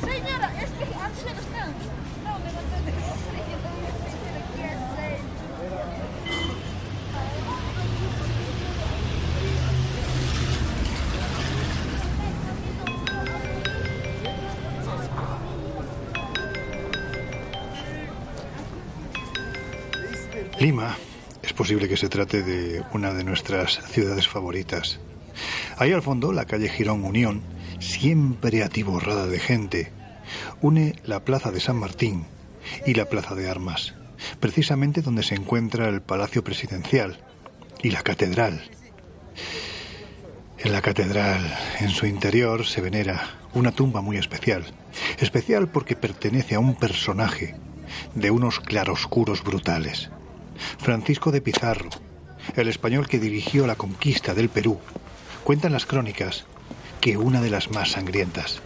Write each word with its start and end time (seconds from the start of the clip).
Señora, 0.00 0.52
es 0.62 0.70
que 0.70 0.84
han 0.84 1.14
sido 1.14 1.32
No, 2.24 2.38
me 2.38 2.52
lo 2.52 2.60
Lima 20.58 20.96
es 21.42 21.52
posible 21.52 21.86
que 21.88 21.96
se 21.96 22.08
trate 22.08 22.42
de 22.42 22.82
una 22.92 23.12
de 23.12 23.24
nuestras 23.24 23.80
ciudades 23.90 24.26
favoritas. 24.26 24.98
Ahí 25.76 25.92
al 25.92 26.02
fondo, 26.02 26.32
la 26.32 26.46
calle 26.46 26.70
Girón 26.70 27.04
Unión, 27.04 27.42
siempre 27.78 28.62
atiborrada 28.62 29.26
de 29.26 29.38
gente, 29.38 29.92
une 30.60 30.94
la 31.04 31.24
Plaza 31.24 31.50
de 31.50 31.60
San 31.60 31.76
Martín 31.76 32.26
y 32.86 32.94
la 32.94 33.06
Plaza 33.06 33.34
de 33.34 33.48
Armas, 33.48 33.94
precisamente 34.40 35.02
donde 35.02 35.22
se 35.22 35.34
encuentra 35.34 35.88
el 35.88 36.02
Palacio 36.02 36.42
Presidencial 36.42 37.18
y 37.82 37.90
la 37.90 38.02
Catedral. 38.02 38.62
En 40.58 40.72
la 40.72 40.80
catedral, 40.80 41.54
en 41.80 41.90
su 41.90 42.06
interior, 42.06 42.66
se 42.66 42.80
venera 42.80 43.36
una 43.54 43.72
tumba 43.72 44.00
muy 44.00 44.16
especial. 44.16 44.64
Especial 45.18 45.68
porque 45.68 45.96
pertenece 45.96 46.54
a 46.54 46.60
un 46.60 46.74
personaje 46.74 47.54
de 48.14 48.30
unos 48.30 48.60
claroscuros 48.60 49.44
brutales. 49.44 50.10
Francisco 50.78 51.30
de 51.30 51.42
Pizarro, 51.42 51.90
el 52.56 52.68
español 52.68 53.06
que 53.06 53.20
dirigió 53.20 53.66
la 53.66 53.76
conquista 53.76 54.34
del 54.34 54.48
Perú, 54.48 54.80
cuentan 55.44 55.72
las 55.72 55.86
crónicas 55.86 56.46
que 57.06 57.16
una 57.16 57.40
de 57.40 57.50
las 57.50 57.70
más 57.70 57.92
sangrientas. 57.92 58.60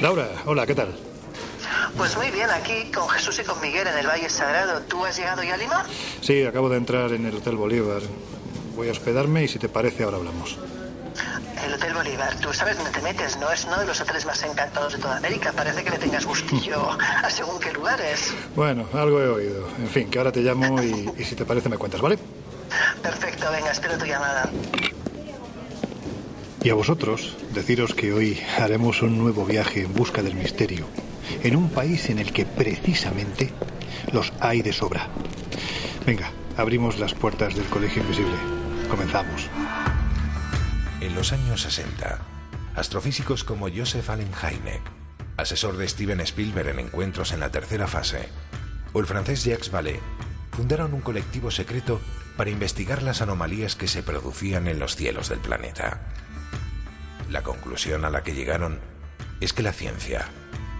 Laura, 0.00 0.28
hola, 0.44 0.66
¿qué 0.66 0.74
tal? 0.74 1.13
Pues 2.04 2.18
muy 2.18 2.30
bien, 2.32 2.50
aquí 2.50 2.92
con 2.94 3.08
Jesús 3.08 3.38
y 3.38 3.44
con 3.44 3.58
Miguel 3.62 3.86
en 3.86 3.96
el 3.96 4.06
Valle 4.06 4.28
Sagrado. 4.28 4.82
¿Tú 4.82 5.06
has 5.06 5.16
llegado 5.16 5.42
ya 5.42 5.54
a 5.54 5.56
Lima? 5.56 5.86
Sí, 6.20 6.44
acabo 6.44 6.68
de 6.68 6.76
entrar 6.76 7.10
en 7.12 7.24
el 7.24 7.34
Hotel 7.34 7.56
Bolívar. 7.56 8.02
Voy 8.76 8.88
a 8.88 8.92
hospedarme 8.92 9.44
y 9.44 9.48
si 9.48 9.58
te 9.58 9.70
parece 9.70 10.04
ahora 10.04 10.18
hablamos. 10.18 10.58
El 11.66 11.72
Hotel 11.72 11.94
Bolívar, 11.94 12.38
tú 12.40 12.52
sabes 12.52 12.76
dónde 12.76 12.90
te 12.92 13.00
metes, 13.00 13.38
¿no? 13.38 13.50
Es 13.50 13.64
uno 13.64 13.80
de 13.80 13.86
los 13.86 13.98
hoteles 14.02 14.26
más 14.26 14.42
encantados 14.42 14.92
de 14.92 14.98
toda 14.98 15.16
América. 15.16 15.50
Parece 15.56 15.82
que 15.82 15.88
le 15.92 15.96
tengas 15.96 16.26
gustillo 16.26 16.90
a 16.90 17.30
según 17.30 17.58
qué 17.58 17.72
lugares. 17.72 18.34
Bueno, 18.54 18.86
algo 18.92 19.18
he 19.22 19.28
oído. 19.28 19.66
En 19.78 19.88
fin, 19.88 20.10
que 20.10 20.18
ahora 20.18 20.30
te 20.30 20.40
llamo 20.40 20.82
y, 20.82 21.10
y 21.16 21.24
si 21.24 21.34
te 21.34 21.46
parece 21.46 21.70
me 21.70 21.78
cuentas, 21.78 22.02
¿vale? 22.02 22.18
Perfecto, 23.00 23.50
venga, 23.50 23.70
espero 23.70 23.96
tu 23.96 24.04
llamada. 24.04 24.50
Y 26.62 26.68
a 26.68 26.74
vosotros, 26.74 27.34
deciros 27.54 27.94
que 27.94 28.12
hoy 28.12 28.42
haremos 28.58 29.00
un 29.00 29.16
nuevo 29.16 29.46
viaje 29.46 29.84
en 29.84 29.94
busca 29.94 30.22
del 30.22 30.34
misterio, 30.34 30.86
en 31.42 31.56
un 31.56 31.70
país 31.70 32.10
en 32.10 32.18
el 32.18 32.32
que 32.32 32.46
precisamente 32.46 33.52
los 34.12 34.32
hay 34.40 34.62
de 34.62 34.72
sobra. 34.72 35.08
Venga, 36.06 36.30
abrimos 36.56 36.98
las 36.98 37.14
puertas 37.14 37.54
del 37.54 37.66
Colegio 37.66 38.02
Invisible. 38.02 38.36
Comenzamos. 38.88 39.48
En 41.00 41.14
los 41.14 41.32
años 41.32 41.62
60, 41.62 42.20
astrofísicos 42.76 43.44
como 43.44 43.68
Joseph 43.68 44.08
Allen 44.10 44.32
Hynek, 44.32 44.82
asesor 45.36 45.76
de 45.76 45.88
Steven 45.88 46.20
Spielberg 46.20 46.68
en 46.68 46.78
encuentros 46.78 47.32
en 47.32 47.40
la 47.40 47.50
tercera 47.50 47.86
fase, 47.86 48.28
o 48.92 49.00
el 49.00 49.06
francés 49.06 49.44
Jacques 49.44 49.70
Vallée, 49.70 50.00
fundaron 50.52 50.94
un 50.94 51.00
colectivo 51.00 51.50
secreto 51.50 52.00
para 52.36 52.50
investigar 52.50 53.02
las 53.02 53.22
anomalías 53.22 53.76
que 53.76 53.88
se 53.88 54.02
producían 54.02 54.68
en 54.68 54.78
los 54.78 54.96
cielos 54.96 55.28
del 55.28 55.40
planeta. 55.40 56.00
La 57.30 57.42
conclusión 57.42 58.04
a 58.04 58.10
la 58.10 58.22
que 58.22 58.34
llegaron 58.34 58.80
es 59.40 59.52
que 59.52 59.62
la 59.62 59.72
ciencia, 59.72 60.28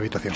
Habitación. 0.00 0.34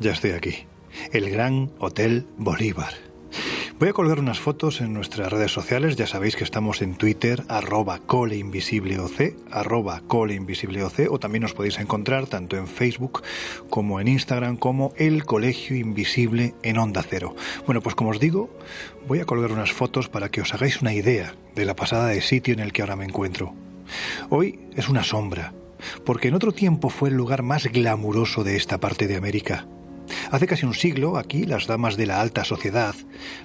Ya 0.00 0.10
estoy 0.10 0.32
aquí. 0.32 0.66
El 1.12 1.30
Gran 1.30 1.70
Hotel 1.78 2.26
Bolívar. 2.36 3.11
Voy 3.82 3.88
a 3.88 3.94
colgar 3.94 4.20
unas 4.20 4.38
fotos 4.38 4.80
en 4.80 4.94
nuestras 4.94 5.32
redes 5.32 5.50
sociales. 5.50 5.96
Ya 5.96 6.06
sabéis 6.06 6.36
que 6.36 6.44
estamos 6.44 6.82
en 6.82 6.94
Twitter, 6.94 7.42
arroba 7.48 7.98
coleinvisibleoc, 7.98 9.10
coleinvisibleoc, 10.06 10.92
o 11.10 11.18
también 11.18 11.42
nos 11.42 11.52
podéis 11.52 11.80
encontrar 11.80 12.28
tanto 12.28 12.56
en 12.56 12.68
Facebook 12.68 13.24
como 13.70 13.98
en 13.98 14.06
Instagram 14.06 14.56
como 14.56 14.92
El 14.96 15.24
Colegio 15.24 15.74
Invisible 15.74 16.54
en 16.62 16.78
Onda 16.78 17.02
Cero. 17.02 17.34
Bueno, 17.66 17.80
pues 17.80 17.96
como 17.96 18.10
os 18.10 18.20
digo, 18.20 18.56
voy 19.08 19.18
a 19.18 19.24
colgar 19.24 19.50
unas 19.50 19.72
fotos 19.72 20.08
para 20.08 20.28
que 20.28 20.42
os 20.42 20.54
hagáis 20.54 20.80
una 20.80 20.94
idea 20.94 21.34
de 21.56 21.64
la 21.64 21.74
pasada 21.74 22.06
de 22.06 22.20
sitio 22.20 22.54
en 22.54 22.60
el 22.60 22.72
que 22.72 22.82
ahora 22.82 22.94
me 22.94 23.06
encuentro. 23.06 23.52
Hoy 24.30 24.60
es 24.76 24.88
una 24.88 25.02
sombra, 25.02 25.54
porque 26.04 26.28
en 26.28 26.34
otro 26.34 26.52
tiempo 26.52 26.88
fue 26.88 27.08
el 27.08 27.16
lugar 27.16 27.42
más 27.42 27.66
glamuroso 27.66 28.44
de 28.44 28.54
esta 28.54 28.78
parte 28.78 29.08
de 29.08 29.16
América. 29.16 29.66
Hace 30.30 30.46
casi 30.46 30.66
un 30.66 30.74
siglo, 30.74 31.16
aquí, 31.16 31.44
las 31.44 31.66
damas 31.66 31.96
de 31.96 32.06
la 32.06 32.20
alta 32.20 32.44
sociedad, 32.44 32.94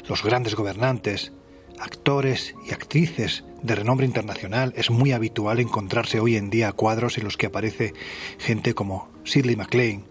los 0.08 0.24
grandes 0.24 0.56
gobernantes, 0.56 1.34
actores 1.80 2.56
y 2.68 2.74
actrices 2.74 3.44
de 3.62 3.76
renombre 3.76 4.06
internacional, 4.06 4.74
es 4.76 4.90
muy 4.90 5.12
habitual 5.12 5.60
encontrarse 5.60 6.20
hoy 6.20 6.36
en 6.36 6.50
día 6.50 6.72
cuadros 6.72 7.18
en 7.18 7.24
los 7.24 7.38
que 7.38 7.48
aparece 7.48 7.94
gente 8.40 8.74
como 8.74 9.10
Sidley 9.24 9.56
MacLaine, 9.56 10.06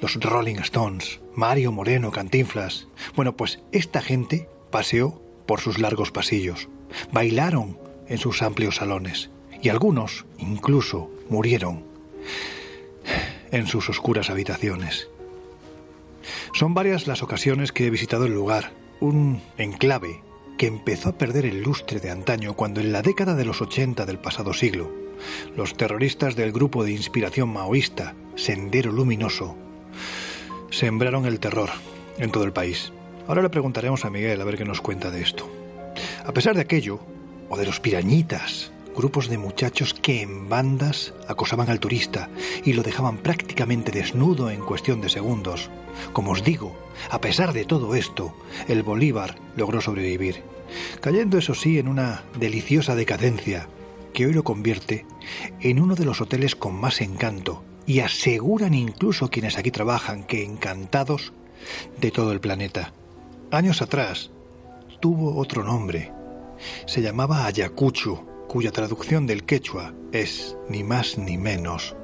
los 0.00 0.14
Rolling 0.20 0.56
Stones, 0.56 1.20
Mario 1.34 1.72
Moreno, 1.72 2.10
Cantinflas. 2.10 2.88
Bueno, 3.16 3.36
pues 3.36 3.60
esta 3.72 4.00
gente 4.00 4.48
paseó 4.70 5.22
por 5.46 5.60
sus 5.60 5.78
largos 5.78 6.12
pasillos, 6.12 6.68
bailaron 7.12 7.78
en 8.08 8.18
sus 8.18 8.42
amplios 8.42 8.76
salones 8.76 9.30
y 9.62 9.70
algunos 9.70 10.26
incluso 10.38 11.10
murieron 11.28 11.84
en 13.50 13.66
sus 13.66 13.88
oscuras 13.88 14.30
habitaciones. 14.30 15.08
Son 16.52 16.74
varias 16.74 17.06
las 17.06 17.22
ocasiones 17.22 17.72
que 17.72 17.86
he 17.86 17.90
visitado 17.90 18.26
el 18.26 18.34
lugar, 18.34 18.72
un 19.00 19.40
enclave 19.56 20.22
que 20.56 20.66
empezó 20.66 21.10
a 21.10 21.18
perder 21.18 21.46
el 21.46 21.62
lustre 21.62 22.00
de 22.00 22.10
antaño 22.10 22.54
cuando 22.54 22.80
en 22.80 22.92
la 22.92 23.02
década 23.02 23.34
de 23.34 23.44
los 23.44 23.62
80 23.62 24.06
del 24.06 24.18
pasado 24.18 24.52
siglo 24.52 24.90
los 25.56 25.76
terroristas 25.76 26.36
del 26.36 26.52
grupo 26.52 26.84
de 26.84 26.92
inspiración 26.92 27.48
maoísta, 27.48 28.14
Sendero 28.36 28.92
Luminoso, 28.92 29.56
sembraron 30.70 31.26
el 31.26 31.40
terror 31.40 31.70
en 32.18 32.30
todo 32.30 32.44
el 32.44 32.52
país. 32.52 32.92
Ahora 33.26 33.42
le 33.42 33.50
preguntaremos 33.50 34.04
a 34.04 34.10
Miguel 34.10 34.40
a 34.40 34.44
ver 34.44 34.56
qué 34.56 34.64
nos 34.64 34.80
cuenta 34.80 35.10
de 35.10 35.22
esto. 35.22 35.50
A 36.24 36.32
pesar 36.32 36.54
de 36.54 36.62
aquello, 36.62 37.00
o 37.48 37.56
de 37.56 37.66
los 37.66 37.80
pirañitas, 37.80 38.72
grupos 38.96 39.28
de 39.28 39.38
muchachos 39.38 39.94
que 39.94 40.22
en 40.22 40.48
bandas 40.48 41.14
acosaban 41.28 41.70
al 41.70 41.80
turista 41.80 42.28
y 42.64 42.72
lo 42.72 42.82
dejaban 42.82 43.18
prácticamente 43.18 43.92
desnudo 43.92 44.50
en 44.50 44.60
cuestión 44.60 45.00
de 45.00 45.08
segundos. 45.08 45.70
Como 46.12 46.32
os 46.32 46.44
digo, 46.44 46.76
a 47.10 47.20
pesar 47.20 47.52
de 47.52 47.64
todo 47.64 47.94
esto, 47.94 48.34
el 48.68 48.82
Bolívar 48.82 49.36
logró 49.56 49.80
sobrevivir, 49.80 50.42
cayendo 51.00 51.38
eso 51.38 51.54
sí 51.54 51.78
en 51.78 51.88
una 51.88 52.24
deliciosa 52.38 52.94
decadencia 52.94 53.68
que 54.12 54.26
hoy 54.26 54.32
lo 54.32 54.44
convierte 54.44 55.06
en 55.60 55.80
uno 55.80 55.94
de 55.94 56.04
los 56.04 56.20
hoteles 56.20 56.56
con 56.56 56.74
más 56.74 57.00
encanto 57.00 57.62
y 57.86 58.00
aseguran 58.00 58.74
incluso 58.74 59.30
quienes 59.30 59.56
aquí 59.58 59.70
trabajan 59.70 60.24
que 60.24 60.44
encantados 60.44 61.32
de 62.00 62.10
todo 62.10 62.32
el 62.32 62.40
planeta. 62.40 62.92
Años 63.50 63.80
atrás 63.80 64.30
tuvo 65.00 65.36
otro 65.36 65.64
nombre. 65.64 66.12
Se 66.86 67.00
llamaba 67.00 67.46
Ayacucho, 67.46 68.26
cuya 68.48 68.72
traducción 68.72 69.26
del 69.26 69.44
quechua 69.44 69.94
es 70.10 70.56
ni 70.68 70.82
más 70.82 71.18
ni 71.18 71.38
menos 71.38 71.94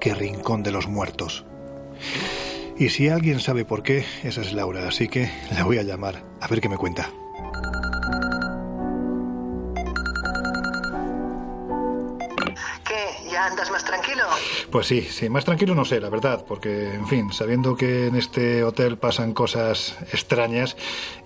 que 0.00 0.14
Rincón 0.14 0.62
de 0.62 0.70
los 0.70 0.86
Muertos. 0.86 1.44
Y 2.78 2.90
si 2.90 3.08
alguien 3.08 3.40
sabe 3.40 3.64
por 3.64 3.82
qué, 3.82 4.04
esa 4.22 4.42
es 4.42 4.52
Laura, 4.52 4.86
así 4.86 5.08
que 5.08 5.30
la 5.50 5.64
voy 5.64 5.78
a 5.78 5.82
llamar 5.82 6.22
a 6.40 6.46
ver 6.46 6.60
qué 6.60 6.68
me 6.68 6.76
cuenta. 6.76 7.10
Andas 13.46 13.70
más 13.70 13.84
tranquilo? 13.84 14.24
Pues 14.70 14.86
sí, 14.86 15.02
sí, 15.02 15.28
más 15.28 15.44
tranquilo 15.44 15.74
no 15.74 15.84
sé, 15.84 16.00
la 16.00 16.10
verdad, 16.10 16.44
porque, 16.46 16.94
en 16.94 17.06
fin, 17.06 17.32
sabiendo 17.32 17.76
que 17.76 18.06
en 18.06 18.16
este 18.16 18.64
hotel 18.64 18.98
pasan 18.98 19.32
cosas 19.32 19.96
extrañas 20.12 20.76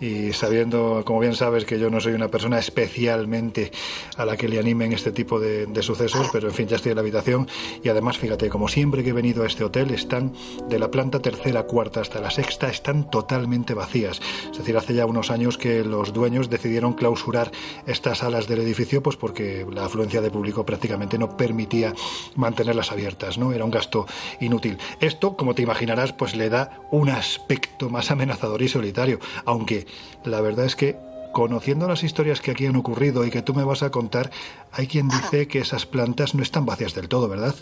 y 0.00 0.32
sabiendo, 0.32 1.03
como 1.05 1.20
bien 1.20 1.35
sabes, 1.35 1.64
que 1.64 1.79
yo 1.79 1.91
no 1.91 2.00
soy 2.00 2.12
una 2.12 2.29
persona 2.29 2.59
especialmente 2.59 3.73
a 4.17 4.25
la 4.25 4.37
que 4.37 4.49
le 4.49 4.59
animen 4.59 4.93
este 4.93 5.12
tipo 5.12 5.41
de, 5.41 5.82
sucesos, 5.82 6.29
pero 6.32 6.49
en 6.49 6.55
fin, 6.55 6.69
ya 6.69 6.76
estoy 6.76 6.91
en 6.91 6.97
la 6.97 7.00
habitación 7.00 7.49
y 7.82 7.88
además, 7.88 8.19
fíjate, 8.19 8.49
como 8.49 8.69
siempre 8.69 9.03
que 9.03 9.11
he 9.11 9.12
venido 9.12 9.43
a 9.43 9.47
este 9.47 9.64
hotel, 9.64 9.91
están 9.91 10.32
de 10.69 10.79
la 10.79 10.91
planta 10.91 11.20
tercera, 11.20 11.64
cuarta 11.64 12.00
hasta 12.00 12.20
la 12.20 12.31
sexta, 12.31 12.69
están 12.69 13.11
totalmente 13.11 13.75
vacías. 13.75 14.20
Es 14.53 14.59
decir, 14.59 14.76
hace 14.76 14.94
ya 14.94 15.06
unos 15.06 15.31
años 15.31 15.59
que 15.59 15.82
los 15.82 16.12
dueños 16.12 16.50
decidieron 16.50 16.93
clausurar 16.93 17.50
estas 17.87 18.19
salas 18.19 18.47
del 18.47 18.61
edificio, 18.61 19.03
pues 19.03 19.17
porque 19.17 19.67
la 19.70 19.87
afluencia 19.87 20.20
de 20.20 20.31
público 20.31 20.64
prácticamente 20.64 21.19
no 21.19 21.37
permitía 21.37 21.94
mantenerlas 22.35 22.93
abiertas, 22.93 23.38
¿no? 23.38 23.53
Era 23.53 23.64
un 23.64 23.70
gasto 23.70 24.06
inútil. 24.41 24.79
Esto, 25.00 25.37
como 25.37 25.55
te 25.55 25.62
imaginarás, 25.62 26.12
pues 26.12 26.35
le 26.35 26.49
da 26.49 26.81
un 26.91 27.09
aspecto 27.09 27.91
más 27.91 28.11
amenazador 28.11 28.62
y 28.62 28.69
solitario, 28.69 29.19
aunque 29.44 29.87
la 30.25 30.41
verdad 30.41 30.67
es 30.67 30.76
que 30.76 30.97
conociendo 31.32 31.88
las 31.88 32.03
historias 32.03 32.41
que 32.41 32.50
aquí 32.50 32.67
han 32.67 32.76
ocurrido 32.76 33.25
y 33.25 33.31
que 33.31 33.43
tú 33.43 33.55
me 33.55 33.64
vas 33.64 33.82
a 33.82 33.91
contar, 33.91 34.31
hay 34.70 34.87
quien 34.87 35.09
dice 35.09 35.49
que 35.49 35.61
esas 35.61 35.87
plantas 35.87 36.35
no 36.35 36.43
están 36.43 36.67
vacías 36.67 36.94
del 36.94 37.09
todo, 37.09 37.29
¿verdad? 37.29 37.55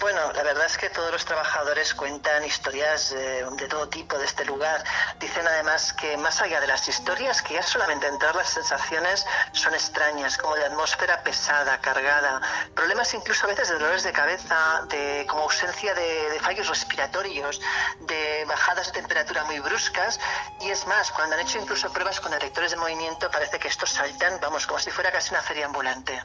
Bueno, 0.00 0.32
la 0.32 0.42
verdad 0.42 0.64
es 0.64 0.78
que 0.78 0.88
todos 0.88 1.12
los 1.12 1.26
trabajadores 1.26 1.92
cuentan 1.92 2.42
historias 2.42 3.12
eh, 3.12 3.44
de 3.52 3.68
todo 3.68 3.86
tipo 3.90 4.16
de 4.16 4.24
este 4.24 4.46
lugar. 4.46 4.82
Dicen 5.18 5.46
además 5.46 5.92
que 5.92 6.16
más 6.16 6.40
allá 6.40 6.58
de 6.58 6.66
las 6.66 6.88
historias, 6.88 7.42
que 7.42 7.52
ya 7.52 7.62
solamente 7.62 8.06
entrar 8.06 8.34
las 8.34 8.48
sensaciones 8.48 9.26
son 9.52 9.74
extrañas, 9.74 10.38
como 10.38 10.56
de 10.56 10.64
atmósfera 10.64 11.22
pesada, 11.22 11.78
cargada, 11.82 12.40
problemas 12.74 13.12
incluso 13.12 13.44
a 13.44 13.48
veces 13.50 13.68
de 13.68 13.74
dolores 13.74 14.02
de 14.02 14.12
cabeza, 14.12 14.86
de 14.88 15.26
como 15.28 15.42
ausencia 15.42 15.92
de, 15.92 16.30
de 16.30 16.40
fallos 16.40 16.68
respiratorios, 16.68 17.60
de 18.00 18.46
bajadas 18.48 18.86
de 18.86 18.92
temperatura 18.92 19.44
muy 19.44 19.60
bruscas. 19.60 20.18
Y 20.60 20.70
es 20.70 20.86
más, 20.86 21.10
cuando 21.10 21.34
han 21.36 21.42
hecho 21.42 21.58
incluso 21.58 21.92
pruebas 21.92 22.20
con 22.20 22.32
detectores 22.32 22.70
de 22.70 22.78
movimiento, 22.78 23.30
parece 23.30 23.58
que 23.58 23.68
estos 23.68 23.90
saltan, 23.90 24.40
vamos, 24.40 24.66
como 24.66 24.78
si 24.78 24.90
fuera 24.90 25.12
casi 25.12 25.34
una 25.34 25.42
feria 25.42 25.66
ambulante. 25.66 26.22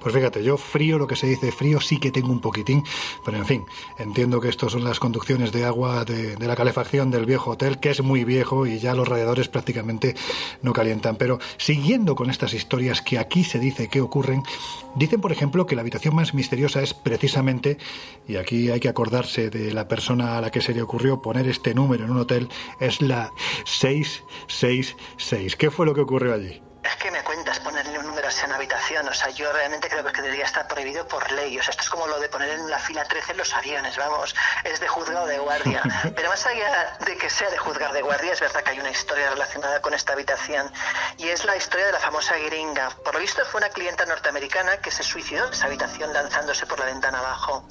Pues 0.00 0.14
fíjate, 0.14 0.42
yo 0.42 0.56
frío, 0.56 0.98
lo 0.98 1.06
que 1.06 1.16
se 1.16 1.26
dice 1.26 1.52
frío, 1.52 1.80
sí 1.80 1.98
que 1.98 2.10
tengo 2.10 2.32
un 2.32 2.40
poquitín, 2.40 2.84
pero 3.24 3.36
en 3.36 3.46
fin, 3.46 3.64
entiendo 3.98 4.40
que 4.40 4.48
estos 4.48 4.72
son 4.72 4.84
las 4.84 5.00
conducciones 5.00 5.52
de 5.52 5.64
agua 5.64 6.04
de, 6.04 6.36
la 6.38 6.56
calefacción 6.56 7.10
del 7.10 7.26
viejo 7.26 7.52
hotel, 7.52 7.78
que 7.78 7.90
es 7.90 8.02
muy 8.02 8.24
viejo 8.24 8.66
y 8.66 8.78
ya 8.78 8.94
los 8.94 9.08
radiadores 9.08 9.48
prácticamente 9.48 10.14
no 10.62 10.72
calientan. 10.72 11.16
Pero 11.16 11.38
siguiendo 11.56 12.14
con 12.14 12.30
estas 12.30 12.54
historias 12.54 13.02
que 13.02 13.18
aquí 13.18 13.44
se 13.44 13.58
dice 13.58 13.88
que 13.88 14.00
ocurren, 14.00 14.42
dicen, 14.94 15.20
por 15.20 15.32
ejemplo, 15.32 15.66
que 15.66 15.74
la 15.76 15.82
habitación 15.82 16.14
más 16.14 16.34
misteriosa 16.34 16.82
es 16.82 16.94
precisamente, 16.94 17.78
y 18.26 18.36
aquí 18.36 18.70
hay 18.70 18.80
que 18.80 18.88
acordarse 18.88 19.50
de 19.50 19.72
la 19.72 19.88
persona 19.88 20.38
a 20.38 20.40
la 20.40 20.50
que 20.50 20.60
se 20.60 20.74
le 20.74 20.82
ocurrió 20.82 21.22
poner 21.22 21.48
este 21.48 21.74
número 21.74 22.04
en 22.04 22.10
un 22.10 22.18
hotel, 22.18 22.48
es 22.80 23.00
la 23.00 23.32
666. 23.64 25.56
¿Qué 25.56 25.70
fue 25.70 25.86
lo 25.86 25.94
que 25.94 26.00
ocurrió 26.00 26.34
allí? 26.34 26.67
Es 26.82 26.94
que 26.96 27.10
me 27.10 27.22
cuentas 27.24 27.58
ponerle 27.60 27.98
un 27.98 28.06
número 28.06 28.28
así 28.28 28.44
en 28.44 28.52
habitación. 28.52 29.08
O 29.08 29.14
sea, 29.14 29.30
yo 29.30 29.52
realmente 29.52 29.88
creo 29.88 30.04
que 30.04 30.22
debería 30.22 30.44
estar 30.44 30.68
prohibido 30.68 31.06
por 31.08 31.30
ley. 31.32 31.58
O 31.58 31.62
sea, 31.62 31.70
esto 31.70 31.82
es 31.82 31.90
como 31.90 32.06
lo 32.06 32.20
de 32.20 32.28
poner 32.28 32.50
en 32.50 32.70
la 32.70 32.78
fila 32.78 33.04
13 33.04 33.34
los 33.34 33.52
aviones, 33.52 33.96
vamos. 33.96 34.34
Es 34.64 34.78
de 34.78 34.86
juzgado 34.86 35.26
de 35.26 35.38
guardia. 35.38 35.82
Pero 36.16 36.28
más 36.28 36.46
allá 36.46 36.96
de 37.04 37.16
que 37.16 37.28
sea 37.30 37.50
de 37.50 37.58
juzgar 37.58 37.92
de 37.92 38.02
guardia, 38.02 38.32
es 38.32 38.40
verdad 38.40 38.62
que 38.62 38.70
hay 38.70 38.80
una 38.80 38.90
historia 38.90 39.30
relacionada 39.30 39.82
con 39.82 39.92
esta 39.92 40.12
habitación. 40.12 40.70
Y 41.16 41.28
es 41.28 41.44
la 41.44 41.56
historia 41.56 41.86
de 41.86 41.92
la 41.92 41.98
famosa 41.98 42.36
gringa. 42.36 42.90
Por 43.04 43.14
lo 43.14 43.20
visto 43.20 43.44
fue 43.44 43.58
una 43.58 43.70
clienta 43.70 44.06
norteamericana 44.06 44.76
que 44.76 44.90
se 44.90 45.02
suicidó 45.02 45.46
en 45.46 45.52
esa 45.52 45.66
habitación 45.66 46.12
lanzándose 46.12 46.66
por 46.66 46.78
la 46.78 46.86
ventana 46.86 47.18
abajo. 47.18 47.66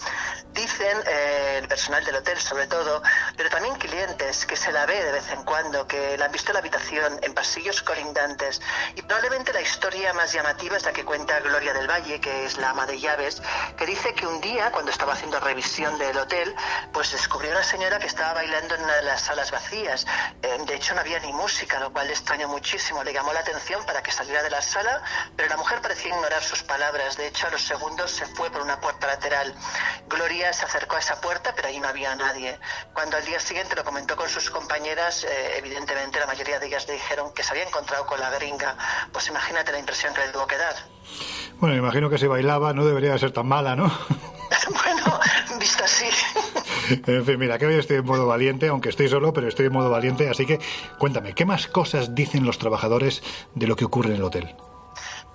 Dicen 0.52 0.98
eh, 1.06 1.60
el 1.62 1.68
personal 1.68 2.04
del 2.04 2.16
hotel, 2.16 2.40
sobre 2.40 2.68
todo, 2.68 3.02
pero 3.36 3.50
también 3.50 3.76
clientes 3.76 4.46
que 4.46 4.56
se 4.56 4.72
la 4.72 4.86
ve 4.86 5.02
de 5.04 5.12
vez 5.12 5.30
en 5.32 5.44
cuando, 5.44 5.88
que 5.88 6.18
la 6.18 6.26
han 6.26 6.32
visto 6.32 6.52
en 6.52 6.56
la 6.56 6.60
habitación, 6.60 7.20
en 7.22 7.34
pasillos 7.34 7.82
colindantes. 7.84 8.62
Y 8.98 9.04
probablemente 9.04 9.54
la 9.54 9.62
historia 9.62 10.12
más 10.14 10.34
llamativa 10.34 10.76
es 10.76 10.84
la 10.84 10.92
que 10.92 11.06
cuenta 11.06 11.40
Gloria 11.42 11.72
del 11.72 11.88
Valle, 11.88 12.20
que 12.20 12.46
es 12.46 12.58
la 12.58 12.72
ama 12.72 12.88
de 12.88 13.00
llaves, 13.00 13.44
que 13.78 13.86
dice 13.86 14.16
que 14.16 14.26
un 14.26 14.42
día, 14.42 14.72
cuando 14.72 14.90
estaba 14.90 15.14
haciendo 15.14 15.40
revisión 15.40 16.00
del 16.00 16.18
hotel, 16.18 16.56
pues 16.92 17.12
descubrió 17.12 17.52
una 17.52 17.62
señora 17.62 18.00
que 18.00 18.08
estaba 18.08 18.34
bailando 18.34 18.74
en 18.74 18.84
una 18.84 18.96
de 18.96 19.04
las 19.04 19.22
salas 19.22 19.52
vacías. 19.52 20.08
Eh, 20.42 20.58
de 20.66 20.74
hecho, 20.74 20.96
no 20.96 21.02
había 21.02 21.20
ni 21.20 21.32
música, 21.32 21.80
lo 21.80 21.94
cual 21.94 22.08
le 22.08 22.14
extrañó 22.14 22.48
muchísimo. 22.48 23.04
Le 23.04 23.14
llamó 23.14 23.34
la 23.34 23.42
atención 23.42 23.86
para 23.86 24.02
que 24.02 24.12
saliera 24.12 24.42
de 24.42 24.50
la 24.50 24.64
sala, 24.64 25.04
pero 25.36 25.48
la 25.48 25.58
mujer 25.58 25.80
parecía 25.80 26.16
ignorar 26.16 26.42
sus 26.42 26.64
palabras. 26.64 27.18
De 27.18 27.28
hecho, 27.28 27.46
a 27.46 27.52
los 27.52 27.62
segundos 27.62 28.10
se 28.10 28.26
fue 28.26 28.50
por 28.50 28.64
una 28.64 28.82
puerta 28.82 29.06
lateral. 29.06 29.54
Gloria 30.08 30.52
se 30.54 30.66
acercó 30.66 30.96
a 30.96 31.00
esa 31.00 31.22
puerta, 31.22 31.54
pero 31.56 31.68
ahí 31.68 31.80
no 31.80 31.88
había 31.88 32.16
nadie. 32.16 32.60
Cuando 32.94 33.16
al 33.18 33.26
día 33.26 33.40
siguiente 33.40 33.76
lo 33.76 33.84
comentó 33.84 34.16
con 34.16 34.28
sus 34.28 34.50
compañeras, 34.50 35.24
eh, 35.24 35.58
evidentemente 35.58 36.20
la 36.20 36.26
mayoría 36.26 36.58
de 36.58 36.66
ellas 36.66 36.88
le 36.88 36.96
dijeron 36.96 37.32
que 37.32 37.44
se 37.44 37.52
había 37.52 37.66
encontrado 37.66 38.08
con 38.08 38.20
la 38.20 38.32
gringa 38.32 38.76
pues 39.12 39.28
imagínate 39.30 39.72
la 39.72 39.80
impresión 39.80 40.14
que 40.14 40.22
le 40.22 40.30
tuvo 40.30 40.48
que 40.48 40.58
dar. 40.58 40.76
Bueno, 41.60 41.76
imagino 41.76 42.10
que 42.10 42.18
si 42.18 42.28
bailaba 42.28 42.74
no 42.74 42.86
debería 42.86 43.18
ser 43.18 43.32
tan 43.32 43.48
mala, 43.48 43.76
¿no? 43.76 43.86
bueno, 44.84 45.20
visto 45.60 45.84
así. 45.84 46.06
en 47.08 47.26
fin, 47.26 47.40
mira, 47.40 47.58
que 47.58 47.66
hoy 47.66 47.76
estoy 47.76 47.98
en 47.98 48.06
modo 48.06 48.28
valiente, 48.28 48.68
aunque 48.68 48.90
estoy 48.90 49.10
solo, 49.10 49.34
pero 49.34 49.48
estoy 49.48 49.68
en 49.68 49.74
modo 49.74 49.90
valiente, 49.90 50.30
así 50.30 50.46
que 50.46 50.60
cuéntame, 51.00 51.34
¿qué 51.34 51.46
más 51.46 51.68
cosas 51.68 52.14
dicen 52.16 52.46
los 52.46 52.58
trabajadores 52.58 53.24
de 53.56 53.68
lo 53.68 53.76
que 53.76 53.86
ocurre 53.86 54.10
en 54.10 54.18
el 54.18 54.24
hotel? 54.24 54.56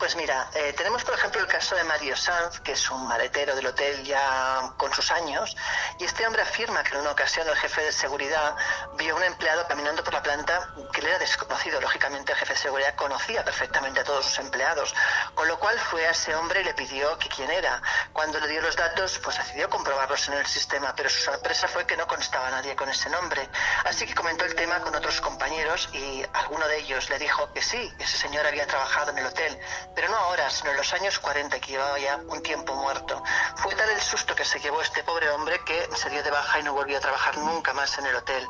Pues 0.03 0.17
mira, 0.17 0.51
eh, 0.55 0.73
tenemos 0.73 1.05
por 1.05 1.15
ejemplo 1.15 1.41
el 1.41 1.47
caso 1.47 1.77
de 1.77 1.85
Mario 1.85 2.17
Sanz, 2.17 2.59
que 2.59 2.73
es 2.73 2.91
un 2.91 3.07
maletero 3.07 3.55
del 3.55 3.69
hotel 3.69 4.03
ya 4.03 4.73
con 4.77 4.93
sus 4.93 5.13
años, 5.13 5.57
y 6.01 6.05
este 6.05 6.27
hombre 6.27 6.43
afirma 6.43 6.83
que 6.83 6.97
en 6.97 7.03
una 7.03 7.13
ocasión 7.13 7.47
el 7.49 7.55
jefe 7.55 7.85
de 7.85 7.93
seguridad 7.93 8.57
vio 8.99 9.15
a 9.15 9.19
un 9.19 9.23
empleado 9.23 9.65
caminando 9.69 10.03
por 10.03 10.13
la 10.13 10.21
planta 10.21 10.75
que 10.93 11.03
le 11.03 11.11
era 11.11 11.21
desconocido. 11.21 11.81
Lógicamente 11.81 12.33
el 12.33 12.39
jefe 12.39 12.53
de 12.53 12.59
seguridad 12.59 12.97
conocía 12.97 13.45
perfectamente 13.45 14.01
a 14.01 14.03
todos 14.03 14.25
sus 14.25 14.41
empleados, 14.41 14.93
con 15.37 15.47
lo 15.47 15.57
cual 15.61 15.79
fue 15.79 16.05
a 16.05 16.11
ese 16.11 16.35
hombre 16.35 16.63
y 16.63 16.65
le 16.65 16.75
pidió 16.75 17.17
que 17.19 17.29
quién 17.29 17.53
era. 17.53 17.81
Cuando 18.13 18.41
le 18.41 18.49
dio 18.49 18.61
los 18.61 18.75
datos, 18.75 19.21
pues 19.21 19.39
decidió 19.39 19.71
comprobarlos 19.71 20.27
en 20.27 20.35
el 20.35 20.47
sistema, 20.47 20.93
pero 20.97 21.11
su 21.11 21.21
sorpresa 21.21 21.69
fue 21.69 21.87
que 21.87 21.97
no 21.97 22.09
constaba 22.09 22.51
nadie 22.51 22.75
con 22.75 22.89
ese 22.89 23.09
nombre. 23.09 23.49
Así 23.85 24.05
que 24.05 24.17
comentó 24.17 24.47
el 24.47 24.57
tema 24.57 24.81
con 24.81 24.97
otros 24.97 25.21
compañeros 25.21 25.89
y 25.93 26.25
alguno 26.33 26.67
de 26.67 26.79
ellos 26.79 27.09
le 27.09 27.21
dijo 27.21 27.53
que 27.53 27.63
sí, 27.63 27.95
ese 28.01 28.19
señor 28.19 28.45
había 28.49 28.67
trabajado 28.67 29.13
en 29.13 29.19
el 29.19 29.27
hotel 29.27 29.61
pero 29.95 30.09
no 30.09 30.17
ahora, 30.17 30.49
sino 30.51 30.71
en 30.71 30.77
los 30.77 30.93
años 30.93 31.19
40, 31.19 31.61
que 31.61 31.73
llevaba 31.73 31.99
ya 31.99 32.17
un 32.29 32.43
tiempo 32.43 32.75
muerto. 32.75 33.23
Fue 33.57 33.75
tal 33.75 33.91
el 33.91 34.01
susto 34.01 34.35
que 34.35 34.45
se 34.45 34.59
llevó 34.61 34.81
este 34.81 35.03
pobre 35.03 35.31
hombre 35.31 35.61
que 35.65 35.89
se 35.97 36.11
dio 36.11 36.23
de 36.23 36.31
baja 36.31 36.61
y 36.61 36.63
no 36.63 36.73
volvió 36.73 36.99
a 36.99 37.01
trabajar 37.01 37.37
nunca 37.39 37.73
más 37.73 37.99
en 37.99 38.07
el 38.07 38.15
hotel. 38.15 38.47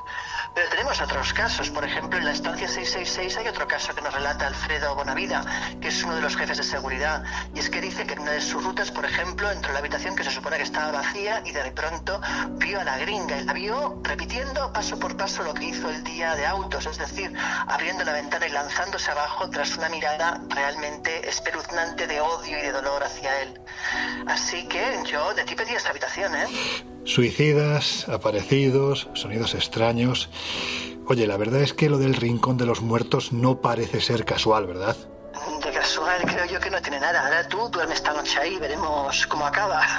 Pero 0.54 0.68
tenemos 0.68 1.00
otros 1.00 1.32
casos. 1.32 1.70
Por 1.70 1.84
ejemplo, 1.84 2.18
en 2.18 2.24
la 2.24 2.32
estancia 2.32 2.68
666 2.68 3.36
hay 3.38 3.48
otro 3.48 3.66
caso 3.66 3.94
que 3.94 4.02
nos 4.02 4.12
relata 4.12 4.46
Alfredo 4.46 4.94
Bonavida, 4.94 5.44
que 5.80 5.88
es 5.88 6.02
uno 6.02 6.16
de 6.16 6.22
los 6.22 6.36
jefes 6.36 6.58
de 6.58 6.64
seguridad. 6.64 7.24
Y 7.54 7.60
es 7.60 7.70
que 7.70 7.80
dice 7.80 8.06
que 8.06 8.14
en 8.14 8.20
una 8.20 8.32
de 8.32 8.40
sus 8.40 8.62
rutas, 8.62 8.90
por 8.90 9.04
ejemplo, 9.04 9.50
entró 9.50 9.70
en 9.70 9.74
la 9.74 9.80
habitación 9.80 10.14
que 10.14 10.24
se 10.24 10.30
supone 10.30 10.56
que 10.56 10.62
estaba 10.62 10.92
vacía 10.92 11.42
y 11.44 11.52
de 11.52 11.72
pronto 11.72 12.20
vio 12.52 12.80
a 12.80 12.84
la 12.84 12.98
gringa 12.98 13.38
y 13.38 13.44
la 13.44 13.52
vio 13.52 14.00
repitiendo 14.02 14.72
paso 14.72 14.98
por 14.98 15.16
paso 15.16 15.42
lo 15.42 15.54
que 15.54 15.64
hizo 15.66 15.88
el 15.88 16.02
día 16.04 16.34
de 16.34 16.46
autos, 16.46 16.86
es 16.86 16.98
decir, 16.98 17.32
abriendo 17.66 18.04
la 18.04 18.12
ventana 18.12 18.46
y 18.46 18.50
lanzándose 18.50 19.10
abajo 19.10 19.48
tras 19.50 19.76
una 19.76 19.88
mirada 19.88 20.40
realmente 20.48 21.28
espeluznante 21.32 22.06
de 22.06 22.20
odio 22.20 22.58
y 22.58 22.62
de 22.62 22.72
dolor 22.72 23.02
hacia 23.02 23.42
él. 23.42 23.60
Así 24.26 24.68
que 24.68 24.82
yo 25.10 25.34
de 25.34 25.44
ti 25.44 25.54
pedí 25.54 25.72
esta 25.72 25.90
habitación, 25.90 26.34
¿eh? 26.34 26.46
Suicidas, 27.04 28.08
aparecidos, 28.08 29.08
sonidos 29.14 29.54
extraños. 29.54 30.28
Oye, 31.08 31.26
la 31.26 31.36
verdad 31.36 31.62
es 31.62 31.72
que 31.72 31.90
lo 31.90 31.98
del 31.98 32.14
rincón 32.14 32.56
de 32.58 32.66
los 32.66 32.80
muertos 32.80 33.32
no 33.32 33.60
parece 33.60 34.00
ser 34.00 34.24
casual, 34.24 34.66
¿verdad? 34.66 34.96
De 35.64 35.72
casual 35.72 36.22
creo 36.26 36.44
yo 36.46 36.60
que 36.60 36.70
no 36.70 36.80
tiene 36.80 37.00
nada. 37.00 37.24
Ahora 37.24 37.48
tú 37.48 37.68
duermes 37.70 37.96
esta 37.96 38.12
noche 38.12 38.38
ahí 38.38 38.58
veremos 38.58 39.26
cómo 39.26 39.46
acaba. 39.46 39.82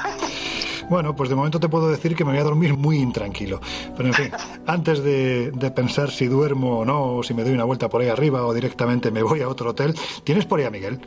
Bueno, 0.89 1.15
pues 1.15 1.29
de 1.29 1.35
momento 1.35 1.61
te 1.61 1.69
puedo 1.69 1.89
decir 1.89 2.13
que 2.13 2.25
me 2.25 2.31
voy 2.31 2.41
a 2.41 2.43
dormir 2.43 2.75
muy 2.75 2.97
intranquilo. 2.97 3.61
Pero 3.95 4.09
en 4.09 4.13
fin, 4.13 4.31
antes 4.67 5.01
de, 5.01 5.49
de, 5.51 5.71
pensar 5.71 6.11
si 6.11 6.27
duermo 6.27 6.79
o 6.79 6.85
no, 6.85 7.15
o 7.15 7.23
si 7.23 7.33
me 7.33 7.43
doy 7.43 7.53
una 7.53 7.63
vuelta 7.63 7.87
por 7.87 8.01
ahí 8.01 8.09
arriba 8.09 8.45
o 8.45 8.53
directamente 8.53 9.09
me 9.09 9.23
voy 9.23 9.41
a 9.41 9.47
otro 9.47 9.69
hotel, 9.69 9.95
¿tienes 10.25 10.45
por 10.45 10.59
ahí 10.59 10.65
a 10.65 10.69
Miguel? 10.69 10.99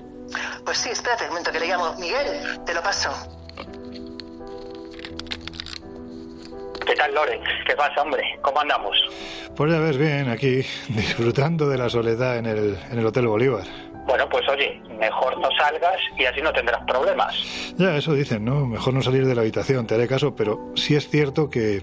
Pues 0.65 0.79
sí, 0.79 0.91
espérate 0.91 1.25
un 1.25 1.31
momento 1.31 1.53
que 1.53 1.61
le 1.61 1.69
llamo. 1.69 1.95
Miguel, 1.99 2.65
te 2.65 2.75
lo 2.75 2.83
paso. 2.83 3.11
¿Qué 6.87 6.95
tal, 6.95 7.15
Loren? 7.15 7.41
¿Qué 7.67 7.75
pasa, 7.75 8.03
hombre? 8.03 8.23
¿Cómo 8.43 8.61
andamos? 8.61 8.97
Pues 9.57 9.73
ya 9.73 9.81
ves 9.81 9.97
bien, 9.97 10.29
aquí, 10.29 10.63
disfrutando 10.89 11.69
de 11.69 11.79
la 11.79 11.89
soledad 11.89 12.39
en 12.39 12.47
el, 12.47 12.79
en 12.91 12.99
el 12.99 13.07
Hotel 13.07 13.27
Bolívar. 13.27 13.65
Bueno, 14.07 14.29
pues 14.29 14.49
oye, 14.49 14.81
mejor 15.01 15.37
no 15.41 15.49
salgas 15.59 15.97
y 16.17 16.25
así 16.25 16.41
no 16.41 16.53
tendrás 16.53 16.85
problemas. 16.85 17.35
Ya, 17.77 17.97
eso 17.97 18.15
dicen, 18.15 18.45
¿no? 18.45 18.65
Mejor 18.67 18.95
no 18.95 19.03
salir 19.03 19.27
de 19.27 19.35
la 19.35 19.41
habitación, 19.41 19.87
te 19.87 19.97
haré 19.97 20.07
caso, 20.07 20.37
pero 20.37 20.73
sí 20.77 20.95
es 20.95 21.09
cierto 21.09 21.51
que 21.51 21.83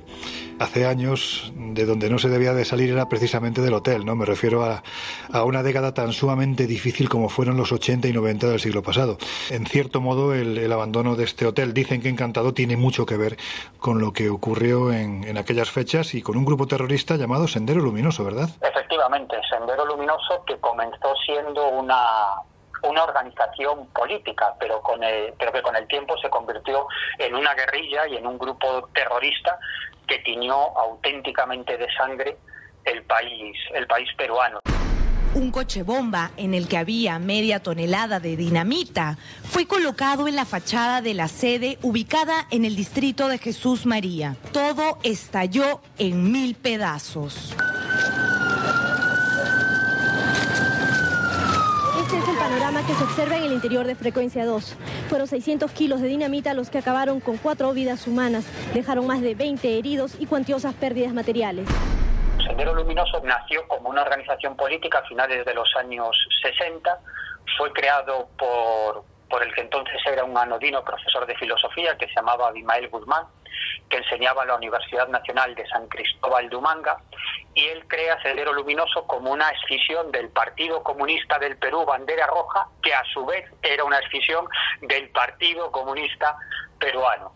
hace 0.59 0.85
años 0.85 1.51
de 1.55 1.85
donde 1.85 2.09
no 2.09 2.19
se 2.19 2.29
debía 2.29 2.53
de 2.53 2.65
salir 2.65 2.91
era 2.91 3.09
precisamente 3.09 3.61
del 3.61 3.73
hotel, 3.73 4.05
¿no? 4.05 4.15
Me 4.15 4.25
refiero 4.25 4.63
a, 4.63 4.83
a 5.31 5.43
una 5.43 5.63
década 5.63 5.93
tan 5.93 6.13
sumamente 6.13 6.67
difícil 6.67 7.09
como 7.09 7.29
fueron 7.29 7.57
los 7.57 7.71
80 7.71 8.07
y 8.07 8.13
90 8.13 8.47
del 8.47 8.59
siglo 8.59 8.83
pasado. 8.83 9.17
En 9.49 9.65
cierto 9.65 10.01
modo, 10.01 10.33
el, 10.33 10.57
el 10.57 10.71
abandono 10.71 11.15
de 11.15 11.23
este 11.23 11.45
hotel, 11.45 11.73
dicen 11.73 12.01
que 12.01 12.09
Encantado, 12.09 12.53
tiene 12.53 12.77
mucho 12.77 13.05
que 13.05 13.17
ver 13.17 13.37
con 13.79 13.99
lo 13.99 14.13
que 14.13 14.29
ocurrió 14.29 14.91
en, 14.91 15.23
en 15.23 15.37
aquellas 15.37 15.71
fechas 15.71 16.13
y 16.13 16.21
con 16.21 16.37
un 16.37 16.45
grupo 16.45 16.67
terrorista 16.67 17.15
llamado 17.15 17.47
Sendero 17.47 17.81
Luminoso, 17.81 18.23
¿verdad? 18.23 18.49
Efectivamente, 18.61 19.37
Sendero 19.49 19.85
Luminoso 19.85 20.43
que 20.45 20.57
comenzó 20.57 21.13
siendo 21.25 21.67
una 21.69 21.97
una 22.83 23.03
organización 23.03 23.87
política, 23.87 24.53
pero 24.59 24.81
con 24.81 25.01
el, 25.03 25.33
pero 25.39 25.51
que 25.51 25.61
con 25.61 25.75
el 25.75 25.87
tiempo 25.87 26.17
se 26.17 26.29
convirtió 26.29 26.87
en 27.17 27.35
una 27.35 27.53
guerrilla 27.53 28.07
y 28.07 28.17
en 28.17 28.27
un 28.27 28.37
grupo 28.37 28.89
terrorista 28.93 29.57
que 30.07 30.19
tiñó 30.19 30.77
auténticamente 30.77 31.77
de 31.77 31.87
sangre 31.97 32.37
el 32.85 33.03
país, 33.03 33.55
el 33.73 33.87
país 33.87 34.09
peruano. 34.17 34.59
Un 35.35 35.49
coche 35.49 35.81
bomba 35.81 36.29
en 36.37 36.53
el 36.53 36.67
que 36.67 36.77
había 36.77 37.17
media 37.17 37.59
tonelada 37.59 38.19
de 38.19 38.35
dinamita 38.37 39.17
fue 39.43 39.65
colocado 39.65 40.27
en 40.27 40.35
la 40.35 40.45
fachada 40.45 41.01
de 41.01 41.15
la 41.15 41.27
sede 41.27 41.79
ubicada 41.81 42.45
en 42.51 42.65
el 42.65 42.75
distrito 42.75 43.27
de 43.27 43.39
Jesús 43.39 43.87
María. 43.87 44.35
Todo 44.51 44.99
estalló 45.01 45.81
en 45.97 46.31
mil 46.31 46.53
pedazos. 46.53 47.55
Panorama 52.63 52.87
que 52.87 52.93
se 52.93 53.03
observa 53.03 53.35
en 53.35 53.43
el 53.43 53.51
interior 53.51 53.85
de 53.85 53.93
Frecuencia 53.93 54.45
2. 54.45 54.77
Fueron 55.09 55.27
600 55.27 55.69
kilos 55.73 55.99
de 55.99 56.07
dinamita 56.07 56.53
los 56.53 56.69
que 56.69 56.77
acabaron 56.77 57.19
con 57.19 57.35
cuatro 57.35 57.73
vidas 57.73 58.07
humanas, 58.07 58.45
dejaron 58.73 59.05
más 59.05 59.19
de 59.19 59.35
20 59.35 59.77
heridos 59.77 60.15
y 60.17 60.27
cuantiosas 60.27 60.73
pérdidas 60.73 61.13
materiales. 61.13 61.67
Sendero 62.47 62.73
Luminoso 62.73 63.21
nació 63.25 63.67
como 63.67 63.89
una 63.89 64.03
organización 64.03 64.55
política 64.55 64.99
a 64.99 65.03
finales 65.09 65.45
de 65.45 65.53
los 65.53 65.75
años 65.75 66.15
60, 66.41 66.99
fue 67.57 67.73
creado 67.73 68.29
por, 68.37 69.03
por 69.33 69.41
el 69.41 69.51
que 69.51 69.61
entonces 69.61 69.99
era 70.05 70.23
un 70.23 70.37
anodino 70.37 70.83
profesor 70.83 71.25
de 71.25 71.33
filosofía 71.33 71.97
que 71.97 72.05
se 72.05 72.13
llamaba 72.13 72.49
Abimael 72.49 72.87
Guzmán, 72.89 73.25
que 73.89 73.97
enseñaba 73.97 74.43
en 74.43 74.49
la 74.49 74.57
Universidad 74.57 75.07
Nacional 75.07 75.55
de 75.55 75.67
San 75.69 75.87
Cristóbal 75.87 76.51
de 76.51 76.55
Humanga, 76.55 76.99
y 77.55 77.65
él 77.65 77.83
crea 77.87 78.21
Sendero 78.21 78.53
Luminoso 78.53 79.07
como 79.07 79.31
una 79.31 79.49
escisión 79.49 80.11
del 80.11 80.29
Partido 80.29 80.83
Comunista 80.83 81.39
del 81.39 81.57
Perú, 81.57 81.83
Bandera 81.83 82.27
Roja, 82.27 82.67
que 82.83 82.93
a 82.93 83.03
su 83.11 83.25
vez 83.25 83.43
era 83.63 83.83
una 83.83 83.97
escisión 83.97 84.47
del 84.81 85.09
Partido 85.09 85.71
Comunista 85.71 86.37
Peruano. 86.77 87.33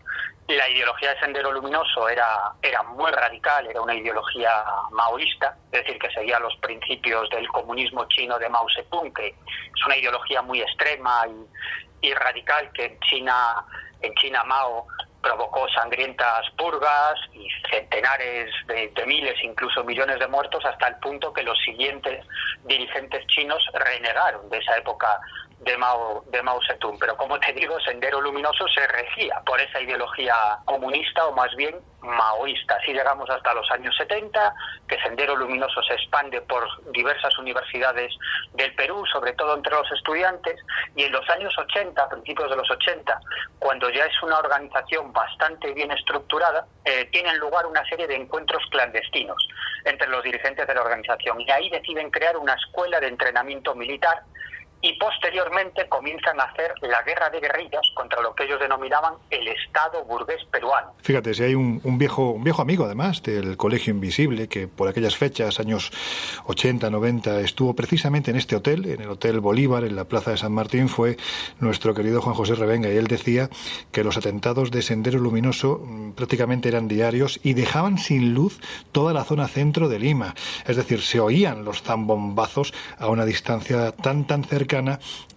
La 0.48 0.66
ideología 0.66 1.12
de 1.12 1.20
Sendero 1.20 1.52
Luminoso 1.52 2.08
era, 2.08 2.52
era 2.62 2.82
muy 2.82 3.10
radical, 3.10 3.66
era 3.66 3.82
una 3.82 3.94
ideología 3.94 4.50
maoísta, 4.92 5.54
es 5.70 5.84
decir, 5.84 5.98
que 5.98 6.10
seguía 6.10 6.38
los 6.40 6.56
principios 6.56 7.28
del 7.28 7.46
comunismo 7.48 8.06
chino 8.08 8.38
de 8.38 8.48
Mao 8.48 8.66
Zedong, 8.74 9.12
que 9.12 9.26
es 9.28 9.86
una 9.86 9.98
ideología 9.98 10.40
muy 10.40 10.62
extrema 10.62 11.26
y, 11.28 12.08
y 12.08 12.14
radical 12.14 12.72
que 12.72 12.86
en 12.86 13.00
China, 13.00 13.62
en 14.00 14.14
China 14.14 14.42
Mao 14.44 14.86
provocó 15.20 15.68
sangrientas 15.68 16.48
purgas 16.56 17.18
y 17.34 17.46
centenares 17.70 18.50
de, 18.68 18.88
de, 18.88 19.04
miles, 19.04 19.34
incluso 19.42 19.84
millones 19.84 20.18
de 20.18 20.28
muertos, 20.28 20.64
hasta 20.64 20.88
el 20.88 20.96
punto 20.96 21.30
que 21.30 21.42
los 21.42 21.58
siguientes 21.58 22.24
dirigentes 22.64 23.26
chinos 23.26 23.62
renegaron 23.74 24.48
de 24.48 24.56
esa 24.56 24.78
época 24.78 25.20
de 25.60 25.76
Mao, 25.76 26.24
de 26.30 26.42
Mao 26.42 26.60
Zedong. 26.66 26.98
Pero 26.98 27.16
como 27.16 27.38
te 27.40 27.52
digo, 27.52 27.78
Sendero 27.80 28.20
Luminoso 28.20 28.66
se 28.68 28.86
regía 28.86 29.40
por 29.44 29.60
esa 29.60 29.80
ideología 29.80 30.34
comunista 30.64 31.26
o 31.26 31.32
más 31.32 31.54
bien 31.56 31.76
maoísta. 32.00 32.76
Así 32.76 32.92
llegamos 32.92 33.28
hasta 33.28 33.52
los 33.54 33.68
años 33.72 33.94
70, 33.96 34.54
que 34.86 35.00
Sendero 35.00 35.36
Luminoso 35.36 35.82
se 35.82 35.94
expande 35.94 36.40
por 36.42 36.64
diversas 36.92 37.36
universidades 37.38 38.14
del 38.54 38.72
Perú, 38.74 39.04
sobre 39.12 39.32
todo 39.32 39.54
entre 39.56 39.74
los 39.74 39.90
estudiantes, 39.92 40.60
y 40.94 41.04
en 41.04 41.12
los 41.12 41.28
años 41.30 41.56
80, 41.58 42.08
principios 42.08 42.50
de 42.50 42.56
los 42.56 42.70
80, 42.70 43.20
cuando 43.58 43.90
ya 43.90 44.04
es 44.04 44.22
una 44.22 44.38
organización 44.38 45.12
bastante 45.12 45.72
bien 45.72 45.90
estructurada, 45.90 46.66
eh, 46.84 47.08
tienen 47.10 47.38
lugar 47.38 47.66
una 47.66 47.84
serie 47.88 48.06
de 48.06 48.14
encuentros 48.14 48.62
clandestinos 48.70 49.48
entre 49.84 50.08
los 50.08 50.22
dirigentes 50.22 50.66
de 50.66 50.74
la 50.74 50.82
organización. 50.82 51.40
Y 51.40 51.50
ahí 51.50 51.68
deciden 51.68 52.10
crear 52.10 52.36
una 52.36 52.54
escuela 52.54 53.00
de 53.00 53.08
entrenamiento 53.08 53.74
militar 53.74 54.22
y 54.80 54.96
posteriormente 54.98 55.88
comienzan 55.88 56.40
a 56.40 56.44
hacer 56.44 56.72
la 56.82 57.02
guerra 57.02 57.30
de 57.30 57.40
guerrillas 57.40 57.90
contra 57.94 58.22
lo 58.22 58.34
que 58.34 58.44
ellos 58.44 58.60
denominaban 58.60 59.14
el 59.30 59.48
Estado 59.48 60.04
burgués 60.04 60.44
peruano. 60.50 60.94
Fíjate, 61.02 61.34
si 61.34 61.42
hay 61.42 61.54
un, 61.54 61.80
un, 61.84 61.98
viejo, 61.98 62.30
un 62.30 62.44
viejo 62.44 62.62
amigo 62.62 62.84
además 62.84 63.22
del 63.22 63.56
Colegio 63.56 63.92
Invisible 63.92 64.48
que 64.48 64.68
por 64.68 64.88
aquellas 64.88 65.16
fechas, 65.16 65.58
años 65.58 65.90
80, 66.46 66.90
90, 66.90 67.40
estuvo 67.40 67.74
precisamente 67.74 68.30
en 68.30 68.36
este 68.36 68.56
hotel, 68.56 68.86
en 68.86 69.00
el 69.00 69.08
Hotel 69.10 69.40
Bolívar, 69.40 69.84
en 69.84 69.96
la 69.96 70.04
Plaza 70.04 70.30
de 70.30 70.36
San 70.36 70.52
Martín, 70.52 70.88
fue 70.88 71.16
nuestro 71.58 71.94
querido 71.94 72.20
Juan 72.20 72.34
José 72.34 72.54
Revenga 72.54 72.88
y 72.88 72.96
él 72.96 73.06
decía 73.06 73.48
que 73.90 74.04
los 74.04 74.16
atentados 74.16 74.70
de 74.70 74.82
Sendero 74.82 75.18
Luminoso 75.18 75.82
prácticamente 76.14 76.68
eran 76.68 76.88
diarios 76.88 77.40
y 77.42 77.54
dejaban 77.54 77.98
sin 77.98 78.34
luz 78.34 78.60
toda 78.92 79.12
la 79.12 79.24
zona 79.24 79.48
centro 79.48 79.88
de 79.88 79.98
Lima. 79.98 80.34
Es 80.66 80.76
decir, 80.76 81.02
se 81.02 81.20
oían 81.20 81.64
los 81.64 81.82
zambombazos 81.82 82.72
a 82.98 83.08
una 83.08 83.24
distancia 83.24 83.92
tan 83.92 84.26
tan 84.26 84.44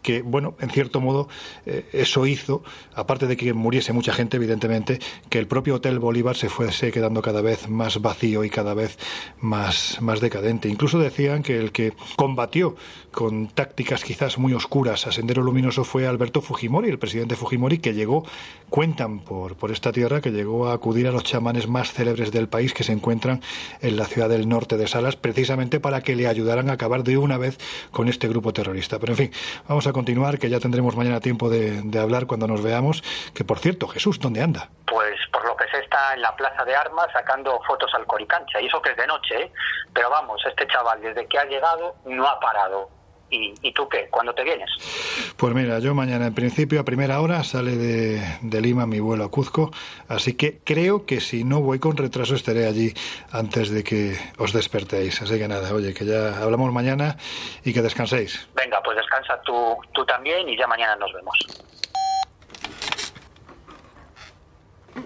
que, 0.01 0.21
bueno, 0.21 0.55
en 0.59 0.69
cierto 0.69 0.99
modo, 0.99 1.29
eh, 1.65 1.85
eso 1.93 2.25
hizo, 2.25 2.63
aparte 2.93 3.27
de 3.27 3.37
que 3.37 3.53
muriese 3.53 3.93
mucha 3.93 4.13
gente, 4.13 4.37
evidentemente, 4.37 4.99
que 5.29 5.39
el 5.39 5.47
propio 5.47 5.75
Hotel 5.75 5.99
Bolívar 5.99 6.35
se 6.35 6.49
fuese 6.49 6.91
quedando 6.91 7.21
cada 7.21 7.41
vez 7.41 7.69
más 7.69 8.01
vacío 8.01 8.43
y 8.43 8.49
cada 8.49 8.73
vez 8.73 8.97
más, 9.39 9.97
más 10.01 10.19
decadente. 10.19 10.69
Incluso 10.69 10.99
decían 10.99 11.43
que 11.43 11.57
el 11.57 11.71
que 11.71 11.93
combatió 12.15 12.75
con 13.11 13.47
tácticas 13.47 14.03
quizás 14.03 14.37
muy 14.37 14.53
oscuras 14.53 15.05
a 15.05 15.11
Sendero 15.11 15.43
Luminoso 15.43 15.83
fue 15.83 16.07
Alberto 16.07 16.41
Fujimori, 16.41 16.89
el 16.89 16.99
presidente 16.99 17.35
Fujimori, 17.35 17.79
que 17.79 17.93
llegó, 17.93 18.25
cuentan 18.69 19.19
por, 19.19 19.55
por 19.55 19.71
esta 19.71 19.91
tierra, 19.91 20.21
que 20.21 20.31
llegó 20.31 20.67
a 20.67 20.73
acudir 20.73 21.07
a 21.07 21.11
los 21.11 21.23
chamanes 21.23 21.67
más 21.67 21.91
célebres 21.91 22.31
del 22.31 22.47
país 22.47 22.73
que 22.73 22.83
se 22.83 22.93
encuentran 22.93 23.41
en 23.81 23.97
la 23.97 24.05
ciudad 24.05 24.29
del 24.29 24.47
norte 24.47 24.77
de 24.77 24.87
Salas, 24.87 25.15
precisamente 25.15 25.79
para 25.79 26.01
que 26.01 26.15
le 26.15 26.27
ayudaran 26.27 26.69
a 26.69 26.73
acabar 26.73 27.03
de 27.03 27.17
una 27.17 27.37
vez 27.37 27.57
con 27.91 28.07
este 28.07 28.27
grupo 28.27 28.53
terrorista. 28.53 28.99
Pero 28.99 29.13
en 29.13 29.17
vamos 29.67 29.85
a 29.87 29.93
continuar, 29.93 30.39
que 30.39 30.49
ya 30.49 30.59
tendremos 30.59 30.95
mañana 30.95 31.19
tiempo 31.19 31.49
de, 31.49 31.81
de 31.83 31.99
hablar 31.99 32.25
cuando 32.25 32.47
nos 32.47 32.63
veamos. 32.63 33.03
Que 33.35 33.43
por 33.43 33.59
cierto, 33.59 33.87
Jesús, 33.87 34.19
¿dónde 34.19 34.41
anda? 34.41 34.69
Pues 34.87 35.19
por 35.31 35.45
lo 35.45 35.55
que 35.55 35.67
se 35.69 35.79
está 35.79 36.13
en 36.13 36.21
la 36.21 36.35
plaza 36.35 36.65
de 36.65 36.75
armas 36.75 37.07
sacando 37.13 37.59
fotos 37.67 37.91
al 37.93 38.05
Coricancha, 38.05 38.59
y 38.61 38.67
eso 38.67 38.81
que 38.81 38.91
es 38.91 38.97
de 38.97 39.07
noche, 39.07 39.43
¿eh? 39.43 39.51
pero 39.93 40.09
vamos, 40.09 40.41
este 40.47 40.67
chaval 40.67 41.01
desde 41.01 41.27
que 41.27 41.37
ha 41.37 41.45
llegado 41.45 41.95
no 42.05 42.27
ha 42.27 42.39
parado 42.39 42.89
¿Y, 43.33 43.71
tú 43.71 43.87
qué? 43.87 44.07
¿Cuándo 44.09 44.33
te 44.33 44.43
vienes? 44.43 44.69
Pues 45.37 45.55
mira, 45.55 45.79
yo 45.79 45.95
mañana 45.95 46.27
en 46.27 46.33
principio 46.33 46.81
a 46.81 46.83
primera 46.83 47.21
hora 47.21 47.43
sale 47.45 47.77
de, 47.77 48.21
de, 48.41 48.61
Lima 48.61 48.85
mi 48.85 48.99
vuelo 48.99 49.23
a 49.23 49.31
Cuzco, 49.31 49.71
así 50.09 50.33
que 50.33 50.59
creo 50.65 51.05
que 51.05 51.21
si 51.21 51.45
no 51.45 51.61
voy 51.61 51.79
con 51.79 51.95
retraso 51.95 52.35
estaré 52.35 52.67
allí 52.67 52.93
antes 53.31 53.69
de 53.69 53.85
que 53.85 54.17
os 54.37 54.51
despertéis. 54.51 55.21
Así 55.21 55.39
que 55.39 55.47
nada, 55.47 55.73
oye, 55.73 55.93
que 55.93 56.05
ya 56.05 56.41
hablamos 56.43 56.73
mañana 56.73 57.15
y 57.63 57.71
que 57.71 57.81
descanséis. 57.81 58.49
Venga, 58.53 58.81
pues 58.83 58.97
descansa 58.97 59.41
tú, 59.45 59.77
tú 59.93 60.05
también 60.05 60.49
y 60.49 60.57
ya 60.57 60.67
mañana 60.67 60.97
nos 60.97 61.13
vemos. 61.13 61.37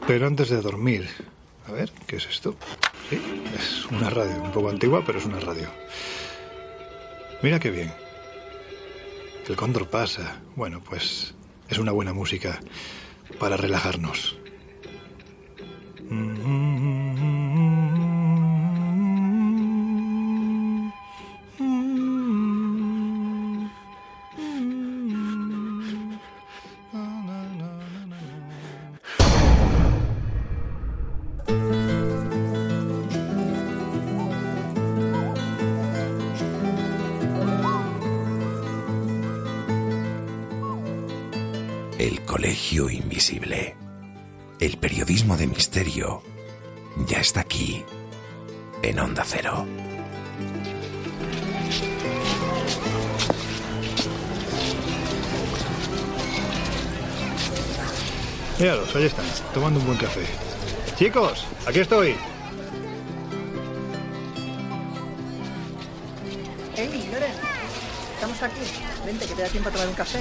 Pero 0.07 0.25
antes 0.25 0.49
de 0.49 0.61
dormir, 0.61 1.07
a 1.67 1.71
ver, 1.71 1.91
¿qué 2.07 2.15
es 2.15 2.25
esto? 2.25 2.55
Sí, 3.09 3.21
es 3.55 3.85
una 3.85 4.09
radio, 4.09 4.41
un 4.41 4.51
poco 4.51 4.69
antigua, 4.69 5.03
pero 5.05 5.19
es 5.19 5.25
una 5.25 5.39
radio. 5.39 5.67
Mira 7.41 7.59
qué 7.59 7.69
bien. 7.69 8.04
El 9.47 9.55
cóndor 9.55 9.87
pasa. 9.89 10.41
Bueno, 10.55 10.81
pues 10.83 11.35
es 11.69 11.77
una 11.77 11.91
buena 11.91 12.13
música 12.13 12.59
para 13.39 13.57
relajarnos. 13.57 14.37
Misterio 45.75 46.21
ya 47.05 47.19
está 47.19 47.41
aquí, 47.41 47.83
en 48.81 48.97
Onda 48.97 49.25
Cero. 49.25 49.65
Míralos, 58.57 58.95
ahí 58.95 59.03
están, 59.03 59.25
tomando 59.53 59.81
un 59.81 59.85
buen 59.87 59.97
café. 59.97 60.25
Chicos, 60.97 61.45
aquí 61.67 61.79
estoy. 61.81 62.15
Hey, 66.77 67.09
Loren, 67.11 67.31
estamos 68.13 68.41
aquí. 68.41 68.61
Vente, 69.05 69.25
que 69.25 69.35
te 69.35 69.41
da 69.41 69.49
tiempo 69.49 69.67
a 69.67 69.71
tomar 69.73 69.89
un 69.89 69.95
café. 69.95 70.19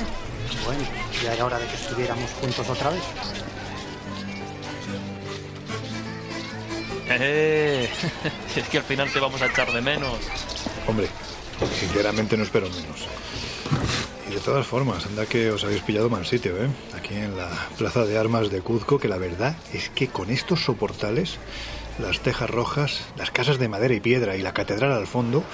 Bueno, 0.64 0.82
ya 1.22 1.34
era 1.34 1.44
hora 1.44 1.60
de 1.60 1.66
que 1.68 1.76
estuviéramos 1.76 2.28
juntos 2.40 2.68
otra 2.68 2.90
vez. 2.90 3.02
Eh, 7.20 7.88
es 8.56 8.68
que 8.68 8.78
al 8.78 8.84
final 8.84 9.10
te 9.12 9.20
vamos 9.20 9.40
a 9.42 9.46
echar 9.46 9.72
de 9.72 9.80
menos. 9.80 10.18
Hombre, 10.86 11.08
sinceramente 11.78 12.36
no 12.36 12.42
espero 12.42 12.68
menos. 12.68 13.08
Y 14.28 14.34
de 14.34 14.40
todas 14.40 14.66
formas, 14.66 15.06
anda 15.06 15.26
que 15.26 15.50
os 15.50 15.64
habéis 15.64 15.82
pillado 15.82 16.08
mal 16.08 16.26
sitio, 16.26 16.56
¿eh? 16.56 16.68
Aquí 16.96 17.14
en 17.14 17.36
la 17.36 17.50
plaza 17.76 18.04
de 18.04 18.18
armas 18.18 18.50
de 18.50 18.60
Cuzco, 18.60 18.98
que 18.98 19.08
la 19.08 19.18
verdad 19.18 19.56
es 19.72 19.90
que 19.90 20.08
con 20.08 20.30
estos 20.30 20.64
soportales, 20.64 21.36
las 21.98 22.20
tejas 22.20 22.50
rojas, 22.50 23.02
las 23.16 23.30
casas 23.30 23.58
de 23.58 23.68
madera 23.68 23.94
y 23.94 24.00
piedra 24.00 24.36
y 24.36 24.42
la 24.42 24.54
catedral 24.54 24.92
al 24.92 25.06
fondo, 25.06 25.44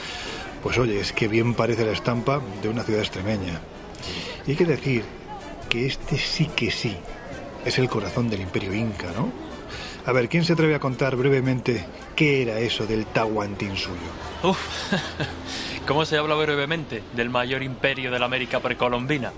pues 0.63 0.79
oye, 0.79 1.01
es 1.01 1.13
que 1.13 1.29
bien 1.29 1.55
parece 1.55 1.85
la 1.85 1.93
estampa 1.93 2.41
de 2.63 2.69
una 2.69 2.85
ciudad 2.85 3.03
extremeña. 3.03 3.61
Y 4.47 4.53
hay 4.53 4.57
que 4.57 4.67
decir 4.67 5.05
que 5.69 5.87
este 5.87 6.17
sí 6.19 6.51
que 6.55 6.71
sí 6.71 6.97
es 7.65 7.79
el 7.79 7.89
corazón 7.89 8.31
del 8.31 8.41
imperio 8.41 8.73
inca, 8.73 9.09
¿no? 9.17 9.50
A 10.07 10.13
ver, 10.13 10.29
¿quién 10.29 10.45
se 10.45 10.55
atreve 10.55 10.75
a 10.75 10.81
contar 10.81 11.15
brevemente 11.15 11.85
qué 12.17 12.43
era 12.43 12.59
eso 12.59 12.87
del 12.87 13.05
Tahuantinsuyo? 13.07 13.97
Uf, 14.43 14.93
¿cómo 15.87 16.07
se 16.07 16.17
habla 16.17 16.35
brevemente 16.35 17.03
del 17.15 17.29
mayor 17.29 17.63
imperio 17.63 18.11
de 18.11 18.19
la 18.19 18.25
América 18.25 18.61
precolombina? 18.61 19.33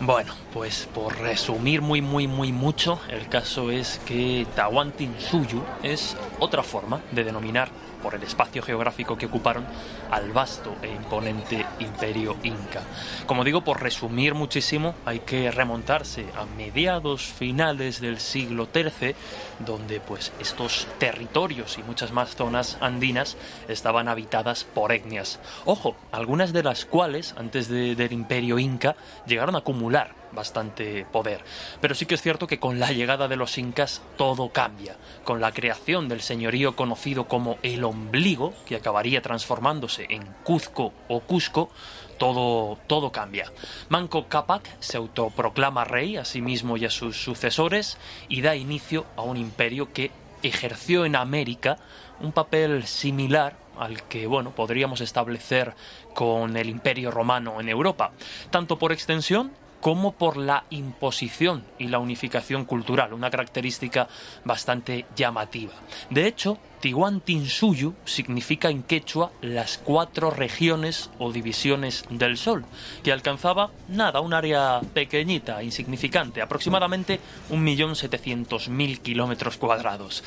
Bueno, 0.00 0.34
pues 0.52 0.88
por 0.92 1.18
resumir 1.18 1.82
muy 1.82 2.00
muy 2.02 2.26
muy 2.26 2.50
mucho, 2.50 2.98
el 3.08 3.28
caso 3.28 3.70
es 3.70 4.00
que 4.06 4.46
Tahuantinsuyo 4.56 5.62
es 5.82 6.16
otra 6.40 6.62
forma 6.62 7.00
de 7.12 7.22
denominar 7.22 7.68
por 8.04 8.14
el 8.14 8.22
espacio 8.22 8.62
geográfico 8.62 9.16
que 9.16 9.24
ocuparon 9.24 9.64
al 10.10 10.30
vasto 10.30 10.76
e 10.82 10.88
imponente 10.88 11.64
imperio 11.80 12.36
inca. 12.42 12.82
Como 13.26 13.44
digo, 13.44 13.62
por 13.62 13.82
resumir 13.82 14.34
muchísimo, 14.34 14.94
hay 15.06 15.20
que 15.20 15.50
remontarse 15.50 16.26
a 16.36 16.44
mediados 16.44 17.22
finales 17.22 18.02
del 18.02 18.20
siglo 18.20 18.68
XIII, 18.70 19.16
donde 19.60 20.00
pues 20.00 20.34
estos 20.38 20.86
territorios 20.98 21.78
y 21.78 21.82
muchas 21.82 22.12
más 22.12 22.36
zonas 22.36 22.76
andinas 22.82 23.38
estaban 23.68 24.08
habitadas 24.08 24.64
por 24.64 24.92
etnias. 24.92 25.40
Ojo, 25.64 25.96
algunas 26.12 26.52
de 26.52 26.62
las 26.62 26.84
cuales, 26.84 27.34
antes 27.38 27.68
del 27.68 28.12
imperio 28.12 28.58
inca, 28.58 28.96
llegaron 29.26 29.54
a 29.54 29.60
acumular 29.60 30.23
bastante 30.34 31.06
poder. 31.10 31.42
Pero 31.80 31.94
sí 31.94 32.06
que 32.06 32.14
es 32.14 32.22
cierto 32.22 32.46
que 32.46 32.58
con 32.58 32.78
la 32.78 32.92
llegada 32.92 33.28
de 33.28 33.36
los 33.36 33.58
incas 33.58 34.02
todo 34.16 34.50
cambia. 34.50 34.96
Con 35.24 35.40
la 35.40 35.52
creación 35.52 36.08
del 36.08 36.20
señorío 36.20 36.76
conocido 36.76 37.28
como 37.28 37.58
el 37.62 37.84
ombligo, 37.84 38.54
que 38.66 38.76
acabaría 38.76 39.22
transformándose 39.22 40.06
en 40.10 40.24
Cuzco 40.44 40.92
o 41.08 41.20
Cusco, 41.20 41.70
todo, 42.18 42.78
todo 42.86 43.12
cambia. 43.12 43.50
Manco 43.88 44.28
Cápac 44.28 44.68
se 44.80 44.96
autoproclama 44.96 45.84
rey 45.84 46.16
a 46.16 46.24
sí 46.24 46.40
mismo 46.40 46.76
y 46.76 46.84
a 46.84 46.90
sus 46.90 47.16
sucesores 47.22 47.98
y 48.28 48.42
da 48.42 48.56
inicio 48.56 49.06
a 49.16 49.22
un 49.22 49.36
imperio 49.36 49.92
que 49.92 50.10
ejerció 50.42 51.04
en 51.04 51.16
América 51.16 51.78
un 52.20 52.32
papel 52.32 52.86
similar 52.86 53.56
al 53.78 54.02
que 54.04 54.26
bueno 54.26 54.50
podríamos 54.50 55.00
establecer 55.00 55.74
con 56.14 56.56
el 56.56 56.68
Imperio 56.68 57.10
Romano 57.10 57.60
en 57.60 57.68
Europa, 57.68 58.12
tanto 58.50 58.78
por 58.78 58.92
extensión 58.92 59.52
como 59.84 60.12
por 60.12 60.38
la 60.38 60.64
imposición 60.70 61.62
y 61.78 61.88
la 61.88 61.98
unificación 61.98 62.64
cultural, 62.64 63.12
una 63.12 63.28
característica 63.28 64.08
bastante 64.42 65.04
llamativa. 65.14 65.74
De 66.08 66.26
hecho, 66.26 66.56
Tihuantinsuyu 66.80 67.94
significa 68.06 68.70
en 68.70 68.82
quechua 68.82 69.30
las 69.42 69.76
cuatro 69.76 70.30
regiones 70.30 71.10
o 71.18 71.32
divisiones 71.32 72.04
del 72.08 72.38
Sol, 72.38 72.64
que 73.02 73.12
alcanzaba 73.12 73.72
nada, 73.88 74.20
un 74.20 74.32
área 74.32 74.80
pequeñita, 74.94 75.62
insignificante, 75.62 76.40
aproximadamente 76.40 77.20
1.700.000 77.50 78.98
kilómetros 79.00 79.58
cuadrados. 79.58 80.24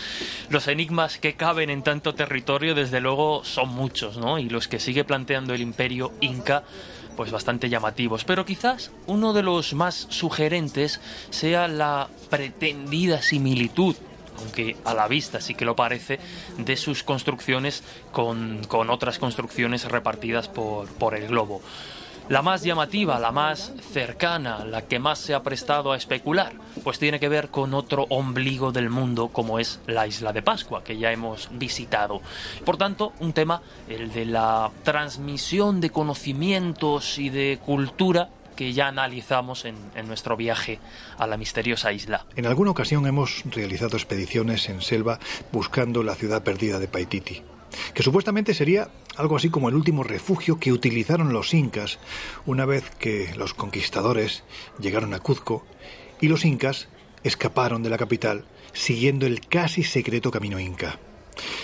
Los 0.50 0.68
enigmas 0.68 1.18
que 1.18 1.34
caben 1.34 1.72
en 1.72 1.82
tanto 1.82 2.14
territorio, 2.14 2.76
desde 2.76 3.02
luego, 3.02 3.44
son 3.44 3.70
muchos, 3.70 4.18
¿no? 4.18 4.38
Y 4.38 4.50
los 4.50 4.68
que 4.68 4.80
sigue 4.80 5.04
planteando 5.04 5.56
el 5.56 5.62
imperio 5.62 6.14
inca 6.22 6.64
pues 7.18 7.32
bastante 7.32 7.68
llamativos, 7.68 8.24
pero 8.24 8.46
quizás 8.46 8.92
uno 9.08 9.34
de 9.34 9.44
los 9.44 9.74
más 9.74 10.08
sugerentes 10.10 11.02
sea 11.32 11.68
la 11.68 12.08
pretendida 12.30 13.22
similitud 13.22 13.96
aunque 14.40 14.78
a 14.86 14.94
la 14.94 15.08
vista 15.08 15.42
sí 15.42 15.56
que 15.56 15.66
lo 15.66 15.76
parece, 15.76 16.20
de 16.60 16.78
sus 16.78 17.02
construcciones 17.02 17.84
con, 18.12 18.62
con 18.68 18.92
otras 18.92 19.18
construcciones 19.18 19.86
repartidas 19.86 20.48
por, 20.48 20.88
por 20.90 21.16
el 21.16 21.28
globo. 21.28 21.60
La 22.30 22.42
más 22.42 22.62
llamativa, 22.62 23.20
la 23.20 23.32
más 23.32 23.72
cercana, 23.94 24.66
la 24.66 24.82
que 24.82 25.00
más 25.00 25.18
se 25.18 25.34
ha 25.34 25.44
prestado 25.44 25.94
a 25.94 25.98
especular, 25.98 26.52
pues 26.84 27.00
tiene 27.00 27.22
que 27.22 27.30
ver 27.30 27.48
con 27.48 27.74
otro 27.74 28.06
ombligo 28.10 28.74
del 28.74 28.90
mundo 28.90 29.30
como 29.30 29.60
es 29.60 29.80
la 29.88 30.08
isla 30.08 30.34
de 30.34 30.42
Pascua, 30.42 30.84
que 30.84 30.98
ya 30.98 31.14
hemos 31.14 31.48
visitado. 31.54 32.22
Por 32.66 32.76
tanto, 32.76 33.14
un 33.22 33.32
tema, 33.32 33.62
el 33.88 34.12
de 34.12 34.26
la 34.26 34.70
transmisión 34.84 35.80
de 35.80 35.90
conocimientos 35.90 37.18
y 37.18 37.30
de 37.30 37.60
cultura 37.66 38.28
que 38.58 38.74
ya 38.74 38.90
analizamos 38.90 39.64
en, 39.64 39.78
nuestro 40.06 40.36
viaje 40.36 40.80
a 41.18 41.28
la 41.28 41.38
misteriosa 41.38 41.94
isla. 41.94 42.26
En 42.36 42.46
alguna 42.46 42.72
ocasión 42.72 43.08
hemos 43.08 43.44
realizado 43.46 43.96
expediciones 43.96 44.68
en 44.68 44.82
selva 44.82 45.20
buscando 45.54 46.04
la 46.04 46.16
ciudad 46.16 46.44
perdida 46.44 46.78
de 46.78 46.90
Paititi 46.90 47.42
que 47.94 48.04
supuestamente 48.04 48.54
sería 48.54 48.90
algo 49.16 49.36
así 49.36 49.50
como 49.50 49.70
el 49.70 49.76
último 49.76 50.04
refugio 50.04 50.60
que 50.60 50.72
utilizaron 50.72 51.34
los 51.34 51.54
incas 51.54 52.00
una 52.46 52.66
vez 52.66 52.90
que 53.00 53.34
los 53.36 53.54
conquistadores 53.54 54.44
llegaron 54.80 55.14
a 55.14 55.20
Cuzco 55.20 55.66
y 56.22 56.28
los 56.28 56.46
incas 56.46 56.88
escaparon 57.24 57.84
de 57.84 57.90
la 57.90 57.98
capital 57.98 58.46
siguiendo 58.74 59.26
el 59.26 59.42
casi 59.42 59.84
secreto 59.84 60.32
camino 60.32 60.60
inca. 60.60 61.00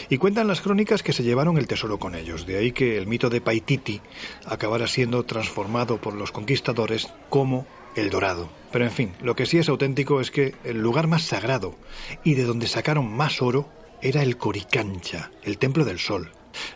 Y 0.10 0.17
cuentan 0.17 0.47
las 0.47 0.62
crónicas 0.62 1.02
que 1.02 1.13
se 1.13 1.23
llevaron 1.23 1.58
el 1.58 1.67
tesoro 1.67 1.97
con 1.97 2.15
ellos, 2.15 2.45
de 2.45 2.58
ahí 2.58 2.71
que 2.71 2.97
el 2.97 3.08
mito 3.08 3.30
de 3.30 3.41
Paititi 3.41 4.02
acabara 4.45 4.88
siendo 4.88 5.23
transformado 5.23 5.99
por 5.99 6.13
los 6.13 6.32
conquistadores 6.32 7.12
como 7.30 7.65
el 7.95 8.10
dorado. 8.10 8.49
Pero 8.71 8.86
en 8.86 8.91
fin, 8.91 9.13
lo 9.21 9.36
que 9.36 9.45
sí 9.45 9.58
es 9.58 9.69
auténtico 9.69 10.21
es 10.21 10.32
que 10.32 10.56
el 10.63 10.80
lugar 10.80 11.08
más 11.08 11.23
sagrado 11.23 11.76
y 12.23 12.36
de 12.36 12.43
donde 12.43 12.67
sacaron 12.67 13.12
más 13.12 13.41
oro 13.41 13.69
era 14.03 14.21
el 14.21 14.35
Coricancha, 14.35 15.31
el 15.43 15.57
Templo 15.57 15.85
del 15.85 15.97
Sol. 15.97 16.29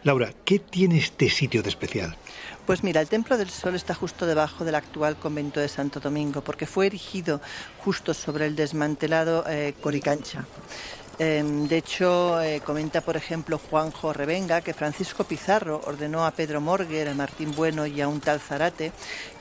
Laura, 0.03 0.31
¿qué 0.45 0.59
tiene 0.59 0.97
este 0.97 1.29
sitio 1.29 1.61
de 1.61 1.67
especial? 1.67 2.15
Pues 2.65 2.83
mira, 2.83 3.01
el 3.01 3.09
Templo 3.09 3.37
del 3.37 3.49
Sol 3.49 3.75
está 3.75 3.93
justo 3.93 4.25
debajo 4.25 4.63
del 4.63 4.75
actual 4.75 5.17
convento 5.17 5.59
de 5.59 5.67
Santo 5.67 5.99
Domingo, 5.99 6.41
porque 6.41 6.65
fue 6.65 6.87
erigido 6.87 7.41
justo 7.83 8.13
sobre 8.13 8.45
el 8.45 8.55
desmantelado 8.55 9.43
eh, 9.45 9.75
Coricancha. 9.81 10.45
Em, 11.19 11.67
de 11.67 11.77
hecho, 11.77 12.39
eh, 12.41 12.61
comenta, 12.63 13.01
por 13.01 13.17
ejemplo, 13.17 13.57
Juanjo 13.57 14.13
Revenga 14.13 14.61
que 14.61 14.75
Francisco 14.75 15.23
Pizarro 15.23 15.81
ordenó 15.85 16.27
a 16.27 16.31
Pedro 16.31 16.61
Morguer, 16.61 17.09
a 17.09 17.15
Martín 17.15 17.53
Bueno 17.55 17.87
y 17.87 18.01
a 18.01 18.07
un 18.07 18.19
tal 18.21 18.39
Zarate 18.39 18.91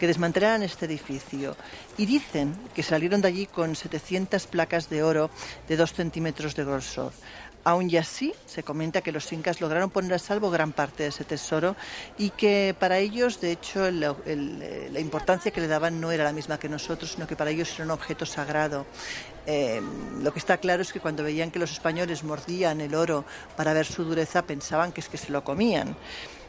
que 0.00 0.06
desmantelaran 0.06 0.62
este 0.62 0.86
edificio. 0.86 1.54
Y 1.98 2.06
dicen 2.06 2.56
que 2.74 2.82
salieron 2.82 3.20
de 3.20 3.28
allí 3.28 3.46
con 3.46 3.76
700 3.76 4.46
placas 4.46 4.88
de 4.88 5.02
oro 5.02 5.28
de 5.68 5.76
2 5.76 5.92
centímetros 5.92 6.54
de 6.56 6.64
grosor. 6.64 7.12
Aún 7.66 7.90
y 7.90 7.96
así, 7.96 8.32
se 8.46 8.62
comenta 8.62 9.00
que 9.00 9.10
los 9.10 9.32
incas 9.32 9.60
lograron 9.60 9.90
poner 9.90 10.14
a 10.14 10.20
salvo 10.20 10.52
gran 10.52 10.70
parte 10.70 11.02
de 11.02 11.08
ese 11.08 11.24
tesoro 11.24 11.74
y 12.16 12.30
que 12.30 12.76
para 12.78 12.98
ellos, 12.98 13.40
de 13.40 13.50
hecho, 13.50 13.88
eh, 13.88 14.88
la 14.92 15.00
importancia 15.00 15.50
que 15.50 15.60
le 15.60 15.66
daban 15.66 16.00
no 16.00 16.12
era 16.12 16.22
la 16.22 16.32
misma 16.32 16.60
que 16.60 16.68
nosotros, 16.68 17.14
sino 17.14 17.26
que 17.26 17.34
para 17.34 17.50
ellos 17.50 17.68
era 17.74 17.82
un 17.82 17.90
objeto 17.90 18.24
sagrado. 18.24 18.86
Eh, 19.46 19.82
lo 20.22 20.32
que 20.32 20.38
está 20.38 20.58
claro 20.58 20.80
es 20.80 20.92
que 20.92 21.00
cuando 21.00 21.24
veían 21.24 21.50
que 21.50 21.58
los 21.58 21.72
españoles 21.72 22.22
mordían 22.22 22.80
el 22.80 22.94
oro 22.94 23.24
para 23.56 23.72
ver 23.72 23.84
su 23.84 24.04
dureza, 24.04 24.42
pensaban 24.42 24.92
que 24.92 25.00
es 25.00 25.08
que 25.08 25.18
se 25.18 25.32
lo 25.32 25.42
comían. 25.42 25.96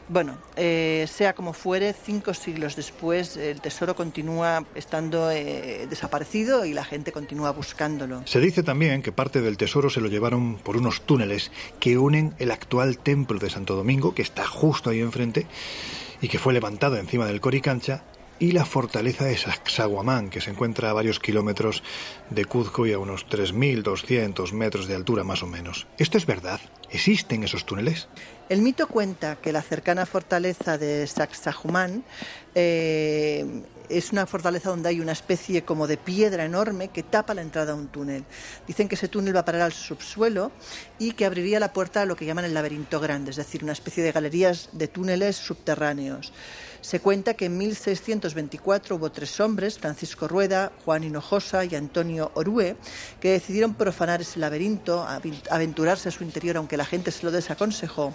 Bueno, 0.08 0.38
eh, 0.56 1.06
sea 1.06 1.34
como 1.34 1.52
fuere, 1.52 1.92
cinco 1.92 2.32
siglos 2.32 2.76
después 2.76 3.36
el 3.36 3.60
tesoro 3.60 3.94
continúa 3.94 4.64
estando 4.74 5.30
eh, 5.30 5.86
desaparecido 5.88 6.64
y 6.64 6.72
la 6.72 6.82
gente 6.84 7.12
continúa 7.12 7.50
buscándolo. 7.50 8.22
Se 8.24 8.40
dice 8.40 8.62
también 8.62 9.02
que 9.02 9.12
parte 9.12 9.42
del 9.42 9.58
tesoro 9.58 9.90
se 9.90 10.00
lo 10.00 10.08
llevaron 10.08 10.56
por 10.56 10.78
unos 10.78 11.02
túneles 11.02 11.50
que 11.78 11.98
unen 11.98 12.34
el 12.38 12.50
actual 12.50 12.98
templo 12.98 13.38
de 13.38 13.50
Santo 13.50 13.76
Domingo, 13.76 14.14
que 14.14 14.22
está 14.22 14.46
justo 14.46 14.88
ahí 14.88 15.00
enfrente, 15.00 15.46
y 16.22 16.28
que 16.28 16.38
fue 16.38 16.54
levantado 16.54 16.96
encima 16.96 17.26
del 17.26 17.42
Coricancha, 17.42 18.02
y 18.38 18.52
la 18.52 18.64
fortaleza 18.64 19.24
de 19.24 19.36
Sacsayhuamán, 19.36 20.30
que 20.30 20.40
se 20.40 20.50
encuentra 20.50 20.90
a 20.90 20.92
varios 20.92 21.18
kilómetros 21.18 21.82
de 22.30 22.44
Cuzco 22.44 22.86
y 22.86 22.92
a 22.92 22.98
unos 22.98 23.26
3.200 23.26 24.52
metros 24.52 24.86
de 24.86 24.94
altura 24.94 25.24
más 25.24 25.42
o 25.42 25.46
menos. 25.46 25.86
¿Esto 25.98 26.18
es 26.18 26.26
verdad? 26.26 26.60
¿Existen 26.90 27.42
esos 27.42 27.66
túneles? 27.66 28.08
El 28.48 28.62
mito 28.62 28.86
cuenta 28.86 29.36
que 29.36 29.52
la 29.52 29.62
cercana 29.62 30.06
fortaleza 30.06 30.78
de 30.78 31.06
Sacsayhuamán 31.06 32.04
eh, 32.54 33.44
es 33.88 34.12
una 34.12 34.26
fortaleza 34.26 34.70
donde 34.70 34.88
hay 34.88 35.00
una 35.00 35.12
especie 35.12 35.64
como 35.64 35.86
de 35.86 35.96
piedra 35.96 36.44
enorme 36.44 36.88
que 36.88 37.02
tapa 37.02 37.34
la 37.34 37.42
entrada 37.42 37.72
a 37.72 37.74
un 37.74 37.88
túnel. 37.88 38.24
Dicen 38.66 38.88
que 38.88 38.94
ese 38.94 39.08
túnel 39.08 39.34
va 39.34 39.40
a 39.40 39.44
parar 39.44 39.62
al 39.62 39.72
subsuelo 39.72 40.50
y 40.98 41.12
que 41.12 41.26
abriría 41.26 41.60
la 41.60 41.72
puerta 41.72 42.02
a 42.02 42.06
lo 42.06 42.16
que 42.16 42.26
llaman 42.26 42.44
el 42.44 42.54
laberinto 42.54 43.00
grande, 43.00 43.30
es 43.30 43.36
decir, 43.36 43.62
una 43.62 43.72
especie 43.72 44.02
de 44.02 44.12
galerías 44.12 44.70
de 44.72 44.88
túneles 44.88 45.36
subterráneos. 45.36 46.32
Se 46.80 47.00
cuenta 47.00 47.34
que 47.34 47.46
en 47.46 47.58
1624 47.58 48.96
hubo 48.96 49.10
tres 49.10 49.40
hombres, 49.40 49.78
Francisco 49.78 50.28
Rueda, 50.28 50.70
Juan 50.84 51.02
Hinojosa 51.02 51.64
y 51.64 51.74
Antonio 51.74 52.30
Orue, 52.34 52.76
que 53.20 53.32
decidieron 53.32 53.74
profanar 53.74 54.20
ese 54.20 54.38
laberinto, 54.38 55.04
aventurarse 55.50 56.08
a 56.08 56.12
su 56.12 56.22
interior 56.22 56.56
aunque 56.56 56.76
la 56.76 56.84
gente 56.84 57.10
se 57.10 57.24
lo 57.24 57.32
desaconsejó, 57.32 58.14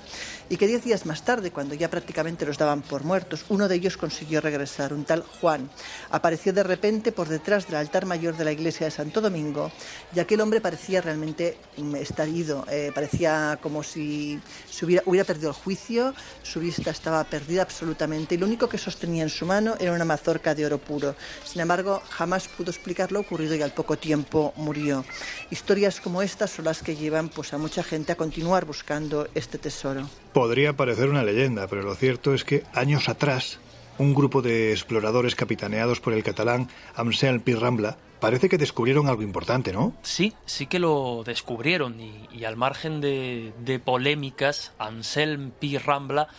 y 0.50 0.58
que 0.58 0.68
diez 0.68 0.84
días 0.84 1.06
más 1.06 1.26
tarde, 1.26 1.52
cuando 1.52 1.76
ya 1.76 1.90
prácticamente 1.90 2.46
los 2.46 2.58
daban 2.58 2.82
por 2.82 3.04
muertos, 3.04 3.46
uno 3.50 3.68
de 3.68 3.76
ellos 3.76 3.98
consiguió 3.98 4.40
regresar, 4.40 4.94
un 4.94 5.04
tal 5.04 5.24
Juan. 5.24 5.70
Apareció 6.10 6.54
de 6.54 6.64
repente 6.64 7.12
por 7.12 7.28
detrás 7.28 7.68
del 7.68 7.76
altar 7.76 8.06
mayor 8.06 8.38
de 8.38 8.46
la 8.46 8.52
iglesia 8.54 8.86
de 8.86 8.92
Santo 8.92 9.20
Domingo, 9.20 9.72
y 10.16 10.20
aquel 10.20 10.40
hombre 10.40 10.62
parecía 10.62 11.02
realmente 11.02 11.58
mm, 11.78 11.96
estar 11.96 12.30
ido, 12.30 12.66
eh, 12.70 12.92
parecía 12.96 13.60
como 13.62 13.84
si 13.84 14.40
hubiera, 14.82 15.04
hubiera, 15.06 15.26
perdido 15.26 15.50
el 15.50 15.56
juicio, 15.56 16.14
su 16.44 16.62
vista 16.62 16.92
estaba 16.92 17.24
perdida 17.26 17.62
absolutamente, 17.62 18.36
y 18.36 18.38
lo 18.38 18.53
único 18.54 18.70
que 18.70 18.78
sostenía 18.78 19.24
en 19.24 19.30
su 19.30 19.48
mano 19.48 19.74
era 19.80 19.94
una 19.94 20.06
mazorca 20.06 20.54
de 20.54 20.64
oro 20.64 20.78
puro. 20.78 21.16
Sin 21.44 21.60
embargo, 21.60 22.04
jamás 22.08 22.48
pudo 22.48 22.70
explicar 22.70 23.12
lo 23.12 23.20
ocurrido 23.20 23.56
y 23.56 23.64
al 23.64 23.74
poco 23.74 23.98
tiempo 23.98 24.54
murió. 24.58 25.04
Historias 25.50 26.00
como 26.00 26.22
estas 26.22 26.52
son 26.52 26.66
las 26.66 26.84
que 26.84 26.96
llevan 26.96 27.30
pues, 27.30 27.52
a 27.54 27.58
mucha 27.58 27.82
gente 27.82 28.12
a 28.12 28.16
continuar 28.16 28.66
buscando 28.66 29.28
este 29.34 29.58
tesoro. 29.58 30.08
Podría 30.34 30.74
parecer 30.74 31.10
una 31.10 31.24
leyenda, 31.24 31.68
pero 31.68 31.82
lo 31.82 31.96
cierto 31.96 32.36
es 32.36 32.44
que 32.44 32.64
años 32.76 33.10
atrás 33.10 33.58
un 33.98 34.14
grupo 34.14 34.44
de 34.44 34.72
exploradores 34.72 35.34
capitaneados 35.34 36.00
por 36.00 36.14
el 36.14 36.22
catalán 36.22 36.70
Amsel 36.94 37.42
Pirrambla 37.42 37.98
parece 38.20 38.50
que 38.50 38.60
descubrieron 38.60 39.08
algo 39.08 39.24
importante, 39.24 39.74
¿no? 39.74 39.96
Sí, 40.04 40.34
sí 40.46 40.68
que 40.68 40.78
lo 40.78 41.24
descubrieron 41.26 42.00
y, 42.00 42.46
al 42.46 42.56
margen 42.56 43.02
de, 43.02 43.52
de 43.66 43.80
polémicas, 43.80 44.74
Anselm 44.78 45.52
Pirrambla 45.60 46.30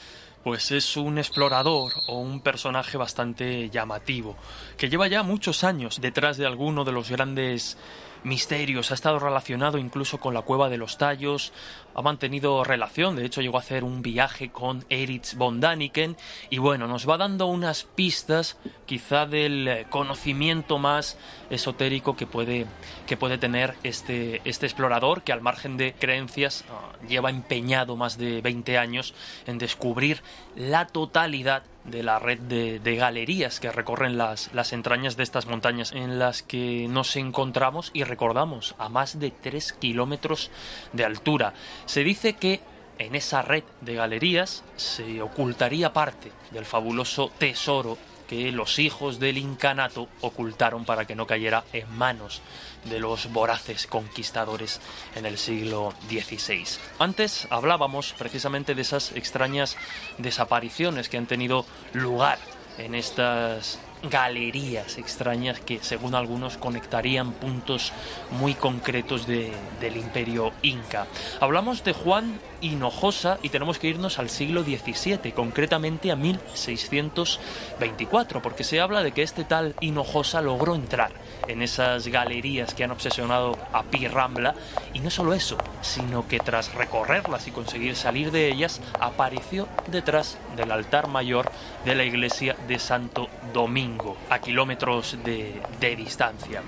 pues 0.45 0.71
es 0.71 0.99
un 0.99 1.17
explorador 1.17 1.93
o 2.07 2.19
un 2.19 2.41
personaje 2.41 2.99
bastante 2.99 3.71
llamativo, 3.71 4.37
que 4.77 4.91
lleva 4.91 5.09
ya 5.09 5.23
muchos 5.23 5.65
años 5.65 6.03
detrás 6.03 6.37
de 6.37 6.47
alguno 6.47 6.85
de 6.85 6.93
los 6.93 7.11
grandes 7.11 7.79
misterios, 8.25 8.91
ha 8.91 8.95
estado 8.95 9.19
relacionado 9.19 9.79
incluso 9.79 10.19
con 10.19 10.35
la 10.35 10.43
cueva 10.43 10.69
de 10.69 10.79
los 10.79 10.99
tallos, 10.99 11.53
ha 11.95 12.03
mantenido 12.03 12.65
relación, 12.65 13.17
de 13.17 13.25
hecho 13.25 13.41
llegó 13.41 13.59
a 13.59 13.61
hacer 13.61 13.85
un 13.85 14.03
viaje 14.03 14.51
con 14.51 14.85
Erich 14.89 15.37
von 15.37 15.61
Daniken 15.61 16.17
y 16.51 16.59
bueno, 16.59 16.89
nos 16.89 17.09
va 17.09 17.17
dando 17.17 17.47
unas 17.47 17.85
pistas 17.85 18.59
quizá 18.87 19.27
del 19.27 19.69
eh, 19.69 19.87
conocimiento 19.91 20.79
más 20.79 21.19
esotérico 21.51 22.17
que 22.17 22.27
puede, 22.27 22.67
que 23.07 23.17
puede 23.17 23.39
tener 23.39 23.75
este, 23.83 24.41
este 24.45 24.67
explorador 24.67 25.23
que 25.23 25.33
al 25.33 25.41
margen 25.41 25.77
de 25.77 25.93
creencias 25.93 26.65
ah, 26.71 26.93
lleva 27.09 27.31
empeñado 27.31 27.97
más 27.97 28.19
de 28.19 28.41
20 28.41 28.79
años 28.79 29.15
en 29.47 29.59
descubrir 29.59 30.23
la 30.57 30.87
totalidad 30.87 31.63
de 31.85 32.03
la 32.03 32.19
red 32.19 32.39
de, 32.41 32.79
de 32.79 32.97
galerías 32.97 33.61
que 33.61 33.71
recorren 33.71 34.17
las, 34.17 34.53
las, 34.55 34.73
entrañas 34.73 35.17
de 35.17 35.23
estas 35.23 35.47
montañas 35.47 35.93
en 35.93 36.19
las 36.19 36.43
que 36.43 36.87
nos 36.89 37.17
encontramos 37.17 37.91
y 37.93 38.05
recordamos 38.05 38.75
a 38.79 38.89
más 38.89 39.19
de 39.21 39.31
3 39.31 39.75
kilómetros 39.75 40.51
de 40.93 41.05
altura. 41.05 41.53
Se 41.87 42.05
dice 42.05 42.35
que 42.35 42.61
en 42.99 43.15
esa 43.15 43.43
red 43.43 43.65
de 43.81 43.95
galerías 43.95 44.65
se 44.77 45.21
ocultaría 45.21 45.93
parte 45.93 46.31
del 46.53 46.65
fabuloso 46.65 47.31
tesoro 47.39 47.99
que 48.29 48.53
los 48.53 48.79
hijos 48.79 49.19
del 49.19 49.39
incanato 49.39 50.09
ocultaron 50.21 50.85
para 50.85 51.07
que 51.07 51.15
no 51.15 51.27
cayera 51.27 51.65
en 51.73 51.91
manos 51.97 52.41
de 52.85 53.01
los 53.01 53.33
voraces 53.33 53.87
conquistadores 53.87 54.81
en 55.15 55.27
el 55.27 55.39
siglo 55.39 55.93
XVI. 56.09 56.65
Antes 56.99 57.47
hablábamos 57.51 58.15
precisamente 58.17 58.75
de 58.75 58.83
esas 58.83 59.13
extrañas 59.13 59.77
desapariciones 60.19 61.09
que 61.09 61.17
han 61.17 61.27
tenido 61.27 61.67
lugar 61.93 62.39
en 62.79 62.95
estas 62.95 63.79
galerías 64.11 64.99
extrañas 64.99 65.61
que 65.61 65.79
según 65.83 66.15
algunos 66.15 66.57
conectarían 66.57 67.33
puntos 67.33 67.93
muy 68.31 68.55
concretos 68.55 69.27
del 69.27 69.97
imperio 69.97 70.53
inca. 70.63 71.07
Hablamos 71.41 71.85
de 71.85 71.93
Juan 71.93 72.39
Hinojosa 72.61 73.39
y 73.43 73.51
tenemos 73.51 73.79
que 73.79 73.89
irnos 73.89 74.19
al 74.19 74.31
siglo 74.31 74.63
XVII, 74.63 75.33
concretamente 75.33 76.11
a 76.11 76.17
1624, 76.17 78.43
porque 78.43 78.65
se 78.65 78.81
habla 78.81 79.03
de 79.03 79.13
que 79.13 79.23
este 79.23 79.45
tal 79.45 79.75
Hinojosa 79.81 80.41
logró 80.41 80.75
entrar 80.75 81.13
en 81.47 81.63
esas 81.63 82.09
galerías 82.09 82.75
que 82.75 82.85
han 82.85 82.91
obsesionado 82.91 83.59
a 83.73 83.83
Pi 83.83 84.09
Rambla 84.09 84.55
y 84.93 85.01
no 85.01 85.11
solo 85.11 85.35
eso, 85.35 85.59
sino 85.83 86.27
que 86.27 86.39
tras 86.39 86.75
recorrerlas 86.75 87.47
y 87.47 87.51
conseguir 87.51 87.97
salir 87.97 88.31
de 88.31 88.49
ellas, 88.49 88.81
apareció 88.99 89.69
detrás 89.89 90.39
del 90.57 90.73
altar 90.73 91.09
mayor 91.09 91.51
de 91.85 91.95
la 91.95 92.05
iglesia 92.05 92.57
de 92.67 92.79
Santo 92.79 93.29
Domingo, 93.53 93.94
a 94.31 94.39
kilómetros 94.39 95.17
de, 95.25 95.97
distancia. 95.97 96.63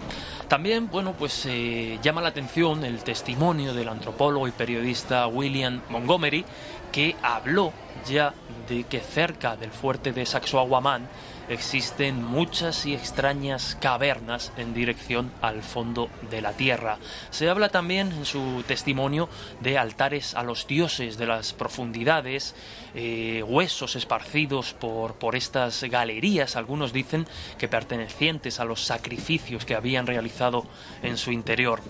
También, 0.48 0.88
bueno, 0.88 1.14
pues 1.18 1.46
eh, 1.46 1.98
llama 2.02 2.20
la 2.20 2.28
atención 2.28 2.84
el 2.84 3.02
testimonio 3.02 3.74
del 3.74 3.88
antropólogo 3.88 4.46
y 4.48 4.52
periodista 4.52 5.26
William 5.26 5.80
Montgomery, 5.88 6.44
que 6.92 7.16
habló 7.22 7.72
ya 8.06 8.34
de 8.68 8.84
que 8.84 9.00
cerca 9.00 9.56
del 9.56 9.70
fuerte 9.70 10.12
de 10.12 10.24
Sacsayhuamán 10.24 11.08
existen 11.48 12.22
muchas 12.22 12.86
y 12.86 12.94
extrañas 12.94 13.76
cavernas 13.80 14.52
en 14.56 14.74
dirección 14.74 15.32
al 15.42 15.62
fondo 15.62 16.08
de 16.30 16.40
la 16.40 16.52
tierra. 16.52 16.98
Se 17.30 17.48
habla 17.48 17.68
también 17.68 18.12
en 18.12 18.24
su 18.24 18.64
testimonio 18.66 19.28
de 19.60 19.78
altares 19.78 20.34
a 20.34 20.42
los 20.42 20.66
dioses 20.66 21.18
de 21.18 21.26
las 21.26 21.52
profundidades, 21.52 22.54
eh, 22.94 23.42
huesos 23.46 23.96
esparcidos 23.96 24.72
por, 24.74 25.14
por 25.14 25.36
estas 25.36 25.82
galerías, 25.84 26.56
algunos 26.56 26.92
dicen 26.92 27.26
que 27.58 27.68
pertenecientes 27.68 28.60
a 28.60 28.64
los 28.64 28.82
sacrificios 28.82 29.64
que 29.64 29.74
habían 29.74 30.06
realizado 30.06 30.66
en 31.02 31.16
su 31.16 31.32
interior. 31.32 31.82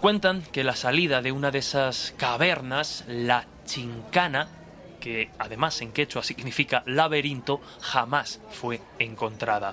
Cuentan 0.00 0.42
que 0.52 0.62
la 0.62 0.76
salida 0.76 1.22
de 1.22 1.32
una 1.32 1.50
de 1.50 1.58
esas 1.58 2.14
cavernas, 2.18 3.04
la 3.08 3.46
Chincana, 3.64 4.48
que 5.06 5.30
además 5.38 5.80
en 5.82 5.92
quechua 5.92 6.24
significa 6.24 6.82
laberinto, 6.84 7.60
jamás 7.80 8.40
fue 8.50 8.80
encontrada. 8.98 9.72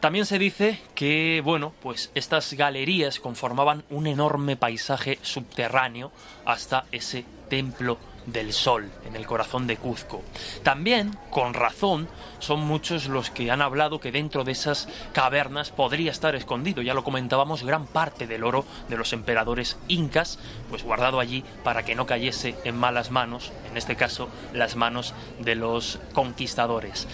También 0.00 0.24
se 0.24 0.38
dice 0.38 0.78
que, 0.94 1.42
bueno, 1.44 1.74
pues 1.82 2.10
estas 2.14 2.50
galerías 2.54 3.20
conformaban 3.20 3.84
un 3.90 4.06
enorme 4.06 4.56
paisaje 4.56 5.18
subterráneo 5.20 6.12
hasta 6.46 6.86
ese 6.92 7.26
templo 7.50 7.98
del 8.26 8.52
Sol, 8.52 8.90
en 9.06 9.16
el 9.16 9.26
corazón 9.26 9.66
de 9.66 9.76
Cuzco. 9.76 10.22
También, 10.62 11.16
con 11.30 11.54
razón, 11.54 12.08
son 12.38 12.60
muchos 12.60 13.06
los 13.06 13.30
que 13.30 13.50
han 13.50 13.62
hablado 13.62 14.00
que 14.00 14.12
dentro 14.12 14.44
de 14.44 14.52
esas 14.52 14.88
cavernas 15.12 15.70
podría 15.70 16.10
estar 16.10 16.34
escondido, 16.34 16.82
ya 16.82 16.94
lo 16.94 17.04
comentábamos, 17.04 17.64
gran 17.64 17.86
parte 17.86 18.26
del 18.26 18.44
oro 18.44 18.64
de 18.88 18.96
los 18.96 19.12
emperadores 19.12 19.78
incas, 19.88 20.38
pues 20.70 20.82
guardado 20.82 21.20
allí 21.20 21.44
para 21.62 21.84
que 21.84 21.94
no 21.94 22.06
cayese 22.06 22.54
en 22.64 22.76
malas 22.76 23.10
manos, 23.10 23.52
en 23.70 23.76
este 23.76 23.96
caso 23.96 24.28
las 24.52 24.76
manos 24.76 25.14
de 25.38 25.54
los 25.54 25.98
conquistadores. 26.12 27.06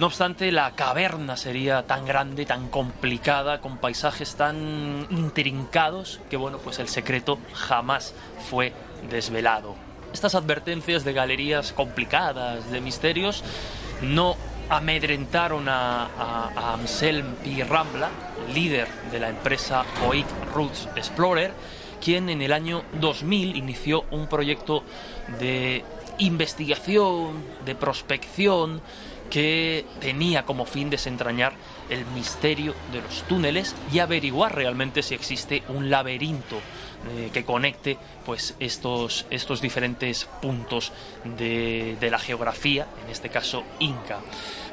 No 0.00 0.06
obstante, 0.06 0.50
la 0.50 0.72
caverna 0.72 1.36
sería 1.36 1.86
tan 1.86 2.04
grande, 2.04 2.46
tan 2.46 2.68
complicada, 2.68 3.60
con 3.60 3.78
paisajes 3.78 4.34
tan 4.34 5.06
intrincados, 5.10 6.20
que 6.28 6.36
bueno, 6.36 6.58
pues 6.58 6.80
el 6.80 6.88
secreto 6.88 7.38
jamás 7.52 8.12
fue 8.50 8.72
desvelado. 9.08 9.76
Estas 10.14 10.36
advertencias 10.36 11.02
de 11.04 11.12
galerías 11.12 11.72
complicadas, 11.72 12.70
de 12.70 12.80
misterios, 12.80 13.42
no 14.00 14.36
amedrentaron 14.68 15.68
a, 15.68 16.04
a, 16.04 16.74
Anselm 16.74 17.34
P. 17.42 17.64
Rambla, 17.64 18.10
líder 18.54 18.86
de 19.10 19.18
la 19.18 19.28
empresa 19.28 19.84
Oik 20.06 20.26
Roots 20.54 20.88
Explorer, 20.94 21.52
quien 22.00 22.28
en 22.28 22.42
el 22.42 22.52
año 22.52 22.84
2000 23.00 23.56
inició 23.56 24.04
un 24.12 24.28
proyecto 24.28 24.84
de 25.40 25.84
investigación, 26.18 27.42
de 27.64 27.74
prospección, 27.74 28.82
que 29.30 29.84
tenía 30.00 30.44
como 30.44 30.64
fin 30.64 30.90
desentrañar 30.90 31.54
el 31.90 32.06
misterio 32.14 32.72
de 32.92 33.02
los 33.02 33.24
túneles 33.24 33.74
y 33.92 33.98
averiguar 33.98 34.54
realmente 34.54 35.02
si 35.02 35.14
existe 35.16 35.64
un 35.70 35.90
laberinto 35.90 36.60
eh, 37.10 37.30
que 37.32 37.44
conecte 37.44 37.96
pues 38.24 38.54
estos, 38.60 39.26
estos 39.30 39.60
diferentes 39.60 40.26
puntos 40.40 40.92
de, 41.24 41.96
de 42.00 42.10
la 42.10 42.18
geografía, 42.18 42.86
en 43.04 43.10
este 43.10 43.28
caso 43.28 43.62
Inca. 43.80 44.20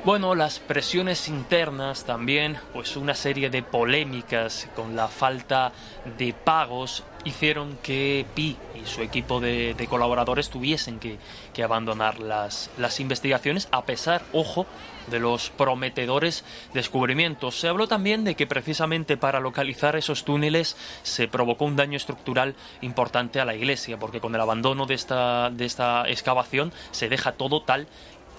Bueno, 0.03 0.33
las 0.33 0.57
presiones 0.57 1.27
internas 1.27 2.05
también, 2.05 2.57
pues 2.73 2.97
una 2.97 3.13
serie 3.13 3.51
de 3.51 3.61
polémicas 3.61 4.67
con 4.75 4.95
la 4.95 5.07
falta 5.07 5.73
de 6.17 6.33
pagos 6.33 7.03
hicieron 7.23 7.77
que 7.83 8.25
Pi 8.33 8.57
y 8.81 8.87
su 8.87 9.03
equipo 9.03 9.39
de, 9.39 9.75
colaboradores 9.87 10.49
tuviesen 10.49 10.97
que, 10.97 11.19
que 11.53 11.61
abandonar 11.61 12.19
las, 12.19 12.71
las, 12.79 12.99
investigaciones 12.99 13.67
a 13.71 13.85
pesar, 13.85 14.23
ojo, 14.33 14.65
de 15.05 15.19
los 15.19 15.51
prometedores 15.51 16.45
descubrimientos. 16.73 17.59
Se 17.59 17.67
habló 17.67 17.87
también 17.87 18.23
de 18.23 18.33
que 18.33 18.47
precisamente 18.47 19.17
para 19.17 19.39
localizar 19.39 19.95
esos 19.95 20.25
túneles 20.25 20.77
se 21.03 21.27
provocó 21.27 21.65
un 21.65 21.75
daño 21.75 21.97
estructural 21.97 22.55
importante 22.81 23.39
a 23.39 23.45
la 23.45 23.53
iglesia, 23.53 23.99
porque 23.99 24.19
con 24.19 24.33
el 24.33 24.41
abandono 24.41 24.87
de 24.87 24.95
esta, 24.95 25.51
de 25.51 25.65
esta 25.65 26.09
excavación 26.09 26.73
se 26.89 27.07
deja 27.07 27.33
todo 27.33 27.61
tal 27.61 27.87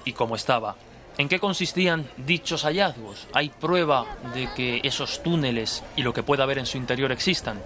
y 0.05 0.15
como 0.15 0.35
estaba. 0.35 0.75
¿En 1.23 1.29
qué 1.29 1.39
consistían 1.39 2.05
dichos 2.17 2.65
hallazgos? 2.65 3.29
¿Hay 3.33 3.49
prueba 3.49 4.19
de 4.35 4.53
que 4.57 4.81
esos 4.83 5.23
túneles 5.23 5.85
y 5.95 6.03
lo 6.03 6.13
que 6.13 6.25
pueda 6.25 6.43
haber 6.43 6.59
en 6.59 6.67
su 6.67 6.79
interior 6.79 7.13
existan? 7.13 7.63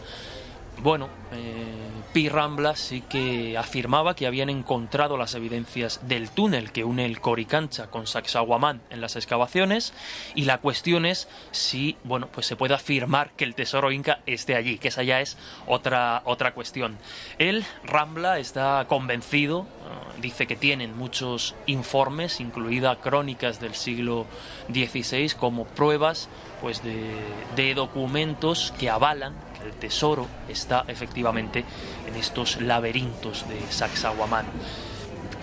Bueno, 0.83 1.09
eh, 1.33 1.87
Pi 2.13 2.29
Rambla 2.29 2.77
sí 2.77 3.03
que 3.03 3.59
afirmaba 3.59 4.15
que 4.15 4.27
habían 4.27 4.51
encontrado 4.51 5.17
las 5.17 5.35
evidencias 5.35 6.01
del 6.09 6.31
túnel 6.31 6.71
que 6.71 6.85
une 6.85 7.05
el 7.05 7.21
Coricancha 7.21 7.89
con 7.89 8.07
Sacsayhuamán 8.07 8.81
en 8.91 9.01
las 9.01 9.17
excavaciones 9.17 9.93
y 10.35 10.45
la 10.45 10.59
cuestión 10.59 11.07
es 11.07 11.29
si, 11.51 11.97
bueno, 12.05 12.29
pues 12.33 12.47
se 12.47 12.57
puede 12.57 12.75
afirmar 12.75 13.31
que 13.33 13.45
el 13.45 13.55
tesoro 13.55 13.91
inca 13.91 14.21
esté 14.27 14.55
allí, 14.55 14.79
que 14.79 14.89
esa 14.89 15.03
ya 15.03 15.21
es 15.21 15.37
otra, 15.67 16.23
otra 16.25 16.55
cuestión. 16.55 16.99
Él, 17.39 17.65
Rambla, 17.85 18.39
está 18.39 18.85
convencido, 18.89 19.61
uh, 19.61 20.21
dice 20.21 20.47
que 20.47 20.57
tienen 20.57 20.97
muchos 20.97 21.55
informes, 21.67 22.41
incluida 22.41 22.97
crónicas 22.97 23.61
del 23.61 23.75
siglo 23.75 24.27
XVI, 24.73 25.31
como 25.39 25.65
pruebas 25.65 26.29
pues 26.61 26.83
de, 26.83 27.15
de 27.57 27.75
documentos 27.75 28.73
que 28.79 28.89
avalan 28.89 29.35
el 29.65 29.73
tesoro 29.73 30.27
está 30.49 30.85
efectivamente 30.89 31.65
en 32.07 32.17
estos 32.17 32.61
laberintos 32.61 33.49
de 33.49 33.61
Sacsayhuamán. 33.71 34.47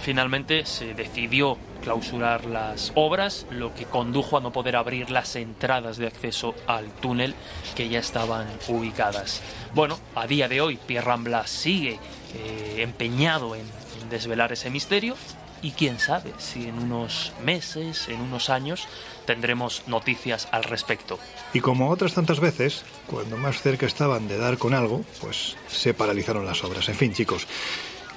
Finalmente 0.01 0.65
se 0.65 0.93
decidió 0.93 1.57
clausurar 1.81 2.45
las 2.45 2.91
obras, 2.95 3.45
lo 3.51 3.73
que 3.73 3.85
condujo 3.85 4.37
a 4.37 4.41
no 4.41 4.51
poder 4.51 4.75
abrir 4.75 5.09
las 5.09 5.35
entradas 5.35 5.97
de 5.97 6.07
acceso 6.07 6.55
al 6.67 6.91
túnel 6.91 7.35
que 7.75 7.87
ya 7.87 7.99
estaban 7.99 8.47
ubicadas. 8.67 9.41
Bueno, 9.73 9.99
a 10.15 10.27
día 10.27 10.47
de 10.47 10.61
hoy 10.61 10.77
Pierre 10.77 11.05
Rambla 11.05 11.47
sigue 11.47 11.99
eh, 12.33 12.77
empeñado 12.79 13.55
en 13.55 13.63
desvelar 14.09 14.51
ese 14.51 14.69
misterio 14.69 15.15
y 15.63 15.71
quién 15.71 15.97
sabe 15.97 16.31
si 16.37 16.67
en 16.67 16.77
unos 16.77 17.31
meses, 17.43 18.09
en 18.09 18.21
unos 18.21 18.49
años, 18.49 18.87
tendremos 19.25 19.83
noticias 19.87 20.47
al 20.51 20.63
respecto. 20.63 21.17
Y 21.53 21.61
como 21.61 21.89
otras 21.89 22.13
tantas 22.13 22.39
veces, 22.39 22.83
cuando 23.07 23.37
más 23.37 23.61
cerca 23.61 23.87
estaban 23.87 24.27
de 24.27 24.37
dar 24.37 24.57
con 24.59 24.75
algo, 24.75 25.03
pues 25.21 25.55
se 25.67 25.93
paralizaron 25.93 26.45
las 26.45 26.63
obras. 26.63 26.89
En 26.89 26.95
fin, 26.95 27.13
chicos, 27.13 27.47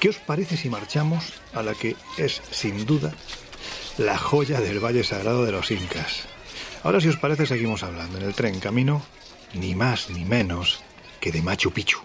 ¿qué 0.00 0.10
os 0.10 0.16
parece 0.16 0.56
si 0.56 0.68
marchamos 0.68 1.32
a 1.54 1.62
la 1.62 1.72
que 1.74 1.96
es, 2.18 2.42
sin 2.50 2.84
duda, 2.84 3.14
la 3.96 4.18
joya 4.18 4.60
del 4.60 4.84
Valle 4.84 5.04
Sagrado 5.04 5.44
de 5.44 5.52
los 5.52 5.70
Incas? 5.70 6.26
Ahora, 6.82 7.00
si 7.00 7.08
os 7.08 7.16
parece, 7.16 7.46
seguimos 7.46 7.82
hablando 7.84 8.18
en 8.18 8.24
el 8.24 8.34
tren 8.34 8.60
camino, 8.60 9.02
ni 9.54 9.74
más 9.74 10.10
ni 10.10 10.24
menos 10.24 10.80
que 11.20 11.32
de 11.32 11.42
Machu 11.42 11.70
Picchu. 11.70 12.00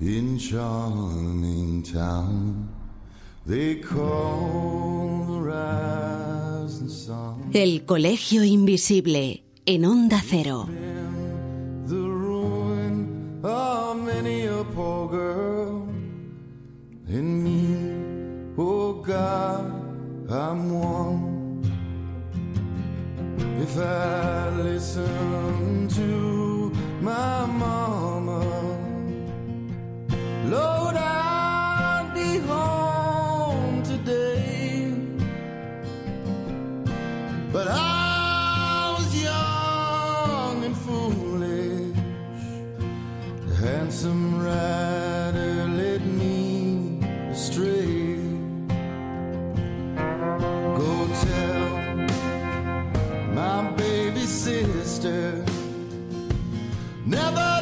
In 0.00 0.38
charming 0.38 1.82
town. 1.82 2.68
They 3.46 3.76
call 3.76 5.24
the 5.26 5.40
rising 5.40 6.88
sun. 6.88 7.50
El 7.54 7.84
Colegio 7.84 8.42
Invisible 8.42 9.42
en 9.64 9.84
Onda 9.84 10.20
Cero. 10.20 10.68
The 11.86 11.94
ruin 11.94 13.40
of 13.42 13.96
many 13.98 14.46
a 14.46 14.64
poor 14.64 15.08
girl. 15.08 15.88
In 17.08 17.42
me, 17.44 18.54
oh 18.58 18.94
God, 18.94 19.70
I'm 20.28 20.70
one. 20.72 21.62
If 23.62 23.78
I 23.78 24.50
listen 24.50 25.88
to 25.88 26.72
my 27.00 27.46
mama. 27.46 28.15
Lord, 30.50 30.94
I'll 30.94 32.14
be 32.14 32.38
home 32.38 33.82
today. 33.82 34.92
But 37.52 37.66
I 37.68 38.94
was 38.96 39.22
young 39.22 40.64
and 40.64 40.76
foolish. 40.76 41.96
The 43.48 43.54
handsome 43.56 44.40
rider 44.40 45.66
led 45.80 46.06
me 46.06 47.00
astray. 47.32 48.20
Go 50.78 51.08
tell 51.26 51.68
my 53.34 53.68
baby 53.76 54.26
sister 54.26 55.44
never 57.04 57.55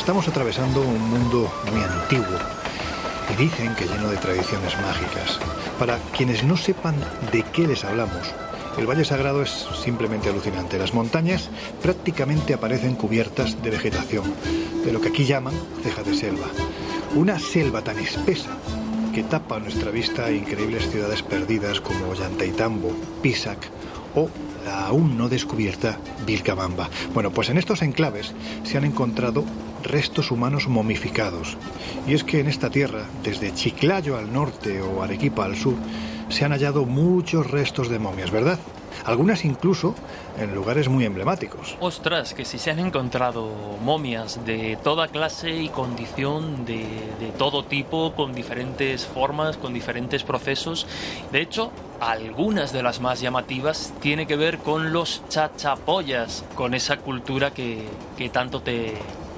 estamos 0.00 0.26
atravesando 0.28 0.80
un 0.80 1.10
mundo 1.10 1.52
muy 1.70 1.82
antiguo 1.82 2.38
y 3.30 3.36
dicen 3.36 3.74
que 3.74 3.84
lleno 3.84 4.08
de 4.08 4.16
tradiciones 4.16 4.74
mágicas. 4.80 5.38
Para 5.78 5.98
quienes 6.16 6.42
no 6.42 6.56
sepan 6.56 6.94
de 7.30 7.42
qué 7.42 7.66
les 7.66 7.84
hablamos, 7.84 8.26
El 8.78 8.86
Valle 8.86 9.04
Sagrado 9.04 9.42
es 9.42 9.66
simplemente 9.84 10.30
alucinante. 10.30 10.78
Las 10.78 10.94
montañas 10.94 11.50
prácticamente 11.82 12.54
aparecen 12.54 12.94
cubiertas 12.94 13.62
de 13.62 13.70
vegetación, 13.70 14.24
de 14.86 14.90
lo 14.90 15.02
que 15.02 15.08
aquí 15.08 15.26
llaman 15.26 15.54
ceja 15.82 16.02
de 16.02 16.14
selva. 16.14 16.46
Una 17.14 17.38
selva 17.38 17.82
tan 17.82 17.98
espesa 17.98 18.56
que 19.14 19.22
tapa 19.22 19.56
a 19.56 19.60
nuestra 19.60 19.90
vista 19.90 20.32
increíbles 20.32 20.90
ciudades 20.90 21.22
perdidas 21.22 21.78
como 21.82 22.14
Yantaitambo, 22.14 22.96
Pisac 23.20 23.68
o 24.14 24.28
la 24.64 24.86
aún 24.86 25.16
no 25.16 25.28
descubierta 25.28 25.98
Vilcabamba. 26.26 26.88
Bueno, 27.14 27.30
pues 27.30 27.48
en 27.50 27.58
estos 27.58 27.82
enclaves 27.82 28.34
se 28.64 28.78
han 28.78 28.84
encontrado 28.84 29.44
restos 29.82 30.30
humanos 30.30 30.68
momificados. 30.68 31.56
Y 32.06 32.14
es 32.14 32.24
que 32.24 32.40
en 32.40 32.48
esta 32.48 32.70
tierra, 32.70 33.04
desde 33.22 33.54
Chiclayo 33.54 34.16
al 34.16 34.32
norte 34.32 34.80
o 34.82 35.02
Arequipa 35.02 35.44
al 35.44 35.56
sur, 35.56 35.74
se 36.28 36.44
han 36.44 36.52
hallado 36.52 36.84
muchos 36.84 37.50
restos 37.50 37.88
de 37.88 37.98
momias, 37.98 38.30
¿verdad? 38.30 38.58
Algunas 39.04 39.44
incluso 39.44 39.94
en 40.38 40.54
lugares 40.54 40.88
muy 40.88 41.04
emblemáticos. 41.04 41.76
Ostras, 41.80 42.34
que 42.34 42.44
si 42.44 42.58
se 42.58 42.70
han 42.70 42.78
encontrado 42.78 43.50
momias 43.82 44.44
de 44.44 44.78
toda 44.82 45.08
clase 45.08 45.50
y 45.50 45.68
condición, 45.68 46.64
de, 46.64 46.86
de 47.20 47.32
todo 47.36 47.64
tipo, 47.64 48.12
con 48.14 48.34
diferentes 48.34 49.06
formas, 49.06 49.56
con 49.56 49.72
diferentes 49.72 50.22
procesos. 50.22 50.86
De 51.32 51.40
hecho, 51.40 51.70
algunas 52.00 52.72
de 52.72 52.82
las 52.82 53.00
más 53.00 53.20
llamativas 53.20 53.92
tienen 54.00 54.26
que 54.26 54.36
ver 54.36 54.58
con 54.58 54.92
los 54.92 55.22
chachapoyas, 55.28 56.44
con 56.54 56.74
esa 56.74 56.98
cultura 56.98 57.52
que, 57.52 57.86
que 58.16 58.30
tanto 58.30 58.62
te, 58.62 58.94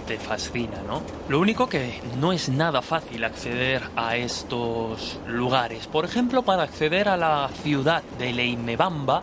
te 0.06 0.18
fascina, 0.18 0.82
¿no? 0.86 1.02
Lo 1.28 1.40
único 1.40 1.68
que 1.68 2.00
no 2.18 2.32
es 2.32 2.48
nada 2.48 2.82
fácil 2.82 3.24
acceder 3.24 3.82
a 3.96 4.16
estos 4.16 5.18
lugares. 5.26 5.86
Por 5.86 6.04
ejemplo, 6.04 6.42
para 6.42 6.62
acceder 6.62 7.08
a 7.08 7.16
la 7.16 7.48
ciudad 7.62 8.02
de 8.18 8.32
Leimebamba 8.32 9.22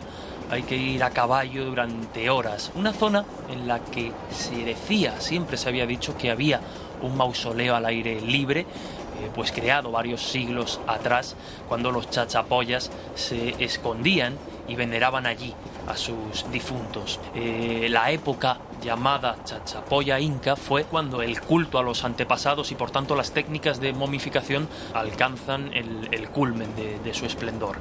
hay 0.50 0.62
que 0.64 0.76
ir 0.76 1.04
a 1.04 1.10
caballo 1.10 1.64
durante 1.64 2.28
horas. 2.28 2.72
Una 2.74 2.92
zona 2.92 3.24
en 3.50 3.68
la 3.68 3.78
que 3.80 4.12
se 4.30 4.64
decía, 4.64 5.20
siempre 5.20 5.56
se 5.56 5.68
había 5.68 5.86
dicho 5.86 6.16
que 6.16 6.30
había 6.30 6.60
un 7.02 7.16
mausoleo 7.16 7.76
al 7.76 7.86
aire 7.86 8.20
libre 8.20 8.66
eh, 9.20 9.28
pues 9.34 9.52
creado 9.52 9.90
varios 9.90 10.22
siglos 10.22 10.80
atrás, 10.86 11.36
cuando 11.68 11.90
los 11.90 12.08
chachapoyas 12.08 12.90
se 13.14 13.54
escondían 13.62 14.38
y 14.66 14.76
veneraban 14.76 15.26
allí 15.26 15.52
a 15.86 15.96
sus 15.96 16.50
difuntos. 16.50 17.20
Eh, 17.34 17.88
la 17.90 18.10
época 18.12 18.58
llamada 18.80 19.36
chachapoya 19.44 20.18
inca 20.20 20.56
fue 20.56 20.84
cuando 20.84 21.22
el 21.22 21.40
culto 21.40 21.78
a 21.78 21.82
los 21.82 22.04
antepasados 22.04 22.72
y 22.72 22.74
por 22.74 22.90
tanto 22.90 23.14
las 23.14 23.32
técnicas 23.32 23.80
de 23.80 23.92
momificación 23.92 24.68
alcanzan 24.94 25.72
el, 25.74 26.28
culmen 26.30 26.68
de, 26.76 27.14
su 27.14 27.26
esplendor. 27.26 27.76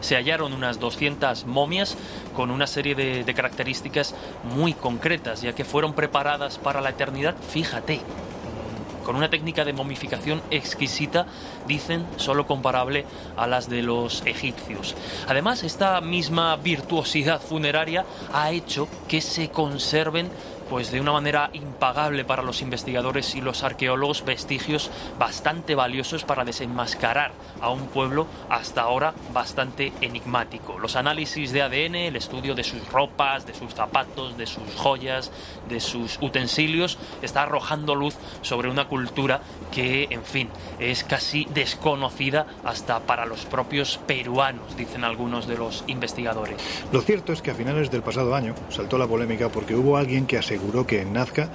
Se 0.00 0.16
hallaron 0.16 0.52
unas 0.52 0.80
200 0.80 1.46
momias 1.46 1.96
con 2.34 2.50
una 2.50 2.66
serie 2.66 2.94
de, 2.94 3.24
de 3.24 3.34
características 3.34 4.14
muy 4.54 4.74
concretas, 4.74 5.42
ya 5.42 5.54
que 5.54 5.64
fueron 5.64 5.92
preparadas 5.92 6.58
para 6.58 6.80
la 6.80 6.90
eternidad, 6.90 7.36
fíjate, 7.36 8.00
con 9.04 9.16
una 9.16 9.30
técnica 9.30 9.64
de 9.64 9.72
momificación 9.72 10.42
exquisita, 10.50 11.26
dicen, 11.68 12.06
solo 12.16 12.46
comparable 12.46 13.04
a 13.36 13.46
las 13.46 13.68
de 13.68 13.82
los 13.82 14.22
egipcios. 14.26 14.96
Además, 15.28 15.62
esta 15.62 16.00
misma 16.00 16.56
virtuosidad 16.56 17.40
funeraria 17.40 18.04
ha 18.32 18.50
hecho 18.50 18.88
que 19.06 19.20
se 19.20 19.50
conserven 19.50 20.30
pues 20.68 20.90
de 20.90 21.00
una 21.00 21.12
manera 21.12 21.50
impagable 21.52 22.24
para 22.24 22.42
los 22.42 22.62
investigadores 22.62 23.34
y 23.34 23.40
los 23.40 23.62
arqueólogos 23.62 24.24
vestigios 24.24 24.90
bastante 25.18 25.74
valiosos 25.74 26.24
para 26.24 26.44
desenmascarar 26.44 27.32
a 27.60 27.70
un 27.70 27.86
pueblo 27.88 28.26
hasta 28.48 28.82
ahora 28.82 29.14
bastante 29.32 29.92
enigmático. 30.00 30.78
Los 30.78 30.96
análisis 30.96 31.52
de 31.52 31.62
ADN, 31.62 31.94
el 31.94 32.16
estudio 32.16 32.54
de 32.54 32.64
sus 32.64 32.86
ropas, 32.90 33.46
de 33.46 33.54
sus 33.54 33.74
zapatos, 33.74 34.36
de 34.36 34.46
sus 34.46 34.74
joyas, 34.76 35.30
de 35.68 35.80
sus 35.80 36.18
utensilios, 36.20 36.98
está 37.22 37.42
arrojando 37.42 37.94
luz 37.94 38.16
sobre 38.42 38.68
una 38.68 38.88
cultura 38.88 39.40
que, 39.72 40.08
en 40.10 40.24
fin, 40.24 40.48
es 40.78 41.04
casi 41.04 41.46
desconocida 41.52 42.46
hasta 42.64 43.00
para 43.00 43.26
los 43.26 43.44
propios 43.44 43.98
peruanos, 44.06 44.76
dicen 44.76 45.04
algunos 45.04 45.46
de 45.46 45.56
los 45.56 45.84
investigadores. 45.86 46.56
Lo 46.92 47.00
cierto 47.00 47.32
es 47.32 47.42
que 47.42 47.50
a 47.50 47.54
finales 47.54 47.90
del 47.90 48.02
pasado 48.02 48.34
año 48.34 48.54
saltó 48.70 48.98
la 48.98 49.06
polémica 49.06 49.48
porque 49.48 49.74
hubo 49.74 49.96
alguien 49.96 50.26
que 50.26 50.38
aseguró 50.38 50.53
aseguró 50.54 50.86
que 50.86 51.00
en 51.00 51.12
Nazca 51.12 51.50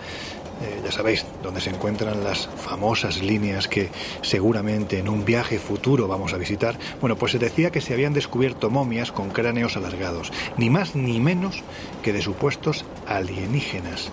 eh, 0.61 0.81
ya 0.83 0.91
sabéis, 0.91 1.25
donde 1.41 1.61
se 1.61 1.69
encuentran 1.69 2.21
las 2.21 2.47
famosas 2.47 3.21
líneas 3.21 3.69
que 3.69 3.89
seguramente 4.21 4.99
en 4.99 5.07
un 5.07 5.23
viaje 5.23 5.57
futuro 5.57 6.05
vamos 6.09 6.33
a 6.33 6.37
visitar, 6.37 6.77
bueno, 6.99 7.15
pues 7.15 7.31
se 7.31 7.39
decía 7.39 7.71
que 7.71 7.79
se 7.79 7.93
habían 7.93 8.13
descubierto 8.13 8.69
momias 8.69 9.13
con 9.13 9.29
cráneos 9.29 9.77
alargados, 9.77 10.33
ni 10.57 10.69
más 10.69 10.95
ni 10.95 11.21
menos 11.21 11.63
que 12.03 12.11
de 12.11 12.21
supuestos 12.21 12.83
alienígenas. 13.07 14.11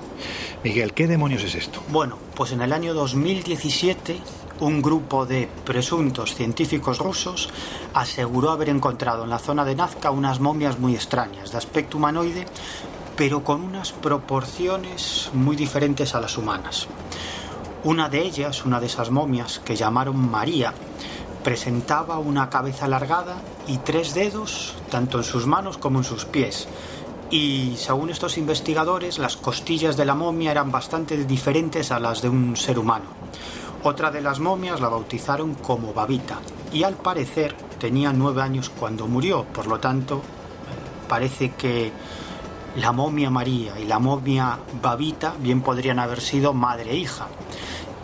Miguel, 0.63 0.93
¿qué 0.93 1.09
demonios 1.09 1.43
es 1.43 1.57
esto? 1.57 1.83
Bueno, 1.89 2.17
pues 2.37 2.53
en 2.53 2.61
el 2.61 2.73
año 2.73 2.95
2017 2.95 4.21
un 4.61 4.81
grupo 4.83 5.27
de 5.27 5.49
presuntos 5.65 6.37
científicos 6.37 6.99
rusos 6.99 7.51
aseguró 7.93 8.51
haber 8.51 8.69
encontrado 8.69 9.25
en 9.25 9.31
la 9.31 9.41
zona 9.41 9.65
de 9.65 9.75
Nazca 9.75 10.13
unas 10.13 10.39
momias 10.39 10.79
muy 10.79 10.95
extrañas, 10.95 11.51
de 11.51 11.59
aspecto 11.59 11.99
humanoide, 11.99 12.47
pero 13.17 13.43
con 13.43 13.63
unas 13.63 13.93
proporciones 13.93 15.31
muy 15.33 15.57
diferentes 15.57 16.15
a 16.15 16.21
las 16.21 16.37
humanas. 16.37 16.87
Una 17.85 18.09
de 18.09 18.23
ellas, 18.23 18.65
una 18.65 18.81
de 18.81 18.87
esas 18.87 19.11
momias 19.11 19.61
que 19.61 19.77
llamaron 19.77 20.31
María, 20.31 20.75
presentaba 21.43 22.19
una 22.19 22.51
cabeza 22.51 22.87
alargada 22.87 23.37
y 23.67 23.79
tres 23.79 24.15
dedos, 24.15 24.75
tanto 24.91 25.19
en 25.19 25.25
sus 25.25 25.47
manos 25.47 25.79
como 25.79 25.99
en 25.99 26.05
sus 26.05 26.25
pies. 26.25 26.69
Y 27.31 27.75
según 27.77 28.11
estos 28.11 28.39
investigadores, 28.39 29.19
las 29.19 29.37
costillas 29.37 29.97
de 29.97 30.05
la 30.05 30.15
momia 30.15 30.51
eran 30.51 30.71
bastante 30.71 31.17
diferentes 31.25 31.91
a 31.93 32.01
las 32.01 32.23
de 32.23 32.29
un 32.29 32.57
ser 32.57 32.79
humano. 32.79 33.07
Otra 33.85 34.11
de 34.11 34.21
las 34.21 34.41
momias 34.41 34.81
la 34.81 34.89
bautizaron 34.89 35.55
como 35.55 35.95
Babita 35.95 36.41
y 36.73 36.83
al 36.83 36.95
parecer 36.95 37.55
tenía 37.79 38.13
nueve 38.13 38.43
años 38.43 38.69
cuando 38.69 39.07
murió, 39.07 39.45
por 39.45 39.69
lo 39.69 39.79
tanto 39.79 40.17
eh, 40.17 41.09
parece 41.09 41.53
que 41.53 41.93
la 42.77 42.93
momia 42.93 43.31
María 43.31 43.79
y 43.81 43.85
la 43.85 43.99
momia 43.99 44.59
Babita 44.83 45.35
bien 45.39 45.63
podrían 45.63 45.99
haber 45.99 46.21
sido 46.21 46.53
madre 46.53 46.91
e 46.91 46.97
hija. 46.97 47.27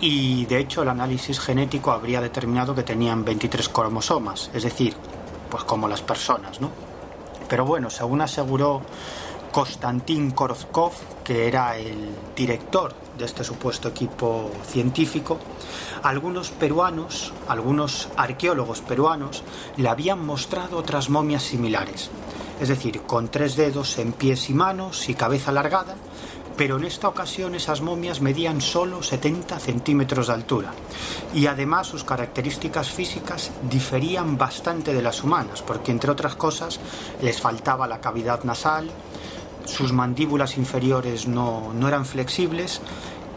Y 0.00 0.46
de 0.46 0.58
hecho 0.58 0.82
el 0.82 0.88
análisis 0.88 1.38
genético 1.38 1.92
habría 1.92 2.20
determinado 2.20 2.74
que 2.74 2.82
tenían 2.82 3.24
23 3.24 3.68
cromosomas, 3.68 4.50
es 4.54 4.62
decir, 4.62 4.96
pues 5.50 5.64
como 5.64 5.88
las 5.88 6.00
personas, 6.00 6.60
¿no? 6.60 6.70
Pero 7.48 7.66
bueno, 7.66 7.90
según 7.90 8.22
aseguró 8.22 8.80
Konstantin 9.52 10.30
Korozkov, 10.30 10.92
que 11.22 11.46
era 11.46 11.76
el 11.76 12.08
director 12.34 12.94
de 13.18 13.26
este 13.26 13.44
supuesto 13.44 13.88
equipo 13.88 14.50
científico, 14.66 15.38
algunos 16.02 16.50
peruanos, 16.50 17.34
algunos 17.46 18.08
arqueólogos 18.16 18.80
peruanos, 18.80 19.44
le 19.76 19.88
habían 19.90 20.24
mostrado 20.24 20.78
otras 20.78 21.10
momias 21.10 21.42
similares 21.42 22.10
es 22.62 22.68
decir, 22.68 23.02
con 23.02 23.26
tres 23.26 23.56
dedos 23.56 23.98
en 23.98 24.12
pies 24.12 24.48
y 24.48 24.54
manos 24.54 25.08
y 25.08 25.14
cabeza 25.14 25.50
alargada, 25.50 25.96
pero 26.56 26.76
en 26.76 26.84
esta 26.84 27.08
ocasión 27.08 27.56
esas 27.56 27.80
momias 27.80 28.20
medían 28.20 28.60
solo 28.60 29.02
70 29.02 29.58
centímetros 29.58 30.28
de 30.28 30.34
altura 30.34 30.72
y 31.34 31.46
además 31.46 31.88
sus 31.88 32.04
características 32.04 32.88
físicas 32.88 33.50
diferían 33.68 34.38
bastante 34.38 34.94
de 34.94 35.02
las 35.02 35.24
humanas, 35.24 35.60
porque 35.60 35.90
entre 35.90 36.12
otras 36.12 36.36
cosas 36.36 36.78
les 37.20 37.40
faltaba 37.40 37.88
la 37.88 38.00
cavidad 38.00 38.44
nasal, 38.44 38.88
sus 39.64 39.92
mandíbulas 39.92 40.56
inferiores 40.56 41.26
no, 41.26 41.72
no 41.74 41.88
eran 41.88 42.06
flexibles 42.06 42.80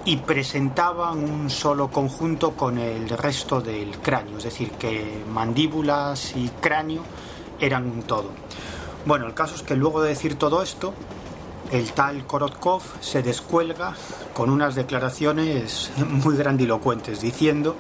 y 0.06 0.18
presentaban 0.18 1.18
un 1.18 1.50
solo 1.50 1.90
conjunto 1.90 2.52
con 2.52 2.78
el 2.78 3.10
resto 3.10 3.60
del 3.60 3.98
cráneo, 3.98 4.38
es 4.38 4.44
decir, 4.44 4.70
que 4.74 5.24
mandíbulas 5.28 6.36
y 6.36 6.48
cráneo 6.62 7.02
eran 7.60 7.90
un 7.90 8.04
todo. 8.04 8.30
Bueno, 9.06 9.28
el 9.28 9.36
caso 9.36 9.54
es 9.54 9.62
que 9.62 9.76
luego 9.76 10.02
de 10.02 10.10
decir 10.10 10.34
todo 10.36 10.64
esto, 10.64 10.92
el 11.72 11.92
tal 11.92 12.26
Korotkov 12.26 12.82
se 13.02 13.22
descuelga 13.22 13.94
con 14.34 14.50
unas 14.50 14.74
declaraciones 14.74 15.92
muy 16.10 16.36
grandilocuentes, 16.36 17.22
diciendo 17.22 17.76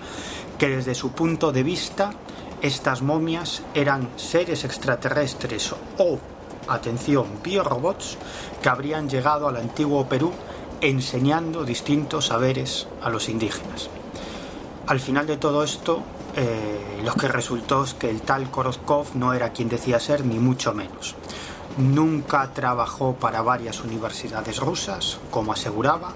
que 0.59 0.69
desde 0.69 0.93
su 0.93 1.13
punto 1.13 1.51
de 1.51 1.63
vista 1.63 2.11
estas 2.61 3.01
momias 3.01 3.63
eran 3.73 4.09
seres 4.17 4.65
extraterrestres 4.65 5.73
o, 5.97 6.19
atención, 6.67 7.25
biorobots 7.43 8.17
que 8.61 8.69
habrían 8.69 9.09
llegado 9.09 9.47
al 9.47 9.57
antiguo 9.57 10.07
Perú 10.07 10.31
enseñando 10.79 11.63
distintos 11.63 12.27
saberes 12.27 12.87
a 13.01 13.09
los 13.09 13.29
indígenas. 13.29 13.89
Al 14.85 14.99
final 14.99 15.25
de 15.25 15.37
todo 15.37 15.63
esto, 15.63 16.03
eh, 16.35 17.01
lo 17.03 17.13
que 17.13 17.27
resultó 17.27 17.83
es 17.83 17.93
que 17.93 18.09
el 18.09 18.21
tal 18.21 18.49
Korotkov 18.51 19.15
no 19.15 19.33
era 19.33 19.51
quien 19.51 19.69
decía 19.69 19.99
ser, 19.99 20.25
ni 20.25 20.39
mucho 20.39 20.73
menos. 20.73 21.15
Nunca 21.77 22.51
trabajó 22.53 23.15
para 23.15 23.41
varias 23.41 23.81
universidades 23.83 24.59
rusas, 24.59 25.19
como 25.31 25.53
aseguraba. 25.53 26.13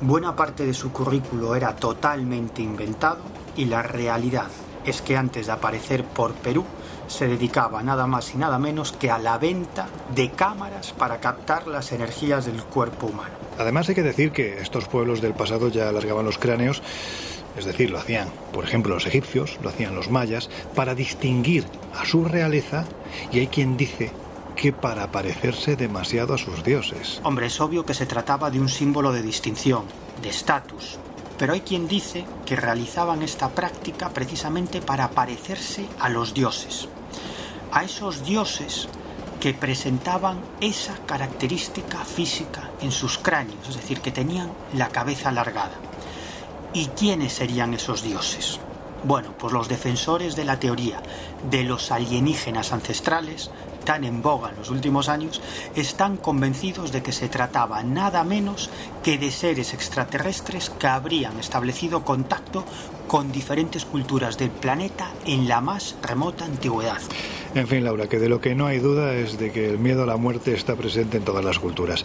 Buena 0.00 0.36
parte 0.36 0.66
de 0.66 0.74
su 0.74 0.92
currículo 0.92 1.54
era 1.56 1.74
totalmente 1.74 2.62
inventado 2.62 3.18
y 3.56 3.64
la 3.64 3.82
realidad 3.82 4.48
es 4.84 5.02
que 5.02 5.16
antes 5.16 5.46
de 5.46 5.52
aparecer 5.52 6.04
por 6.04 6.34
Perú 6.34 6.64
se 7.08 7.26
dedicaba 7.26 7.82
nada 7.82 8.06
más 8.06 8.34
y 8.34 8.38
nada 8.38 8.58
menos 8.58 8.92
que 8.92 9.10
a 9.10 9.18
la 9.18 9.38
venta 9.38 9.88
de 10.14 10.30
cámaras 10.30 10.92
para 10.92 11.20
captar 11.20 11.66
las 11.66 11.92
energías 11.92 12.46
del 12.46 12.62
cuerpo 12.62 13.06
humano. 13.06 13.34
Además 13.58 13.88
hay 13.88 13.94
que 13.94 14.02
decir 14.02 14.32
que 14.32 14.60
estos 14.60 14.86
pueblos 14.86 15.20
del 15.20 15.32
pasado 15.32 15.68
ya 15.68 15.88
alargaban 15.88 16.24
los 16.26 16.38
cráneos, 16.38 16.82
es 17.56 17.64
decir, 17.64 17.90
lo 17.90 17.98
hacían, 17.98 18.28
por 18.52 18.64
ejemplo, 18.64 18.94
los 18.94 19.06
egipcios, 19.06 19.58
lo 19.62 19.70
hacían 19.70 19.94
los 19.94 20.10
mayas, 20.10 20.50
para 20.74 20.94
distinguir 20.94 21.64
a 21.94 22.04
su 22.04 22.24
realeza 22.24 22.84
y 23.32 23.40
hay 23.40 23.46
quien 23.46 23.76
dice 23.76 24.10
que 24.54 24.72
para 24.72 25.12
parecerse 25.12 25.76
demasiado 25.76 26.34
a 26.34 26.38
sus 26.38 26.64
dioses. 26.64 27.20
Hombre, 27.22 27.46
es 27.46 27.60
obvio 27.60 27.84
que 27.84 27.94
se 27.94 28.06
trataba 28.06 28.50
de 28.50 28.60
un 28.60 28.68
símbolo 28.68 29.12
de 29.12 29.22
distinción, 29.22 29.84
de 30.22 30.30
estatus, 30.30 30.98
pero 31.38 31.52
hay 31.52 31.60
quien 31.60 31.86
dice 31.86 32.24
que 32.46 32.56
realizaban 32.56 33.22
esta 33.22 33.50
práctica 33.50 34.08
precisamente 34.10 34.80
para 34.80 35.10
parecerse 35.10 35.86
a 36.00 36.08
los 36.08 36.32
dioses, 36.32 36.88
a 37.72 37.84
esos 37.84 38.24
dioses 38.24 38.88
que 39.40 39.52
presentaban 39.52 40.40
esa 40.60 40.94
característica 41.04 42.04
física 42.04 42.70
en 42.80 42.90
sus 42.90 43.18
cráneos, 43.18 43.68
es 43.68 43.76
decir, 43.76 44.00
que 44.00 44.10
tenían 44.10 44.50
la 44.74 44.88
cabeza 44.88 45.28
alargada. 45.28 45.85
¿Y 46.76 46.88
quiénes 46.88 47.32
serían 47.32 47.72
esos 47.72 48.02
dioses? 48.02 48.60
Bueno, 49.02 49.32
pues 49.38 49.50
los 49.54 49.66
defensores 49.66 50.36
de 50.36 50.44
la 50.44 50.60
teoría 50.60 51.02
de 51.50 51.64
los 51.64 51.90
alienígenas 51.90 52.70
ancestrales 52.70 53.50
tan 53.86 54.04
en 54.04 54.20
boga 54.20 54.50
en 54.50 54.56
los 54.56 54.68
últimos 54.68 55.08
años, 55.08 55.40
están 55.74 56.18
convencidos 56.18 56.92
de 56.92 57.02
que 57.02 57.12
se 57.12 57.28
trataba 57.28 57.82
nada 57.82 58.24
menos 58.24 58.68
que 59.02 59.16
de 59.16 59.30
seres 59.30 59.72
extraterrestres 59.72 60.68
que 60.68 60.88
habrían 60.88 61.38
establecido 61.38 62.04
contacto 62.04 62.64
con 63.06 63.32
diferentes 63.32 63.86
culturas 63.86 64.36
del 64.36 64.50
planeta 64.50 65.12
en 65.24 65.48
la 65.48 65.62
más 65.62 65.96
remota 66.02 66.44
antigüedad. 66.44 67.00
En 67.54 67.68
fin, 67.68 67.84
Laura, 67.84 68.08
que 68.08 68.18
de 68.18 68.28
lo 68.28 68.40
que 68.40 68.54
no 68.54 68.66
hay 68.66 68.80
duda 68.80 69.14
es 69.14 69.38
de 69.38 69.52
que 69.52 69.70
el 69.70 69.78
miedo 69.78 70.02
a 70.02 70.06
la 70.06 70.16
muerte 70.16 70.52
está 70.52 70.74
presente 70.74 71.16
en 71.16 71.24
todas 71.24 71.44
las 71.44 71.58
culturas. 71.58 72.04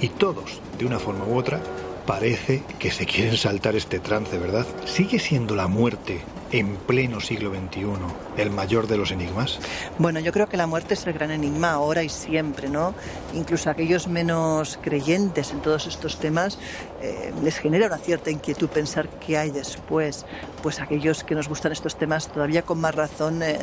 Y 0.00 0.08
todos, 0.08 0.60
de 0.78 0.84
una 0.84 0.98
forma 0.98 1.24
u 1.24 1.38
otra, 1.38 1.62
parece 2.06 2.62
que 2.78 2.90
se 2.90 3.06
quieren 3.06 3.36
saltar 3.36 3.76
este 3.76 3.98
trance, 3.98 4.38
¿verdad? 4.38 4.66
¿Sigue 4.84 5.18
siendo 5.18 5.54
la 5.54 5.68
muerte 5.68 6.22
en 6.52 6.76
pleno 6.76 7.20
siglo 7.20 7.50
XXI 7.50 7.86
el 8.36 8.50
mayor 8.50 8.86
de 8.86 8.96
los 8.96 9.10
enigmas? 9.10 9.58
Bueno, 9.98 10.20
yo 10.20 10.32
creo 10.32 10.48
que 10.48 10.56
la 10.56 10.66
muerte 10.66 10.94
es 10.94 11.06
el 11.06 11.12
gran 11.12 11.30
enigma 11.30 11.72
ahora 11.72 12.02
y 12.02 12.08
siempre, 12.08 12.68
¿no? 12.68 12.94
Incluso 13.34 13.70
aquellos 13.70 14.08
menos 14.08 14.78
creyentes 14.82 15.52
en 15.52 15.60
todos 15.60 15.86
estos 15.86 16.18
temas 16.18 16.58
eh, 17.02 17.32
les 17.42 17.58
genera 17.58 17.86
una 17.86 17.98
cierta 17.98 18.30
inquietud 18.30 18.68
pensar 18.68 19.08
qué 19.08 19.38
hay 19.38 19.50
después. 19.50 20.26
Pues 20.62 20.80
aquellos 20.80 21.24
que 21.24 21.34
nos 21.34 21.48
gustan 21.48 21.72
estos 21.72 21.96
temas 21.96 22.28
todavía 22.28 22.62
con 22.62 22.80
más 22.80 22.94
razón 22.94 23.42
eh, 23.42 23.56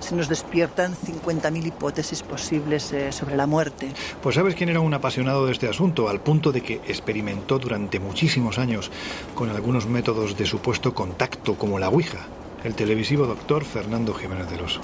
se 0.00 0.14
nos 0.14 0.28
despiertan 0.28 0.94
50.000 0.94 1.66
hipótesis 1.66 2.22
posibles 2.22 2.92
eh, 2.92 3.12
sobre 3.12 3.36
la 3.36 3.46
muerte. 3.46 3.88
Pues 4.22 4.34
sabes 4.34 4.54
quién 4.54 4.68
era 4.68 4.80
un 4.80 4.94
apasionado 4.94 5.46
de 5.46 5.52
este 5.52 5.68
asunto, 5.68 6.08
al 6.08 6.20
punto 6.20 6.52
de 6.52 6.60
que 6.60 6.74
experimentó 6.86 7.58
durante 7.58 8.00
muchísimos 8.00 8.58
años 8.58 8.90
con 9.34 9.50
algunos 9.50 9.86
métodos 9.86 10.36
de 10.36 10.46
supuesto 10.46 10.94
contacto 10.94 11.54
como 11.54 11.78
la 11.78 11.88
Ouija 11.88 12.26
el 12.66 12.74
televisivo 12.74 13.26
doctor 13.26 13.64
Fernando 13.64 14.12
Jiménez 14.12 14.50
del 14.50 14.62
Oso. 14.62 14.80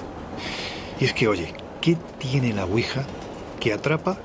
Y 1.01 1.05
es 1.05 1.13
que, 1.13 1.27
oye, 1.27 1.53
¿qué 1.81 1.97
tiene 2.19 2.53
la 2.53 2.65
Ouija 2.65 3.05
que 3.59 3.73
atrapa 3.73 4.19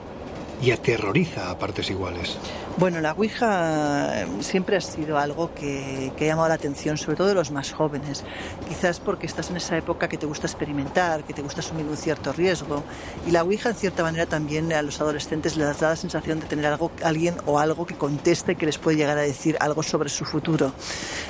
y 0.62 0.72
aterroriza 0.72 1.50
a 1.50 1.58
partes 1.58 1.90
iguales? 1.90 2.38
Bueno, 2.80 3.02
la 3.02 3.14
Ouija 3.14 4.28
siempre 4.42 4.78
ha 4.78 4.82
sido 4.82 5.18
algo 5.18 5.52
que, 5.56 6.12
que, 6.16 6.26
ha 6.26 6.28
llamado 6.28 6.50
la 6.50 6.54
atención, 6.54 6.96
sobre 6.96 7.18
todo 7.18 7.28
de 7.28 7.34
los 7.34 7.50
más 7.50 7.72
jóvenes. 7.72 8.24
Quizás 8.70 9.00
porque 9.00 9.26
estás 9.26 9.50
en 9.50 9.58
esa 9.58 9.76
época 9.76 10.08
que 10.08 10.20
te 10.20 10.28
gusta 10.28 10.46
experimentar, 10.46 11.24
que 11.24 11.34
te 11.34 11.42
gusta 11.42 11.62
asumir 11.62 11.88
un 11.88 11.98
cierto 11.98 12.34
riesgo. 12.34 12.84
Y 13.26 13.32
la 13.32 13.42
Ouija, 13.42 13.70
en 13.70 13.76
cierta 13.76 14.04
manera, 14.04 14.28
también 14.28 14.72
a 14.74 14.84
los 14.84 15.02
adolescentes 15.02 15.58
les 15.58 15.80
da 15.80 15.90
la 15.90 15.96
sensación 15.96 16.40
de 16.40 16.46
tener 16.46 16.68
algo, 16.68 16.92
alguien 17.04 17.34
o 17.48 17.58
algo 17.58 17.88
que 17.88 17.96
conteste 17.96 18.54
que 18.54 18.68
les 18.68 18.78
puede 18.78 18.98
llegar 18.98 19.18
a 19.18 19.22
decir 19.22 19.58
algo 19.60 19.82
sobre 19.82 20.10
su 20.10 20.24
futuro. 20.24 20.72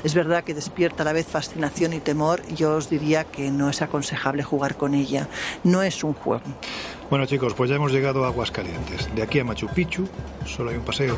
Es 0.03 0.13
verdad 0.13 0.43
que 0.43 0.53
despierta 0.53 1.03
a 1.03 1.05
la 1.05 1.13
vez 1.13 1.27
fascinación 1.27 1.93
y 1.93 2.01
temor. 2.01 2.45
Yo 2.55 2.75
os 2.75 2.89
diría 2.89 3.23
que 3.23 3.51
no 3.51 3.69
es 3.69 3.81
aconsejable 3.81 4.43
jugar 4.43 4.75
con 4.75 4.93
ella. 4.93 5.29
No 5.63 5.81
es 5.81 6.03
un 6.03 6.13
juego. 6.13 6.43
Bueno 7.09 7.25
chicos, 7.25 7.53
pues 7.53 7.69
ya 7.69 7.77
hemos 7.77 7.93
llegado 7.93 8.25
a 8.25 8.27
Aguascalientes. 8.27 9.07
De 9.15 9.23
aquí 9.23 9.39
a 9.39 9.45
Machu 9.45 9.67
Picchu 9.67 10.09
solo 10.45 10.71
hay 10.71 10.75
un 10.75 10.83
paseo. 10.83 11.17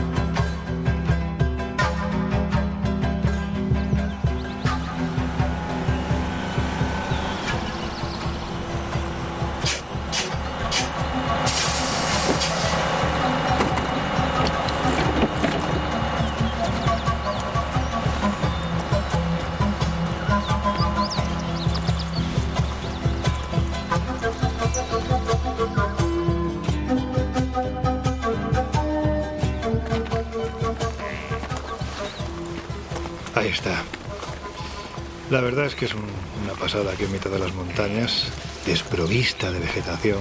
pasada 36.61 36.91
aquí 36.91 37.05
en 37.05 37.11
mitad 37.11 37.31
de 37.31 37.39
las 37.39 37.55
montañas, 37.55 38.25
desprovista 38.67 39.51
de 39.51 39.59
vegetación. 39.59 40.19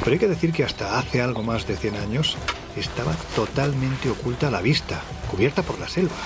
Pero 0.00 0.12
hay 0.12 0.18
que 0.18 0.26
decir 0.26 0.52
que 0.52 0.64
hasta 0.64 0.98
hace 0.98 1.22
algo 1.22 1.44
más 1.44 1.68
de 1.68 1.76
100 1.76 1.96
años 1.96 2.36
estaba 2.76 3.14
totalmente 3.36 4.10
oculta 4.10 4.48
a 4.48 4.50
la 4.50 4.60
vista, 4.60 5.00
cubierta 5.30 5.62
por 5.62 5.78
la 5.78 5.88
selva. 5.88 6.16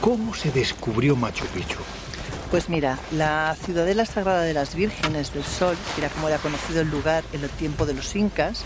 ¿Cómo 0.00 0.34
se 0.34 0.52
descubrió 0.52 1.16
Machu 1.16 1.46
Picchu? 1.46 1.78
Pues 2.52 2.68
mira, 2.68 2.96
la 3.10 3.56
ciudadela 3.60 4.06
sagrada 4.06 4.42
de 4.42 4.54
las 4.54 4.76
Vírgenes 4.76 5.34
del 5.34 5.44
Sol, 5.44 5.76
que 5.94 6.02
era 6.02 6.14
como 6.14 6.28
era 6.28 6.38
conocido 6.38 6.80
el 6.80 6.88
lugar 6.88 7.24
en 7.32 7.42
el 7.42 7.50
tiempo 7.50 7.86
de 7.86 7.94
los 7.94 8.14
incas, 8.14 8.62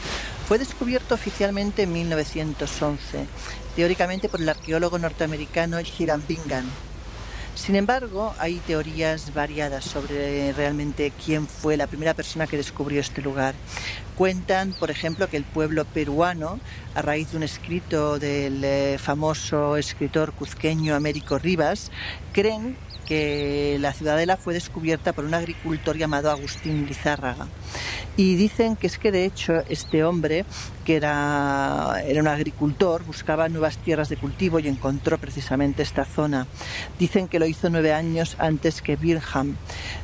fue 0.47 0.59
descubierto 0.59 1.14
oficialmente 1.14 1.85
en 1.85 1.93
1911, 1.95 3.25
teóricamente 3.75 4.29
por 4.29 4.43
el 4.43 4.51
arqueólogo 4.51 4.99
norteamericano 4.99 5.79
Hiram 5.81 6.23
Bingham. 6.29 6.66
Sin 7.55 7.77
embargo, 7.77 8.35
hay 8.39 8.57
teorías 8.67 9.35
variadas 9.35 9.85
sobre 9.85 10.53
realmente 10.53 11.13
quién 11.25 11.47
fue 11.47 11.77
la 11.77 11.87
primera 11.87 12.15
persona 12.15 12.47
que 12.47 12.57
descubrió 12.57 13.01
este 13.01 13.23
lugar. 13.23 13.55
Cuentan, 14.17 14.73
por 14.73 14.91
ejemplo, 14.91 15.29
que 15.29 15.37
el 15.37 15.45
pueblo 15.45 15.85
peruano, 15.85 16.61
a 16.95 17.03
raíz 17.03 17.31
de 17.31 17.37
un 17.39 17.43
escrito 17.43 18.19
del 18.19 18.63
eh, 18.65 18.99
famoso 18.99 19.77
escritor 19.77 20.33
cuzqueño 20.33 20.95
Américo 20.95 21.39
Rivas, 21.39 21.91
creen 22.33 22.77
que 23.11 23.77
la 23.81 23.93
ciudadela 23.93 24.37
fue 24.37 24.55
descubierta 24.55 25.13
por 25.13 25.25
un 25.25 25.35
agricultor 25.35 25.97
llamado 25.97 26.31
Agustín 26.31 26.87
Lizárraga. 26.87 27.49
Y 28.17 28.37
dicen 28.37 28.77
que 28.77 28.87
es 28.87 28.99
que 28.99 29.11
de 29.11 29.25
hecho 29.25 29.65
este 29.69 30.05
hombre, 30.05 30.45
que 30.91 30.97
era, 30.97 32.03
era 32.05 32.20
un 32.20 32.26
agricultor, 32.26 33.05
buscaba 33.05 33.49
nuevas 33.49 33.78
tierras 33.78 34.09
de 34.09 34.16
cultivo 34.16 34.59
y 34.59 34.66
encontró 34.66 35.18
precisamente 35.18 35.84
esta 35.84 36.05
zona. 36.05 36.49
Dicen 36.99 37.28
que 37.28 37.38
lo 37.38 37.47
hizo 37.47 37.70
nueve 37.70 37.93
años 37.93 38.34
antes 38.41 38.82
que 38.82 38.97
Birham. 38.97 39.55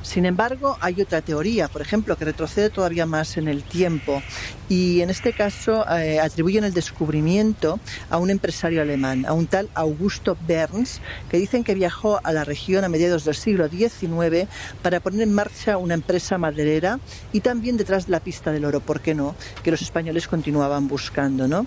Sin 0.03 0.27
embargo, 0.27 0.79
hay 0.81 1.03
otra 1.03 1.23
teoría, 1.23 1.67
por 1.67 1.83
ejemplo, 1.83 2.17
que 2.17 2.25
retrocede 2.25 2.71
todavía 2.71 3.05
más 3.05 3.37
en 3.37 3.49
el 3.49 3.65
tiempo 3.65 4.23
y 4.69 5.01
en 5.01 5.11
este 5.11 5.33
caso 5.33 5.85
eh, 5.91 6.21
atribuyen 6.21 6.63
el 6.63 6.73
descubrimiento 6.73 7.81
a 8.09 8.19
un 8.19 8.31
empresario 8.31 8.83
alemán, 8.83 9.27
a 9.27 9.33
un 9.33 9.49
tal 9.49 9.69
Augusto 9.75 10.37
Berns, 10.47 11.01
que 11.29 11.39
dicen 11.39 11.65
que 11.65 11.75
viajó 11.75 12.21
a 12.23 12.33
la 12.33 12.45
región 12.45 12.85
a 12.85 12.89
mediados 12.89 13.25
del 13.25 13.35
siglo 13.35 13.69
XIX 13.69 14.49
para 14.83 15.01
poner 15.01 15.23
en 15.23 15.35
marcha 15.35 15.79
una 15.79 15.95
empresa 15.95 16.39
maderera 16.39 17.01
y 17.33 17.41
también 17.41 17.77
detrás 17.77 18.07
de 18.07 18.13
la 18.13 18.21
pista 18.21 18.53
del 18.53 18.65
oro, 18.65 18.79
¿por 18.79 19.01
qué 19.01 19.15
no? 19.15 19.35
Que 19.65 19.73
los 19.73 19.83
españoles 19.83 20.29
continuaban 20.29 20.76
buscando, 20.81 21.49
¿no? 21.49 21.67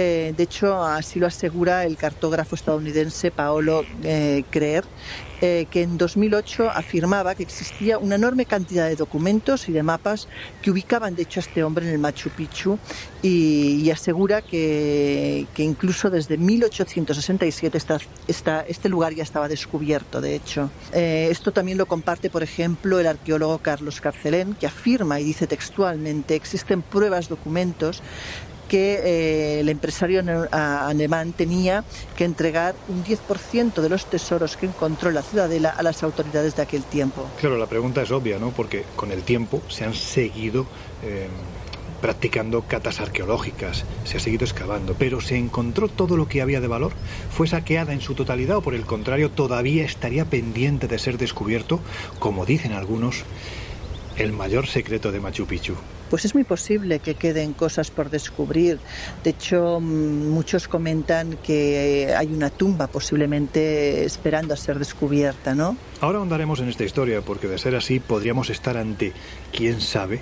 Eh, 0.00 0.32
de 0.36 0.44
hecho, 0.44 0.80
así 0.84 1.18
lo 1.18 1.26
asegura 1.26 1.84
el 1.84 1.96
cartógrafo 1.96 2.54
estadounidense 2.54 3.32
Paolo 3.32 3.84
eh, 4.04 4.44
Creer, 4.48 4.84
eh, 5.40 5.66
que 5.72 5.82
en 5.82 5.98
2008 5.98 6.70
afirmaba 6.70 7.34
que 7.34 7.42
existía 7.42 7.98
una 7.98 8.14
enorme 8.14 8.44
cantidad 8.44 8.86
de 8.86 8.94
documentos 8.94 9.68
y 9.68 9.72
de 9.72 9.82
mapas 9.82 10.28
que 10.62 10.70
ubicaban, 10.70 11.16
de 11.16 11.22
hecho, 11.22 11.40
a 11.40 11.42
este 11.42 11.64
hombre 11.64 11.88
en 11.88 11.94
el 11.94 11.98
Machu 11.98 12.30
Picchu 12.30 12.78
y, 13.22 13.90
asegura 13.90 14.40
que, 14.40 15.46
incluso 15.56 16.10
desde 16.10 16.36
1867 16.36 17.76
esta, 17.76 17.98
esta, 18.28 18.60
este 18.68 18.88
lugar 18.88 19.14
ya 19.14 19.24
estaba 19.24 19.48
descubierto, 19.48 20.20
de 20.20 20.36
hecho. 20.36 20.70
Esto 20.92 21.50
también 21.50 21.76
lo 21.76 21.86
comparte, 21.86 22.30
por 22.30 22.44
ejemplo, 22.44 23.00
el 23.00 23.08
arqueólogo 23.08 23.58
Carlos 23.58 24.00
Carcelén, 24.00 24.54
que 24.54 24.66
afirma 24.68 25.18
y 25.18 25.24
dice 25.24 25.48
textualmente 25.48 26.36
existen 26.36 26.82
pruebas, 26.82 27.28
documentos 27.28 28.02
que 28.68 29.00
eh, 29.02 29.60
el 29.60 29.68
empresario 29.68 30.22
alemán 30.52 31.32
tenía 31.32 31.84
que 32.16 32.24
entregar 32.24 32.74
un 32.88 33.04
10% 33.04 33.80
de 33.80 33.88
los 33.88 34.06
tesoros 34.06 34.56
que 34.56 34.66
encontró 34.66 35.08
en 35.08 35.16
la 35.16 35.22
ciudadela 35.22 35.70
a 35.70 35.82
las 35.82 36.02
autoridades 36.02 36.54
de 36.54 36.62
aquel 36.62 36.84
tiempo. 36.84 37.26
Claro, 37.40 37.56
la 37.56 37.66
pregunta 37.66 38.02
es 38.02 38.10
obvia, 38.10 38.38
¿no? 38.38 38.50
Porque 38.50 38.84
con 38.94 39.10
el 39.10 39.22
tiempo 39.22 39.62
se 39.68 39.84
han 39.84 39.94
seguido 39.94 40.66
eh, 41.02 41.28
practicando 42.00 42.62
catas 42.62 43.00
arqueológicas, 43.00 43.84
se 44.04 44.18
ha 44.18 44.20
seguido 44.20 44.44
excavando, 44.44 44.94
pero 44.98 45.20
¿se 45.20 45.36
encontró 45.36 45.88
todo 45.88 46.16
lo 46.16 46.28
que 46.28 46.42
había 46.42 46.60
de 46.60 46.68
valor? 46.68 46.92
¿Fue 47.30 47.48
saqueada 47.48 47.92
en 47.92 48.00
su 48.00 48.14
totalidad 48.14 48.58
o 48.58 48.62
por 48.62 48.74
el 48.74 48.84
contrario 48.84 49.30
todavía 49.30 49.84
estaría 49.84 50.24
pendiente 50.24 50.86
de 50.86 50.98
ser 50.98 51.18
descubierto, 51.18 51.80
como 52.18 52.46
dicen 52.46 52.72
algunos, 52.72 53.24
el 54.16 54.32
mayor 54.32 54.66
secreto 54.66 55.10
de 55.10 55.20
Machu 55.20 55.46
Picchu? 55.46 55.74
Pues 56.10 56.24
es 56.24 56.34
muy 56.34 56.44
posible 56.44 57.00
que 57.00 57.14
queden 57.14 57.52
cosas 57.52 57.90
por 57.90 58.10
descubrir. 58.10 58.78
De 59.22 59.30
hecho, 59.30 59.80
mm, 59.80 60.28
muchos 60.28 60.68
comentan 60.68 61.38
que 61.42 62.14
hay 62.16 62.28
una 62.28 62.50
tumba 62.50 62.86
posiblemente 62.86 64.04
esperando 64.04 64.54
a 64.54 64.56
ser 64.56 64.78
descubierta, 64.78 65.54
¿no? 65.54 65.76
Ahora 66.00 66.18
ahondaremos 66.18 66.60
en 66.60 66.68
esta 66.68 66.84
historia, 66.84 67.20
porque 67.20 67.48
de 67.48 67.58
ser 67.58 67.74
así 67.74 68.00
podríamos 68.00 68.50
estar 68.50 68.76
ante, 68.76 69.12
quién 69.52 69.80
sabe, 69.80 70.20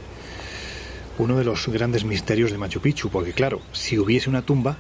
uno 1.19 1.39
de 1.39 1.45
los 1.45 1.69
grandes 1.69 2.05
misterios 2.05 2.51
de 2.51 2.59
Machu 2.59 2.81
Picchu, 2.81 3.09
porque 3.09 3.33
claro, 3.33 3.61
si 3.73 3.99
hubiese 3.99 4.29
una 4.29 4.43
tumba, 4.43 4.77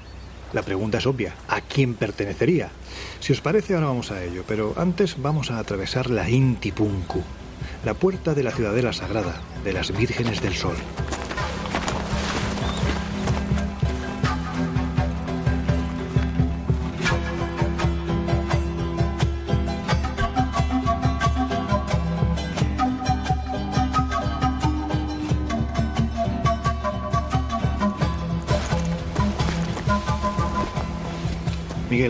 la 0.53 0.63
pregunta 0.63 0.99
es 0.99 1.07
obvia, 1.07 1.35
¿a 1.49 1.61
quién 1.61 1.95
pertenecería? 1.95 2.71
Si 3.21 3.33
os 3.33 3.41
parece, 3.41 3.75
ahora 3.75 3.87
vamos 3.87 4.11
a 4.11 4.23
ello, 4.23 4.45
pero 4.47 4.75
antes 4.77 5.17
vamos 5.21 5.51
a 5.51 5.59
atravesar 5.59 6.11
la 6.11 6.29
Inti 6.29 6.73
Punku, 6.73 7.23
la 7.85 7.95
puerta 7.95 8.35
de 8.35 8.43
la 8.43 8.51
ciudadela 8.51 8.93
sagrada 8.93 9.41
de 9.65 9.73
las 9.73 9.97
Vírgenes 9.97 10.41
del 10.43 10.55
Sol. 10.55 10.77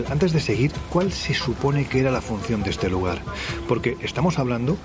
Antes 0.09 0.33
de 0.33 0.39
seguir, 0.39 0.71
¿cuál 0.89 1.11
se 1.11 1.33
supone 1.33 1.87
que 1.87 1.99
era 1.99 2.11
la 2.11 2.21
función 2.21 2.63
de 2.63 2.69
este 2.69 2.89
lugar? 2.89 3.21
Porque 3.67 3.97
estamos 4.01 4.39
hablando 4.39 4.77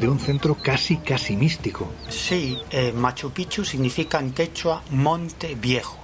de 0.00 0.08
un 0.08 0.18
centro 0.18 0.56
casi, 0.56 0.96
casi 0.96 1.36
místico. 1.36 1.90
Sí, 2.08 2.58
eh, 2.70 2.92
Machu 2.92 3.30
Picchu 3.30 3.64
significa 3.64 4.18
en 4.18 4.32
quechua 4.32 4.82
monte 4.90 5.54
viejo 5.54 5.98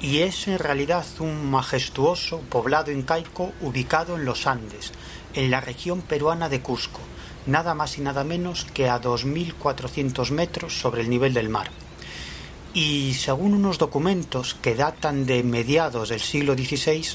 y 0.00 0.18
es 0.18 0.46
en 0.48 0.58
realidad 0.58 1.06
un 1.20 1.50
majestuoso 1.50 2.40
poblado 2.50 2.92
incaico 2.92 3.52
ubicado 3.60 4.16
en 4.16 4.24
los 4.24 4.46
Andes, 4.46 4.92
en 5.34 5.50
la 5.50 5.60
región 5.60 6.02
peruana 6.02 6.48
de 6.48 6.60
Cusco, 6.60 7.00
nada 7.46 7.74
más 7.74 7.98
y 7.98 8.02
nada 8.02 8.24
menos 8.24 8.66
que 8.66 8.88
a 8.88 9.00
2.400 9.00 10.30
metros 10.30 10.78
sobre 10.78 11.02
el 11.02 11.10
nivel 11.10 11.32
del 11.34 11.48
mar. 11.48 11.70
Y 12.74 13.14
según 13.14 13.54
unos 13.54 13.78
documentos 13.78 14.54
que 14.54 14.74
datan 14.74 15.24
de 15.24 15.42
mediados 15.42 16.10
del 16.10 16.20
siglo 16.20 16.54
XVI, 16.54 17.06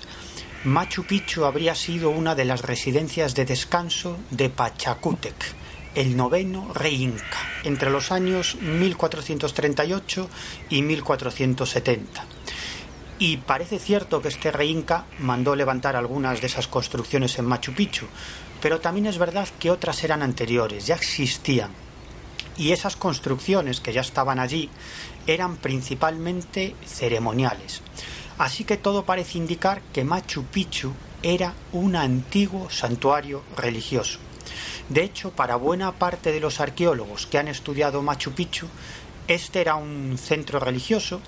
Machu 0.64 1.06
Picchu 1.06 1.46
habría 1.46 1.74
sido 1.74 2.12
una 2.12 2.36
de 2.36 2.46
las 2.46 2.62
residencias 2.62 3.34
de 3.34 3.46
descanso 3.46 4.20
de 4.30 4.52
Pachacútec, 4.52 5.34
el 5.96 6.16
noveno 6.16 6.72
rey 6.72 7.02
inca, 7.02 7.40
entre 7.64 7.90
los 7.90 8.12
años 8.12 8.58
1438 8.62 10.30
y 10.70 10.84
1470. 10.84 12.26
Y 13.18 13.38
parece 13.38 13.80
cierto 13.80 14.22
que 14.22 14.28
este 14.28 14.52
rey 14.52 14.70
inca 14.70 15.06
mandó 15.18 15.56
levantar 15.56 15.96
algunas 15.96 16.42
de 16.42 16.48
esas 16.48 16.68
construcciones 16.68 17.40
en 17.40 17.46
Machu 17.46 17.74
Picchu, 17.74 18.06
pero 18.62 18.80
también 18.80 19.08
es 19.08 19.18
verdad 19.18 19.48
que 19.60 19.72
otras 19.72 20.04
eran 20.04 20.22
anteriores, 20.22 20.86
ya 20.86 20.94
existían. 20.94 21.72
Y 22.56 22.72
esas 22.72 22.96
construcciones 22.96 23.80
que 23.80 23.94
ya 23.94 24.02
estaban 24.02 24.38
allí 24.38 24.70
eran 25.26 25.58
principalmente 25.58 26.76
ceremoniales. 26.86 27.82
Así 28.42 28.64
que 28.64 28.76
todo 28.76 29.06
parece 29.06 29.38
indicar 29.38 29.84
que 29.94 30.04
Machu 30.04 30.46
Picchu 30.46 30.94
era 31.22 31.54
un 31.74 31.96
antiguo 31.96 32.72
santuario 32.72 33.44
religioso. 33.56 34.18
De 34.90 35.04
hecho, 35.04 35.30
para 35.30 35.58
buena 35.58 35.92
parte 35.92 36.32
de 36.32 36.40
los 36.40 36.60
arqueólogos 36.60 37.28
que 37.28 37.38
han 37.38 37.48
estudiado 37.48 38.02
Machu 38.02 38.32
Picchu, 38.32 38.66
este 39.28 39.62
era 39.62 39.76
un 39.76 40.18
centro 40.18 40.60
religioso 40.60 41.22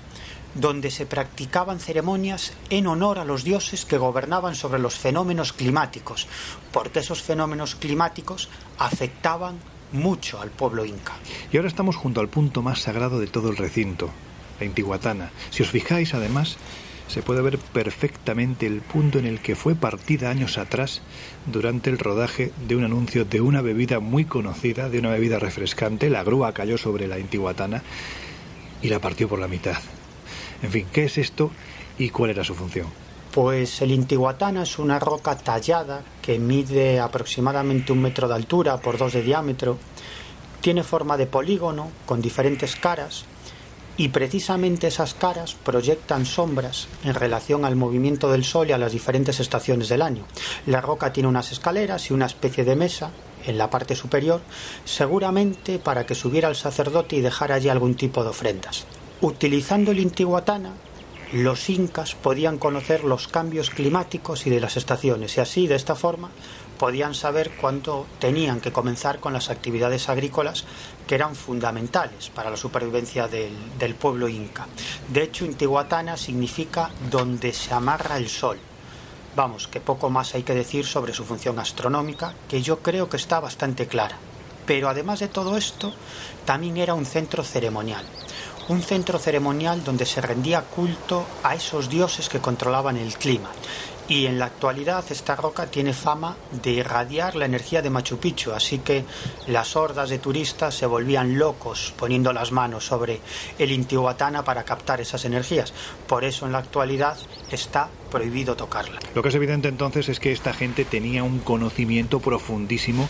donde 0.56 0.90
se 0.90 1.06
practicaban 1.06 1.78
ceremonias 1.78 2.52
en 2.68 2.88
honor 2.88 3.20
a 3.20 3.24
los 3.24 3.44
dioses 3.44 3.84
que 3.84 3.96
gobernaban 3.96 4.56
sobre 4.56 4.80
los 4.80 4.96
fenómenos 4.96 5.52
climáticos, 5.52 6.26
porque 6.72 6.98
esos 6.98 7.22
fenómenos 7.22 7.76
climáticos 7.76 8.48
afectaban 8.76 9.60
mucho 9.92 10.40
al 10.40 10.50
pueblo 10.50 10.84
inca. 10.84 11.12
Y 11.52 11.58
ahora 11.58 11.68
estamos 11.68 11.94
junto 11.94 12.20
al 12.20 12.28
punto 12.28 12.60
más 12.60 12.80
sagrado 12.80 13.20
de 13.20 13.28
todo 13.28 13.50
el 13.50 13.56
recinto, 13.56 14.10
la 14.58 14.66
Intihuatana. 14.66 15.30
Si 15.50 15.62
os 15.62 15.70
fijáis, 15.70 16.12
además, 16.12 16.58
se 17.08 17.22
puede 17.22 17.42
ver 17.42 17.58
perfectamente 17.58 18.66
el 18.66 18.80
punto 18.80 19.18
en 19.18 19.26
el 19.26 19.40
que 19.40 19.56
fue 19.56 19.74
partida 19.74 20.30
años 20.30 20.58
atrás 20.58 21.02
durante 21.46 21.90
el 21.90 21.98
rodaje 21.98 22.52
de 22.66 22.76
un 22.76 22.84
anuncio 22.84 23.24
de 23.24 23.40
una 23.40 23.60
bebida 23.60 24.00
muy 24.00 24.24
conocida, 24.24 24.88
de 24.88 24.98
una 24.98 25.10
bebida 25.10 25.38
refrescante. 25.38 26.10
La 26.10 26.24
grúa 26.24 26.52
cayó 26.52 26.78
sobre 26.78 27.06
la 27.06 27.18
Intihuatana 27.18 27.82
y 28.82 28.88
la 28.88 29.00
partió 29.00 29.28
por 29.28 29.38
la 29.38 29.48
mitad. 29.48 29.76
En 30.62 30.70
fin, 30.70 30.86
¿qué 30.92 31.04
es 31.04 31.18
esto 31.18 31.50
y 31.98 32.08
cuál 32.08 32.30
era 32.30 32.44
su 32.44 32.54
función? 32.54 32.86
Pues 33.32 33.82
el 33.82 33.90
Intihuatana 33.90 34.62
es 34.62 34.78
una 34.78 34.98
roca 34.98 35.36
tallada 35.36 36.02
que 36.22 36.38
mide 36.38 37.00
aproximadamente 37.00 37.92
un 37.92 38.00
metro 38.00 38.28
de 38.28 38.34
altura 38.34 38.78
por 38.78 38.96
dos 38.96 39.12
de 39.12 39.22
diámetro. 39.22 39.76
Tiene 40.60 40.82
forma 40.82 41.16
de 41.16 41.26
polígono 41.26 41.90
con 42.06 42.22
diferentes 42.22 42.76
caras 42.76 43.26
y 43.96 44.08
precisamente 44.08 44.88
esas 44.88 45.14
caras 45.14 45.54
proyectan 45.54 46.26
sombras 46.26 46.88
en 47.04 47.14
relación 47.14 47.64
al 47.64 47.76
movimiento 47.76 48.30
del 48.30 48.44
Sol 48.44 48.68
y 48.70 48.72
a 48.72 48.78
las 48.78 48.92
diferentes 48.92 49.40
estaciones 49.40 49.88
del 49.88 50.02
año. 50.02 50.24
La 50.66 50.80
roca 50.80 51.12
tiene 51.12 51.28
unas 51.28 51.52
escaleras 51.52 52.10
y 52.10 52.14
una 52.14 52.26
especie 52.26 52.64
de 52.64 52.76
mesa 52.76 53.10
en 53.46 53.58
la 53.58 53.70
parte 53.70 53.94
superior, 53.94 54.40
seguramente 54.84 55.78
para 55.78 56.06
que 56.06 56.14
subiera 56.14 56.48
el 56.48 56.56
sacerdote 56.56 57.16
y 57.16 57.20
dejara 57.20 57.56
allí 57.56 57.68
algún 57.68 57.94
tipo 57.94 58.22
de 58.22 58.30
ofrendas. 58.30 58.86
Utilizando 59.20 59.92
el 59.92 60.00
Intihuatana, 60.00 60.72
los 61.32 61.68
incas 61.68 62.14
podían 62.14 62.58
conocer 62.58 63.04
los 63.04 63.28
cambios 63.28 63.70
climáticos 63.70 64.46
y 64.46 64.50
de 64.50 64.60
las 64.60 64.76
estaciones 64.76 65.36
y 65.36 65.40
así, 65.40 65.66
de 65.66 65.74
esta 65.74 65.94
forma, 65.94 66.30
podían 66.78 67.14
saber 67.14 67.52
cuándo 67.60 68.06
tenían 68.18 68.60
que 68.60 68.72
comenzar 68.72 69.20
con 69.20 69.32
las 69.32 69.50
actividades 69.50 70.08
agrícolas 70.08 70.64
que 71.06 71.14
eran 71.14 71.34
fundamentales 71.34 72.30
para 72.30 72.50
la 72.50 72.56
supervivencia 72.56 73.28
del, 73.28 73.94
pueblo 73.94 74.28
inca. 74.28 74.66
De 75.08 75.22
hecho, 75.22 75.44
Intihuatana 75.44 76.16
significa 76.16 76.90
donde 77.10 77.52
se 77.52 77.72
amarra 77.74 78.16
el 78.16 78.28
sol. 78.28 78.58
Vamos, 79.36 79.68
que 79.68 79.80
poco 79.80 80.10
más 80.10 80.34
hay 80.34 80.42
que 80.42 80.54
decir 80.54 80.86
sobre 80.86 81.12
su 81.12 81.24
función 81.24 81.58
astronómica, 81.58 82.34
que 82.48 82.62
yo 82.62 82.78
creo 82.80 83.08
que 83.08 83.16
está 83.16 83.40
bastante 83.40 83.86
clara. 83.86 84.16
Pero 84.66 84.88
además 84.88 85.20
de 85.20 85.28
todo 85.28 85.56
esto, 85.56 85.92
también 86.44 86.76
era 86.76 86.94
un 86.94 87.04
centro 87.04 87.42
ceremonial. 87.42 88.04
Un 88.68 88.80
centro 88.80 89.18
ceremonial 89.18 89.84
donde 89.84 90.06
se 90.06 90.22
rendía 90.22 90.62
culto 90.62 91.26
a 91.42 91.54
esos 91.54 91.90
dioses 91.90 92.28
que 92.28 92.40
controlaban 92.40 92.96
el 92.96 93.14
clima 93.18 93.50
y 94.08 94.26
en 94.26 94.38
la 94.38 94.46
actualidad 94.46 95.04
esta 95.10 95.36
roca 95.36 95.66
tiene 95.66 95.92
fama 95.92 96.36
de 96.62 96.72
irradiar 96.72 97.36
la 97.36 97.46
energía 97.46 97.82
de 97.82 97.90
Machu 97.90 98.18
Picchu, 98.18 98.52
así 98.52 98.78
que 98.78 99.04
las 99.46 99.76
hordas 99.76 100.10
de 100.10 100.18
turistas 100.18 100.74
se 100.74 100.86
volvían 100.86 101.38
locos 101.38 101.94
poniendo 101.96 102.32
las 102.32 102.52
manos 102.52 102.84
sobre 102.84 103.20
el 103.58 103.72
Intihuatana 103.72 104.44
para 104.44 104.64
captar 104.64 105.00
esas 105.00 105.24
energías. 105.24 105.72
Por 106.06 106.24
eso 106.24 106.46
en 106.46 106.52
la 106.52 106.58
actualidad 106.58 107.16
está 107.50 107.88
prohibido 108.10 108.56
tocarla. 108.56 109.00
Lo 109.14 109.22
que 109.22 109.30
es 109.30 109.34
evidente 109.34 109.68
entonces 109.68 110.08
es 110.08 110.20
que 110.20 110.32
esta 110.32 110.52
gente 110.52 110.84
tenía 110.84 111.22
un 111.22 111.38
conocimiento 111.38 112.20
profundísimo 112.20 113.08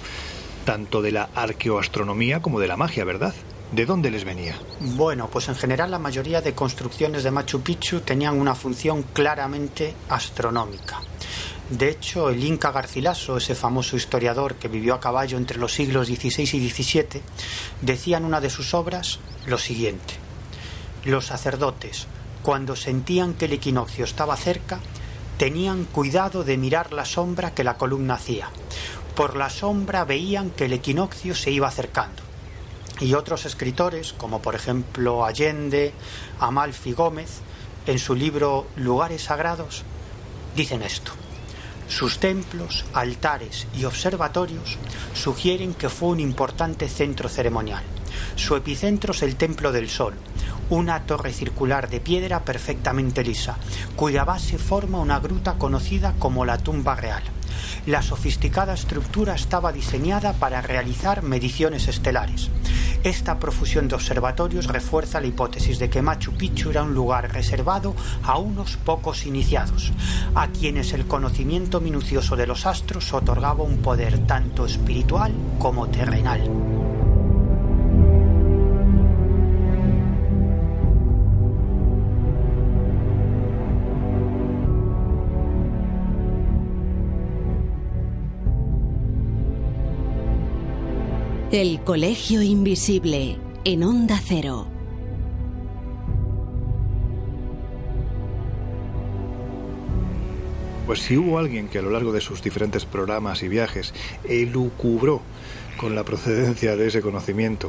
tanto 0.64 1.02
de 1.02 1.12
la 1.12 1.28
arqueoastronomía 1.34 2.40
como 2.40 2.60
de 2.60 2.68
la 2.68 2.76
magia, 2.76 3.04
¿verdad? 3.04 3.34
¿De 3.74 3.86
dónde 3.86 4.08
les 4.08 4.24
venía? 4.24 4.54
Bueno, 4.78 5.28
pues 5.28 5.48
en 5.48 5.56
general 5.56 5.90
la 5.90 5.98
mayoría 5.98 6.40
de 6.40 6.54
construcciones 6.54 7.24
de 7.24 7.32
Machu 7.32 7.60
Picchu 7.60 8.02
tenían 8.02 8.38
una 8.38 8.54
función 8.54 9.02
claramente 9.02 9.96
astronómica. 10.08 11.00
De 11.70 11.88
hecho, 11.88 12.30
el 12.30 12.44
Inca 12.44 12.70
Garcilaso, 12.70 13.36
ese 13.36 13.56
famoso 13.56 13.96
historiador 13.96 14.54
que 14.54 14.68
vivió 14.68 14.94
a 14.94 15.00
caballo 15.00 15.38
entre 15.38 15.58
los 15.58 15.72
siglos 15.72 16.06
XVI 16.06 16.56
y 16.56 16.70
XVII, 16.70 17.20
decía 17.80 18.18
en 18.18 18.26
una 18.26 18.40
de 18.40 18.48
sus 18.48 18.74
obras 18.74 19.18
lo 19.46 19.58
siguiente. 19.58 20.14
Los 21.04 21.26
sacerdotes, 21.26 22.06
cuando 22.44 22.76
sentían 22.76 23.34
que 23.34 23.46
el 23.46 23.54
equinoccio 23.54 24.04
estaba 24.04 24.36
cerca, 24.36 24.78
tenían 25.36 25.84
cuidado 25.86 26.44
de 26.44 26.56
mirar 26.58 26.92
la 26.92 27.04
sombra 27.04 27.54
que 27.54 27.64
la 27.64 27.76
columna 27.76 28.14
hacía. 28.14 28.50
Por 29.16 29.34
la 29.34 29.50
sombra 29.50 30.04
veían 30.04 30.50
que 30.50 30.66
el 30.66 30.74
equinoccio 30.74 31.34
se 31.34 31.50
iba 31.50 31.66
acercando 31.66 32.33
y 33.00 33.14
otros 33.14 33.44
escritores, 33.46 34.12
como 34.12 34.40
por 34.40 34.54
ejemplo 34.54 35.24
Allende, 35.24 35.92
Amalfi 36.40 36.92
Gómez, 36.92 37.40
en 37.86 37.98
su 37.98 38.14
libro 38.14 38.66
Lugares 38.76 39.24
Sagrados, 39.24 39.82
dicen 40.56 40.82
esto. 40.82 41.12
Sus 41.88 42.18
templos, 42.18 42.84
altares 42.94 43.66
y 43.76 43.84
observatorios 43.84 44.78
sugieren 45.12 45.74
que 45.74 45.90
fue 45.90 46.08
un 46.08 46.20
importante 46.20 46.88
centro 46.88 47.28
ceremonial. 47.28 47.84
Su 48.36 48.56
epicentro 48.56 49.12
es 49.12 49.22
el 49.22 49.36
Templo 49.36 49.70
del 49.70 49.90
Sol, 49.90 50.14
una 50.70 51.04
torre 51.04 51.32
circular 51.32 51.90
de 51.90 52.00
piedra 52.00 52.44
perfectamente 52.44 53.22
lisa, 53.22 53.56
cuya 53.96 54.24
base 54.24 54.56
forma 54.56 54.98
una 54.98 55.20
gruta 55.20 55.54
conocida 55.54 56.14
como 56.18 56.44
la 56.44 56.58
tumba 56.58 56.96
real. 56.96 57.22
La 57.86 58.00
sofisticada 58.00 58.72
estructura 58.72 59.34
estaba 59.34 59.70
diseñada 59.70 60.32
para 60.32 60.62
realizar 60.62 61.22
mediciones 61.22 61.86
estelares. 61.86 62.50
Esta 63.02 63.38
profusión 63.38 63.88
de 63.88 63.94
observatorios 63.94 64.68
refuerza 64.68 65.20
la 65.20 65.26
hipótesis 65.26 65.78
de 65.78 65.90
que 65.90 66.00
Machu 66.00 66.32
Picchu 66.32 66.70
era 66.70 66.82
un 66.82 66.94
lugar 66.94 67.30
reservado 67.34 67.94
a 68.22 68.38
unos 68.38 68.78
pocos 68.78 69.26
iniciados, 69.26 69.92
a 70.34 70.48
quienes 70.48 70.94
el 70.94 71.06
conocimiento 71.06 71.82
minucioso 71.82 72.36
de 72.36 72.46
los 72.46 72.64
astros 72.64 73.12
otorgaba 73.12 73.62
un 73.62 73.82
poder 73.82 74.20
tanto 74.20 74.64
espiritual 74.64 75.34
como 75.58 75.86
terrenal. 75.88 76.83
El 91.56 91.84
Colegio 91.84 92.42
Invisible 92.42 93.38
en 93.64 93.84
Onda 93.84 94.20
Cero. 94.20 94.66
Pues 100.84 100.98
si 100.98 101.16
hubo 101.16 101.38
alguien 101.38 101.68
que 101.68 101.78
a 101.78 101.82
lo 101.82 101.90
largo 101.90 102.10
de 102.10 102.20
sus 102.20 102.42
diferentes 102.42 102.84
programas 102.84 103.44
y 103.44 103.48
viajes 103.48 103.94
elucubró 104.24 105.22
con 105.76 105.94
la 105.94 106.02
procedencia 106.02 106.74
de 106.74 106.88
ese 106.88 107.02
conocimiento 107.02 107.68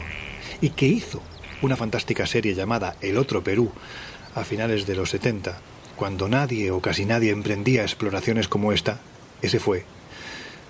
y 0.62 0.72
que 0.72 0.88
hizo 0.88 1.22
una 1.62 1.76
fantástica 1.76 2.26
serie 2.26 2.56
llamada 2.56 2.96
El 3.02 3.20
Otro 3.20 3.44
Perú 3.44 3.72
a 4.34 4.44
finales 4.44 4.88
de 4.88 4.96
los 4.96 5.12
70, 5.12 5.60
cuando 5.96 6.28
nadie 6.28 6.72
o 6.72 6.82
casi 6.82 7.06
nadie 7.06 7.30
emprendía 7.30 7.84
exploraciones 7.84 8.48
como 8.48 8.72
esta, 8.72 9.00
ese 9.44 9.60
fue 9.60 9.86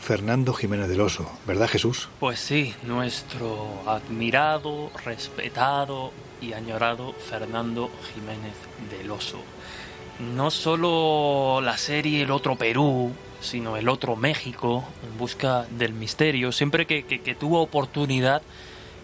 Fernando 0.05 0.53
Jiménez 0.53 0.87
del 0.87 1.01
Oso, 1.01 1.27
¿verdad 1.47 1.67
Jesús? 1.67 2.09
Pues 2.19 2.37
sí, 2.37 2.75
nuestro 2.83 3.81
admirado, 3.87 4.91
respetado 5.03 6.11
y 6.39 6.53
añorado 6.53 7.13
Fernando 7.13 7.89
Jiménez 8.13 8.53
del 8.91 9.09
Oso. 9.09 9.39
No 10.35 10.51
solo 10.51 11.59
la 11.59 11.79
serie 11.79 12.21
El 12.21 12.29
otro 12.29 12.55
Perú, 12.55 13.13
sino 13.41 13.77
El 13.77 13.89
otro 13.89 14.15
México, 14.15 14.83
en 15.03 15.17
busca 15.17 15.65
del 15.71 15.93
misterio, 15.93 16.51
siempre 16.51 16.85
que, 16.85 17.37
tuvo 17.39 17.59
oportunidad 17.63 18.43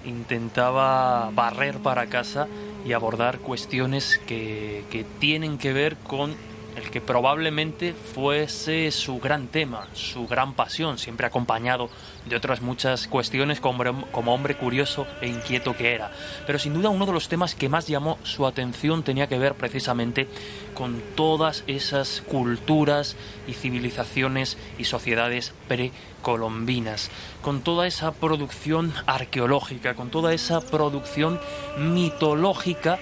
intentaba 0.05 1.31
barrer 1.31 1.79
para 1.79 2.05
casa 2.07 2.47
y 2.85 2.93
abordar 2.93 3.39
cuestiones 3.39 4.19
que, 4.27 4.83
que 4.91 5.03
tienen 5.19 5.57
que 5.57 5.73
ver 5.73 5.95
con 5.97 6.35
el 6.81 6.89
que 6.89 7.01
probablemente 7.01 7.93
fuese 7.93 8.91
su 8.91 9.19
gran 9.19 9.47
tema, 9.47 9.87
su 9.93 10.27
gran 10.27 10.53
pasión, 10.53 10.97
siempre 10.97 11.27
acompañado 11.27 11.89
de 12.25 12.35
otras 12.35 12.61
muchas 12.61 13.07
cuestiones 13.07 13.59
como, 13.59 14.33
hombre 14.33 14.55
curioso 14.55 15.05
e 15.21 15.27
inquieto 15.27 15.75
que 15.75 15.93
era. 15.93 16.11
Pero 16.45 16.59
sin 16.59 16.73
duda 16.73 16.89
uno 16.89 17.05
de 17.05 17.13
los 17.13 17.29
temas 17.29 17.55
que 17.55 17.69
más 17.69 17.87
llamó 17.87 18.17
su 18.23 18.45
atención 18.45 19.03
tenía 19.03 19.27
que 19.27 19.39
ver 19.39 19.55
precisamente 19.55 20.27
con 20.73 21.01
todas 21.15 21.63
esas 21.67 22.21
culturas 22.21 23.15
y 23.47 23.53
civilizaciones 23.53 24.57
y 24.77 24.85
sociedades 24.85 25.53
precolombinas, 25.67 27.11
con 27.41 27.61
toda 27.61 27.87
esa 27.87 28.11
producción 28.11 28.93
arqueológica, 29.05 29.95
con 29.95 30.09
toda 30.09 30.33
esa 30.33 30.61
producción 30.61 31.39
mitológica 31.77 32.99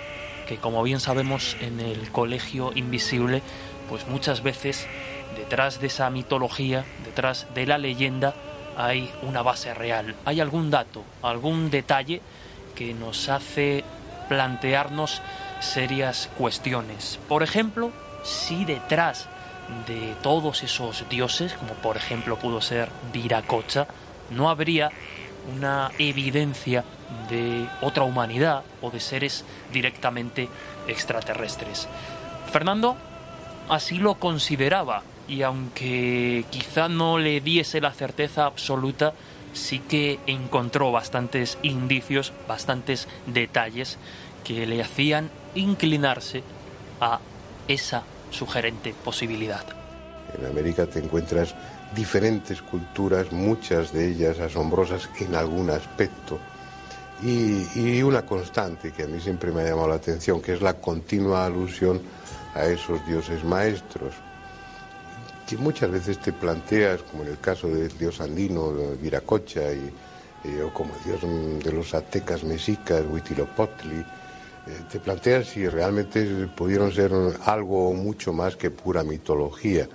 que 0.49 0.57
como 0.57 0.81
bien 0.81 0.99
sabemos 0.99 1.55
en 1.61 1.79
el 1.79 2.09
colegio 2.09 2.71
invisible, 2.73 3.43
pues 3.89 4.07
muchas 4.07 4.43
veces 4.43 4.87
detrás 5.35 5.81
de 5.81 5.87
esa 5.87 6.09
mitología, 6.09 6.85
detrás 7.03 7.47
de 7.53 7.65
la 7.65 7.77
leyenda, 7.77 8.35
hay 8.77 9.11
una 9.23 9.41
base 9.41 9.73
real, 9.73 10.15
hay 10.23 10.39
algún 10.39 10.71
dato, 10.71 11.03
algún 11.21 11.69
detalle 11.69 12.21
que 12.75 12.93
nos 12.93 13.27
hace 13.27 13.83
plantearnos 14.29 15.21
serias 15.59 16.29
cuestiones. 16.37 17.19
Por 17.27 17.43
ejemplo, 17.43 17.91
si 18.23 18.63
detrás 18.63 19.27
de 19.87 20.15
todos 20.21 20.63
esos 20.63 21.03
dioses, 21.09 21.53
como 21.53 21.73
por 21.73 21.97
ejemplo 21.97 22.37
pudo 22.37 22.61
ser 22.61 22.89
Viracocha, 23.11 23.87
no 24.29 24.49
habría 24.49 24.91
una 25.55 25.91
evidencia 25.97 26.83
de 27.29 27.67
otra 27.81 28.03
humanidad 28.03 28.63
o 28.81 28.91
de 28.91 28.99
seres 28.99 29.43
directamente 29.73 30.47
extraterrestres. 30.87 31.87
Fernando 32.51 32.97
así 33.69 33.97
lo 33.97 34.15
consideraba 34.15 35.03
y 35.27 35.43
aunque 35.43 36.45
quizá 36.49 36.89
no 36.89 37.19
le 37.19 37.39
diese 37.39 37.79
la 37.81 37.93
certeza 37.93 38.45
absoluta, 38.45 39.13
sí 39.53 39.79
que 39.79 40.19
encontró 40.27 40.91
bastantes 40.91 41.57
indicios, 41.61 42.33
bastantes 42.47 43.07
detalles 43.27 43.97
que 44.43 44.65
le 44.65 44.81
hacían 44.81 45.29
inclinarse 45.55 46.43
a 46.99 47.19
esa 47.67 48.03
sugerente 48.31 48.93
posibilidad. 49.03 49.63
En 50.37 50.45
América 50.45 50.85
te 50.85 50.99
encuentras 50.99 51.55
diferentes 51.95 52.61
culturas, 52.61 53.31
muchas 53.31 53.93
de 53.93 54.09
ellas 54.09 54.39
asombrosas 54.39 55.09
en 55.19 55.35
algún 55.35 55.69
aspecto, 55.69 56.39
y, 57.21 58.01
una 58.01 58.25
constante 58.25 58.91
que 58.91 59.03
a 59.03 59.07
mí 59.07 59.19
siempre 59.19 59.51
me 59.51 59.61
ha 59.61 59.65
llamado 59.65 59.89
la 59.89 59.95
atención, 59.95 60.41
que 60.41 60.53
es 60.53 60.61
la 60.61 60.75
continua 60.75 61.45
alusión 61.45 62.01
a 62.55 62.65
esos 62.65 63.05
dioses 63.05 63.43
maestros, 63.43 64.13
que 65.47 65.57
muchas 65.57 65.89
veces 65.91 66.19
te 66.19 66.31
planteas, 66.31 67.01
como 67.03 67.23
en 67.23 67.29
el 67.29 67.39
caso 67.39 67.67
del 67.67 67.95
dios 67.97 68.21
andino, 68.21 68.71
Viracocha, 69.01 69.73
y, 69.73 69.91
o 70.61 70.73
como 70.73 70.93
el 70.95 71.03
dios 71.03 71.63
de 71.63 71.71
los 71.71 71.93
aztecas 71.93 72.43
mexicas, 72.43 73.03
Huitzilopochtli, 73.09 73.99
eh, 73.99 74.05
te 74.89 74.99
planteas 74.99 75.47
si 75.47 75.67
realmente 75.67 76.47
pudieron 76.55 76.91
ser 76.91 77.11
algo 77.45 77.93
mucho 77.93 78.31
más 78.31 78.55
que 78.55 78.69
pura 78.69 79.03
mitología 79.03 79.87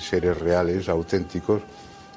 seres 0.00 0.38
reales, 0.38 0.88
auténticos, 0.88 1.62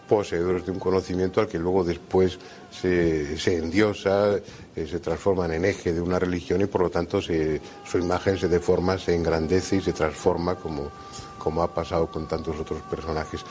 poseedores 0.08 0.66
de 0.66 0.72
un 0.72 0.80
conocimiento 0.80 1.42
al 1.42 1.48
que 1.48 1.60
luego 1.60 1.84
después 1.84 2.38
se, 2.72 3.36
endiosa, 3.46 4.36
eh, 4.76 4.88
se 4.88 5.00
transforman 5.00 5.52
en 5.54 5.66
eje 5.66 5.94
de 5.94 6.02
una 6.02 6.20
religión 6.20 6.62
y 6.62 6.66
por 6.66 6.82
lo 6.82 6.90
tanto 6.90 7.22
su 7.22 7.98
imagen 7.98 8.38
se 8.38 8.48
deforma, 8.48 8.98
se 8.98 9.16
engrandece 9.16 9.78
y 9.78 9.82
se 9.82 9.94
transforma 9.94 10.56
como, 10.56 10.90
como 11.38 11.64
ha 11.64 11.74
pasado 11.74 12.08
con 12.08 12.28
tantos 12.28 12.60
otros 12.60 12.82
personajes. 12.84 13.42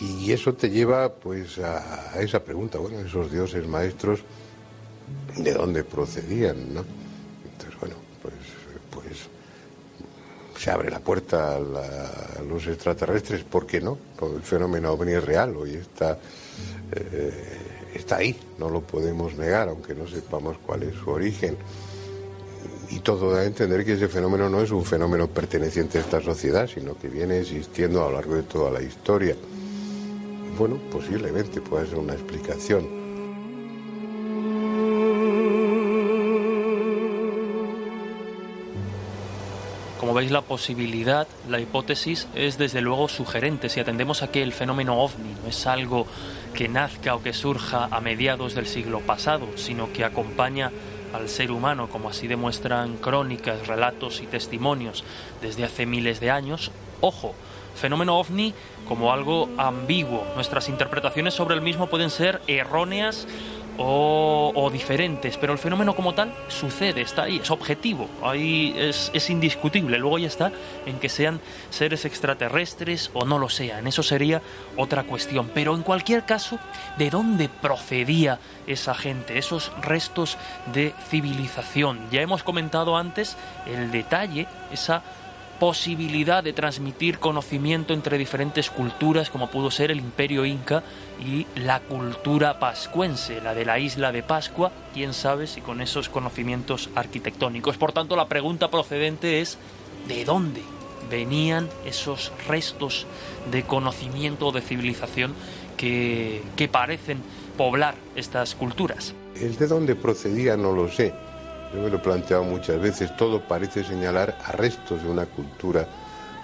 Y 0.00 0.30
eso 0.32 0.52
te 0.54 0.68
lleva 0.68 1.12
pues 1.12 1.58
a, 1.58 2.12
a 2.12 2.20
esa 2.20 2.42
pregunta, 2.42 2.78
bueno, 2.78 3.00
esos 3.00 3.30
dioses 3.30 3.66
maestros, 3.66 4.20
¿de 5.36 5.52
dónde 5.52 5.84
procedían? 5.84 6.74
¿no? 6.74 6.84
Entonces, 7.44 7.80
bueno, 7.80 7.96
pues, 8.20 8.34
pues 8.90 9.28
se 10.66 10.72
abre 10.72 10.90
la 10.90 10.98
puerta 10.98 11.54
a, 11.54 12.42
los 12.42 12.66
extraterrestres, 12.66 13.44
¿por 13.44 13.68
qué 13.68 13.80
no? 13.80 13.96
el 14.20 14.42
fenómeno 14.42 14.90
ovni 14.90 15.12
es 15.12 15.22
real, 15.22 15.56
hoy 15.56 15.74
está, 15.74 16.18
eh, 16.90 17.32
está 17.94 18.16
ahí, 18.16 18.36
no 18.58 18.68
lo 18.68 18.80
podemos 18.80 19.36
negar, 19.36 19.68
aunque 19.68 19.94
no 19.94 20.08
sepamos 20.08 20.56
cuál 20.66 20.82
es 20.82 20.96
su 20.96 21.08
origen. 21.08 21.56
Y 22.90 22.98
todo 22.98 23.30
da 23.30 23.42
a 23.42 23.44
entender 23.44 23.84
que 23.84 23.92
ese 23.92 24.08
fenómeno 24.08 24.50
no 24.50 24.60
es 24.60 24.72
un 24.72 24.84
fenómeno 24.84 25.28
perteneciente 25.28 25.98
a 25.98 26.00
esta 26.00 26.20
sociedad, 26.20 26.66
sino 26.66 26.98
que 26.98 27.06
viene 27.06 27.38
existiendo 27.38 28.04
a 28.04 28.08
lo 28.08 28.16
largo 28.16 28.34
de 28.34 28.42
toda 28.42 28.68
la 28.72 28.82
historia. 28.82 29.36
Bueno, 30.58 30.80
posiblemente 30.90 31.60
pueda 31.60 31.86
ser 31.86 31.98
una 31.98 32.14
explicación. 32.14 33.05
Veis, 40.16 40.30
la 40.30 40.42
posibilidad, 40.42 41.28
la 41.48 41.60
hipótesis 41.60 42.26
es 42.34 42.58
desde 42.58 42.80
luego 42.80 43.08
sugerente 43.08 43.68
si 43.68 43.80
atendemos 43.80 44.22
a 44.22 44.30
que 44.30 44.42
el 44.42 44.52
fenómeno 44.52 44.98
ovni 44.98 45.34
no 45.42 45.48
es 45.48 45.66
algo 45.66 46.06
que 46.54 46.68
nazca 46.68 47.14
o 47.14 47.22
que 47.22 47.32
surja 47.32 47.88
a 47.90 48.00
mediados 48.00 48.54
del 48.54 48.66
siglo 48.66 49.00
pasado, 49.00 49.46
sino 49.56 49.92
que 49.92 50.04
acompaña 50.04 50.72
al 51.12 51.28
ser 51.28 51.50
humano, 51.50 51.88
como 51.88 52.08
así 52.08 52.26
demuestran 52.26 52.96
crónicas, 52.96 53.66
relatos 53.66 54.20
y 54.22 54.26
testimonios 54.26 55.04
desde 55.40 55.64
hace 55.64 55.86
miles 55.86 56.18
de 56.18 56.30
años. 56.30 56.70
Ojo, 57.00 57.34
fenómeno 57.74 58.18
ovni 58.18 58.54
como 58.88 59.12
algo 59.12 59.48
ambiguo. 59.58 60.24
Nuestras 60.34 60.68
interpretaciones 60.68 61.34
sobre 61.34 61.54
el 61.54 61.60
mismo 61.60 61.88
pueden 61.88 62.10
ser 62.10 62.40
erróneas 62.46 63.26
o, 63.78 64.70
diferentes, 64.72 65.36
pero 65.36 65.52
el 65.52 65.58
fenómeno 65.58 65.94
como 65.94 66.14
tal 66.14 66.34
sucede, 66.48 67.02
está 67.02 67.24
ahí, 67.24 67.40
es 67.42 67.50
objetivo, 67.50 68.08
ahí 68.22 68.74
es, 68.76 69.10
es, 69.14 69.30
indiscutible. 69.30 69.98
Luego 69.98 70.18
ya 70.18 70.26
está 70.26 70.52
en 70.86 70.98
que 70.98 71.08
sean 71.08 71.40
seres 71.70 72.04
extraterrestres 72.04 73.10
o 73.14 73.24
no 73.24 73.38
lo 73.38 73.48
sean, 73.48 73.86
eso 73.86 74.02
sería 74.02 74.42
otra 74.76 75.04
cuestión. 75.04 75.50
Pero 75.54 75.74
en 75.74 75.82
cualquier 75.82 76.24
caso, 76.24 76.58
¿de 76.98 77.10
dónde 77.10 77.48
procedía 77.48 78.38
esa 78.66 78.94
gente, 78.94 79.38
esos 79.38 79.72
restos 79.82 80.36
de 80.72 80.92
civilización? 81.08 82.00
Ya 82.10 82.20
hemos 82.20 82.42
comentado 82.42 82.96
antes 82.96 83.36
el 83.66 83.90
detalle, 83.90 84.46
esa 84.72 85.02
posibilidad 85.58 86.44
de 86.44 86.52
transmitir 86.52 87.18
conocimiento 87.18 87.94
entre 87.94 88.18
diferentes 88.18 88.70
culturas, 88.70 89.30
como 89.30 89.48
pudo 89.48 89.70
ser 89.70 89.90
el 89.90 89.98
imperio 89.98 90.44
inca 90.44 90.82
y 91.20 91.46
la 91.56 91.80
cultura 91.80 92.58
pascuense, 92.58 93.40
la 93.40 93.54
de 93.54 93.64
la 93.64 93.78
isla 93.78 94.12
de 94.12 94.22
Pascua, 94.22 94.72
quién 94.92 95.14
sabe 95.14 95.46
si 95.46 95.60
con 95.60 95.80
esos 95.80 96.08
conocimientos 96.08 96.90
arquitectónicos. 96.94 97.76
Por 97.78 97.92
tanto, 97.92 98.16
la 98.16 98.28
pregunta 98.28 98.70
procedente 98.70 99.40
es, 99.40 99.58
¿de 100.08 100.24
dónde 100.24 100.62
venían 101.10 101.68
esos 101.84 102.32
restos 102.48 103.06
de 103.50 103.62
conocimiento 103.62 104.48
o 104.48 104.52
de 104.52 104.60
civilización 104.60 105.34
que, 105.76 106.42
que 106.56 106.68
parecen 106.68 107.22
poblar 107.56 107.94
estas 108.14 108.54
culturas? 108.54 109.14
El 109.40 109.56
de 109.56 109.66
dónde 109.66 109.94
procedía 109.94 110.56
no 110.56 110.72
lo 110.72 110.88
sé 110.88 111.14
yo 111.72 111.80
me 111.80 111.90
lo 111.90 111.96
he 111.96 112.00
planteado 112.00 112.44
muchas 112.44 112.80
veces, 112.80 113.16
todo 113.16 113.40
parece 113.40 113.84
señalar 113.84 114.38
a 114.44 114.52
restos 114.52 115.02
de 115.02 115.08
una 115.08 115.26
cultura 115.26 115.86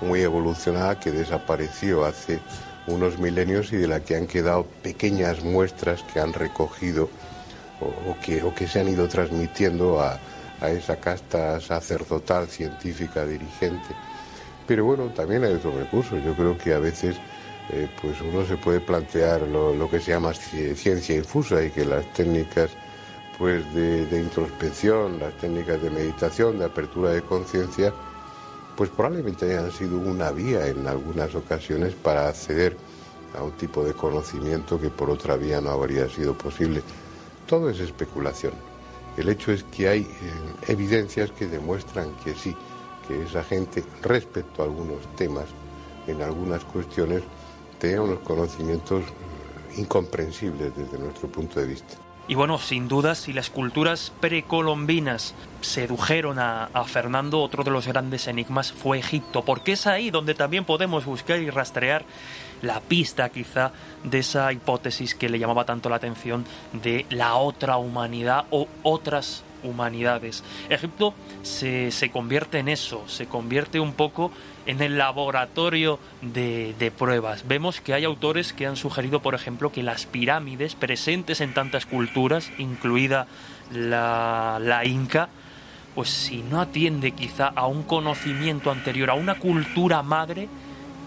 muy 0.01 0.21
evolucionada 0.21 0.99
que 0.99 1.13
desapareció 1.13 2.05
hace 2.05 2.41
unos 2.87 3.19
milenios 3.19 3.73
y 3.73 3.77
de 3.77 3.89
la 3.89 4.01
que 4.01 4.17
han 4.17 4.27
quedado 4.27 4.67
pequeñas 4.83 5.43
muestras 5.43 6.03
que 6.03 6.21
han 6.21 6.33
recogido 6.33 7.09
o, 7.81 8.17
que, 8.25 8.43
o 8.43 8.55
que, 8.55 8.69
se 8.69 8.81
han 8.81 8.89
ido 8.89 9.09
transmitiendo 9.09 10.01
a, 10.01 10.19
esa 10.69 10.97
casta 10.97 11.61
sacerdotal, 11.61 12.47
científica, 12.47 13.27
dirigente. 13.27 13.95
Pero 14.67 14.85
bueno, 14.85 15.07
también 15.07 15.43
hay 15.43 15.55
otros 15.55 15.75
recursos. 15.75 16.23
Yo 16.25 16.35
creo 16.35 16.57
que 16.57 16.73
a 16.73 16.79
veces 16.79 17.17
eh, 17.71 17.89
pues 18.01 18.21
uno 18.21 18.47
se 18.47 18.57
puede 18.57 18.79
plantear 18.79 19.43
lo, 19.43 19.75
lo 19.75 19.91
que 19.91 19.99
se 19.99 20.13
llama 20.13 20.33
ciencia 20.33 21.17
infusa 21.17 21.65
y 21.65 21.71
que 21.71 21.85
las 21.85 22.07
técnicas 22.13 22.71
pues 23.39 23.75
de, 23.75 24.21
introspección, 24.21 25.19
las 25.19 25.35
técnicas 25.35 25.83
de 25.83 25.91
meditación, 25.91 26.61
de 26.61 26.67
apertura 26.67 27.11
de 27.11 27.23
conciencia, 27.23 27.93
pues 28.77 28.91
probablemente 28.91 29.45
hayan 29.47 29.71
sido 29.71 29.99
una 29.99 30.31
vía 30.31 30.67
en 30.67 30.87
algunas 30.87 31.35
ocasiones 31.35 31.95
para 31.95 32.29
acceder 32.29 32.77
a 33.39 33.43
un 33.43 33.53
tipo 33.53 33.85
de 33.85 33.95
conocimiento 33.95 34.81
que 34.81 34.91
por 34.91 35.11
otra 35.11 35.37
vía 35.37 35.61
no 35.61 35.71
habría 35.71 36.09
sido 36.09 36.37
posible. 36.37 36.83
Todo 37.47 37.71
es 37.71 37.81
especulación. 37.81 38.53
El 39.17 39.29
hecho 39.29 39.53
es 39.53 39.65
que 39.65 39.89
hay 39.89 40.01
eh, 40.03 40.09
evidencias 40.69 41.31
que 41.33 41.47
demuestran 41.47 42.15
que 42.25 42.35
sí, 42.35 42.57
que 43.07 43.23
esa 43.23 43.45
gente 43.45 43.85
respecto 44.03 44.63
a 44.63 44.65
algunos 44.65 45.01
temas, 45.17 45.47
en 46.07 46.23
algunas 46.23 46.65
cuestiones, 46.65 47.23
tenía 47.79 48.01
unos 48.01 48.21
conocimientos 48.21 49.03
eh, 49.03 49.81
incomprensibles 49.81 50.75
desde 50.75 50.99
nuestro 50.99 51.29
punto 51.29 51.61
de 51.61 51.67
vista. 51.67 51.97
Y 52.29 52.35
bueno, 52.35 52.59
sin 52.59 52.87
duda, 52.87 53.15
si 53.15 53.33
las 53.33 53.51
culturas 53.51 54.13
precolombinas 54.21 55.35
sedujeron 55.61 56.39
a, 56.39 56.69
Fernando, 56.87 57.41
otro 57.41 57.65
de 57.65 57.71
los 57.71 57.87
grandes 57.87 58.29
enigmas 58.29 58.73
fue 58.73 58.99
Egipto, 58.99 59.45
porque 59.45 59.73
es 59.73 59.87
ahí 59.87 60.11
donde 60.11 60.35
también 60.35 60.65
podemos 60.65 61.05
buscar 61.05 61.41
y 61.41 61.51
rastrear 61.51 62.05
la 62.63 62.81
pista 62.81 63.29
quizá 63.29 63.73
de 64.05 64.21
esa 64.21 64.53
hipótesis 64.53 65.17
que 65.17 65.29
le 65.29 65.39
llamaba 65.39 65.65
tanto 65.65 65.89
la 65.89 65.97
atención 65.97 66.45
de 66.73 67.07
la 67.11 67.35
otra 67.35 67.77
humanidad 67.77 68.45
o 68.51 68.69
otras 68.85 69.43
humanidades. 69.63 70.45
Egipto 70.69 71.15
se, 71.43 71.91
se 71.91 72.11
convierte 72.11 72.59
en 72.59 72.69
eso, 72.69 73.05
se 73.09 73.27
convierte 73.27 73.81
un 73.81 73.93
poco 73.93 74.31
en 74.67 74.81
el 74.81 74.99
laboratorio 74.99 75.99
de, 76.21 76.75
de, 76.79 76.91
pruebas. 76.91 77.47
Vemos 77.47 77.81
que 77.81 77.95
hay 77.95 78.05
autores 78.05 78.53
que 78.53 78.67
han 78.67 78.77
sugerido, 78.77 79.21
por 79.21 79.35
ejemplo, 79.35 79.73
que 79.73 79.83
las 79.83 80.07
pirámides 80.07 80.75
presentes 80.75 81.41
en 81.41 81.55
tantas 81.55 81.87
culturas, 81.87 82.51
incluida 82.59 83.27
la, 83.73 84.59
la 84.61 84.85
inca, 84.85 85.29
pues 85.95 86.09
si 86.09 86.43
no 86.43 86.61
atiende 86.61 87.13
quizá 87.13 87.49
a 87.49 87.67
un 87.67 87.83
conocimiento 87.83 88.71
anterior, 88.71 89.11
a 89.11 89.15
una 89.15 89.39
cultura 89.39 90.03
madre 90.03 90.49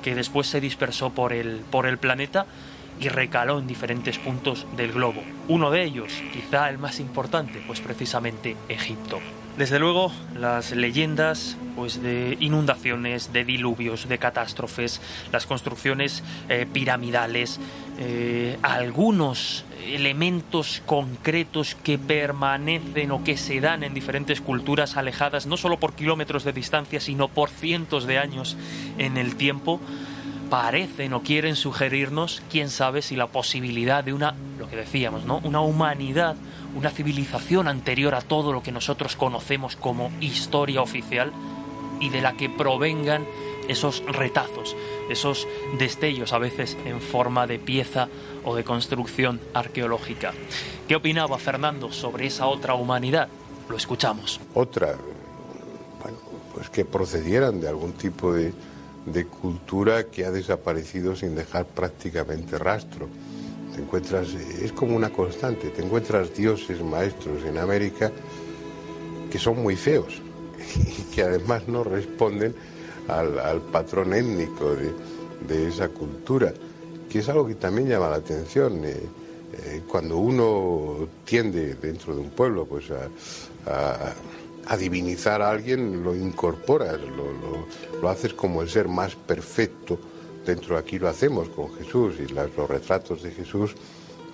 que 0.04 0.14
después 0.14 0.48
se 0.48 0.62
dispersó 0.62 1.10
por 1.10 1.34
el, 1.34 1.62
por 1.72 1.88
el 1.88 1.98
planeta 1.98 2.46
y 3.00 3.10
recaló 3.10 3.60
en 3.60 3.68
diferentes 3.68 4.18
puntos 4.18 4.66
del 4.76 4.92
globo. 4.92 5.24
Uno 5.48 5.72
de 5.72 5.84
ellos, 5.84 6.12
quizá 6.34 6.70
el 6.70 6.78
más 6.78 7.00
importante, 7.00 7.62
pues 7.68 7.82
precisamente 7.82 8.56
Egipto. 8.70 9.20
Desde 9.58 9.80
luego, 9.80 10.12
las 10.38 10.72
leyendas 10.72 11.56
pues 11.78 12.02
de 12.02 12.38
inundaciones, 12.42 13.32
de 13.32 13.46
diluvios, 13.46 14.08
de 14.08 14.18
catástrofes, 14.18 15.02
las 15.32 15.46
construcciones 15.46 16.24
eh, 16.50 16.66
piramidales, 16.72 17.60
eh, 17.98 18.58
algunos 18.62 19.66
elementos 19.86 20.82
concretos 20.86 21.76
que 21.76 21.98
permanecen 21.98 23.12
o 23.12 23.24
que 23.24 23.38
se 23.38 23.62
dan 23.62 23.84
en 23.84 23.94
diferentes 23.94 24.42
culturas 24.42 24.98
alejadas, 24.98 25.46
no 25.46 25.58
solo 25.58 25.80
por 25.80 25.94
kilómetros 25.94 26.44
de 26.44 26.52
distancia, 26.52 27.00
sino 27.00 27.28
por 27.28 27.50
cientos 27.50 28.06
de 28.06 28.18
años 28.18 28.58
en 28.98 29.18
el 29.18 29.36
tiempo, 29.36 29.80
parecen 30.50 31.14
o 31.14 31.22
quieren 31.22 31.56
sugerirnos, 31.56 32.42
quién 32.50 32.70
sabe 32.70 33.02
si 33.02 33.16
la 33.16 33.28
posibilidad 33.28 34.04
de 34.04 34.14
una, 34.14 34.36
lo 34.58 34.70
que 34.70 34.76
decíamos, 34.76 35.26
¿no? 35.26 35.42
Una 35.44 35.62
humanidad 35.62 36.36
una 36.76 36.92
civilización 36.92 37.68
anterior 37.68 38.14
a 38.16 38.22
todo 38.22 38.54
lo 38.54 38.62
que 38.62 38.72
nosotros 38.72 39.16
conocemos 39.16 39.76
como 39.76 40.12
historia 40.20 40.82
oficial 40.82 41.32
y 42.00 42.10
de 42.10 42.22
la 42.22 42.34
que 42.34 42.50
provengan 42.50 43.26
esos 43.70 44.04
retazos, 44.06 44.76
esos 45.10 45.48
destellos 45.80 46.34
a 46.34 46.38
veces 46.38 46.78
en 46.86 47.02
forma 47.02 47.48
de 47.48 47.58
pieza 47.58 48.10
o 48.44 48.56
de 48.56 48.64
construcción 48.64 49.40
arqueológica. 49.54 50.34
¿Qué 50.88 50.96
opinaba 50.96 51.40
Fernando 51.40 51.92
sobre 51.92 52.28
esa 52.28 52.46
otra 52.46 52.76
humanidad? 52.76 53.30
Lo 53.70 53.78
escuchamos. 53.78 54.40
Otra, 54.54 54.98
bueno, 56.04 56.18
pues 56.54 56.70
que 56.70 56.86
procedieran 56.86 57.60
de 57.60 57.70
algún 57.70 57.94
tipo 57.94 58.34
de, 58.34 58.54
de 59.06 59.26
cultura 59.26 60.06
que 60.06 60.26
ha 60.26 60.32
desaparecido 60.32 61.16
sin 61.16 61.36
dejar 61.36 61.66
prácticamente 61.66 62.58
rastro 62.58 63.08
te 63.76 63.82
encuentras, 63.82 64.30
es 64.34 64.72
como 64.72 64.96
una 64.96 65.10
constante, 65.10 65.70
te 65.70 65.84
encuentras 65.84 66.34
dioses 66.34 66.82
maestros 66.82 67.44
en 67.44 67.58
América 67.58 68.10
que 69.30 69.38
son 69.38 69.62
muy 69.62 69.76
feos 69.76 70.22
y 70.76 71.14
que 71.14 71.24
además 71.24 71.68
no 71.68 71.84
responden 71.84 72.56
al, 73.10 73.62
patrón 73.74 74.14
étnico 74.14 74.76
de, 74.76 75.68
esa 75.68 75.90
cultura, 75.90 76.54
que 77.10 77.20
es 77.20 77.30
algo 77.30 77.46
que 77.46 77.56
también 77.56 77.90
llama 77.90 78.10
la 78.10 78.16
atención. 78.16 78.84
Eh, 78.86 78.96
eh, 79.54 79.82
cuando 79.88 80.18
uno 80.18 81.08
tiende 81.24 81.76
dentro 81.76 82.16
de 82.16 82.22
un 82.22 82.30
pueblo 82.30 82.66
pues 82.66 82.86
a, 82.92 84.14
divinizar 84.78 85.42
a 85.42 85.52
alguien, 85.52 86.04
lo 86.04 86.16
incorporas, 86.16 87.00
lo, 87.02 88.02
lo 88.02 88.10
haces 88.10 88.34
como 88.34 88.62
el 88.62 88.70
ser 88.70 88.88
más 88.88 89.16
perfecto 89.16 90.00
dentro 90.46 90.76
de 90.76 90.82
aquí 90.82 91.00
lo 91.00 91.10
hacemos 91.10 91.50
con 91.50 91.74
Jesús 91.76 92.16
y 92.20 92.32
los 92.32 92.70
retratos 92.70 93.24
de 93.24 93.32
Jesús 93.32 93.76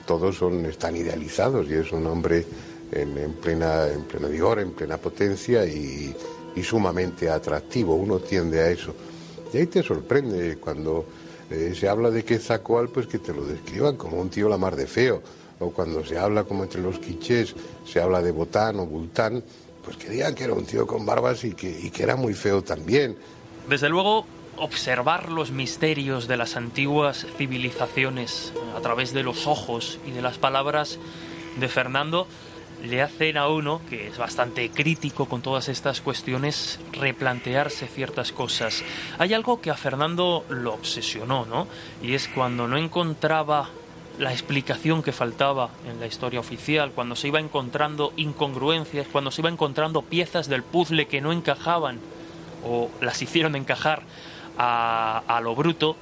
todos 0.05 0.35
son, 0.35 0.65
están 0.65 0.95
idealizados 0.95 1.69
y 1.69 1.75
es 1.75 1.91
un 1.91 2.05
hombre 2.07 2.45
en, 2.91 3.33
plena, 3.33 3.87
en 3.87 4.31
vigor, 4.31 4.59
en 4.59 4.71
plena 4.71 4.97
potencia 4.97 5.65
y, 5.65 6.13
sumamente 6.61 7.29
atractivo. 7.29 7.95
Uno 7.95 8.19
tiende 8.19 8.59
a 8.59 8.69
eso. 8.69 8.93
Y 9.53 9.57
ahí 9.57 9.67
te 9.67 9.81
sorprende 9.81 10.57
cuando 10.57 11.05
eh, 11.49 11.73
se 11.77 11.87
habla 11.87 12.11
de 12.11 12.25
que 12.25 12.39
Zacoal, 12.39 12.89
pues 12.89 13.07
que 13.07 13.19
te 13.19 13.33
lo 13.33 13.45
describan 13.45 13.95
como 13.95 14.19
un 14.19 14.29
tío 14.29 14.49
la 14.49 14.57
mar 14.57 14.75
de 14.75 14.85
feo. 14.85 15.21
O 15.59 15.71
cuando 15.71 16.03
se 16.03 16.17
habla 16.17 16.43
como 16.43 16.63
entre 16.63 16.81
los 16.81 16.99
quichés, 16.99 17.55
se 17.85 18.01
habla 18.01 18.21
de 18.21 18.31
Botán 18.31 18.79
o 18.79 18.85
Bultán, 18.85 19.41
pues 19.83 19.97
que 19.97 20.09
digan 20.09 20.35
que 20.35 20.43
era 20.43 20.53
un 20.53 20.65
tío 20.65 20.85
con 20.87 21.05
barbas 21.05 21.43
y 21.43 21.53
que 21.53 21.91
era 22.03 22.15
muy 22.15 22.33
feo 22.33 22.63
también. 22.63 23.17
Desde 23.67 23.89
luego, 23.89 24.25
observar 24.57 25.29
los 25.29 25.51
misterios 25.51 26.27
de 26.27 26.37
las 26.37 26.55
antiguas 26.55 27.25
civilizaciones 27.37 28.53
a 28.75 28.81
través 28.81 29.13
de 29.13 29.23
los 29.23 29.47
ojos 29.47 29.99
y 30.05 30.11
de 30.11 30.21
las 30.21 30.37
palabras 30.37 30.99
de 31.59 31.67
Fernando 31.67 32.27
le 32.83 33.01
hacen 33.03 33.37
a 33.37 33.47
uno, 33.47 33.81
que 33.89 34.07
es 34.07 34.17
bastante 34.17 34.69
crítico 34.71 35.27
con 35.27 35.43
todas 35.43 35.69
estas 35.69 36.01
cuestiones, 36.01 36.79
replantearse 36.93 37.87
ciertas 37.87 38.31
cosas. 38.31 38.83
Hay 39.19 39.35
algo 39.35 39.61
que 39.61 39.69
a 39.69 39.75
Fernando 39.75 40.45
lo 40.49 40.73
obsesionó, 40.73 41.45
¿no? 41.45 41.67
Y 42.01 42.15
es 42.15 42.27
cuando 42.27 42.67
no 42.67 42.77
encontraba 42.77 43.69
la 44.19 44.31
explicación 44.31 45.03
que 45.03 45.11
faltaba 45.11 45.69
en 45.89 45.99
la 45.99 46.07
historia 46.07 46.39
oficial, 46.39 46.91
cuando 46.91 47.15
se 47.15 47.27
iba 47.27 47.39
encontrando 47.39 48.13
incongruencias, 48.17 49.07
cuando 49.11 49.31
se 49.31 49.41
iba 49.41 49.49
encontrando 49.49 50.01
piezas 50.01 50.47
del 50.47 50.63
puzzle 50.63 51.07
que 51.07 51.21
no 51.21 51.31
encajaban 51.31 51.99
o 52.65 52.89
las 53.01 53.21
hicieron 53.21 53.55
encajar 53.55 54.03
a, 54.57 55.39
lo 55.43 55.55
bruto, 55.55 55.95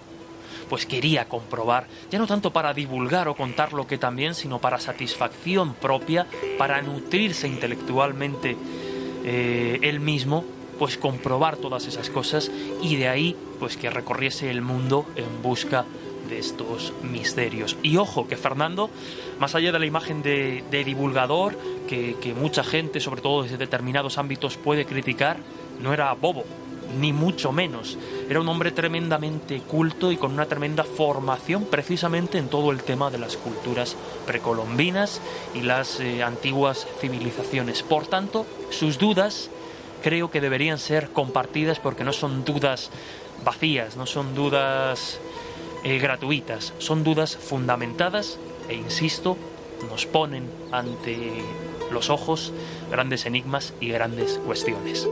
pues 0.69 0.85
quería 0.85 1.25
comprobar, 1.25 1.87
ya 2.11 2.19
no 2.19 2.27
tanto 2.27 2.51
para 2.51 2.73
divulgar 2.73 3.27
o 3.27 3.35
contar 3.35 3.73
lo 3.73 3.87
que 3.87 3.97
también, 3.97 4.35
sino 4.35 4.59
para 4.59 4.79
satisfacción 4.79 5.73
propia, 5.73 6.27
para 6.57 6.81
nutrirse 6.81 7.47
intelectualmente 7.47 8.57
eh, 9.23 9.79
él 9.81 9.99
mismo, 9.99 10.43
pues 10.77 10.97
comprobar 10.97 11.57
todas 11.57 11.87
esas 11.87 12.09
cosas 12.09 12.51
y 12.81 12.95
de 12.97 13.07
ahí 13.07 13.35
pues 13.59 13.77
que 13.77 13.89
recorriese 13.89 14.49
el 14.49 14.61
mundo 14.61 15.05
en 15.15 15.41
busca 15.41 15.83
de 15.83 15.98
estos 16.31 16.93
misterios. 17.01 17.77
Y 17.81 17.97
ojo, 17.97 18.27
que 18.27 18.37
Fernando, 18.37 18.89
más 19.39 19.55
allá 19.55 19.71
de 19.71 19.79
la 19.79 19.85
imagen 19.85 20.21
de, 20.21 20.63
divulgador, 20.85 21.57
que, 21.87 22.15
que 22.21 22.33
mucha 22.33 22.63
gente, 22.63 22.99
sobre 22.99 23.21
todo 23.21 23.43
desde 23.43 23.57
determinados 23.57 24.17
ámbitos, 24.17 24.57
puede 24.57 24.85
criticar, 24.85 25.37
no 25.81 25.93
era 25.93 26.13
bobo, 26.13 26.43
ni 26.97 27.13
mucho 27.13 27.51
menos. 27.51 27.97
Era 28.29 28.41
un 28.41 28.49
hombre 28.49 28.71
tremendamente 28.71 29.59
culto 29.61 30.11
y 30.11 30.17
con 30.17 30.33
una 30.33 30.45
tremenda 30.45 30.83
formación 30.83 31.65
precisamente 31.65 32.37
en 32.37 32.49
todo 32.49 32.71
el 32.71 32.83
tema 32.83 33.09
de 33.09 33.19
las 33.19 33.37
culturas 33.37 33.95
precolombinas 34.25 35.21
y 35.53 35.61
las 35.61 35.99
eh, 35.99 36.23
antiguas 36.23 36.87
civilizaciones. 36.99 37.83
Por 37.83 38.07
tanto, 38.07 38.45
sus 38.71 38.97
dudas 38.97 39.49
creo 40.03 40.31
que 40.31 40.41
deberían 40.41 40.77
ser 40.77 41.09
compartidas 41.09 41.79
porque 41.79 42.03
no 42.03 42.13
son 42.13 42.45
dudas 42.45 42.89
vacías, 43.43 43.95
no 43.95 44.05
son 44.05 44.35
dudas 44.35 45.19
eh, 45.83 45.97
gratuitas, 45.99 46.73
son 46.79 47.03
dudas 47.03 47.37
fundamentadas 47.37 48.37
e, 48.69 48.75
insisto, 48.75 49.37
nos 49.89 50.05
ponen 50.05 50.49
ante 50.71 51.43
los 51.91 52.09
ojos 52.09 52.53
grandes 52.91 53.25
enigmas 53.25 53.73
y 53.79 53.89
grandes 53.89 54.39
cuestiones. 54.45 55.07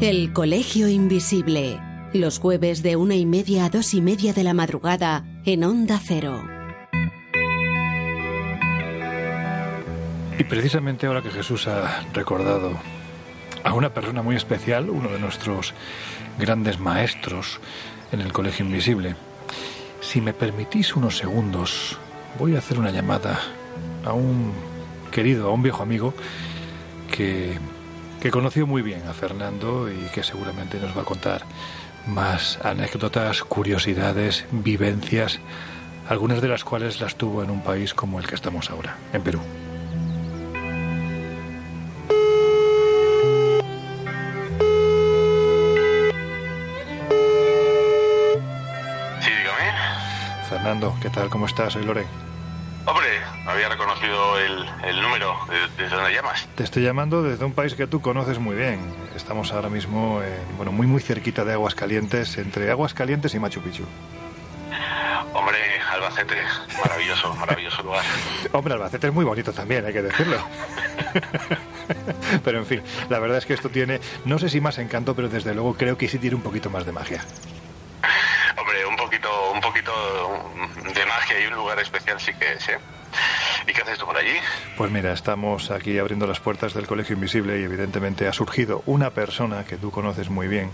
El 0.00 0.32
Colegio 0.32 0.88
Invisible. 0.88 1.78
Los 2.14 2.38
jueves 2.38 2.82
de 2.82 2.96
una 2.96 3.16
y 3.16 3.26
media 3.26 3.66
a 3.66 3.68
dos 3.68 3.92
y 3.92 4.00
media 4.00 4.32
de 4.32 4.42
la 4.42 4.54
madrugada 4.54 5.26
en 5.44 5.62
Onda 5.62 6.00
Cero. 6.02 6.59
Y 10.40 10.44
precisamente 10.44 11.06
ahora 11.06 11.20
que 11.20 11.30
Jesús 11.30 11.68
ha 11.68 12.02
recordado 12.14 12.72
a 13.62 13.74
una 13.74 13.92
persona 13.92 14.22
muy 14.22 14.36
especial, 14.36 14.88
uno 14.88 15.10
de 15.10 15.18
nuestros 15.18 15.74
grandes 16.38 16.80
maestros 16.80 17.60
en 18.10 18.22
el 18.22 18.32
Colegio 18.32 18.64
Invisible, 18.64 19.16
si 20.00 20.22
me 20.22 20.32
permitís 20.32 20.96
unos 20.96 21.18
segundos, 21.18 21.98
voy 22.38 22.56
a 22.56 22.60
hacer 22.60 22.78
una 22.78 22.90
llamada 22.90 23.38
a 24.02 24.14
un 24.14 24.54
querido, 25.10 25.48
a 25.48 25.52
un 25.52 25.62
viejo 25.62 25.82
amigo 25.82 26.14
que 27.14 27.58
que 28.18 28.30
conoció 28.30 28.66
muy 28.66 28.80
bien 28.80 29.06
a 29.08 29.12
Fernando 29.12 29.90
y 29.90 30.08
que 30.14 30.22
seguramente 30.22 30.78
nos 30.78 30.96
va 30.96 31.02
a 31.02 31.04
contar 31.04 31.42
más 32.06 32.58
anécdotas, 32.62 33.42
curiosidades, 33.42 34.46
vivencias, 34.52 35.38
algunas 36.08 36.40
de 36.40 36.48
las 36.48 36.64
cuales 36.64 36.98
las 36.98 37.16
tuvo 37.16 37.42
en 37.42 37.50
un 37.50 37.62
país 37.62 37.92
como 37.92 38.20
el 38.20 38.26
que 38.26 38.36
estamos 38.36 38.70
ahora, 38.70 38.96
en 39.12 39.22
Perú. 39.22 39.40
Fernando, 50.60 50.94
¿qué 51.00 51.08
tal? 51.08 51.30
¿Cómo 51.30 51.46
estás? 51.46 51.72
Soy 51.72 51.84
Lore. 51.84 52.04
Hombre, 52.84 53.08
había 53.46 53.70
reconocido 53.70 54.38
el, 54.38 54.66
el 54.84 55.00
número. 55.00 55.34
¿Desde 55.78 55.96
dónde 55.96 56.12
llamas? 56.12 56.46
Te 56.54 56.64
estoy 56.64 56.82
llamando 56.82 57.22
desde 57.22 57.46
un 57.46 57.54
país 57.54 57.72
que 57.74 57.86
tú 57.86 58.02
conoces 58.02 58.38
muy 58.38 58.54
bien. 58.56 58.78
Estamos 59.16 59.54
ahora 59.54 59.70
mismo, 59.70 60.20
en, 60.22 60.56
bueno, 60.58 60.70
muy 60.70 60.86
muy 60.86 61.00
cerquita 61.00 61.46
de 61.46 61.54
Aguascalientes, 61.54 62.36
entre 62.36 62.70
Aguascalientes 62.70 63.34
y 63.34 63.38
Machu 63.38 63.62
Picchu. 63.62 63.84
Hombre, 65.32 65.56
Albacete, 65.92 66.36
maravilloso, 66.84 67.34
maravilloso 67.40 67.82
lugar. 67.82 68.04
Hombre, 68.52 68.74
Albacete 68.74 69.06
es 69.06 69.14
muy 69.14 69.24
bonito 69.24 69.54
también, 69.54 69.86
hay 69.86 69.94
que 69.94 70.02
decirlo. 70.02 70.36
pero 72.44 72.58
en 72.58 72.66
fin, 72.66 72.82
la 73.08 73.18
verdad 73.18 73.38
es 73.38 73.46
que 73.46 73.54
esto 73.54 73.70
tiene, 73.70 73.98
no 74.26 74.38
sé 74.38 74.50
si 74.50 74.60
más 74.60 74.76
encanto, 74.76 75.16
pero 75.16 75.30
desde 75.30 75.54
luego 75.54 75.74
creo 75.74 75.96
que 75.96 76.06
sí 76.06 76.18
tiene 76.18 76.36
un 76.36 76.42
poquito 76.42 76.68
más 76.68 76.84
de 76.84 76.92
magia. 76.92 77.24
Un 79.52 79.60
poquito, 79.60 79.92
de 80.94 81.06
magia 81.06 81.40
y 81.40 81.46
un 81.46 81.54
lugar 81.54 81.78
especial 81.80 82.20
sí 82.20 82.32
que 82.34 82.52
es. 82.52 82.70
¿Y 83.66 83.72
qué 83.72 83.82
haces 83.82 83.98
tú 83.98 84.06
por 84.06 84.16
allí? 84.16 84.36
Pues 84.76 84.90
mira, 84.90 85.12
estamos 85.12 85.70
aquí 85.70 85.98
abriendo 85.98 86.26
las 86.26 86.40
puertas 86.40 86.74
del 86.74 86.86
Colegio 86.86 87.14
Invisible 87.14 87.60
y 87.60 87.64
evidentemente 87.64 88.28
ha 88.28 88.32
surgido 88.32 88.82
una 88.86 89.10
persona 89.10 89.64
que 89.64 89.76
tú 89.76 89.90
conoces 89.90 90.30
muy 90.30 90.48
bien 90.48 90.70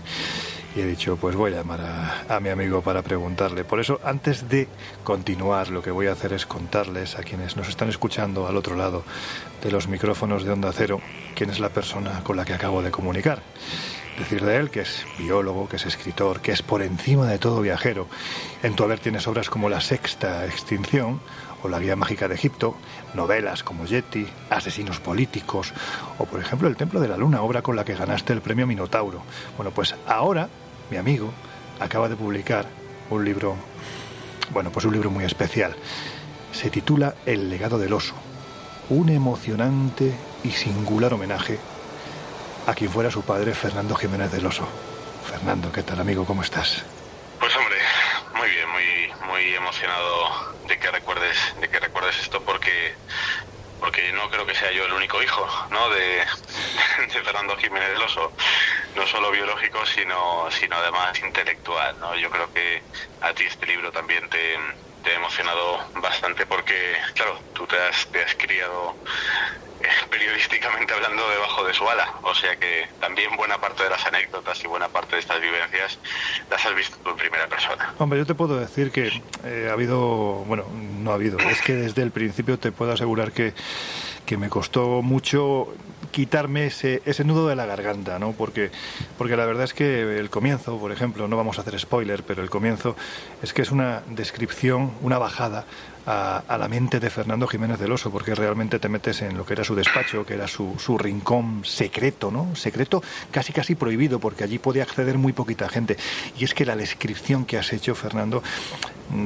y 0.75 0.81
he 0.81 0.85
dicho, 0.85 1.17
pues 1.17 1.35
voy 1.35 1.53
a 1.53 1.57
llamar 1.57 1.81
a, 1.81 2.35
a, 2.35 2.39
mi 2.39 2.49
amigo 2.49 2.81
para 2.81 3.01
preguntarle. 3.01 3.63
Por 3.63 3.79
eso, 3.79 3.99
antes 4.03 4.47
de 4.47 4.67
continuar, 5.03 5.69
lo 5.69 5.81
que 5.81 5.89
voy 5.89 6.07
a 6.07 6.11
hacer 6.11 6.33
es 6.33 6.45
contarles 6.45 7.15
a 7.15 7.23
quienes 7.23 7.57
nos 7.57 7.67
están 7.67 7.89
escuchando 7.89 8.47
al 8.47 8.55
otro 8.55 8.75
lado 8.75 9.03
de 9.63 9.71
los 9.71 9.87
micrófonos 9.87 10.43
de 10.43 10.51
Onda 10.51 10.71
Cero 10.71 11.01
quién 11.35 11.49
es 11.49 11.59
la 11.59 11.69
persona 11.69 12.21
con 12.23 12.35
la 12.35 12.45
que 12.45 12.53
acabo 12.53 12.81
de 12.81 12.91
comunicar. 12.91 13.41
Decir 14.17 14.43
de 14.43 14.57
él 14.57 14.71
que 14.71 14.81
es 14.81 15.05
biólogo, 15.19 15.69
que 15.69 15.75
es 15.75 15.85
escritor, 15.85 16.41
que 16.41 16.51
es 16.51 16.63
por 16.63 16.81
encima 16.81 17.27
de 17.27 17.37
todo 17.37 17.61
viajero. 17.61 18.07
En 18.63 18.75
tu 18.75 18.83
haber 18.83 18.99
tienes 18.99 19.27
obras 19.27 19.49
como 19.49 19.69
La 19.69 19.79
Sexta 19.79 20.43
Extinción 20.45 21.19
o 21.61 21.69
La 21.69 21.79
Guía 21.79 21.95
Mágica 21.95 22.27
de 22.27 22.33
Egipto, 22.33 22.75
novelas 23.13 23.63
como 23.63 23.85
Yeti, 23.85 24.27
Asesinos 24.49 24.99
Políticos 24.99 25.71
o 26.17 26.25
por 26.25 26.41
ejemplo 26.41 26.67
El 26.67 26.75
Templo 26.75 26.99
de 26.99 27.07
la 27.07 27.17
Luna, 27.17 27.43
obra 27.43 27.61
con 27.61 27.75
la 27.75 27.85
que 27.85 27.93
ganaste 27.93 28.33
el 28.33 28.41
premio 28.41 28.65
Minotauro. 28.65 29.21
Bueno, 29.55 29.69
pues 29.69 29.93
ahora 30.07 30.49
mi 30.89 30.97
amigo 30.97 31.31
acaba 31.79 32.09
de 32.09 32.15
publicar 32.15 32.65
un 33.11 33.23
libro, 33.23 33.55
bueno, 34.51 34.71
pues 34.71 34.85
un 34.85 34.93
libro 34.93 35.11
muy 35.11 35.25
especial. 35.25 35.75
Se 36.51 36.71
titula 36.71 37.13
El 37.27 37.51
legado 37.51 37.77
del 37.77 37.93
oso, 37.93 38.15
un 38.89 39.09
emocionante 39.09 40.11
y 40.43 40.49
singular 40.49 41.13
homenaje 41.13 41.59
a 42.67 42.75
quien 42.75 42.91
fuera 42.91 43.09
su 43.09 43.23
padre 43.23 43.55
Fernando 43.55 43.95
Jiménez 43.95 44.29
del 44.29 44.45
Oso. 44.45 44.67
Fernando, 45.25 45.71
¿qué 45.71 45.83
tal 45.83 46.01
amigo? 46.01 46.25
¿Cómo 46.25 46.41
estás? 46.41 46.83
Pues 47.39 47.55
hombre, 47.55 47.77
muy 48.35 48.49
bien, 48.49 48.69
muy, 48.69 49.27
muy 49.27 49.55
emocionado 49.55 50.53
de 50.67 50.77
que 50.77 50.91
recuerdes, 50.91 51.37
de 51.61 51.69
que 51.69 51.79
recuerdes 51.79 52.19
esto 52.19 52.41
porque 52.41 52.93
porque 53.79 54.11
no 54.11 54.29
creo 54.29 54.45
que 54.45 54.55
sea 54.55 54.71
yo 54.71 54.85
el 54.85 54.91
único 54.91 55.21
hijo 55.23 55.47
¿no? 55.69 55.89
de, 55.89 56.23
Fernando 57.23 57.55
Jiménez 57.55 57.89
del 57.89 58.01
Oso, 58.01 58.33
no 58.95 59.07
solo 59.07 59.31
biológico, 59.31 59.85
sino, 59.85 60.49
sino 60.51 60.75
además 60.75 61.17
intelectual. 61.19 61.97
¿no? 61.99 62.15
Yo 62.15 62.29
creo 62.29 62.51
que 62.51 62.81
a 63.21 63.33
ti 63.33 63.43
este 63.43 63.65
libro 63.67 63.91
también 63.91 64.27
te, 64.29 64.57
te 65.03 65.11
ha 65.11 65.15
emocionado 65.15 65.79
bastante 66.01 66.45
porque, 66.45 66.97
claro, 67.13 67.39
tú 67.53 67.65
te 67.65 67.77
has, 67.79 68.07
te 68.07 68.23
has 68.23 68.35
criado 68.35 68.95
periodísticamente 70.09 70.93
hablando 70.93 71.29
debajo 71.29 71.65
de 71.65 71.73
su 71.73 71.87
ala. 71.87 72.13
O 72.23 72.33
sea 72.33 72.55
que 72.55 72.87
también 72.99 73.35
buena 73.35 73.59
parte 73.59 73.83
de 73.83 73.89
las 73.89 74.05
anécdotas 74.05 74.63
y 74.63 74.67
buena 74.67 74.87
parte 74.87 75.15
de 75.15 75.21
estas 75.21 75.41
vivencias 75.41 75.99
las 76.49 76.65
has 76.65 76.75
visto 76.75 76.97
tú 77.03 77.11
en 77.11 77.17
primera 77.17 77.47
persona. 77.47 77.93
Hombre, 77.97 78.19
yo 78.19 78.25
te 78.25 78.35
puedo 78.35 78.57
decir 78.59 78.91
que 78.91 79.21
eh, 79.43 79.67
ha 79.69 79.73
habido, 79.73 80.43
bueno, 80.45 80.65
no 80.71 81.11
ha 81.11 81.15
habido, 81.15 81.39
es 81.39 81.61
que 81.61 81.73
desde 81.73 82.01
el 82.03 82.11
principio 82.11 82.57
te 82.59 82.71
puedo 82.71 82.91
asegurar 82.91 83.31
que, 83.31 83.53
que 84.25 84.37
me 84.37 84.49
costó 84.49 85.01
mucho 85.01 85.73
quitarme 86.11 86.67
ese, 86.67 87.01
ese 87.05 87.23
nudo 87.23 87.47
de 87.47 87.55
la 87.55 87.65
garganta, 87.65 88.17
¿no? 88.17 88.31
Porque, 88.31 88.71
porque 89.17 89.35
la 89.35 89.45
verdad 89.45 89.65
es 89.65 89.73
que 89.73 90.17
el 90.17 90.29
comienzo, 90.29 90.77
por 90.79 90.91
ejemplo, 90.91 91.27
no 91.27 91.37
vamos 91.37 91.57
a 91.57 91.61
hacer 91.61 91.79
spoiler, 91.79 92.23
pero 92.23 92.41
el 92.41 92.49
comienzo 92.49 92.95
es 93.41 93.53
que 93.53 93.61
es 93.61 93.71
una 93.71 94.01
descripción, 94.07 94.93
una 95.01 95.17
bajada 95.17 95.65
a, 96.07 96.37
a, 96.47 96.57
la 96.57 96.67
mente 96.69 97.01
de 97.01 97.09
Fernando 97.09 97.47
Jiménez 97.47 97.77
del 97.77 97.91
Oso, 97.91 98.09
porque 98.09 98.33
realmente 98.33 98.79
te 98.79 98.87
metes 98.87 99.21
en 99.21 99.37
lo 99.37 99.45
que 99.45 99.53
era 99.53 99.65
su 99.65 99.75
despacho, 99.75 100.25
que 100.25 100.35
era 100.35 100.47
su, 100.47 100.75
su 100.79 100.97
rincón 100.97 101.63
secreto, 101.65 102.31
¿no? 102.31 102.55
Secreto 102.55 103.03
casi 103.29 103.51
casi 103.51 103.75
prohibido, 103.75 104.19
porque 104.19 104.45
allí 104.45 104.57
podía 104.57 104.83
acceder 104.83 105.17
muy 105.17 105.33
poquita 105.33 105.67
gente. 105.67 105.97
Y 106.39 106.45
es 106.45 106.53
que 106.53 106.65
la 106.65 106.77
descripción 106.77 107.45
que 107.45 107.57
has 107.57 107.73
hecho, 107.73 107.93
Fernando, 107.93 108.41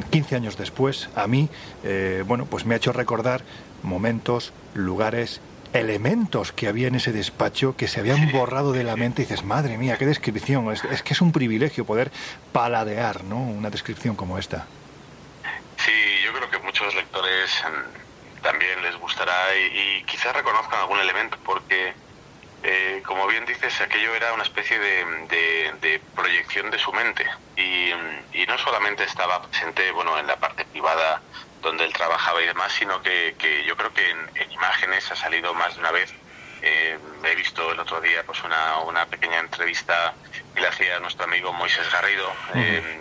15 0.10 0.36
años 0.36 0.58
después, 0.58 1.10
a 1.16 1.28
mí, 1.28 1.50
eh, 1.84 2.24
bueno, 2.28 2.48
pues 2.48 2.66
me 2.66 2.74
ha 2.74 2.78
hecho 2.78 2.92
recordar 2.92 3.44
momentos, 3.84 4.52
lugares 4.74 5.40
elementos 5.74 6.52
que 6.52 6.68
había 6.68 6.88
en 6.88 6.96
ese 6.96 7.14
despacho 7.14 7.76
que 7.78 7.88
se 7.88 8.00
habían 8.00 8.32
borrado 8.32 8.74
de 8.74 8.84
la 8.84 8.96
mente 8.96 9.22
y 9.22 9.26
dices, 9.26 9.46
madre 9.46 9.78
mía, 9.78 9.98
qué 9.98 10.06
descripción. 10.08 10.72
Es, 10.72 10.84
es, 10.86 11.04
que 11.04 11.14
es 11.14 11.22
un 11.22 11.32
privilegio 11.32 11.86
poder 11.86 12.12
paladear, 12.52 13.24
¿no? 13.24 13.38
Una 13.38 13.70
descripción 13.70 14.16
como 14.16 14.38
esta. 14.38 14.66
Sí, 15.86 16.20
yo 16.24 16.32
creo 16.34 16.50
que 16.50 16.60
muchos 16.60 16.94
lectores 16.94 17.64
también 18.44 18.82
les 18.84 18.96
gustará 18.98 19.56
y, 19.56 20.00
y 20.00 20.04
quizás 20.04 20.36
reconozcan 20.36 20.80
algún 20.80 21.00
elemento 21.00 21.38
porque, 21.44 21.94
eh, 22.64 23.02
como 23.06 23.26
bien 23.28 23.46
dices, 23.46 23.82
aquello 23.82 24.14
era 24.14 24.34
una 24.34 24.44
especie 24.44 24.78
de, 24.78 25.06
de, 25.28 25.74
de 25.82 26.02
proyección 26.16 26.70
de 26.70 26.78
su 26.78 26.92
mente 26.94 27.26
y, 27.56 27.92
y, 28.34 28.46
no 28.48 28.58
solamente 28.60 29.04
estaba 29.04 29.42
presente, 29.42 29.92
bueno, 29.92 30.18
en 30.20 30.28
la 30.28 30.38
parte 30.38 30.66
privada 30.66 31.22
donde 31.62 31.86
él 31.86 31.94
trabajaba 31.94 32.42
y 32.42 32.48
demás, 32.48 32.72
sino 32.74 33.02
que, 33.02 33.36
que 33.38 33.64
yo 33.66 33.76
creo 33.76 33.94
que 33.94 34.10
en, 34.10 34.52
imágenes 34.52 35.12
ha 35.12 35.16
salido 35.16 35.54
más 35.54 35.74
de 35.76 35.80
una 35.80 35.92
vez. 35.92 36.14
Eh, 36.64 36.98
he 37.24 37.36
visto 37.36 37.72
el 37.72 37.80
otro 37.80 38.00
día 38.02 38.24
pues 38.24 38.44
una, 38.44 38.78
una 38.80 39.08
pequeña 39.08 39.40
entrevista 39.40 40.14
que 40.54 40.62
le 40.62 40.68
hacía 40.68 40.98
a 40.98 41.00
nuestro 41.00 41.24
amigo 41.24 41.52
Moisés 41.54 41.92
Garrido, 41.92 42.32
eh, 42.54 43.00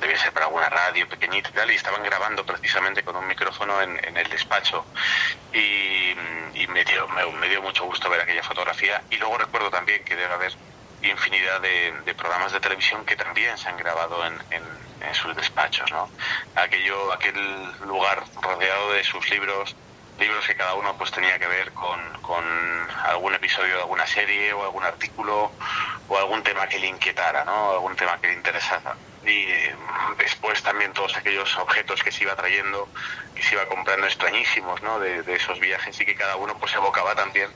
debía 0.00 0.18
ser 0.18 0.32
para 0.32 0.46
alguna 0.46 0.68
radio 0.68 1.08
pequeñita 1.08 1.50
y 1.50 1.52
tal, 1.52 1.70
y 1.70 1.74
estaban 1.74 2.02
grabando 2.02 2.44
precisamente 2.44 3.02
con 3.02 3.16
un 3.16 3.26
micrófono 3.26 3.80
en, 3.80 4.16
el 4.16 4.28
despacho. 4.28 4.84
Y, 5.52 6.14
me, 6.68 6.84
dio, 6.84 7.06
me, 7.08 7.48
dio 7.48 7.60
mucho 7.60 7.84
gusto 7.84 8.08
ver 8.08 8.20
aquella 8.20 8.42
fotografía. 8.42 9.02
Y 9.10 9.16
luego 9.16 9.38
recuerdo 9.38 9.70
también 9.70 10.04
que 10.04 10.16
debe 10.16 10.32
haber 10.32 10.52
infinidad 11.02 11.60
de, 11.60 11.92
de 12.04 12.14
programas 12.14 12.52
de 12.52 12.60
televisión 12.60 13.04
que 13.04 13.16
también 13.16 13.58
se 13.58 13.68
han 13.68 13.76
grabado 13.76 14.24
en, 14.24 14.34
en, 14.50 14.62
en 15.02 15.14
sus 15.14 15.34
despachos, 15.36 15.90
¿no? 15.90 16.08
Aquello, 16.54 17.12
aquel 17.12 17.34
lugar 17.86 18.22
rodeado 18.40 18.92
de 18.92 19.04
sus 19.04 19.28
libros, 19.30 19.74
libros 20.18 20.46
que 20.46 20.54
cada 20.54 20.74
uno 20.74 20.96
pues 20.96 21.10
tenía 21.10 21.38
que 21.38 21.46
ver 21.46 21.72
con, 21.72 22.00
con, 22.22 22.44
algún 23.04 23.34
episodio 23.34 23.74
de 23.74 23.80
alguna 23.80 24.06
serie 24.06 24.52
o 24.52 24.62
algún 24.62 24.84
artículo 24.84 25.52
o 26.08 26.18
algún 26.18 26.42
tema 26.42 26.66
que 26.68 26.78
le 26.78 26.86
inquietara, 26.86 27.44
¿no? 27.44 27.72
Algún 27.72 27.96
tema 27.96 28.20
que 28.20 28.28
le 28.28 28.34
interesara. 28.34 28.94
Y 29.24 29.46
después 30.18 30.62
también 30.62 30.92
todos 30.92 31.16
aquellos 31.16 31.56
objetos 31.58 32.02
que 32.02 32.12
se 32.12 32.24
iba 32.24 32.34
trayendo, 32.36 32.88
que 33.34 33.42
se 33.42 33.54
iba 33.54 33.66
comprando 33.66 34.06
extrañísimos, 34.06 34.82
¿no? 34.82 34.98
De, 34.98 35.22
de 35.22 35.34
esos 35.34 35.58
viajes 35.58 36.00
y 36.00 36.04
que 36.04 36.14
cada 36.14 36.36
uno 36.36 36.56
pues 36.58 36.74
evocaba 36.74 37.14
también 37.14 37.50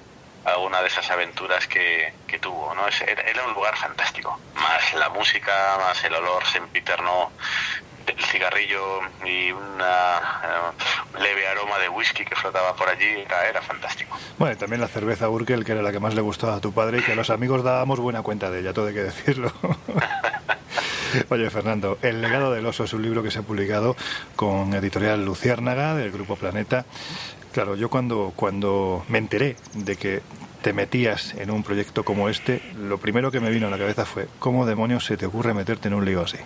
alguna 0.47 0.81
de 0.81 0.87
esas 0.87 1.11
aventuras 1.11 1.67
que, 1.67 2.13
que 2.27 2.39
tuvo, 2.39 2.75
¿no? 2.75 2.87
Era 2.89 3.45
un 3.45 3.53
lugar 3.53 3.77
fantástico. 3.77 4.39
Más 4.55 4.95
la 4.95 5.09
música, 5.09 5.77
más 5.79 6.03
el 6.05 6.15
olor 6.15 6.45
sempiterno 6.47 7.33
del 8.07 8.25
cigarrillo 8.25 9.01
y 9.25 9.51
un 9.53 9.81
uh, 9.81 11.19
leve 11.19 11.47
aroma 11.49 11.79
de 11.79 11.89
whisky 11.89 12.25
que 12.25 12.37
flotaba 12.37 12.75
por 12.75 12.89
allí 12.89 13.05
era, 13.05 13.49
era, 13.49 13.61
fantástico. 13.61 14.17
Bueno, 14.39 14.55
y 14.55 14.57
también 14.57 14.81
la 14.81 14.89
cerveza 14.89 15.29
Urkel, 15.29 15.65
que 15.65 15.73
era 15.73 15.83
la 15.83 15.93
que 15.93 16.01
más 16.01 16.15
le 16.15 16.21
gustaba 16.21 16.57
a 16.57 16.61
tu 16.61 16.73
padre 16.73 16.99
y 16.99 17.03
que 17.03 17.17
los 17.17 17.31
amigos 17.31 17.63
dábamos 17.65 18.01
buena 18.01 18.23
cuenta 18.23 18.51
de 18.51 18.61
ella, 18.61 18.73
todo 18.73 18.87
hay 18.87 18.95
que 18.95 19.03
decirlo. 19.03 19.53
Oye, 21.31 21.51
Fernando, 21.51 21.99
El 22.03 22.21
legado 22.21 22.53
del 22.53 22.67
oso 22.67 22.85
es 22.85 22.93
un 22.93 23.03
libro 23.03 23.23
que 23.23 23.31
se 23.31 23.39
ha 23.39 23.43
publicado 23.43 23.97
con 24.35 24.75
editorial 24.75 25.25
Luciérnaga 25.25 25.95
del 25.95 26.13
Grupo 26.13 26.37
Planeta. 26.37 26.85
Claro, 27.53 27.75
yo 27.75 27.89
cuando, 27.89 28.33
cuando 28.37 29.05
me 29.09 29.19
enteré 29.19 29.57
de 29.75 29.97
que 29.97 30.21
te 30.63 30.73
metías 30.73 31.35
en 31.35 31.51
un 31.51 31.63
proyecto 31.63 32.05
como 32.05 32.29
este, 32.29 32.61
lo 32.77 32.99
primero 32.99 33.31
que 33.31 33.41
me 33.41 33.51
vino 33.51 33.69
a 33.69 33.71
la 33.71 33.79
cabeza 33.79 34.05
fue, 34.05 34.29
¿cómo 34.39 34.67
demonios 34.67 35.05
se 35.05 35.17
te 35.17 35.27
ocurre 35.27 35.55
meterte 35.55 35.89
en 35.89 35.95
un 35.95 36.05
lío 36.05 36.23
así? 36.23 36.39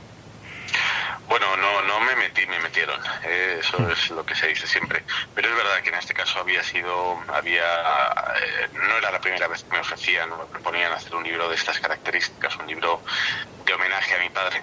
Bueno, 1.31 1.57
no, 1.59 1.83
no 1.83 2.01
me 2.01 2.17
metí, 2.17 2.45
me 2.47 2.59
metieron. 2.59 3.01
Eso 3.23 3.89
es 3.89 4.11
lo 4.11 4.27
que 4.27 4.35
se 4.35 4.49
dice 4.49 4.67
siempre. 4.67 5.05
Pero 5.33 5.49
es 5.49 5.55
verdad 5.55 5.81
que 5.81 5.91
en 5.91 5.95
este 5.95 6.13
caso 6.13 6.41
había 6.41 6.61
sido, 6.65 7.23
había, 7.29 7.63
eh, 7.63 8.69
no 8.73 8.97
era 8.97 9.13
la 9.13 9.21
primera 9.21 9.47
vez 9.47 9.63
que 9.63 9.71
me 9.71 9.79
ofrecían, 9.79 10.29
me 10.29 10.45
proponían 10.47 10.93
hacer 10.93 11.15
un 11.15 11.23
libro 11.23 11.49
de 11.49 11.55
estas 11.55 11.79
características, 11.79 12.57
un 12.57 12.67
libro 12.67 13.01
de 13.65 13.73
homenaje 13.73 14.17
a 14.17 14.19
mi 14.19 14.29
padre. 14.31 14.61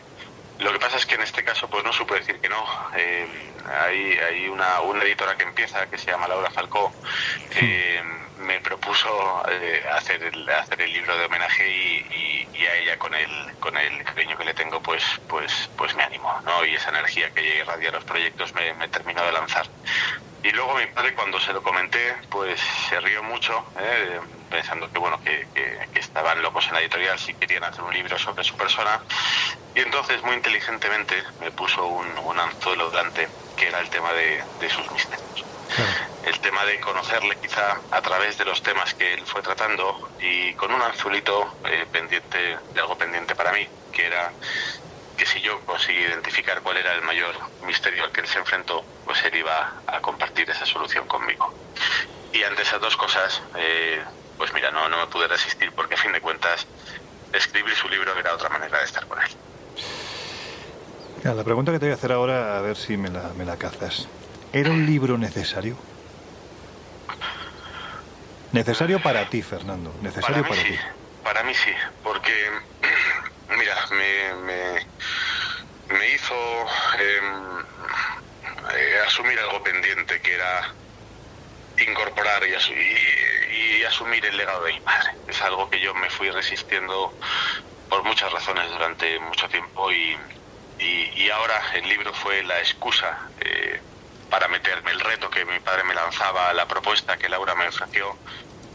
Lo 0.60 0.74
que 0.74 0.80
pasa 0.80 0.98
es 0.98 1.06
que 1.06 1.16
en 1.16 1.22
este 1.22 1.42
caso 1.42 1.70
pues 1.70 1.86
no 1.86 1.94
supe 1.94 2.16
decir 2.16 2.38
que 2.42 2.50
no. 2.50 2.66
Eh, 2.98 3.26
hay 3.70 4.18
hay 4.18 4.50
una, 4.50 4.82
una 4.82 5.04
editora 5.04 5.38
que 5.38 5.44
empieza 5.44 5.90
que 5.90 5.98
se 5.98 6.12
llama 6.12 6.28
Laura 6.28 6.52
Falcó. 6.52 6.92
Eh, 7.62 8.04
me 8.40 8.60
propuso 8.60 9.44
eh, 9.50 9.84
hacer, 9.94 10.24
el, 10.24 10.50
hacer 10.50 10.82
el 10.82 10.94
libro 10.94 11.18
de 11.18 11.26
homenaje 11.26 11.70
y, 11.70 12.48
y, 12.54 12.66
a 12.66 12.76
ella 12.76 12.98
con 12.98 13.14
el, 13.14 13.30
con 13.60 13.78
el 13.78 14.04
cariño 14.04 14.38
que 14.38 14.46
le 14.46 14.54
tengo 14.54 14.82
pues, 14.82 15.04
pues, 15.28 15.70
pues 15.78 15.96
me 15.96 16.04
animó. 16.04 16.40
¿no? 16.44 16.66
Y 16.66 16.76
esa 16.76 16.90
energía 16.90 17.30
que 17.32 17.42
ella 17.42 17.62
irradia 17.62 17.90
a 17.90 17.94
los 17.94 18.04
proyectos 18.04 18.54
me, 18.54 18.74
me 18.76 18.88
terminó 18.88 19.24
de 19.24 19.32
lanzar. 19.32 19.68
Y 20.44 20.52
luego 20.52 20.76
mi 20.76 20.86
padre 20.88 21.14
cuando 21.14 21.40
se 21.40 21.52
lo 21.52 21.62
comenté, 21.64 22.16
pues 22.30 22.60
se 22.90 23.00
rió 23.02 23.24
mucho, 23.24 23.66
¿eh? 23.80 24.20
pensando 24.50 24.92
que 24.92 25.00
bueno, 25.00 25.22
que, 25.24 25.48
que, 25.54 25.88
que, 25.94 26.00
estaban 26.00 26.42
locos 26.42 26.68
en 26.68 26.76
la 26.76 26.82
editorial 26.82 27.20
si 27.20 27.34
querían 27.34 27.64
hacer 27.64 27.84
un 27.84 27.94
libro 27.94 28.18
sobre 28.18 28.44
su 28.44 28.56
persona. 28.56 29.02
Y 29.76 29.82
entonces 29.82 30.22
muy 30.24 30.36
inteligentemente 30.36 31.22
me 31.42 31.52
puso 31.52 31.86
un, 31.86 32.08
un 32.20 32.40
anzuelo 32.40 32.90
delante, 32.90 33.28
que 33.58 33.68
era 33.68 33.80
el 33.80 33.90
tema 33.90 34.14
de, 34.14 34.44
de 34.60 34.70
sus 34.70 34.90
misterios. 34.92 35.47
Claro. 35.76 35.92
El 36.26 36.40
tema 36.40 36.66
de 36.66 36.80
conocerle 36.80 37.36
quizá 37.38 37.80
a 37.92 38.02
través 38.02 38.38
de 38.38 38.46
los 38.46 38.62
temas 38.62 38.94
que 38.94 39.14
él 39.14 39.22
fue 39.26 39.42
tratando 39.42 40.10
y 40.20 40.54
con 40.54 40.72
un 40.72 40.82
anzuelito 40.82 41.56
eh, 41.66 41.86
pendiente, 41.92 42.58
de 42.74 42.80
algo 42.80 42.98
pendiente 42.98 43.36
para 43.36 43.52
mí, 43.54 43.68
que 43.92 44.06
era 44.06 44.32
que 45.18 45.26
si 45.26 45.42
yo 45.42 45.60
conseguí 45.62 46.00
identificar 46.00 46.62
cuál 46.62 46.78
era 46.78 46.94
el 46.94 47.02
mayor 47.02 47.34
misterio 47.66 48.04
al 48.04 48.12
que 48.12 48.22
él 48.22 48.28
se 48.28 48.38
enfrentó, 48.38 48.86
pues 49.04 49.24
él 49.24 49.36
iba 49.36 49.74
a 49.88 50.00
compartir 50.00 50.50
esa 50.50 50.66
solución 50.66 51.08
conmigo. 51.08 51.54
Y 52.32 52.44
ante 52.44 52.62
esas 52.62 52.80
dos 52.80 52.96
cosas, 52.96 53.42
eh, 53.58 54.02
pues 54.38 54.54
mira, 54.54 54.70
no, 54.72 54.88
no 54.90 54.98
me 54.98 55.08
pude 55.08 55.28
resistir 55.28 55.72
porque 55.72 55.96
a 55.96 55.98
fin 55.98 56.12
de 56.12 56.22
cuentas 56.22 56.68
escribir 57.34 57.76
su 57.76 57.90
libro 57.90 58.18
era 58.18 58.34
otra 58.34 58.50
manera 58.50 58.78
de 58.78 58.86
estar 58.86 59.06
con 59.08 59.20
él. 59.22 59.30
La 61.24 61.44
pregunta 61.44 61.72
que 61.72 61.80
te 61.80 61.86
voy 61.86 61.92
a 61.92 61.96
hacer 61.96 62.12
ahora, 62.12 62.58
a 62.58 62.62
ver 62.62 62.78
si 62.78 62.96
me 62.96 63.10
la, 63.10 63.34
me 63.36 63.44
la 63.44 63.58
cazas. 63.58 64.08
¿Era 64.54 64.72
un 64.72 64.86
libro 64.86 65.18
necesario? 65.18 65.78
Necesario 68.52 69.02
para 69.02 69.30
ti, 69.30 69.42
Fernando. 69.42 69.94
Necesario 70.02 70.44
para, 70.44 70.50
para 70.50 70.62
sí, 70.62 70.70
ti. 70.70 70.80
Para 71.24 71.44
mí 71.44 71.54
sí, 71.54 71.72
porque, 72.02 72.50
mira, 73.58 73.76
me, 73.92 74.34
me, 74.46 75.98
me 75.98 76.10
hizo 76.10 76.34
eh, 76.98 77.20
eh, 78.74 78.96
asumir 79.06 79.38
algo 79.40 79.62
pendiente, 79.64 80.22
que 80.22 80.34
era 80.34 80.74
incorporar 81.86 82.48
y, 82.48 82.56
asu 82.56 82.74
y, 82.74 83.80
y, 83.80 83.84
asumir 83.84 84.26
el 84.26 84.38
legado 84.38 84.64
de 84.64 84.74
mi 84.74 84.80
padre. 84.80 85.12
Es 85.28 85.42
algo 85.42 85.70
que 85.70 85.80
yo 85.80 85.94
me 85.94 86.10
fui 86.10 86.32
resistiendo 86.32 87.14
por 87.90 88.04
muchas 88.04 88.32
razones 88.32 88.70
durante 88.72 89.20
mucho 89.20 89.48
tiempo 89.50 89.92
y, 89.92 90.18
y, 90.80 91.12
y 91.16 91.30
ahora 91.30 91.62
el 91.74 91.88
libro 91.88 92.14
fue 92.14 92.44
la 92.44 92.60
excusa 92.60 93.30
eh, 93.42 93.82
para 94.30 94.48
meterme. 94.48 94.92
El 94.92 95.00
reto 95.00 95.30
que 95.30 95.46
mi 95.46 95.60
padre 95.60 95.84
me 95.84 95.94
lanzaba, 95.94 96.54
la 96.54 96.68
propuesta 96.68 97.18
que 97.18 97.30
Laura 97.30 97.56
me 97.56 97.68
ofreció, 97.68 98.18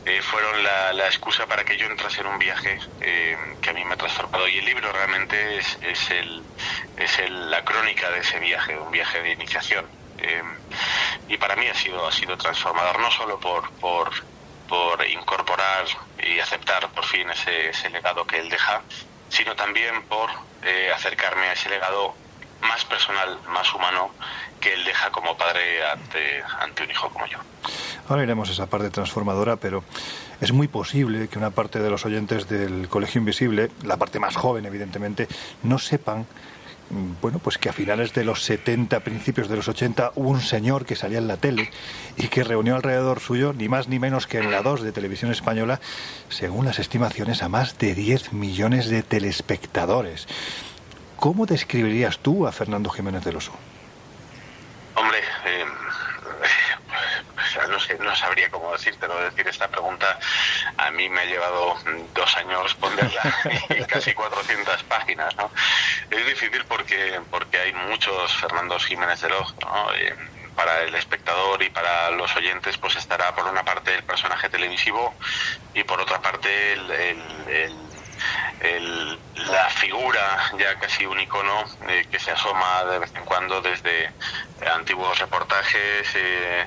eh, 0.04 0.20
fueron 0.20 0.64
la, 0.64 0.92
la, 0.92 1.06
excusa 1.06 1.46
para 1.46 1.64
que 1.64 1.76
yo 1.76 1.86
entrase 1.86 2.22
en 2.22 2.26
un 2.26 2.38
viaje 2.38 2.76
eh, 3.00 3.36
que 3.60 3.70
a 3.70 3.72
mí 3.72 3.84
me 3.84 3.94
ha 3.94 3.96
transformado. 3.96 4.48
Y 4.48 4.58
el 4.58 4.64
libro 4.64 4.90
realmente 4.90 5.58
es, 5.58 5.78
es, 5.80 6.10
el, 6.10 6.42
es 6.96 7.18
el, 7.20 7.50
la 7.50 7.64
crónica 7.64 8.10
de 8.10 8.18
ese 8.18 8.40
viaje, 8.40 8.76
un 8.76 8.90
viaje 8.90 9.22
de 9.22 9.30
iniciación. 9.30 9.86
Eh, 10.18 10.42
y 11.28 11.36
para 11.36 11.54
mí 11.54 11.68
ha 11.68 11.74
sido, 11.74 12.06
ha 12.06 12.12
sido 12.12 12.36
transformador, 12.36 12.98
no 12.98 13.12
solo 13.12 13.38
por, 13.38 13.70
por, 13.74 14.10
por 14.68 15.06
incorporar 15.06 15.84
y 16.18 16.40
aceptar 16.40 16.88
por 16.90 17.04
fin 17.04 17.30
ese, 17.30 17.70
ese 17.70 17.88
legado 17.90 18.26
que 18.26 18.40
él 18.40 18.48
deja, 18.48 18.82
sino 19.28 19.54
también 19.54 20.02
por 20.04 20.30
acercarme 20.94 21.46
a 21.48 21.52
ese 21.54 21.68
legado 21.68 22.14
más 22.62 22.84
personal, 22.84 23.38
más 23.48 23.72
humano 23.74 24.10
que 24.60 24.72
él 24.74 24.84
deja 24.84 25.10
como 25.10 25.36
padre 25.36 25.84
ante, 25.86 26.42
ante 26.60 26.84
un 26.84 26.90
hijo 26.90 27.08
como 27.10 27.26
yo. 27.26 27.38
Ahora 28.08 28.22
iremos 28.22 28.48
esa 28.50 28.66
parte 28.66 28.90
transformadora, 28.90 29.56
pero 29.56 29.84
es 30.40 30.52
muy 30.52 30.68
posible 30.68 31.28
que 31.28 31.38
una 31.38 31.50
parte 31.50 31.80
de 31.80 31.90
los 31.90 32.04
oyentes 32.04 32.48
del 32.48 32.88
Colegio 32.88 33.18
Invisible, 33.18 33.70
la 33.84 33.96
parte 33.96 34.18
más 34.18 34.36
joven 34.36 34.64
evidentemente, 34.66 35.28
no 35.62 35.78
sepan 35.78 36.26
bueno, 37.20 37.38
pues 37.38 37.58
que 37.58 37.68
a 37.68 37.72
finales 37.72 38.12
de 38.12 38.24
los 38.24 38.42
70, 38.42 39.00
principios 39.00 39.48
de 39.48 39.56
los 39.56 39.68
80, 39.68 40.12
hubo 40.14 40.28
un 40.28 40.40
señor 40.40 40.84
que 40.84 40.94
salía 40.94 41.18
en 41.18 41.28
la 41.28 41.38
tele 41.38 41.70
y 42.16 42.28
que 42.28 42.44
reunió 42.44 42.76
alrededor 42.76 43.20
suyo, 43.20 43.52
ni 43.52 43.68
más 43.68 43.88
ni 43.88 43.98
menos 43.98 44.26
que 44.26 44.38
en 44.38 44.50
la 44.50 44.62
2 44.62 44.82
de 44.82 44.92
televisión 44.92 45.30
española, 45.30 45.80
según 46.28 46.66
las 46.66 46.78
estimaciones, 46.78 47.42
a 47.42 47.48
más 47.48 47.78
de 47.78 47.94
10 47.94 48.34
millones 48.34 48.90
de 48.90 49.02
telespectadores. 49.02 50.26
¿Cómo 51.16 51.46
describirías 51.46 52.18
tú 52.18 52.46
a 52.46 52.52
Fernando 52.52 52.90
Jiménez 52.90 53.24
del 53.24 53.36
Oso? 53.36 53.52
Hombre, 54.94 55.20
eh, 55.44 55.64
no, 57.68 57.80
sé, 57.80 57.98
no 57.98 58.14
sabría 58.16 58.50
cómo 58.50 58.72
decírtelo. 58.72 59.18
Decir 59.22 59.46
esta 59.48 59.68
pregunta 59.68 60.18
a 60.76 60.90
mí 60.90 61.08
me 61.08 61.20
ha 61.20 61.24
llevado 61.24 61.76
dos 62.14 62.36
años 62.36 62.62
responderla 62.64 63.22
y 63.70 63.84
casi 63.84 64.14
400 64.14 64.82
páginas. 64.84 65.36
¿no? 65.36 65.50
Es 66.10 66.26
difícil 66.26 66.64
porque, 66.66 67.20
porque 67.30 67.58
hay 67.58 67.72
muchos 67.72 68.34
Fernandos 68.36 68.84
Jiménez 68.84 69.20
del 69.20 69.32
Oso. 69.32 69.54
¿no? 69.60 69.94
Eh, 69.94 70.14
para 70.54 70.82
el 70.82 70.94
espectador 70.94 71.62
y 71.62 71.70
para 71.70 72.10
los 72.10 72.36
oyentes 72.36 72.76
pues 72.76 72.96
estará 72.96 73.34
por 73.34 73.46
una 73.46 73.62
parte 73.62 73.94
el 73.94 74.02
personaje 74.02 74.50
televisivo 74.50 75.14
y 75.72 75.82
por 75.82 75.98
otra 75.98 76.20
parte 76.20 76.74
el, 76.74 76.90
el 76.90 77.72
el, 78.60 79.18
la 79.34 79.68
figura, 79.70 80.50
ya 80.58 80.78
casi 80.78 81.06
un 81.06 81.20
icono, 81.20 81.64
eh, 81.88 82.06
que 82.10 82.18
se 82.18 82.30
asoma 82.30 82.84
de 82.84 82.98
vez 82.98 83.12
en 83.14 83.24
cuando 83.24 83.60
desde 83.60 84.10
antiguos 84.74 85.18
reportajes, 85.18 86.08
eh, 86.14 86.66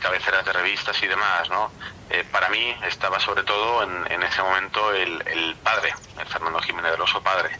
cabeceras 0.00 0.44
de 0.44 0.52
revistas 0.52 1.02
y 1.02 1.06
demás, 1.06 1.48
¿no? 1.50 1.70
eh, 2.10 2.24
para 2.30 2.48
mí 2.48 2.74
estaba 2.86 3.18
sobre 3.18 3.42
todo 3.42 3.82
en, 3.82 4.12
en 4.12 4.22
ese 4.22 4.42
momento 4.42 4.92
el, 4.92 5.22
el, 5.26 5.56
padre, 5.56 5.92
el 6.20 6.26
Fernando 6.26 6.60
Jiménez 6.60 6.92
del 6.92 7.00
Oso 7.00 7.22
padre. 7.22 7.50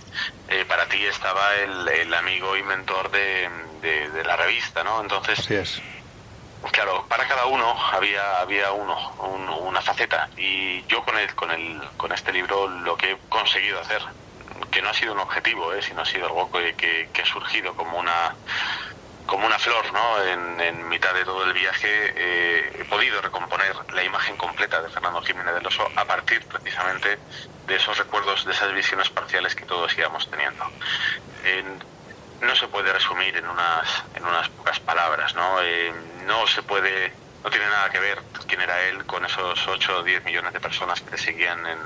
Eh, 0.48 0.64
para 0.66 0.86
ti 0.86 1.04
estaba 1.06 1.54
el, 1.56 2.14
amigo 2.14 2.56
y 2.56 2.62
mentor 2.62 3.10
de, 3.10 3.48
la 4.24 4.36
revista, 4.36 4.84
¿no? 4.84 5.00
Entonces, 5.00 5.50
es. 5.50 5.82
Claro, 6.72 7.04
para 7.08 7.26
cada 7.26 7.46
uno 7.46 7.74
había 7.92 8.40
había 8.40 8.72
uno, 8.72 8.96
un, 9.18 9.48
una 9.48 9.80
faceta 9.80 10.28
y 10.36 10.84
yo 10.86 11.04
con 11.04 11.18
el 11.18 11.34
con 11.34 11.50
el 11.50 11.80
con 11.96 12.12
este 12.12 12.32
libro 12.32 12.68
lo 12.68 12.96
que 12.96 13.12
he 13.12 13.18
conseguido 13.28 13.80
hacer, 13.80 14.02
que 14.70 14.82
no 14.82 14.90
ha 14.90 14.94
sido 14.94 15.12
un 15.12 15.20
objetivo, 15.20 15.72
¿eh? 15.72 15.82
sino 15.82 16.02
ha 16.02 16.06
sido 16.06 16.26
algo 16.26 16.50
que, 16.50 16.74
que, 17.12 17.22
ha 17.22 17.26
surgido 17.26 17.74
como 17.74 17.98
una 17.98 18.34
como 19.26 19.46
una 19.46 19.58
flor, 19.58 19.92
¿no? 19.92 20.22
En, 20.22 20.88
mitad 20.88 21.14
de 21.14 21.24
todo 21.24 21.44
el 21.44 21.52
viaje 21.52 21.88
eh, 21.88 22.76
he 22.80 22.84
podido 22.84 23.20
recomponer 23.20 23.74
la 23.92 24.04
imagen 24.04 24.36
completa 24.36 24.80
de 24.80 24.88
Fernando 24.90 25.20
Jiménez 25.22 25.54
del 25.54 25.66
Oso 25.66 25.88
a 25.96 26.04
partir 26.04 26.44
precisamente 26.46 27.18
de 27.66 27.76
esos 27.76 27.98
recuerdos, 27.98 28.44
de 28.44 28.52
esas 28.52 28.72
visiones 28.72 29.08
parciales 29.08 29.54
que 29.56 29.64
todos 29.64 29.96
íbamos 29.98 30.30
teniendo. 30.30 30.64
En, 31.42 31.82
no 32.40 32.54
se 32.56 32.68
puede 32.68 32.92
resumir 32.92 33.36
en 33.36 33.46
unas, 33.46 34.04
en 34.14 34.24
unas 34.24 34.48
pocas 34.50 34.80
palabras, 34.80 35.34
¿no? 35.34 35.62
Eh, 35.62 35.92
no 36.26 36.46
se 36.46 36.62
puede, 36.62 37.12
no 37.42 37.50
tiene 37.50 37.66
nada 37.66 37.90
que 37.90 38.00
ver 38.00 38.20
quién 38.46 38.60
era 38.60 38.80
él 38.82 39.04
con 39.06 39.24
esos 39.24 39.66
8 39.66 39.98
o 39.98 40.02
10 40.02 40.24
millones 40.24 40.52
de 40.52 40.60
personas 40.60 41.00
que 41.00 41.16
seguían 41.16 41.66
en, 41.66 41.78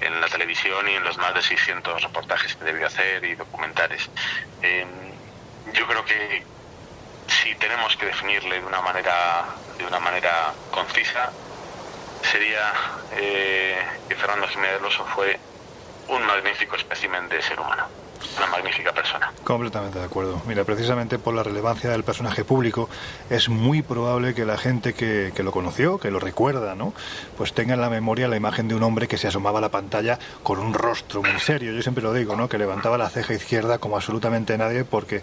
en 0.00 0.20
la 0.20 0.28
televisión 0.28 0.88
y 0.88 0.94
en 0.94 1.04
los 1.04 1.16
más 1.18 1.34
de 1.34 1.42
600 1.42 2.02
reportajes 2.02 2.54
que 2.56 2.64
debió 2.64 2.86
hacer 2.86 3.24
y 3.24 3.34
documentales. 3.34 4.08
Eh, 4.62 4.86
yo 5.72 5.86
creo 5.86 6.04
que 6.04 6.44
si 7.26 7.54
tenemos 7.56 7.96
que 7.96 8.06
definirle 8.06 8.60
de 8.60 8.66
una 8.66 8.80
manera 8.80 9.46
de 9.76 9.84
una 9.84 10.00
manera 10.00 10.52
concisa 10.70 11.30
sería 12.22 12.72
eh, 13.12 13.86
que 14.08 14.16
Fernando 14.16 14.48
Jiménez 14.48 14.80
fue 15.14 15.38
un 16.08 16.26
magnífico 16.26 16.76
espécimen 16.76 17.28
de 17.28 17.40
ser 17.42 17.60
humano 17.60 17.86
una 18.36 18.46
magnífica 18.46 18.92
persona. 18.92 19.32
Completamente 19.44 19.98
de 19.98 20.04
acuerdo. 20.04 20.40
Mira, 20.46 20.64
precisamente 20.64 21.18
por 21.18 21.34
la 21.34 21.42
relevancia 21.42 21.90
del 21.90 22.04
personaje 22.04 22.44
público, 22.44 22.88
es 23.30 23.48
muy 23.48 23.82
probable 23.82 24.34
que 24.34 24.44
la 24.44 24.58
gente 24.58 24.94
que, 24.94 25.32
que, 25.34 25.42
lo 25.42 25.52
conoció, 25.52 25.98
que 25.98 26.10
lo 26.10 26.20
recuerda, 26.20 26.74
¿no? 26.74 26.92
Pues 27.36 27.52
tenga 27.52 27.74
en 27.74 27.80
la 27.80 27.90
memoria 27.90 28.28
la 28.28 28.36
imagen 28.36 28.68
de 28.68 28.74
un 28.74 28.82
hombre 28.82 29.08
que 29.08 29.18
se 29.18 29.28
asomaba 29.28 29.58
a 29.58 29.62
la 29.62 29.70
pantalla 29.70 30.18
con 30.42 30.58
un 30.58 30.74
rostro 30.74 31.22
muy 31.22 31.40
serio. 31.40 31.72
Yo 31.72 31.82
siempre 31.82 32.02
lo 32.02 32.12
digo, 32.12 32.36
¿no? 32.36 32.48
Que 32.48 32.58
levantaba 32.58 32.98
la 32.98 33.08
ceja 33.08 33.34
izquierda 33.34 33.78
como 33.78 33.96
absolutamente 33.96 34.56
nadie, 34.58 34.84
porque, 34.84 35.22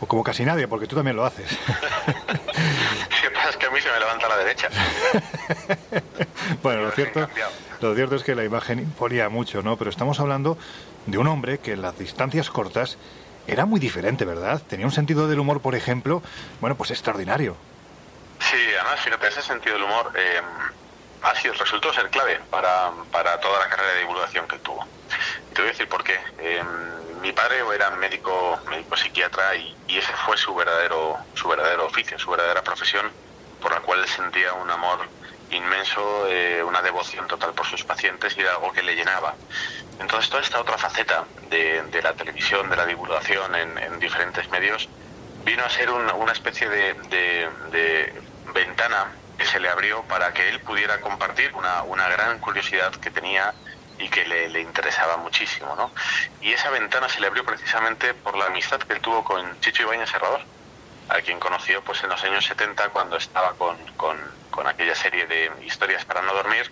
o 0.00 0.06
como 0.06 0.22
casi 0.22 0.44
nadie, 0.44 0.68
porque 0.68 0.86
tú 0.86 0.96
también 0.96 1.16
lo 1.16 1.24
haces. 1.24 1.46
Es 3.48 3.56
que 3.58 3.66
a 3.66 3.70
mí 3.70 3.80
se 3.80 3.90
me 3.90 3.98
levanta 3.98 4.28
la 4.28 4.36
derecha. 4.38 4.68
bueno, 6.62 6.82
lo 6.82 6.90
cierto, 6.92 7.28
lo 7.80 7.94
cierto 7.94 8.16
es 8.16 8.22
que 8.22 8.34
la 8.34 8.44
imagen 8.44 8.78
imponía 8.78 9.28
mucho, 9.28 9.62
¿no? 9.62 9.76
Pero 9.76 9.90
estamos 9.90 10.18
hablando 10.18 10.56
de 11.06 11.18
un 11.18 11.26
hombre 11.26 11.58
que 11.58 11.72
en 11.72 11.82
las 11.82 11.98
distancias 11.98 12.50
cortas 12.50 12.98
era 13.46 13.66
muy 13.66 13.80
diferente, 13.80 14.24
¿verdad? 14.24 14.62
Tenía 14.68 14.86
un 14.86 14.92
sentido 14.92 15.28
del 15.28 15.38
humor, 15.38 15.60
por 15.60 15.74
ejemplo, 15.74 16.22
bueno, 16.60 16.76
pues 16.76 16.90
extraordinario. 16.90 17.56
Sí, 18.40 18.56
además, 18.80 19.00
fíjate, 19.00 19.28
ese 19.28 19.42
sentido 19.42 19.74
del 19.74 19.84
humor 19.84 20.12
eh, 20.16 20.40
ha 21.22 21.34
sido, 21.36 21.54
resultó 21.54 21.92
ser 21.92 22.08
clave 22.10 22.40
para, 22.50 22.90
para 23.10 23.38
toda 23.40 23.60
la 23.60 23.68
carrera 23.68 23.92
de 23.92 24.00
divulgación 24.00 24.46
que 24.48 24.58
tuvo. 24.58 24.86
Y 25.50 25.54
te 25.54 25.62
voy 25.62 25.68
a 25.68 25.72
decir 25.72 25.88
por 25.88 26.02
qué. 26.02 26.18
Eh, 26.38 26.62
mi 27.20 27.32
padre 27.32 27.62
era 27.74 27.90
médico, 27.90 28.60
médico 28.68 28.96
psiquiatra 28.96 29.54
y, 29.56 29.74
ese 29.88 30.12
fue 30.26 30.36
su 30.36 30.54
verdadero, 30.54 31.16
su 31.34 31.48
verdadero 31.48 31.86
oficio, 31.86 32.18
su 32.18 32.30
verdadera 32.30 32.62
profesión, 32.62 33.10
por 33.62 33.72
la 33.72 33.80
cual 33.80 34.06
sentía 34.08 34.52
un 34.52 34.70
amor 34.70 35.08
inmenso, 35.50 36.26
eh, 36.28 36.62
una 36.62 36.82
devoción 36.82 37.26
total 37.26 37.54
por 37.54 37.64
sus 37.64 37.84
pacientes 37.84 38.36
y 38.36 38.40
era 38.40 38.52
algo 38.52 38.72
que 38.72 38.82
le 38.82 38.94
llenaba. 38.94 39.34
Entonces 40.00 40.28
toda 40.28 40.42
esta 40.42 40.60
otra 40.60 40.78
faceta 40.78 41.24
de, 41.50 42.00
la 42.02 42.12
televisión, 42.14 42.68
de 42.68 42.76
la 42.76 42.86
divulgación 42.86 43.54
en, 43.54 43.78
en, 43.78 43.98
diferentes 44.00 44.48
medios, 44.50 44.88
vino 45.44 45.64
a 45.64 45.70
ser 45.70 45.90
una, 45.90 46.14
una 46.14 46.32
especie 46.32 46.68
de, 46.68 48.12
ventana 48.52 49.12
que 49.38 49.46
se 49.46 49.58
le 49.58 49.68
abrió 49.68 50.02
para 50.02 50.32
que 50.32 50.48
él 50.48 50.60
pudiera 50.60 51.00
compartir 51.00 51.52
una, 51.54 52.08
gran 52.08 52.38
curiosidad 52.38 52.92
que 52.92 53.10
tenía 53.10 53.52
y 53.98 54.08
que 54.08 54.24
le, 54.26 54.60
interesaba 54.60 55.16
muchísimo. 55.16 55.74
¿no? 55.76 55.90
Y 56.40 56.52
esa 56.52 56.70
ventana 56.70 57.08
se 57.08 57.20
le 57.20 57.26
abrió 57.26 57.44
precisamente 57.44 58.14
por 58.14 58.36
la 58.36 58.46
amistad 58.46 58.80
que 58.80 58.94
él 58.94 59.00
tuvo 59.00 59.24
con 59.24 59.60
Chicho 59.60 59.82
Ibañez 59.82 60.10
Serrador, 60.10 60.40
a 61.08 61.20
quien 61.20 61.38
conoció 61.38 61.82
pues 61.82 62.02
en 62.02 62.10
los 62.10 62.22
años 62.24 62.44
70 62.44 62.88
cuando 62.90 63.16
estaba 63.16 63.54
con, 63.54 63.76
con 63.96 64.66
aquella 64.66 64.94
serie 64.94 65.26
de 65.26 65.50
historias 65.64 66.04
para 66.04 66.22
no 66.22 66.32
dormir 66.32 66.70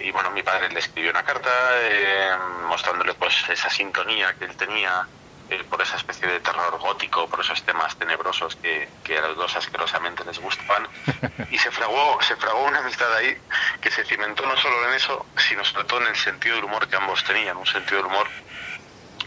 y 0.00 0.10
bueno, 0.10 0.30
mi 0.30 0.42
padre 0.42 0.70
le 0.70 0.80
escribió 0.80 1.10
una 1.10 1.22
carta 1.22 1.50
eh, 1.82 2.30
mostrándole 2.66 3.14
pues 3.14 3.48
esa 3.48 3.70
sintonía 3.70 4.34
que 4.34 4.46
él 4.46 4.56
tenía 4.56 5.06
eh, 5.50 5.64
por 5.68 5.82
esa 5.82 5.96
especie 5.96 6.28
de 6.28 6.40
terror 6.40 6.78
gótico, 6.78 7.28
por 7.28 7.40
esos 7.40 7.62
temas 7.64 7.96
tenebrosos 7.96 8.56
que, 8.56 8.88
que 9.04 9.18
a 9.18 9.22
los 9.22 9.36
dos 9.36 9.56
asquerosamente 9.56 10.24
les 10.24 10.38
gustaban. 10.38 10.86
Y 11.50 11.58
se 11.58 11.72
fraguó, 11.72 12.20
se 12.22 12.36
fraguó 12.36 12.62
una 12.62 12.78
amistad 12.78 13.12
ahí 13.14 13.36
que 13.80 13.90
se 13.90 14.04
cimentó 14.04 14.46
no 14.46 14.56
solo 14.56 14.88
en 14.88 14.94
eso, 14.94 15.26
sino 15.36 15.64
sobre 15.64 15.84
todo 15.84 16.00
en 16.02 16.06
el 16.06 16.16
sentido 16.16 16.54
del 16.54 16.64
humor 16.64 16.86
que 16.86 16.94
ambos 16.94 17.24
tenían, 17.24 17.56
un 17.56 17.66
sentido 17.66 17.96
del 17.96 18.06
humor 18.06 18.28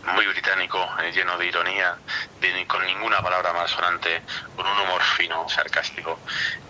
muy 0.05 0.25
británico, 0.27 0.85
eh, 1.01 1.11
lleno 1.11 1.37
de 1.37 1.45
ironía, 1.45 1.97
con 2.67 2.85
ninguna 2.85 3.21
palabra 3.21 3.53
malsonante, 3.53 4.21
con 4.55 4.65
un 4.65 4.79
humor 4.79 5.01
fino, 5.01 5.47
sarcástico. 5.47 6.19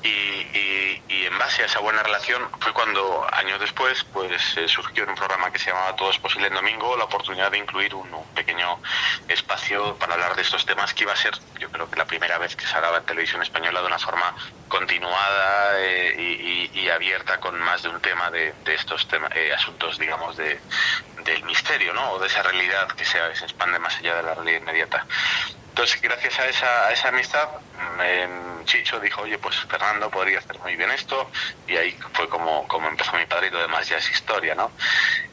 Y, 0.04 0.08
y, 0.08 1.04
y, 1.08 1.26
en 1.26 1.38
base 1.38 1.64
a 1.64 1.66
esa 1.66 1.80
buena 1.80 2.04
relación 2.04 2.48
fue 2.60 2.74
cuando, 2.74 3.26
años 3.34 3.60
después, 3.60 4.04
pues 4.12 4.58
eh, 4.58 4.68
surgió 4.68 5.04
en 5.04 5.10
un 5.10 5.16
programa 5.16 5.52
que 5.52 5.60
se 5.60 5.72
llamaba 5.72 5.96
Todo 5.96 6.12
es 6.12 6.18
posible 6.18 6.48
en 6.48 6.54
domingo 6.54 6.96
la 6.98 7.06
oportunidad 7.06 7.50
de 7.52 7.58
incluir 7.58 7.96
un, 7.96 8.14
un, 8.14 8.26
pequeño 8.36 8.80
espacio 9.28 9.96
para 9.98 10.14
hablar 10.14 10.36
de 10.36 10.42
estos 10.42 10.66
temas 10.66 10.94
que 10.94 11.04
iba 11.04 11.14
a 11.14 11.16
ser, 11.16 11.34
yo 11.60 11.70
creo 11.72 11.90
que 11.90 11.96
la 11.96 12.06
primera 12.06 12.38
vez 12.38 12.56
que 12.56 12.66
se 12.66 12.76
hablaba 12.76 12.98
en 12.98 13.06
televisión 13.06 13.42
española 13.42 13.82
de 13.82 13.88
una 13.88 14.00
forma 14.00 14.36
continuada 14.68 15.80
eh, 15.80 16.70
y, 16.74 16.90
abierta 16.90 17.40
con 17.40 17.60
más 17.60 17.82
de 17.82 17.90
un 17.90 18.00
tema 18.02 18.30
de, 18.30 18.54
estos 18.68 19.08
temas, 19.08 19.32
eh, 19.36 19.52
asuntos, 19.54 19.98
digamos, 19.98 20.38
de, 20.38 20.60
del 21.24 21.44
misterio, 21.44 21.92
¿no? 21.94 22.12
O 22.12 22.20
de 22.20 22.28
esa 22.28 22.44
realidad 22.44 22.88
que 22.90 23.04
se, 23.04 23.18
se 23.36 23.46
expande 23.46 23.80
más 23.80 23.98
allá 23.98 24.16
de 24.16 24.24
la 24.24 24.36
realidad 24.36 24.60
inmediata. 24.60 25.08
Entonces, 25.70 26.00
gracias 26.02 26.38
a 26.40 26.48
esa, 26.48 26.88
a 26.88 26.92
esa 26.92 27.08
amistad, 27.08 27.50
Chicho 28.66 29.00
dijo, 29.00 29.22
oye, 29.22 29.40
pues 29.40 29.56
Fernando 29.68 30.10
podría 30.12 30.40
hacer 30.40 30.60
muy 30.60 30.76
bien 30.76 30.92
esto, 30.92 31.30
y 31.68 31.76
ahí 31.78 31.98
fue 32.14 32.30
como, 32.30 32.68
como 32.68 32.88
empezó 32.88 33.14
mi 33.14 33.26
padre 33.26 33.48
y 33.48 33.50
lo 33.50 33.60
demás 33.60 33.90
ya 33.90 33.98
es 33.98 34.10
historia, 34.10 34.54
¿no? 34.54 34.72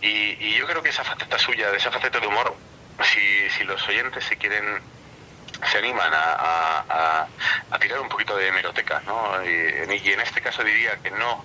Y, 0.01 0.37
y 0.41 0.55
yo 0.55 0.67
creo 0.67 0.83
que 0.83 0.89
esa 0.89 1.05
faceta 1.05 1.39
suya, 1.39 1.71
de 1.71 1.77
esa 1.77 1.91
faceta 1.91 2.21
de 2.21 2.27
humor, 2.27 2.57
si, 3.05 3.51
si 3.51 3.65
los 3.65 3.87
oyentes 3.89 4.25
se 4.25 4.37
quieren 4.37 4.81
se 5.67 5.79
animan 5.79 6.13
a, 6.15 7.27
a, 7.71 7.79
tirar 7.79 8.01
un 8.01 8.09
poquito 8.09 8.37
de 8.37 8.49
hemeroteca, 8.49 9.03
¿no? 9.07 9.43
Y, 9.45 9.49
y, 9.49 10.13
en 10.13 10.21
este 10.21 10.41
caso 10.43 10.63
diría 10.63 10.97
que 11.03 11.11
no, 11.11 11.45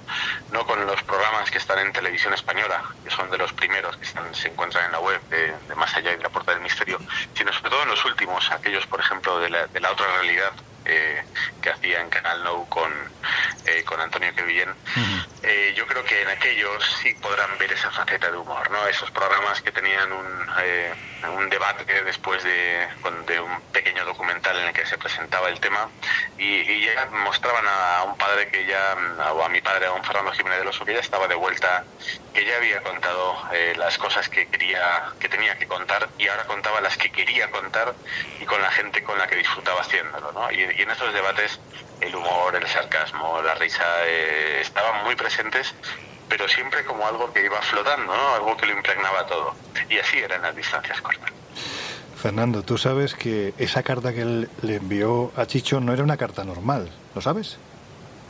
no 0.52 0.66
con 0.66 0.86
los 0.86 1.02
programas 1.04 1.50
que 1.50 1.58
están 1.58 1.80
en 1.80 1.94
televisión 1.94 2.34
española, 2.34 2.84
que 3.04 3.10
son 3.10 3.30
de 3.32 3.38
los 3.38 3.54
primeros 3.54 3.96
que 3.98 4.04
están, 4.04 4.34
se 4.36 4.50
encuentran 4.50 4.86
en 4.86 4.92
la 4.92 5.00
web 5.00 5.22
de, 5.30 5.54
de, 5.68 5.76
Más 5.76 5.96
allá 5.96 6.12
y 6.14 6.18
de 6.18 6.24
la 6.24 6.30
Puerta 6.30 6.52
del 6.52 6.62
Misterio, 6.62 7.00
sino 7.34 7.54
sobre 7.54 7.70
todo 7.70 7.84
en 7.84 7.90
los 7.90 8.06
últimos, 8.06 8.52
aquellos, 8.52 8.86
por 8.88 9.00
ejemplo, 9.00 9.40
de 9.40 9.50
la, 9.50 9.68
de 9.68 9.80
la 9.80 9.92
otra 9.92 10.08
realidad 10.16 10.52
eh, 10.86 11.24
que 11.62 11.70
hacía 11.70 12.02
en 12.02 12.10
Canal 12.10 12.44
Nou 12.44 12.68
con, 12.70 12.92
eh, 13.66 13.84
con 13.84 14.00
Antonio 14.00 14.34
Quevillén, 14.36 14.70
uh 14.70 14.74
-huh. 14.74 15.26
eh, 15.44 15.74
yo 15.76 15.86
creo 15.88 16.04
que 16.04 16.22
en 16.22 16.30
aquellos 16.30 16.84
sí 17.02 17.14
podrán 17.16 17.58
ver 17.58 17.72
esa 17.74 17.92
faceta 17.92 18.32
de 18.32 18.38
humor, 18.38 18.70
¿no? 18.72 18.88
Esos 18.88 19.12
programas 19.12 19.62
que 19.62 19.72
tenían 19.72 20.12
un, 20.12 20.48
eh, 20.62 20.94
un 21.36 21.50
debate 21.50 21.86
después 22.04 22.44
de, 22.44 22.88
de, 23.26 23.40
un 23.40 23.62
pequeño 23.72 24.06
documental 24.06 24.58
en 24.60 24.68
el 24.68 24.74
que 24.74 24.86
se 24.86 24.98
presentaba 24.98 25.50
el 25.50 25.60
tema 25.60 25.90
y, 26.38 26.62
y 26.72 26.86
ya 26.86 27.06
mostraban 27.12 27.66
a, 27.68 27.98
a, 28.00 28.04
un 28.04 28.18
padre 28.18 28.48
que 28.50 28.66
ya, 28.66 28.96
o 29.34 29.44
a 29.44 29.50
mi 29.50 29.62
padre, 29.62 29.88
a 29.88 29.92
un 29.92 30.04
Fernando 30.04 30.32
Jiménez 30.32 30.60
del 30.60 30.68
Oso, 30.68 30.86
que 30.86 30.94
ya 30.94 31.00
estaba 31.00 31.28
de 31.28 31.36
vuelta, 31.36 31.84
que 32.36 32.46
ya 32.46 32.58
había 32.58 32.84
contado 32.84 33.34
eh, 33.54 33.74
las 33.78 33.98
cosas 33.98 34.28
que 34.28 34.46
quería, 34.48 35.06
que 35.20 35.30
tenía 35.30 35.58
que 35.58 35.66
contar 35.68 36.10
y 36.20 36.28
ahora 36.28 36.44
contaba 36.44 36.82
las 36.82 36.98
que 36.98 37.10
quería 37.10 37.50
contar 37.50 37.96
y 38.42 38.46
con 38.46 38.62
la 38.62 38.70
gente 38.72 39.02
con 39.04 39.18
la 39.18 39.26
que 39.26 39.38
disfrutaba 39.38 39.80
haciéndolo, 39.80 40.34
¿no? 40.34 40.52
Y, 40.52 40.62
en 40.64 40.92
estos 40.92 41.14
debates 41.14 41.62
el 42.02 42.14
humor, 42.14 42.54
el 42.56 42.68
sarcasmo, 42.68 43.42
la 43.42 43.56
risa 43.56 43.86
eh, 44.06 44.60
estaban 44.60 45.06
muy 45.06 45.16
presentes, 45.16 45.74
pero 46.28 46.46
siempre 46.50 46.84
como 46.84 47.08
algo 47.08 47.32
que 47.32 47.46
iba 47.46 47.62
flotando, 47.62 48.14
¿no? 48.14 48.36
algo 48.36 48.58
que 48.58 48.66
lo 48.66 48.74
impregnaba 48.74 49.26
todo. 49.26 49.56
Y 49.90 49.98
así 49.98 50.20
eran 50.20 50.42
las 50.42 50.56
distancias 50.56 51.00
cortas. 51.00 51.32
Fernando, 52.22 52.64
tú 52.64 52.78
sabes 52.78 53.16
que 53.16 53.54
esa 53.58 53.82
carta 53.82 54.12
que 54.14 54.22
él 54.24 54.50
le 54.62 54.76
envió 54.76 55.32
a 55.38 55.46
Chicho 55.46 55.80
no 55.80 55.94
era 55.94 56.04
una 56.04 56.18
carta 56.18 56.44
normal, 56.44 56.92
¿lo 57.14 57.22
sabes? 57.22 57.58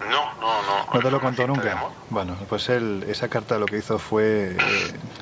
No, 0.02 0.34
no, 0.36 0.62
no. 0.62 0.94
¿No 0.94 1.00
te 1.00 1.12
lo 1.12 1.22
contó 1.22 1.48
nunca? 1.48 1.90
Bueno, 2.10 2.36
pues 2.50 2.70
él, 2.70 3.06
esa 3.08 3.28
carta 3.28 3.58
lo 3.58 3.66
que 3.66 3.78
hizo 3.78 3.98
fue 3.98 4.52
eh, 4.52 4.58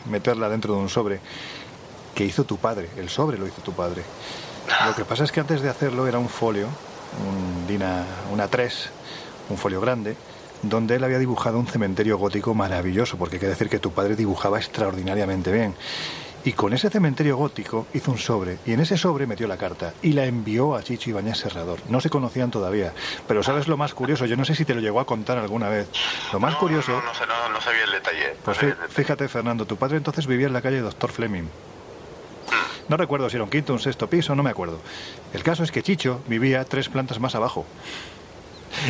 meterla 0.09 0.49
dentro 0.49 0.73
de 0.73 0.79
un 0.79 0.89
sobre 0.89 1.19
que 2.15 2.25
hizo 2.25 2.43
tu 2.43 2.57
padre, 2.57 2.89
el 2.97 3.09
sobre 3.09 3.37
lo 3.37 3.47
hizo 3.47 3.61
tu 3.61 3.73
padre. 3.73 4.03
Lo 4.85 4.95
que 4.95 5.05
pasa 5.05 5.23
es 5.23 5.31
que 5.31 5.39
antes 5.39 5.61
de 5.61 5.69
hacerlo 5.69 6.07
era 6.07 6.19
un 6.19 6.29
folio, 6.29 6.67
un 7.27 7.67
Dina, 7.67 8.05
una 8.31 8.47
3, 8.47 8.89
un 9.49 9.57
folio 9.57 9.81
grande, 9.81 10.15
donde 10.61 10.95
él 10.95 11.03
había 11.03 11.19
dibujado 11.19 11.59
un 11.59 11.67
cementerio 11.67 12.17
gótico 12.17 12.53
maravilloso, 12.53 13.17
porque 13.17 13.35
hay 13.35 13.39
que 13.41 13.47
decir 13.47 13.69
que 13.69 13.79
tu 13.79 13.91
padre 13.91 14.15
dibujaba 14.15 14.57
extraordinariamente 14.57 15.51
bien. 15.51 15.75
Y 16.45 16.53
con 16.53 16.73
ese 16.73 16.89
cementerio 16.89 17.37
gótico 17.37 17.87
hizo 17.93 18.11
un 18.11 18.17
sobre 18.17 18.57
y 18.65 18.73
en 18.73 18.81
ese 18.81 18.97
sobre 18.97 19.27
metió 19.27 19.47
la 19.47 19.57
carta 19.57 19.93
y 20.01 20.11
la 20.11 20.25
envió 20.25 20.75
a 20.75 20.83
Chicho 20.83 21.09
Ibáñez 21.09 21.37
Serrador. 21.37 21.79
No 21.87 22.01
se 22.01 22.09
conocían 22.09 22.51
todavía, 22.51 22.93
pero 23.27 23.43
¿sabes 23.43 23.69
lo 23.69 23.77
más 23.77 23.93
curioso? 23.93 24.25
Yo 24.25 24.35
no 24.35 24.43
sé 24.43 24.53
si 24.53 24.65
te 24.65 24.75
lo 24.75 24.81
llegó 24.81 24.99
a 24.99 25.05
contar 25.05 25.37
alguna 25.37 25.69
vez. 25.69 25.87
Lo 26.33 26.39
más 26.39 26.55
curioso... 26.55 26.91
No, 26.91 27.01
no, 27.01 27.13
sé, 27.13 27.25
no, 27.25 27.49
no 27.49 27.61
sabía 27.61 27.85
el 27.85 27.91
detalle. 27.91 28.35
Pues 28.43 28.57
fíjate, 28.89 29.29
Fernando, 29.29 29.65
tu 29.65 29.77
padre 29.77 29.97
entonces 29.97 30.27
vivía 30.27 30.47
en 30.47 30.53
la 30.53 30.61
calle 30.61 30.81
Doctor 30.81 31.11
Fleming. 31.11 31.45
No 32.89 32.97
recuerdo 32.97 33.29
si 33.29 33.37
era 33.37 33.45
un 33.45 33.49
quinto, 33.49 33.71
un 33.71 33.79
sexto 33.79 34.09
piso, 34.09 34.35
no 34.35 34.43
me 34.43 34.49
acuerdo. 34.49 34.81
El 35.33 35.43
caso 35.43 35.63
es 35.63 35.71
que 35.71 35.81
Chicho 35.81 36.21
vivía 36.27 36.65
tres 36.65 36.89
plantas 36.89 37.19
más 37.19 37.35
abajo. 37.35 37.65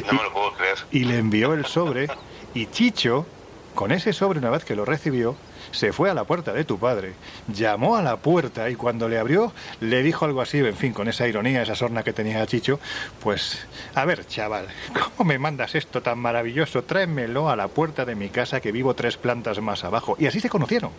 No 0.08 0.14
me 0.14 0.24
lo 0.24 0.34
puedo 0.34 0.54
creer. 0.54 0.78
Y 0.92 1.04
le 1.04 1.20
envió 1.20 1.54
el 1.54 1.66
sobre 1.66 2.08
y 2.56 2.66
Chicho, 2.68 3.28
con 3.76 3.92
ese 3.92 4.12
sobre 4.14 4.40
una 4.40 4.50
vez 4.50 4.66
que 4.66 4.76
lo 4.76 4.86
recibió, 4.86 5.36
se 5.74 5.91
fue 5.91 6.10
a 6.10 6.14
la 6.14 6.24
puerta 6.24 6.54
de 6.54 6.64
tu 6.64 6.80
padre, 6.80 7.14
llamó 7.48 7.98
a 7.98 8.02
la 8.02 8.18
puerta 8.18 8.70
y 8.70 8.76
cuando 8.76 9.10
le 9.10 9.20
abrió 9.20 9.52
le 9.82 10.02
dijo 10.04 10.26
algo 10.26 10.41
así, 10.41 10.60
en 10.60 10.76
fin, 10.76 10.94
con 10.94 11.08
esa 11.08 11.28
ironía, 11.28 11.62
esa 11.62 11.76
sorna 11.76 12.04
que 12.04 12.14
tenía 12.14 12.45
Chicho, 12.45 12.80
pues, 13.22 13.66
a 13.95 14.06
ver, 14.06 14.26
chaval, 14.26 14.68
¿cómo 14.94 15.28
me 15.28 15.40
mandas 15.40 15.76
esto 15.76 16.02
tan 16.02 16.20
maravilloso? 16.20 16.84
Tráemelo 16.84 17.50
a 17.50 17.56
la 17.56 17.68
puerta 17.68 18.06
de 18.06 18.16
mi 18.16 18.30
casa 18.30 18.62
que 18.62 18.72
vivo 18.72 18.94
tres 18.94 19.18
plantas 19.18 19.60
más 19.60 19.84
abajo. 19.84 20.16
Y 20.20 20.28
así 20.28 20.40
se 20.40 20.50
conocieron. 20.50 20.91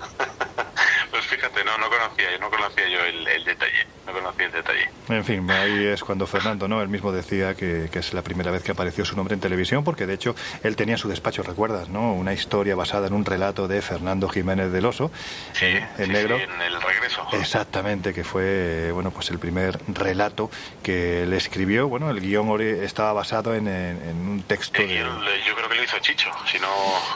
pues 1.10 1.26
fíjate, 1.26 1.64
no, 1.64 1.78
no 1.78 1.88
conocía, 1.88 2.38
no 2.38 2.50
conocía 2.50 2.88
yo 2.88 3.04
el 3.04 3.44
detalle 3.44 3.86
no 4.06 4.12
conocí 4.12 4.42
el 4.42 4.52
detalle. 4.52 4.90
En 5.08 5.24
fin, 5.24 5.50
ahí 5.50 5.86
es 5.86 6.02
cuando 6.02 6.26
Fernando, 6.26 6.68
¿no? 6.68 6.82
Él 6.82 6.88
mismo 6.88 7.12
decía 7.12 7.54
que, 7.54 7.88
es 7.92 8.14
la 8.14 8.22
primera 8.22 8.50
vez 8.50 8.62
que 8.62 8.72
apareció 8.72 9.04
su 9.04 9.16
nombre 9.16 9.34
en 9.34 9.40
televisión, 9.40 9.84
porque 9.84 10.06
de 10.06 10.14
hecho 10.14 10.34
él 10.62 10.76
tenía 10.76 10.96
su 10.96 11.08
despacho, 11.08 11.42
¿recuerdas? 11.42 11.88
¿no? 11.88 12.12
Una 12.12 12.32
historia 12.32 12.74
basada 12.74 13.06
en 13.06 13.14
un 13.14 13.24
relato 13.24 13.68
de 13.68 13.82
Fernando 13.82 14.28
Jiménez 14.28 14.72
del 14.72 14.86
Oso, 14.86 15.10
sí, 15.52 15.66
el 15.98 16.12
negro. 16.12 16.36
en 16.36 16.60
el 16.60 16.80
regreso. 16.80 17.26
Exactamente, 17.32 18.12
que 18.12 18.24
fue, 18.24 18.90
bueno, 18.92 19.10
pues 19.10 19.30
el 19.30 19.38
primer 19.38 19.78
relato 19.88 20.50
que 20.82 21.26
le 21.26 21.36
escribió. 21.36 21.88
Bueno, 21.88 22.10
el 22.10 22.20
guion 22.20 22.60
estaba 22.60 23.12
basado 23.12 23.54
en, 23.54 23.66
un 23.66 24.44
texto 24.46 24.82
de... 24.82 24.98
Yo 24.98 25.54
creo 25.54 25.68
que 25.68 25.74
lo 25.74 25.82
hizo 25.82 25.98
Chicho, 25.98 26.30
si 26.50 26.58
no... 26.58 26.68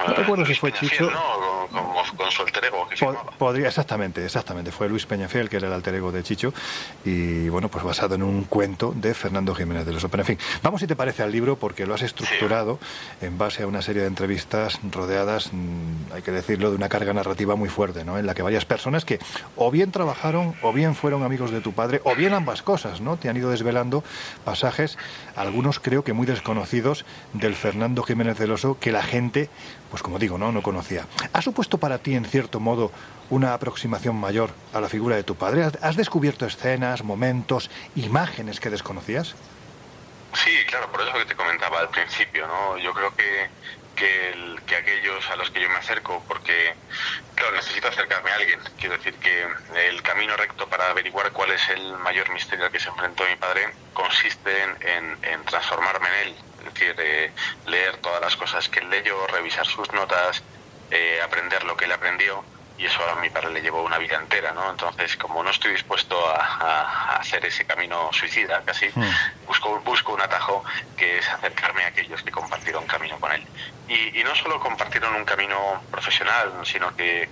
No 0.06 0.15
recuerdo 0.15 0.47
si 0.47 0.55
fue 0.55 0.73
Chicho. 0.73 1.10
No, 1.10 1.69
con, 2.16 2.31
su 2.31 2.43
alter 2.43 2.65
ego. 2.65 2.89
podría, 3.39 3.69
exactamente, 3.69 4.24
exactamente. 4.24 4.73
Fue 4.73 4.89
Luis 4.89 5.06
Peñafiel, 5.06 5.48
que 5.48 5.56
era 5.56 5.69
el 5.69 5.73
alter 5.73 5.94
ego 5.94 6.12
de 6.12 6.23
Chicho 6.23 6.52
y 7.05 7.48
bueno, 7.48 7.68
pues 7.68 7.84
basado 7.84 8.14
en 8.14 8.22
un 8.22 8.44
cuento 8.44 8.92
de 8.94 9.14
Fernando 9.14 9.55
Jiménez 9.55 9.86
de 9.86 9.92
los 9.92 10.05
Pero 10.05 10.22
en 10.22 10.26
fin, 10.26 10.38
vamos 10.62 10.80
si 10.80 10.86
te 10.86 10.96
parece 10.96 11.22
al 11.22 11.32
libro 11.32 11.56
porque 11.56 11.86
lo 11.86 11.94
has 11.94 12.02
estructurado 12.02 12.78
en 13.20 13.38
base 13.38 13.62
a 13.62 13.66
una 13.66 13.82
serie 13.82 14.02
de 14.02 14.09
entrevistas 14.09 14.80
rodeadas, 14.90 15.52
mm, 15.52 16.12
hay 16.14 16.22
que 16.22 16.30
decirlo, 16.30 16.70
de 16.70 16.76
una 16.76 16.88
carga 16.88 17.12
narrativa 17.12 17.56
muy 17.56 17.68
fuerte, 17.68 18.05
¿no? 18.05 18.18
En 18.18 18.26
la 18.26 18.34
que 18.34 18.42
varias 18.42 18.64
personas 18.64 19.05
que 19.05 19.18
o 19.56 19.70
bien 19.70 19.90
trabajaron 19.90 20.55
o 20.62 20.72
bien 20.72 20.94
fueron 20.94 21.22
amigos 21.22 21.50
de 21.50 21.60
tu 21.60 21.72
padre 21.72 22.00
o 22.05 22.14
bien 22.14 22.34
ambas 22.34 22.62
cosas, 22.62 23.00
¿no? 23.00 23.16
Te 23.16 23.28
han 23.28 23.36
ido 23.36 23.50
desvelando 23.50 24.05
pasajes, 24.44 24.98
algunos 25.40 25.81
creo 25.81 26.05
que 26.05 26.12
muy 26.12 26.27
desconocidos 26.27 27.05
del 27.32 27.55
Fernando 27.55 28.02
Jiménez 28.02 28.39
del 28.39 28.52
Oso 28.52 28.78
que 28.81 28.93
la 28.93 29.02
gente, 29.02 29.48
pues 29.90 30.02
como 30.02 30.19
digo, 30.19 30.39
no, 30.39 30.52
no 30.52 30.62
conocía. 30.62 31.06
¿Ha 31.32 31.43
supuesto 31.43 31.78
para 31.78 31.98
ti 31.98 32.15
en 32.15 32.24
cierto 32.24 32.60
modo 32.60 32.93
una 33.31 33.55
aproximación 33.55 34.16
mayor 34.16 34.51
a 34.73 34.81
la 34.81 34.89
figura 34.89 35.16
de 35.16 35.23
tu 35.23 35.35
padre? 35.35 35.70
¿Has 35.81 35.97
descubierto 35.97 36.47
escenas, 36.47 37.05
momentos, 37.05 37.70
imágenes 37.94 38.60
que 38.60 38.70
desconocías? 38.70 39.35
Sí, 40.35 40.51
claro, 40.66 40.90
por 40.93 41.01
eso 41.01 41.12
que 41.15 41.24
te 41.24 41.35
comentaba 41.35 41.81
al 41.81 41.89
principio, 41.89 42.47
¿no? 42.47 42.78
Yo 42.78 42.93
creo 42.93 43.15
que, 43.16 43.48
que, 43.99 44.57
que, 44.66 44.77
aquellos 44.77 45.29
a 45.31 45.37
los 45.37 45.51
que 45.51 45.61
yo 45.61 45.69
me 45.69 45.77
acerco, 45.77 46.23
porque, 46.29 46.75
claro, 47.35 47.57
necesito 47.57 47.89
acercarme 47.89 48.31
a 48.31 48.37
alguien. 48.37 48.61
Quiero 48.79 48.97
decir 48.97 49.15
que 49.16 49.47
el 49.89 50.03
camino 50.03 50.37
recto 50.37 50.69
para 50.69 50.91
averiguar 50.91 51.33
cuál 51.33 51.51
es 51.51 51.69
el 51.70 51.97
mayor 51.99 52.31
misterio 52.31 52.66
al 52.66 52.73
que 52.73 52.81
se 52.81 52.89
enfrentó 52.89 53.25
mi 53.27 53.37
padre 53.37 53.69
consiste 53.93 54.62
en, 54.62 55.19
en, 55.23 55.45
transformarme 55.45 56.09
en 56.09 56.29
él. 56.29 56.35
Es 56.59 56.75
decir, 56.75 56.95
eh, 56.99 57.33
leer 57.66 57.97
todas 57.99 58.20
las 58.20 58.37
cosas 58.37 58.69
que 58.69 58.81
él 58.81 58.91
leyó, 58.91 59.27
revisar 59.27 59.66
sus 59.66 59.93
notas, 59.93 60.43
eh, 60.91 61.20
aprender 61.23 61.65
lo 61.65 61.77
que 61.77 61.85
él 61.87 61.93
aprendió 61.93 62.45
y 62.78 62.86
eso 62.86 63.00
a 63.10 63.16
mi 63.16 63.28
padre 63.28 63.50
le 63.50 63.60
llevó 63.60 63.82
una 63.82 63.98
vida 63.98 64.16
entera, 64.16 64.52
¿no? 64.52 64.70
Entonces, 64.70 65.16
como 65.16 65.42
no 65.42 65.50
estoy 65.50 65.72
dispuesto 65.72 66.16
a, 66.28 67.16
hacer 67.18 67.44
ese 67.44 67.64
camino 67.66 68.10
suicida 68.12 68.62
casi, 68.64 68.86
hmm. 68.86 69.46
busco, 69.46 69.80
busco 69.80 70.14
un 70.14 70.20
atajo 70.20 70.64
que 70.96 71.18
es 71.18 71.28
acercarme 71.28 71.82
a 71.84 71.88
aquellos 71.88 72.22
que 72.22 72.30
compartieron 72.30 72.86
camino 72.86 73.18
con 73.18 73.32
él. 73.32 73.44
Y, 73.88 74.22
no 74.22 74.34
solo 74.34 74.60
compartieron 74.60 75.14
un 75.14 75.24
camino 75.24 75.82
profesional, 75.90 76.52
sino 76.64 76.94
que, 76.94 77.22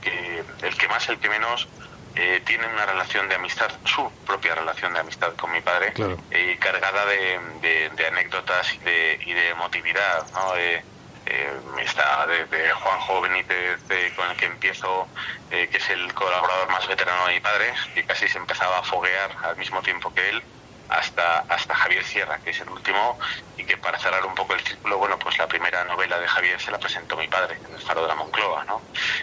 el 0.62 0.76
que 0.76 0.88
más, 0.88 1.08
el 1.08 1.18
que 1.18 1.28
menos, 1.28 1.68
eh, 2.16 2.40
tienen 2.46 2.70
una 2.70 2.86
relación 2.86 3.28
de 3.28 3.34
amistad, 3.34 3.70
su 3.84 4.10
propia 4.26 4.54
relación 4.54 4.94
de 4.94 5.00
amistad 5.00 5.34
con 5.34 5.52
mi 5.52 5.60
padre, 5.60 5.92
eh, 6.30 6.56
cargada 6.58 7.04
de, 7.04 8.06
anécdotas 8.08 8.72
y 8.74 8.78
de, 8.78 9.20
y 9.26 9.32
de 9.34 9.50
emotividad, 9.50 10.26
¿no? 10.32 10.56
Eh, 10.56 10.82
eh, 11.26 11.52
está 11.80 12.26
desde 12.26 12.70
Juanjo 12.72 13.20
Benítez, 13.20 13.80
con 14.14 14.30
el 14.30 14.36
que 14.36 14.46
empiezo, 14.46 15.08
eh, 15.50 15.68
que 15.70 15.78
es 15.78 15.90
el 15.90 16.14
colaborador 16.14 16.68
más 16.70 16.86
veterano 16.86 17.26
de 17.26 17.34
mi 17.34 17.40
padre, 17.40 17.72
que 17.94 18.04
casi 18.04 18.28
se 18.28 18.38
empezaba 18.38 18.78
a 18.78 18.82
foguear 18.82 19.30
al 19.42 19.56
mismo 19.56 19.82
tiempo 19.82 20.12
que 20.14 20.28
él, 20.30 20.42
hasta, 20.88 21.38
hasta 21.48 21.74
Javier 21.74 22.04
Sierra, 22.04 22.38
que 22.38 22.50
es 22.50 22.60
el 22.60 22.68
último, 22.68 23.18
y 23.56 23.64
que 23.64 23.76
para 23.76 23.98
cerrar 23.98 24.24
un 24.24 24.34
poco 24.34 24.54
el 24.54 24.60
círculo, 24.60 24.98
bueno, 24.98 25.18
pues 25.18 25.36
la 25.38 25.48
primera 25.48 25.84
novela 25.84 26.18
de 26.20 26.28
Javier 26.28 26.60
se 26.60 26.70
la 26.70 26.78
presentó 26.78 27.16
mi 27.16 27.26
padre, 27.26 27.58
en 27.66 27.74
el 27.74 27.80
Faro 27.80 28.02
de 28.02 28.08
la 28.08 28.14
Moncloa, 28.14 28.64
¿no? 28.64 28.80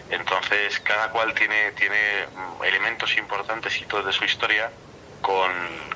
Entonces, 0.09 0.79
cada 0.81 1.09
cual 1.09 1.33
tiene, 1.33 1.71
tiene 1.71 2.27
mm, 2.35 2.63
elementos 2.65 3.15
importantes 3.17 3.79
y 3.79 3.85
todo 3.85 4.03
de 4.03 4.11
su 4.11 4.25
historia 4.25 4.69
con, 5.21 5.51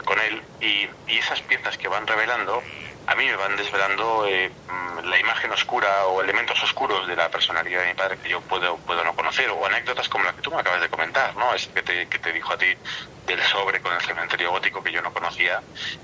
con 0.05 0.19
él, 0.19 0.41
y, 0.61 0.89
y 1.11 1.17
esas 1.17 1.41
piezas 1.41 1.77
que 1.77 1.89
van 1.89 2.07
revelando, 2.07 2.63
a 3.07 3.15
mí 3.15 3.25
me 3.25 3.35
van 3.38 3.55
desvelando 3.55 4.25
eh, 4.27 4.49
mm, 4.49 5.05
la 5.05 5.17
imagen 5.17 5.51
oscura 5.51 6.05
o 6.07 6.21
elementos 6.21 6.61
oscuros 6.61 7.07
de 7.07 7.15
la 7.15 7.29
personalidad 7.29 7.81
de 7.81 7.88
mi 7.88 7.93
padre 7.93 8.17
que 8.17 8.29
yo 8.29 8.41
puedo, 8.41 8.77
puedo 8.77 9.03
no 9.03 9.15
conocer, 9.15 9.49
o 9.49 9.65
anécdotas 9.65 10.09
como 10.09 10.25
la 10.25 10.34
que 10.34 10.41
tú 10.41 10.51
me 10.51 10.59
acabas 10.59 10.81
de 10.81 10.89
comentar, 10.89 11.35
¿no? 11.35 11.53
Es 11.53 11.67
que 11.67 11.81
te, 11.81 12.07
que 12.07 12.19
te 12.19 12.34
dijo 12.34 12.53
a 12.53 12.57
ti 12.57 12.67
del 13.25 13.41
sobre 13.43 13.81
con 13.81 13.93
el 13.93 14.01
cementerio 14.01 14.51
gótico 14.51 14.81
que 14.81 14.91
yo 14.91 15.01
no 15.01 15.13
conocía 15.13 15.61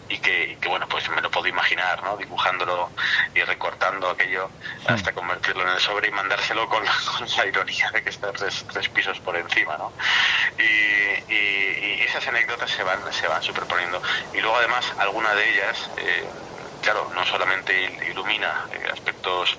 y 0.10 0.18
que, 0.20 0.58
bueno, 0.68 0.88
pues 0.88 1.10
me 1.10 1.22
lo 1.22 1.32
puedo 1.32 1.48
imaginar, 1.48 2.04
¿no? 2.04 2.16
Dibujándolo 2.18 2.90
y 3.34 3.42
recortando 3.42 4.10
aquello 4.10 4.50
hasta 4.88 5.14
convertirlo 5.14 5.64
en 5.64 5.70
el 5.70 5.80
sobre 5.80 6.08
y 6.08 6.12
mandárselo 6.12 6.68
con, 6.70 6.84
la 6.86 7.46
ironía 7.46 7.92
de 7.92 8.04
que 8.04 8.10
está 8.10 8.32
tres, 8.32 8.66
tres 8.72 8.88
pisos 8.90 9.20
por 9.20 9.36
encima, 9.36 9.78
¿no? 9.78 9.92
Y, 10.58 11.34
y, 11.34 12.02
esas 12.04 12.28
anécdotas 12.28 12.70
se 12.70 12.84
van, 12.84 13.00
se 13.12 13.28
van 13.28 13.42
superponiendo. 13.42 14.02
Y 14.34 14.40
luego 14.40 14.56
además, 14.58 14.94
alguna 15.00 15.34
de 15.34 15.50
ellas... 15.50 15.90
Eh, 15.98 16.26
claro, 16.84 17.10
no 17.16 17.26
solamente 17.26 17.74
ilumina 18.12 18.68
eh, 18.74 18.90
aspectos 18.92 19.58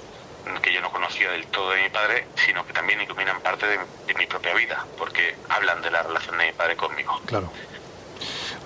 que 0.63 0.73
yo 0.73 0.81
no 0.81 0.91
conocía 0.91 1.31
del 1.31 1.47
todo 1.47 1.71
de 1.71 1.83
mi 1.83 1.89
padre, 1.89 2.27
sino 2.47 2.67
que 2.67 2.73
también 2.73 3.01
iluminan 3.01 3.41
parte 3.41 3.67
de, 3.67 3.79
mi 4.15 4.27
propia 4.27 4.55
vida, 4.55 4.87
porque 4.97 5.35
hablan 5.49 5.83
de 5.83 5.91
la 5.91 6.03
relación 6.03 6.39
de 6.39 6.47
mi 6.47 6.53
padre 6.53 6.77
conmigo. 6.77 7.21
Claro. 7.27 7.51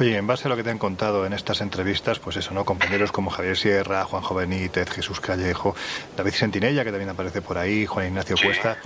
Oye, 0.00 0.16
en 0.16 0.26
base 0.26 0.46
a 0.46 0.48
lo 0.48 0.56
que 0.56 0.62
te 0.62 0.70
han 0.70 0.78
contado 0.78 1.26
en 1.26 1.32
estas 1.32 1.60
entrevistas, 1.60 2.20
pues 2.20 2.36
eso, 2.36 2.54
¿no? 2.54 2.64
Compañeros 2.64 3.10
como 3.10 3.30
Javier 3.30 3.56
Sierra, 3.56 4.04
Juan 4.04 4.22
Benítez, 4.36 4.90
Jesús 4.90 5.20
Callejo, 5.20 5.74
David 6.16 6.32
Sentinella, 6.32 6.84
que 6.84 6.90
también 6.90 7.10
aparece 7.10 7.42
por 7.42 7.58
ahí, 7.58 7.84
Juan 7.84 8.06
Ignacio 8.06 8.36
Cuesta. 8.40 8.78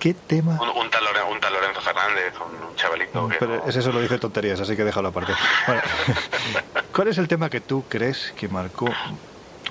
¿Qué 0.00 0.14
tema? 0.14 0.58
Un, 0.60 0.90
tal, 0.90 1.04
Lorenzo 1.04 1.80
Fernández, 1.80 2.34
un 2.40 2.74
chavalito. 2.74 3.28
pero 3.38 3.64
ese 3.66 3.82
solo 3.82 4.00
dice 4.00 4.18
tonterías, 4.18 4.58
así 4.58 4.74
que 4.74 4.82
déjalo 4.82 5.08
aparte. 5.08 5.32
¿Cuál 6.92 7.08
es 7.08 7.18
el 7.18 7.28
tema 7.28 7.48
que 7.48 7.60
tú 7.60 7.84
crees 7.88 8.32
que 8.36 8.48
marcó, 8.48 8.88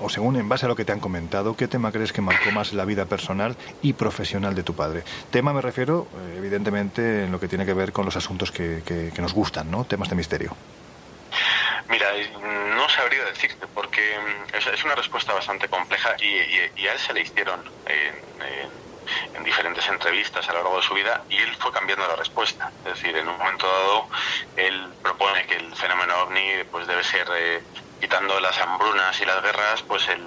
o 0.02 0.08
según 0.08 0.36
en 0.36 0.48
base 0.48 0.66
a 0.66 0.68
lo 0.68 0.76
que 0.76 0.84
te 0.84 0.92
han 0.92 1.00
comentado, 1.00 1.56
qué 1.56 1.68
tema 1.68 1.92
crees 1.92 2.12
que 2.12 2.20
marcó 2.20 2.50
más 2.50 2.72
la 2.72 2.84
vida 2.84 3.06
personal 3.06 3.56
y 3.82 3.92
profesional 3.92 4.54
de 4.54 4.62
tu 4.62 4.74
padre? 4.74 5.04
Tema 5.30 5.52
me 5.52 5.60
refiero, 5.60 6.08
eh, 6.14 6.36
evidentemente, 6.38 7.24
en 7.24 7.32
lo 7.32 7.40
que 7.40 7.48
tiene 7.48 7.64
que 7.64 7.74
ver 7.74 7.92
con 7.92 8.04
los 8.04 8.16
asuntos 8.16 8.50
que, 8.50 8.82
que, 8.84 9.22
nos 9.22 9.32
gustan, 9.32 9.70
¿no? 9.70 9.84
Temas 9.84 10.08
de 10.08 10.16
misterio. 10.16 10.56
Mira, 11.88 12.08
no 12.76 12.88
sabría 12.88 13.24
decirte 13.24 13.66
porque 13.72 14.00
mm, 14.00 14.56
es, 14.56 14.84
una 14.84 14.96
respuesta 14.96 15.32
bastante 15.32 15.68
compleja 15.68 16.16
y, 16.20 16.86
a 16.86 16.92
él 16.92 16.98
se 16.98 17.12
le 17.12 17.20
hicieron 17.20 17.60
en 17.86 18.82
en 19.34 19.44
diferentes 19.44 19.86
entrevistas 19.88 20.48
a 20.48 20.52
lo 20.52 20.62
largo 20.62 20.76
de 20.76 20.82
su 20.82 20.94
vida 20.94 21.22
y 21.28 21.36
él 21.36 21.54
fue 21.56 21.72
cambiando 21.72 22.06
la 22.06 22.16
respuesta. 22.16 22.70
Es 22.84 22.94
decir, 22.94 23.16
en 23.16 23.28
un 23.28 23.36
momento 23.36 23.66
dado 23.66 24.08
él 24.56 24.88
propone 25.02 25.46
que 25.46 25.56
el 25.56 25.74
fenómeno 25.74 26.14
ovni 26.22 26.64
pues 26.70 26.86
debe 26.86 27.04
ser, 27.04 27.26
eh, 27.34 27.62
quitando 28.02 28.40
las 28.40 28.58
hambrunas 28.58 29.20
y 29.20 29.24
las 29.24 29.40
guerras, 29.40 29.80
pues 29.86 30.08
el, 30.08 30.26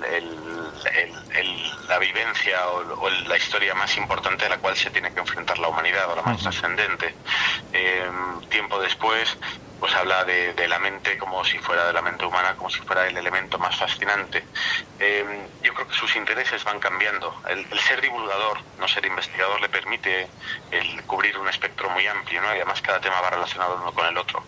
la 1.89 1.99
vivencia 1.99 2.69
o, 2.69 3.10
la 3.27 3.35
historia 3.35 3.76
más 3.76 3.97
importante 3.97 4.45
a 4.45 4.49
la 4.49 4.60
cual 4.60 4.77
se 4.77 4.89
tiene 4.91 5.11
que 5.11 5.19
enfrentar 5.19 5.60
la 5.60 5.68
humanidad, 5.68 6.10
o 6.10 6.15
la 6.15 6.22
más 6.22 6.41
trascendente. 6.41 7.14
Eh, 7.73 8.10
tiempo 8.49 8.80
después 8.80 9.38
pues 9.80 9.93
habla 9.93 10.23
de, 10.23 10.53
de, 10.53 10.68
la 10.68 10.80
mente 10.80 11.18
como 11.18 11.43
si 11.43 11.57
fuera 11.60 11.85
de 11.85 11.93
la 11.93 12.02
mente 12.02 12.26
humana, 12.26 12.56
como 12.56 12.69
si 12.69 12.80
fuera 12.80 13.07
el 13.07 13.18
elemento 13.18 13.57
más 13.57 13.76
fascinante. 13.76 14.43
Eh, 14.99 15.47
yo 15.61 15.73
creo 15.73 15.88
que 15.88 15.93
sus 15.93 16.15
intereses 16.15 16.64
van 16.64 16.80
cambiando. 16.80 17.41
El, 17.47 17.65
el, 17.69 17.80
ser 17.80 18.02
divulgador, 18.02 18.60
no 18.80 18.88
ser 18.88 19.06
investigador, 19.06 19.60
le 19.61 19.69
permite 19.69 20.27
el 20.72 21.03
cubrir 21.03 21.38
un 21.38 21.47
espectro 21.49 21.89
muy 21.89 22.07
amplio, 22.07 22.41
¿no? 22.41 22.47
Y 22.53 22.57
además 22.57 22.81
cada 22.81 22.99
tema 23.02 23.19
va 23.22 23.30
relacionado 23.30 23.76
uno 23.81 23.93
con 23.93 24.06
el 24.06 24.18
otro. 24.18 24.43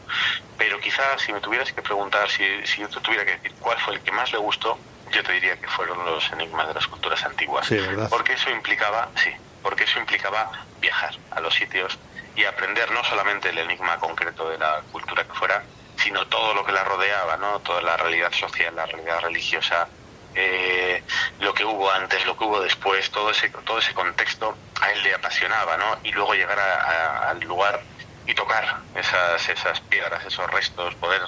Pero 0.57 0.79
quizás 0.79 1.21
si 1.21 1.33
me 1.33 1.41
tuvieras 1.41 1.71
que 1.71 1.81
preguntar, 1.81 2.29
si, 2.29 2.43
si 2.65 2.81
yo 2.81 2.89
te 2.89 2.99
tuviera 3.01 3.25
que 3.25 3.37
decir 3.37 3.53
cuál 3.59 3.77
fue 3.79 3.95
el 3.95 4.01
que 4.01 4.11
más 4.11 4.31
le 4.31 4.37
gustó, 4.37 4.77
yo 5.11 5.23
te 5.23 5.31
diría 5.33 5.59
que 5.59 5.67
fueron 5.67 6.03
los 6.05 6.31
enigmas 6.31 6.67
de 6.67 6.73
las 6.73 6.87
culturas 6.87 7.23
antiguas. 7.23 7.67
Sí, 7.67 7.75
¿verdad? 7.75 8.09
Porque 8.09 8.33
eso 8.33 8.49
implicaba, 8.49 9.09
sí, 9.15 9.31
porque 9.61 9.83
eso 9.83 9.99
implicaba 9.99 10.51
viajar 10.79 11.15
a 11.31 11.39
los 11.39 11.53
sitios 11.53 11.97
y 12.37 12.45
aprender 12.45 12.91
no 12.91 13.03
solamente 13.03 13.49
el 13.49 13.57
enigma 13.57 13.97
concreto 13.97 14.47
de 14.49 14.59
la 14.59 14.83
cultura 14.91 15.25
que 15.25 15.33
fuera, 15.33 15.63
sino 15.97 16.27
todo 16.27 16.53
lo 16.53 16.63
que 16.63 16.71
la 16.71 16.83
rodeaba, 16.83 17.35
¿no? 17.37 17.59
Toda 17.61 17.81
la 17.81 17.97
realidad 17.97 18.31
social, 18.31 18.75
la 18.75 18.85
realidad 18.85 19.21
religiosa, 19.21 19.89
eh, 20.35 21.03
lo 21.39 21.51
que 21.55 21.65
hubo 21.65 21.91
antes, 21.91 22.23
lo 22.27 22.37
que 22.37 22.43
hubo 22.43 22.61
después, 22.61 23.09
todo 23.09 23.31
ese, 23.31 23.49
todo 23.49 23.79
ese 23.79 23.91
contexto 23.95 24.55
a 24.79 24.91
él 24.91 25.01
le 25.01 25.15
apasionaba, 25.15 25.77
¿no? 25.77 25.99
Y 26.03 26.11
luego 26.11 26.35
llegar 26.35 26.59
a, 26.59 27.31
al 27.31 27.39
lugar 27.39 27.83
y 28.27 28.35
tocar 28.35 28.83
esas, 28.93 29.49
esas 29.49 29.81
piedras, 29.81 30.23
esos 30.23 30.47
restos, 30.51 30.93
poder 30.97 31.23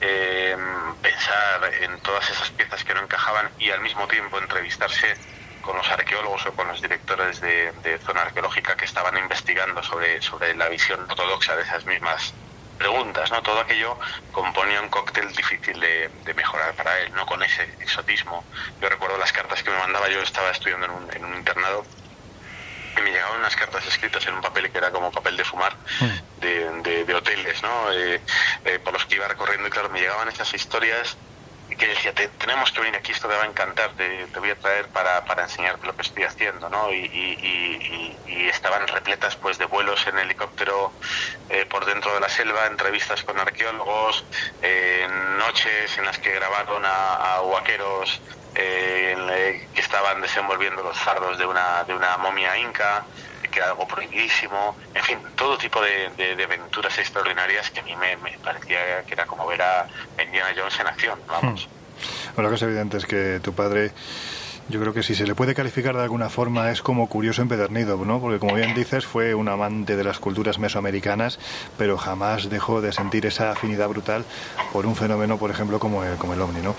eh, 0.00 0.56
pensar 1.02 1.74
en 1.82 2.00
todas 2.00 2.30
esas 2.30 2.50
piezas 2.52 2.82
que 2.84 2.94
no 2.94 3.00
encajaban 3.02 3.52
y 3.58 3.70
al 3.70 3.82
mismo 3.82 4.08
tiempo 4.08 4.38
entrevistarse 4.38 5.20
con 5.64 5.76
los 5.76 5.90
arqueólogos 5.90 6.46
o 6.46 6.52
con 6.52 6.68
los 6.68 6.80
directores 6.80 7.40
de, 7.40 7.72
de, 7.82 7.98
zona 7.98 8.22
arqueológica 8.22 8.76
que 8.76 8.84
estaban 8.84 9.16
investigando 9.16 9.82
sobre, 9.82 10.20
sobre 10.22 10.54
la 10.54 10.68
visión 10.68 11.00
ortodoxa 11.08 11.56
de 11.56 11.62
esas 11.62 11.84
mismas 11.86 12.34
preguntas, 12.78 13.30
¿no? 13.30 13.42
Todo 13.42 13.60
aquello 13.60 13.98
componía 14.32 14.80
un 14.80 14.88
cóctel 14.88 15.32
difícil 15.34 15.78
de, 15.80 16.10
de, 16.24 16.34
mejorar 16.34 16.74
para 16.74 16.98
él, 17.00 17.12
¿no? 17.14 17.24
Con 17.24 17.42
ese 17.42 17.62
exotismo. 17.80 18.44
Yo 18.80 18.88
recuerdo 18.88 19.16
las 19.16 19.32
cartas 19.32 19.62
que 19.62 19.70
me 19.70 19.78
mandaba, 19.78 20.08
yo 20.08 20.20
estaba 20.20 20.50
estudiando 20.50 20.86
en 20.86 20.92
un, 20.92 21.12
en 21.14 21.24
un 21.24 21.34
internado 21.36 21.84
y 22.96 23.00
me 23.00 23.10
llegaban 23.10 23.38
unas 23.38 23.56
cartas 23.56 23.86
escritas 23.86 24.26
en 24.26 24.34
un 24.34 24.40
papel 24.40 24.70
que 24.70 24.78
era 24.78 24.90
como 24.90 25.10
papel 25.10 25.36
de 25.36 25.44
fumar 25.44 25.76
de, 26.40 26.70
de, 26.82 27.04
de 27.04 27.14
hoteles, 27.14 27.62
¿no? 27.62 27.92
Eh, 27.92 28.20
eh, 28.64 28.78
por 28.78 28.92
los 28.92 29.04
que 29.06 29.16
iba 29.16 29.26
recorriendo 29.28 29.66
y 29.66 29.70
claro, 29.70 29.88
me 29.88 30.00
llegaban 30.00 30.28
esas 30.28 30.52
historias 30.54 31.16
que 31.78 31.88
decía, 31.88 32.12
te, 32.12 32.28
tenemos 32.28 32.70
que 32.72 32.80
venir 32.80 32.96
aquí, 32.96 33.12
esto 33.12 33.28
te 33.28 33.34
va 33.34 33.42
a 33.42 33.46
encantar, 33.46 33.92
te, 33.92 34.26
voy 34.38 34.50
a 34.50 34.56
traer 34.56 34.88
para, 34.88 35.24
para, 35.24 35.42
enseñarte 35.44 35.86
lo 35.86 35.96
que 35.96 36.02
estoy 36.02 36.24
haciendo, 36.24 36.68
¿no? 36.68 36.92
Y, 36.92 36.96
y, 36.96 38.16
y, 38.26 38.32
y 38.32 38.48
estaban 38.48 38.86
repletas 38.86 39.36
pues 39.36 39.58
de 39.58 39.64
vuelos 39.64 40.06
en 40.06 40.18
helicóptero 40.18 40.92
eh, 41.48 41.66
por 41.66 41.84
dentro 41.84 42.14
de 42.14 42.20
la 42.20 42.28
selva, 42.28 42.66
entrevistas 42.66 43.22
con 43.24 43.38
arqueólogos, 43.38 44.24
eh, 44.62 45.08
noches 45.38 45.98
en 45.98 46.04
las 46.04 46.18
que 46.18 46.32
grabaron 46.32 46.84
a, 46.84 47.34
a 47.34 47.42
huaqueros 47.42 48.20
eh, 48.54 49.68
que 49.74 49.80
estaban 49.80 50.20
desenvolviendo 50.20 50.82
los 50.82 50.96
fardos 50.98 51.38
de 51.38 51.46
una, 51.46 51.84
de 51.84 51.94
una 51.94 52.16
momia 52.18 52.56
inca, 52.56 53.04
que 53.48 53.58
era 53.58 53.70
algo 53.70 53.86
prohibidísimo, 53.86 54.76
en 54.94 55.02
fin, 55.02 55.18
todo 55.36 55.56
tipo 55.58 55.80
de, 55.80 56.10
de, 56.16 56.36
de 56.36 56.44
aventuras 56.44 56.96
extraordinarias 56.98 57.70
que 57.70 57.80
a 57.80 57.82
mí 57.82 57.94
me, 57.96 58.16
me, 58.18 58.38
parecía 58.38 59.02
que 59.06 59.14
era 59.14 59.26
como 59.26 59.46
ver 59.46 59.62
a 59.62 59.86
Indiana 60.22 60.48
Jones 60.56 60.78
en 60.80 60.86
acción, 60.86 61.18
vamos. 61.26 61.66
Hmm. 61.66 62.34
Bueno, 62.34 62.48
lo 62.48 62.50
que 62.50 62.56
es 62.56 62.62
evidente 62.62 62.96
es 62.96 63.06
que 63.06 63.40
tu 63.40 63.54
padre 63.54 63.92
yo 64.68 64.80
creo 64.80 64.94
que 64.94 65.02
si 65.02 65.14
se 65.14 65.26
le 65.26 65.34
puede 65.34 65.54
calificar 65.54 65.94
de 65.94 66.02
alguna 66.02 66.30
forma 66.30 66.70
es 66.70 66.80
como 66.80 67.06
curioso 67.08 67.42
empedernido, 67.42 68.02
¿no? 68.04 68.18
Porque 68.18 68.38
como 68.38 68.54
bien 68.54 68.74
dices, 68.74 69.04
fue 69.04 69.34
un 69.34 69.48
amante 69.48 69.94
de 69.94 70.04
las 70.04 70.18
culturas 70.18 70.58
mesoamericanas, 70.58 71.38
pero 71.76 71.98
jamás 71.98 72.48
dejó 72.48 72.80
de 72.80 72.92
sentir 72.92 73.26
esa 73.26 73.52
afinidad 73.52 73.88
brutal 73.88 74.24
por 74.72 74.86
un 74.86 74.96
fenómeno, 74.96 75.36
por 75.36 75.50
ejemplo, 75.50 75.78
como 75.78 76.02
el, 76.02 76.16
como 76.16 76.32
el 76.32 76.40
ovni, 76.40 76.62
¿no? 76.62 76.74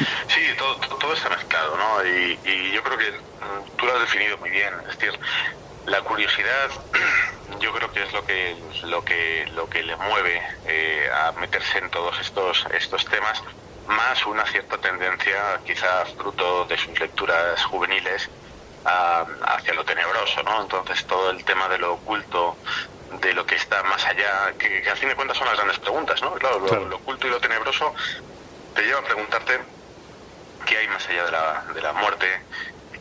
Sí, 0.28 0.40
todo, 0.56 0.76
todo 0.98 1.12
está 1.12 1.28
mezclado, 1.28 1.76
¿no? 1.76 2.04
Y, 2.06 2.38
y, 2.44 2.72
yo 2.72 2.82
creo 2.82 2.98
que 2.98 3.10
mm, 3.10 3.76
tú 3.76 3.86
lo 3.86 3.94
has 3.94 4.00
definido 4.00 4.38
muy 4.38 4.50
bien. 4.50 4.72
Es 4.88 4.98
decir, 4.98 5.18
la 5.86 6.00
curiosidad, 6.02 6.70
yo 7.60 7.72
creo 7.72 7.92
que 7.92 8.02
es 8.02 8.12
lo 8.12 8.24
que 8.24 8.56
lo 8.84 9.04
que 9.04 9.46
lo 9.54 9.68
que 9.68 9.82
le 9.82 9.96
mueve 9.96 10.42
eh, 10.66 11.10
a 11.12 11.32
meterse 11.32 11.78
en 11.78 11.90
todos 11.90 12.18
estos 12.20 12.66
estos 12.72 13.04
temas, 13.06 13.42
más 13.88 14.24
una 14.26 14.46
cierta 14.46 14.78
tendencia, 14.78 15.60
quizá 15.64 16.04
fruto 16.16 16.64
de 16.64 16.78
sus 16.78 16.98
lecturas 16.98 17.62
juveniles, 17.64 18.30
a, 18.84 19.26
hacia 19.42 19.74
lo 19.74 19.84
tenebroso, 19.84 20.42
¿no? 20.42 20.62
Entonces 20.62 21.04
todo 21.06 21.30
el 21.30 21.44
tema 21.44 21.68
de 21.68 21.78
lo 21.78 21.94
oculto, 21.94 22.56
de 23.20 23.34
lo 23.34 23.44
que 23.44 23.56
está 23.56 23.82
más 23.82 24.04
allá, 24.06 24.52
que, 24.58 24.80
que 24.82 24.90
al 24.90 24.96
fin 24.96 25.08
de 25.08 25.16
cuentas 25.16 25.36
son 25.36 25.46
las 25.48 25.56
grandes 25.56 25.78
preguntas, 25.80 26.22
¿no? 26.22 26.32
Claro, 26.34 26.60
lo 26.60 26.96
oculto 26.96 27.26
y 27.26 27.30
lo 27.30 27.40
tenebroso 27.40 27.92
te 28.74 28.82
lleva 28.82 29.00
a 29.00 29.04
preguntarte 29.04 29.60
qué 30.66 30.78
hay 30.78 30.88
más 30.88 31.06
allá 31.08 31.24
de 31.24 31.32
la, 31.32 31.64
de 31.74 31.82
la 31.82 31.92
muerte, 31.92 32.26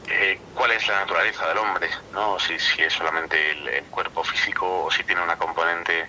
eh, 0.07 0.39
cuál 0.55 0.71
es 0.71 0.87
la 0.87 1.01
naturaleza 1.01 1.47
del 1.47 1.57
hombre, 1.59 1.89
¿no? 2.13 2.39
Si, 2.39 2.57
si 2.59 2.81
es 2.81 2.93
solamente 2.93 3.51
el, 3.51 3.83
cuerpo 3.85 4.23
físico 4.23 4.85
o 4.85 4.91
si 4.91 5.03
tiene 5.03 5.21
una 5.21 5.37
componente, 5.37 6.07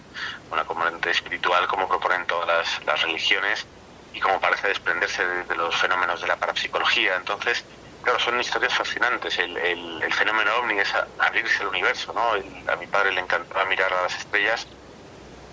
una 0.51 0.65
componente 0.65 1.11
espiritual, 1.11 1.67
como 1.67 1.89
proponen 1.89 2.27
todas 2.27 2.47
las, 2.47 2.85
las 2.87 3.03
religiones 3.03 3.67
y 4.13 4.21
como 4.21 4.41
parece 4.41 4.69
desprenderse 4.69 5.27
de, 5.27 5.55
los 5.57 5.77
fenómenos 5.77 6.21
de 6.21 6.29
la 6.29 6.37
parapsicología. 6.37 7.17
Entonces, 7.17 7.65
claro, 8.03 8.19
son 8.21 8.41
historias 8.41 8.75
fascinantes. 8.75 9.39
El, 9.39 9.57
el, 9.57 10.03
el 10.03 10.15
fenómeno 10.15 10.55
ovni 10.57 10.79
es 10.79 10.93
abrirse 11.19 11.63
al 11.63 11.69
universo, 11.69 12.13
¿no? 12.13 12.33
a 12.73 12.77
mi 12.77 12.87
padre 12.87 13.13
le 13.13 13.21
encantaba 13.21 13.65
mirar 13.67 13.93
a 13.93 14.03
las 14.03 14.17
estrellas 14.17 14.67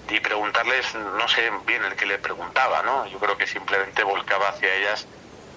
y 0.10 0.20
preguntarles, 0.22 0.96
no 0.96 1.28
sé 1.28 1.52
bien 1.66 1.84
el 1.84 1.96
que 1.96 2.06
le 2.06 2.18
preguntaba, 2.18 2.82
¿no? 2.84 3.06
Yo 3.08 3.20
creo 3.20 3.38
que 3.38 3.46
simplemente 3.46 4.04
volcaba 4.04 4.50
hacia 4.50 4.74
ellas 4.74 5.06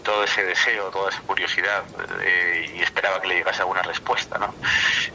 todo 0.01 0.24
ese 0.24 0.44
deseo, 0.44 0.90
toda 0.90 1.10
esa 1.10 1.20
curiosidad 1.22 1.85
eh, 2.22 2.72
y 2.77 2.81
esperaba 2.81 3.20
que 3.20 3.28
le 3.28 3.35
llegase 3.36 3.60
alguna 3.60 3.82
respuesta, 3.82 4.39
¿no? 4.39 4.55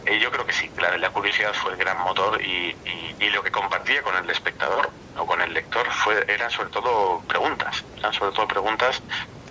Eh, 0.05 0.19
yo 0.19 0.31
creo 0.31 0.45
que 0.45 0.53
sí, 0.53 0.69
la, 0.79 0.97
la, 0.97 1.09
curiosidad 1.09 1.53
fue 1.53 1.71
el 1.73 1.77
gran 1.77 1.97
motor 1.99 2.41
y, 2.41 2.75
y, 2.85 3.15
y, 3.19 3.29
lo 3.29 3.43
que 3.43 3.51
compartía 3.51 4.01
con 4.01 4.15
el 4.15 4.29
espectador 4.29 4.89
o 5.17 5.25
con 5.25 5.41
el 5.41 5.53
lector 5.53 5.85
fue, 5.91 6.25
eran 6.27 6.51
sobre 6.51 6.69
todo 6.69 7.21
preguntas, 7.27 7.83
eran 7.97 8.13
sobre 8.13 8.31
todo 8.35 8.47
preguntas 8.47 9.01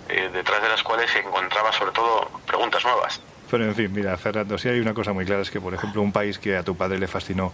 eh, 0.07 0.29
detrás 0.31 0.61
de 0.61 0.69
las 0.69 0.83
cuales 0.83 1.09
se 1.09 1.19
encontraba 1.19 1.71
sobre 1.71 1.91
todo 1.91 2.29
preguntas 2.45 2.83
nuevas. 2.83 3.21
Pero 3.49 3.65
en 3.65 3.75
fin, 3.75 3.91
mira, 3.91 4.17
Fernando, 4.17 4.57
sí 4.57 4.69
hay 4.69 4.79
una 4.79 4.93
cosa 4.93 5.13
muy 5.13 5.25
clara, 5.25 5.41
es 5.41 5.51
que, 5.51 5.61
por 5.61 5.73
ejemplo, 5.73 6.01
un 6.01 6.11
país 6.11 6.39
que 6.39 6.57
a 6.57 6.63
tu 6.63 6.75
padre 6.75 6.97
le 6.97 7.07
fascinó 7.07 7.53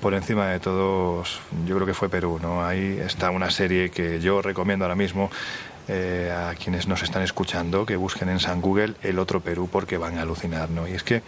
por 0.00 0.14
encima 0.14 0.48
de 0.48 0.60
todos, 0.60 1.40
yo 1.66 1.76
creo 1.76 1.86
que 1.86 1.94
fue 1.94 2.08
Perú, 2.08 2.38
¿no? 2.40 2.64
Ahí 2.64 3.00
está 3.04 3.30
una 3.30 3.50
serie 3.50 3.90
que 3.90 4.20
yo 4.20 4.42
recomiendo 4.42 4.84
ahora 4.84 4.94
mismo, 4.94 5.30
eh, 5.88 6.32
a 6.34 6.54
quienes 6.54 6.86
nos 6.86 7.02
están 7.02 7.22
escuchando 7.22 7.86
que 7.86 7.96
busquen 7.96 8.28
en 8.28 8.40
San 8.40 8.60
Google 8.60 8.94
el 9.02 9.18
otro 9.18 9.40
Perú 9.40 9.68
porque 9.70 9.98
van 9.98 10.18
a 10.18 10.22
alucinar, 10.22 10.70
¿no? 10.70 10.86
Y 10.86 10.92
es 10.92 11.02
que 11.02 11.22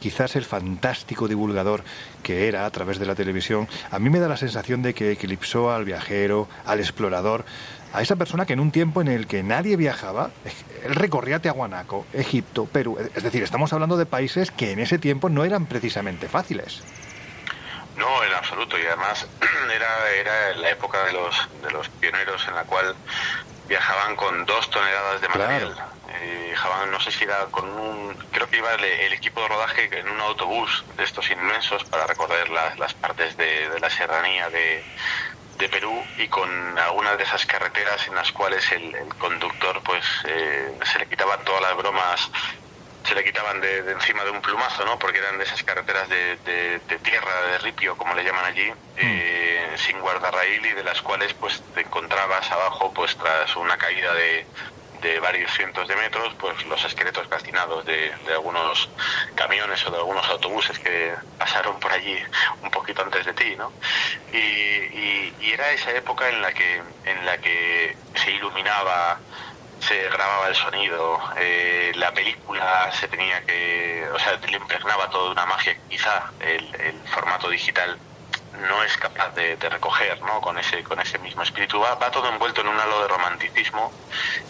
quizás 0.00 0.36
el 0.36 0.44
fantástico 0.44 1.28
divulgador 1.28 1.84
que 2.22 2.48
era 2.48 2.66
a 2.66 2.70
través 2.70 2.98
de 2.98 3.06
la 3.06 3.14
televisión, 3.14 3.68
a 3.90 3.98
mí 3.98 4.10
me 4.10 4.18
da 4.18 4.28
la 4.28 4.36
sensación 4.36 4.82
de 4.82 4.94
que 4.94 5.12
eclipsó 5.12 5.70
al 5.70 5.84
viajero, 5.84 6.48
al 6.64 6.80
explorador, 6.80 7.44
a 7.92 8.02
esa 8.02 8.16
persona 8.16 8.46
que 8.46 8.52
en 8.52 8.60
un 8.60 8.70
tiempo 8.70 9.00
en 9.00 9.08
el 9.08 9.26
que 9.26 9.42
nadie 9.42 9.76
viajaba, 9.76 10.30
él 10.84 10.94
recorría 10.94 11.40
Tiahuanaco, 11.40 12.06
Egipto, 12.12 12.66
Perú, 12.66 12.98
es 13.14 13.22
decir, 13.22 13.42
estamos 13.42 13.72
hablando 13.72 13.96
de 13.96 14.06
países 14.06 14.50
que 14.50 14.72
en 14.72 14.78
ese 14.78 14.98
tiempo 14.98 15.28
no 15.28 15.44
eran 15.44 15.66
precisamente 15.66 16.28
fáciles. 16.28 16.82
No, 17.96 18.24
en 18.24 18.32
absoluto, 18.32 18.78
y 18.78 18.86
además 18.86 19.26
era, 19.74 20.10
era 20.18 20.56
la 20.56 20.70
época 20.70 21.04
de 21.04 21.12
los, 21.12 21.48
de 21.62 21.70
los 21.70 21.88
pioneros 21.88 22.46
en 22.48 22.54
la 22.54 22.64
cual 22.64 22.94
viajaban 23.70 24.16
con 24.16 24.44
dos 24.46 24.68
toneladas 24.68 25.20
de 25.20 25.28
material. 25.28 25.72
Claro. 25.72 25.90
Eh, 26.12 26.46
viajaban, 26.48 26.90
no 26.90 26.98
sé 26.98 27.12
si 27.12 27.22
era 27.22 27.46
con 27.52 27.68
un, 27.70 28.14
creo 28.32 28.50
que 28.50 28.56
iba 28.56 28.74
el, 28.74 28.84
el, 28.84 29.12
equipo 29.12 29.40
de 29.42 29.48
rodaje 29.48 29.88
en 29.96 30.08
un 30.08 30.20
autobús 30.20 30.84
de 30.96 31.04
estos 31.04 31.30
inmensos 31.30 31.84
para 31.84 32.04
recorrer 32.04 32.50
las, 32.50 32.76
las 32.80 32.92
partes 32.94 33.36
de, 33.36 33.70
de 33.70 33.78
la 33.78 33.88
serranía 33.88 34.50
de, 34.50 34.82
de 35.56 35.68
Perú 35.68 36.02
y 36.18 36.26
con 36.26 36.50
algunas 36.80 37.16
de 37.16 37.22
esas 37.22 37.46
carreteras 37.46 38.08
en 38.08 38.16
las 38.16 38.32
cuales 38.32 38.70
el, 38.72 38.92
el 38.92 39.14
conductor 39.14 39.80
pues 39.84 40.04
eh, 40.24 40.76
se 40.90 40.98
le 40.98 41.06
quitaba 41.06 41.36
todas 41.38 41.62
las 41.62 41.76
bromas 41.76 42.28
se 43.04 43.14
le 43.14 43.24
quitaban 43.24 43.60
de, 43.60 43.82
de, 43.82 43.92
encima 43.92 44.24
de 44.24 44.30
un 44.30 44.40
plumazo, 44.40 44.84
¿no? 44.84 44.98
Porque 44.98 45.18
eran 45.18 45.38
de 45.38 45.44
esas 45.44 45.62
carreteras 45.62 46.08
de, 46.08 46.36
de, 46.36 46.78
de 46.80 46.98
tierra, 46.98 47.42
de 47.52 47.58
ripio, 47.58 47.96
como 47.96 48.14
le 48.14 48.24
llaman 48.24 48.44
allí, 48.44 48.72
eh, 48.96 49.74
sin 49.76 50.00
guardarraíl 50.00 50.64
y 50.66 50.72
de 50.72 50.84
las 50.84 51.00
cuales 51.02 51.32
pues 51.34 51.62
te 51.74 51.80
encontrabas 51.82 52.50
abajo 52.50 52.92
pues 52.92 53.16
tras 53.16 53.56
una 53.56 53.76
caída 53.78 54.12
de, 54.14 54.46
de 55.02 55.18
varios 55.20 55.50
cientos 55.52 55.88
de 55.88 55.96
metros, 55.96 56.34
pues 56.38 56.64
los 56.66 56.84
esqueletos 56.84 57.26
calcinados 57.28 57.84
de, 57.86 58.12
de, 58.26 58.32
algunos 58.32 58.88
camiones 59.34 59.84
o 59.86 59.90
de 59.90 59.96
algunos 59.96 60.28
autobuses 60.28 60.78
que 60.78 61.14
pasaron 61.38 61.78
por 61.80 61.92
allí 61.92 62.18
un 62.62 62.70
poquito 62.70 63.02
antes 63.02 63.24
de 63.24 63.32
ti, 63.32 63.56
¿no? 63.56 63.72
Y, 64.32 64.36
y, 64.36 65.34
y 65.40 65.52
era 65.52 65.70
esa 65.72 65.90
época 65.92 66.28
en 66.28 66.42
la 66.42 66.52
que 66.52 66.82
en 67.04 67.26
la 67.26 67.38
que 67.38 67.96
se 68.14 68.30
iluminaba 68.32 69.18
se 69.80 70.08
grababa 70.10 70.48
el 70.48 70.54
sonido, 70.54 71.18
eh, 71.36 71.92
la 71.96 72.12
película 72.12 72.90
se 72.92 73.08
tenía 73.08 73.44
que, 73.44 74.06
o 74.12 74.18
sea, 74.18 74.36
le 74.36 74.56
impregnaba 74.56 75.08
toda 75.10 75.30
una 75.30 75.46
magia, 75.46 75.76
quizá 75.88 76.30
el, 76.40 77.00
formato 77.06 77.48
digital 77.48 77.98
no 78.68 78.82
es 78.84 78.96
capaz 78.98 79.34
de, 79.34 79.56
recoger 79.56 80.20
¿no? 80.22 80.40
con, 80.40 80.58
ese, 80.58 80.82
con 80.84 81.00
ese 81.00 81.18
mismo 81.18 81.42
espíritu. 81.42 81.80
Va, 81.80 81.94
va, 81.94 82.10
todo 82.10 82.28
envuelto 82.28 82.60
en 82.60 82.68
un 82.68 82.78
halo 82.78 83.02
de 83.02 83.08
romanticismo 83.08 83.90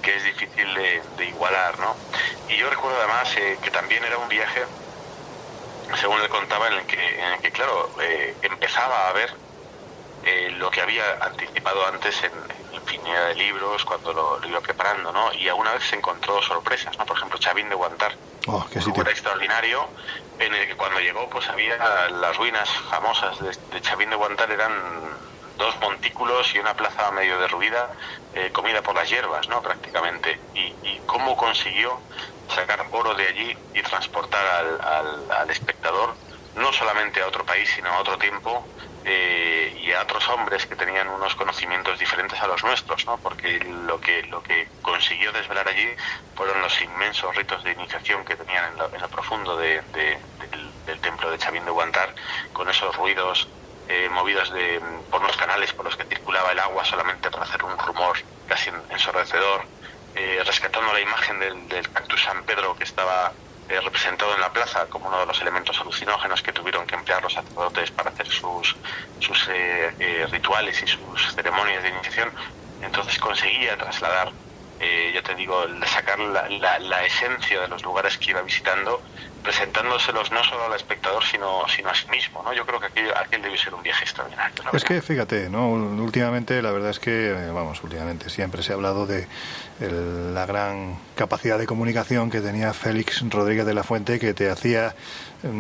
que 0.02 0.16
es 0.16 0.24
difícil 0.24 0.74
de, 0.74 1.24
igualar. 1.24 1.78
¿no? 1.78 1.96
Y 2.48 2.56
yo 2.56 2.68
recuerdo 2.68 2.98
además 2.98 3.34
eh, 3.36 3.58
que 3.62 3.70
también 3.70 4.04
era 4.04 4.18
un 4.18 4.28
viaje, 4.28 4.64
según 6.00 6.20
él 6.20 6.28
contaba, 6.28 6.68
en 6.68 6.74
el 6.74 6.86
que, 6.86 7.20
en 7.20 7.32
el 7.32 7.40
que 7.40 7.50
claro, 7.52 7.90
eh, 8.00 8.34
empezaba 8.42 9.08
a 9.08 9.12
ver 9.12 9.30
eh, 10.24 10.50
lo 10.58 10.70
que 10.70 10.80
había 10.82 11.18
anticipado 11.22 11.86
antes 11.86 12.22
en, 12.24 12.32
infinidad 12.82 13.28
de 13.28 13.34
libros 13.34 13.84
cuando 13.84 14.12
lo, 14.12 14.46
iba 14.46 14.60
preparando, 14.60 15.12
¿no? 15.12 15.32
Y 15.34 15.48
alguna 15.48 15.72
vez 15.72 15.84
se 15.84 15.96
encontró 15.96 16.40
sorpresas, 16.42 16.96
¿no? 16.98 17.06
Por 17.06 17.16
ejemplo, 17.16 17.38
Chavín 17.38 17.68
de 17.68 17.74
Guantar, 17.74 18.16
oh, 18.46 18.66
qué 18.70 18.78
un 18.78 19.08
extraordinario 19.08 19.88
en 20.38 20.54
el 20.54 20.66
que 20.66 20.76
cuando 20.76 21.00
llegó 21.00 21.28
pues 21.28 21.48
había 21.48 21.76
las 22.08 22.36
ruinas 22.36 22.68
famosas 22.90 23.38
de, 23.40 23.80
Chavín 23.80 24.10
de 24.10 24.16
Guantar 24.16 24.50
eran 24.50 24.72
dos 25.56 25.78
montículos 25.80 26.54
y 26.54 26.58
una 26.58 26.74
plaza 26.74 27.10
medio 27.10 27.38
derruida 27.38 27.90
eh, 28.34 28.50
comida 28.52 28.82
por 28.82 28.94
las 28.94 29.08
hierbas, 29.08 29.48
¿no? 29.48 29.60
Prácticamente. 29.60 30.40
Y, 30.54 30.70
cómo 31.06 31.36
consiguió 31.36 31.98
sacar 32.54 32.86
oro 32.92 33.14
de 33.14 33.26
allí 33.26 33.58
y 33.74 33.82
transportar 33.82 34.46
al, 34.80 35.30
al 35.32 35.50
espectador 35.50 36.14
no 36.54 36.72
solamente 36.72 37.20
a 37.20 37.26
otro 37.26 37.44
país, 37.44 37.68
sino 37.74 37.88
a 37.90 37.98
otro 37.98 38.16
tiempo, 38.18 38.64
eh, 39.04 39.74
y 39.82 39.92
a 39.92 40.02
otros 40.02 40.28
hombres 40.28 40.66
que 40.66 40.76
tenían 40.76 41.08
unos 41.08 41.34
conocimientos 41.34 41.98
diferentes 41.98 42.40
a 42.40 42.46
los 42.46 42.62
nuestros, 42.62 43.06
¿no? 43.06 43.16
porque 43.18 43.58
lo 43.86 44.00
que, 44.00 44.22
lo 44.24 44.42
que 44.42 44.68
consiguió 44.82 45.32
desvelar 45.32 45.68
allí 45.68 45.88
fueron 46.34 46.60
los 46.60 46.80
inmensos 46.82 47.34
ritos 47.34 47.64
de 47.64 47.72
iniciación 47.72 48.24
que 48.24 48.36
tenían 48.36 48.72
en 48.72 48.78
lo, 48.78 49.08
profundo 49.08 49.56
del, 49.56 49.82
templo 51.00 51.30
de 51.30 51.38
Chavín 51.38 51.64
de 51.64 51.70
Guantar, 51.70 52.14
con 52.52 52.68
esos 52.68 52.94
ruidos 52.96 53.48
eh, 53.88 54.08
movidos 54.10 54.52
de, 54.52 54.80
por 55.10 55.22
los 55.22 55.36
canales 55.36 55.72
por 55.72 55.86
los 55.86 55.96
que 55.96 56.04
circulaba 56.04 56.52
el 56.52 56.58
agua 56.58 56.84
solamente 56.84 57.30
para 57.30 57.44
hacer 57.44 57.64
un 57.64 57.76
rumor 57.78 58.18
casi 58.46 58.70
ensordecedor, 58.90 59.64
eh, 60.14 60.42
rescatando 60.44 60.92
la 60.92 61.00
imagen 61.00 61.40
del, 61.40 61.68
del 61.68 61.90
cactus 61.90 62.22
San 62.22 62.44
Pedro 62.44 62.76
que 62.76 62.84
estaba 62.84 63.32
eh, 63.70 63.80
representado 63.80 64.34
en 64.34 64.40
la 64.40 64.52
plaza 64.52 64.86
como 64.86 65.06
uno 65.06 65.20
de 65.20 65.26
los 65.26 65.40
elementos 65.40 65.80
alucinógenos 65.80 66.42
que 66.42 66.52
tuvieron 66.52 66.84
que 66.88 66.96
emplear 66.96 67.22
los 67.22 67.32
sacerdotes 67.32 67.92
para 67.92 68.10
hacer 68.10 68.26
sus, 68.26 68.74
sus 69.20 69.48
eh, 69.48 69.94
eh, 70.00 70.26
rituales 70.28 70.82
y 70.82 70.88
sus 70.88 71.32
ceremonias 71.36 71.80
de 71.84 71.90
iniciación. 71.90 72.30
Entonces 72.82 73.16
conseguía 73.20 73.76
trasladar, 73.76 74.32
ya 75.14 75.22
te 75.22 75.34
digo, 75.36 75.66
sacar 75.86 76.18
la, 76.18 76.78
la, 76.80 77.04
esencia 77.04 77.60
de 77.60 77.68
los 77.68 77.82
lugares 77.84 78.16
que 78.16 78.30
iba 78.30 78.40
visitando 78.42 79.02
presentándoselos 79.42 80.32
no 80.32 80.42
solo 80.42 80.64
al 80.64 80.74
espectador, 80.74 81.22
sino, 81.22 81.68
sino 81.68 81.90
a 81.90 81.94
sí 81.94 82.08
mismo. 82.10 82.42
¿no? 82.42 82.52
Yo 82.52 82.66
creo 82.66 82.80
que 82.80 82.86
aquel, 82.86 83.12
aquel 83.14 83.42
debe 83.42 83.58
ser 83.58 83.74
un 83.74 83.82
viaje 83.82 84.04
extraordinario. 84.04 84.54
Es 84.72 84.84
que 84.84 85.00
fíjate, 85.02 85.48
¿no? 85.48 85.68
últimamente 85.68 86.60
la 86.62 86.72
verdad 86.72 86.90
es 86.90 86.98
que, 86.98 87.32
vamos, 87.52 87.84
últimamente 87.84 88.30
siempre 88.30 88.62
se 88.62 88.72
ha 88.72 88.74
hablado 88.74 89.06
de 89.06 89.28
la 89.80 90.46
gran 90.46 90.98
capacidad 91.14 91.58
de 91.58 91.66
comunicación 91.66 92.30
que 92.30 92.40
tenía 92.40 92.74
Félix 92.74 93.22
Rodríguez 93.30 93.64
de 93.64 93.74
la 93.74 93.82
Fuente, 93.82 94.18
que 94.18 94.34
te 94.34 94.50
hacía 94.50 94.94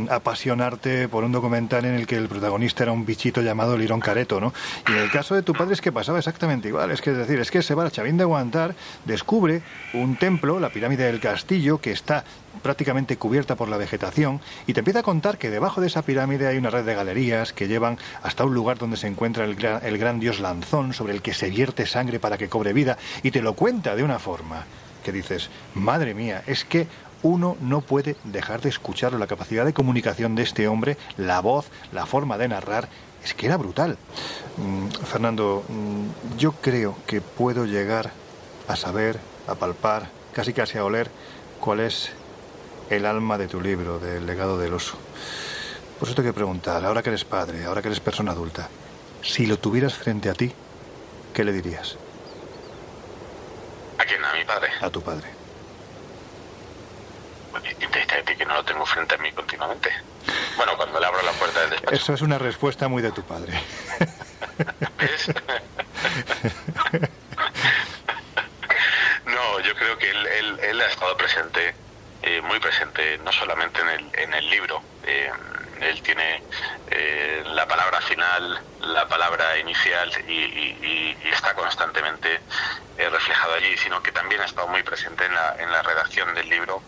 apasionarte 0.08 1.08
por 1.08 1.24
un 1.24 1.32
documental 1.32 1.84
en 1.84 1.94
el 1.94 2.06
que 2.06 2.16
el 2.16 2.28
protagonista 2.28 2.84
era 2.84 2.92
un 2.92 3.06
bichito 3.06 3.42
llamado 3.42 3.76
Lirón 3.76 4.00
Careto, 4.00 4.40
¿no? 4.40 4.52
Y 4.88 4.92
en 4.92 4.98
el 4.98 5.10
caso 5.10 5.34
de 5.34 5.42
tu 5.42 5.52
padre 5.52 5.74
es 5.74 5.80
que 5.80 5.92
pasaba 5.92 6.18
exactamente 6.18 6.68
igual, 6.68 6.90
es 6.90 7.00
que 7.00 7.10
es 7.10 7.16
decir, 7.16 7.40
es 7.40 7.50
que 7.50 7.62
se 7.62 7.74
va 7.74 7.84
a 7.84 7.90
Chavín 7.90 8.16
de 8.16 8.24
Guantar, 8.24 8.74
descubre 9.04 9.62
un 9.94 10.16
templo, 10.16 10.60
la 10.60 10.70
pirámide 10.70 11.04
del 11.04 11.20
castillo, 11.20 11.78
que 11.78 11.92
está 11.92 12.24
prácticamente 12.62 13.16
cubierta 13.16 13.54
por 13.54 13.68
la 13.68 13.76
vegetación 13.76 14.40
y 14.66 14.74
te 14.74 14.80
empieza 14.80 15.00
a 15.00 15.04
contar 15.04 15.38
que 15.38 15.50
debajo 15.50 15.80
de 15.80 15.86
esa 15.86 16.02
pirámide 16.02 16.46
hay 16.46 16.58
una 16.58 16.70
red 16.70 16.84
de 16.84 16.94
galerías 16.94 17.52
que 17.52 17.68
llevan 17.68 17.96
hasta 18.22 18.44
un 18.44 18.54
lugar 18.54 18.78
donde 18.78 18.96
se 18.96 19.06
encuentra 19.06 19.44
el 19.44 19.56
el 19.60 19.98
gran 19.98 20.20
dios 20.20 20.40
Lanzón 20.40 20.92
sobre 20.92 21.12
el 21.12 21.22
que 21.22 21.32
se 21.32 21.50
vierte 21.50 21.86
sangre 21.86 22.18
para 22.18 22.38
que 22.38 22.48
cobre 22.48 22.72
vida 22.72 22.98
y 23.22 23.30
te 23.30 23.42
lo 23.42 23.54
cuenta 23.54 23.94
de 23.94 24.02
una 24.02 24.18
forma 24.18 24.64
que 25.04 25.12
dices, 25.12 25.50
madre 25.74 26.14
mía, 26.14 26.42
es 26.46 26.64
que 26.64 26.86
uno 27.22 27.56
no 27.60 27.80
puede 27.80 28.16
dejar 28.24 28.60
de 28.60 28.68
escucharlo, 28.68 29.18
la 29.18 29.26
capacidad 29.26 29.64
de 29.64 29.72
comunicación 29.72 30.34
de 30.34 30.42
este 30.42 30.68
hombre, 30.68 30.96
la 31.16 31.40
voz, 31.40 31.66
la 31.92 32.06
forma 32.06 32.38
de 32.38 32.48
narrar, 32.48 32.88
es 33.22 33.34
que 33.34 33.46
era 33.46 33.56
brutal. 33.56 33.98
Mm, 34.56 34.88
Fernando, 35.04 35.64
mm, 35.68 36.38
yo 36.38 36.52
creo 36.52 36.96
que 37.06 37.20
puedo 37.20 37.66
llegar 37.66 38.10
a 38.68 38.76
saber, 38.76 39.18
a 39.46 39.54
palpar, 39.54 40.08
casi 40.32 40.52
casi 40.52 40.78
a 40.78 40.84
oler 40.84 41.10
cuál 41.60 41.80
es 41.80 42.10
el 42.88 43.06
alma 43.06 43.38
de 43.38 43.48
tu 43.48 43.60
libro, 43.60 43.98
del 43.98 44.26
legado 44.26 44.58
del 44.58 44.74
oso. 44.74 44.96
Por 45.98 46.08
eso 46.08 46.14
te 46.14 46.22
quiero 46.22 46.34
preguntar, 46.34 46.84
ahora 46.84 47.02
que 47.02 47.10
eres 47.10 47.24
padre, 47.24 47.64
ahora 47.64 47.82
que 47.82 47.88
eres 47.88 48.00
persona 48.00 48.32
adulta, 48.32 48.68
si 49.22 49.46
lo 49.46 49.58
tuvieras 49.58 49.94
frente 49.94 50.30
a 50.30 50.34
ti, 50.34 50.52
¿qué 51.34 51.44
le 51.44 51.52
dirías? 51.52 51.96
¿A 53.98 54.04
quién? 54.04 54.24
¿A 54.24 54.32
mi 54.34 54.44
padre? 54.44 54.68
A 54.80 54.88
tu 54.88 55.02
padre. 55.02 55.39
Pues 57.50 57.62
ti 57.64 58.36
que 58.36 58.44
no 58.44 58.54
lo 58.54 58.64
tengo 58.64 58.86
frente 58.86 59.14
a 59.14 59.18
mí 59.18 59.32
continuamente. 59.32 59.90
Bueno, 60.56 60.76
cuando 60.76 61.00
le 61.00 61.06
abro 61.06 61.22
la 61.22 61.32
puerta 61.32 61.60
del 61.60 61.70
despacho. 61.70 61.94
Eso 61.94 62.14
es 62.14 62.22
una 62.22 62.38
respuesta 62.38 62.88
muy 62.88 63.02
de 63.02 63.12
tu 63.12 63.22
padre. 63.22 63.52
¿Ves? 64.98 65.26
no, 69.26 69.60
yo 69.60 69.74
creo 69.74 69.98
que 69.98 70.10
él, 70.10 70.26
él, 70.26 70.60
él 70.60 70.80
ha 70.80 70.86
estado 70.86 71.16
presente 71.16 71.74
eh, 72.22 72.42
muy 72.42 72.60
presente, 72.60 73.18
no 73.18 73.32
solamente 73.32 73.80
en 73.80 73.88
el, 73.88 74.10
en 74.14 74.34
el 74.34 74.50
libro. 74.50 74.82
Eh, 75.04 75.30
él 75.80 76.02
tiene 76.02 76.42
eh, 76.90 77.42
la 77.46 77.66
palabra 77.66 78.00
final, 78.00 78.60
la 78.80 79.06
palabra 79.08 79.58
inicial 79.58 80.10
y, 80.28 81.16
está 81.30 81.54
constantemente 81.54 82.40
reflejado 82.98 83.54
allí, 83.54 83.76
sino 83.78 84.02
que 84.02 84.12
también 84.12 84.40
ha 84.42 84.44
estado 84.44 84.66
muy 84.68 84.82
presente 84.82 85.24
en 85.24 85.34
la, 85.34 85.56
en 85.58 85.70
la 85.70 85.80
redacción 85.80 86.34
del 86.34 86.48
libro 86.50 86.82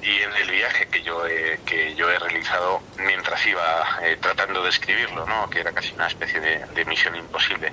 y 0.00 0.22
en 0.22 0.34
el 0.34 0.50
viaje 0.50 0.86
que 0.88 1.02
yo 1.02 1.26
he, 1.26 1.60
que 1.66 1.94
yo 1.94 2.10
he 2.10 2.18
realizado 2.18 2.80
mientras 2.96 3.44
iba 3.46 4.00
tratando 4.20 4.62
de 4.62 4.70
escribirlo, 4.70 5.26
¿no? 5.26 5.50
que 5.50 5.60
era 5.60 5.72
casi 5.72 5.92
una 5.92 6.06
especie 6.06 6.40
de, 6.40 6.84
misión 6.86 7.16
imposible. 7.16 7.72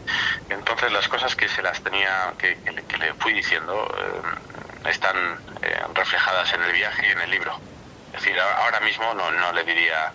Entonces 0.50 0.92
las 0.92 1.08
cosas 1.08 1.36
que 1.36 1.48
se 1.48 1.62
las 1.62 1.82
tenía, 1.82 2.34
que, 2.38 2.58
que 2.58 2.98
le 2.98 3.14
fui 3.14 3.34
diciendo, 3.34 3.88
están 4.88 5.40
eh, 5.62 5.82
reflejadas 5.94 6.54
en 6.54 6.64
el 6.64 6.72
viaje 6.72 7.08
y 7.08 7.12
en 7.12 7.22
el 7.22 7.32
libro. 7.32 7.60
Decir, 8.20 8.38
ahora 8.38 8.82
mismo 8.82 9.14
no, 9.14 9.32
no 9.32 9.54
le 9.54 9.64
diría 9.64 10.12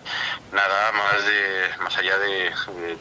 nada 0.53 0.93
más 0.93 1.25
de 1.25 1.71
más 1.83 1.97
allá 1.97 2.19
de, 2.19 2.53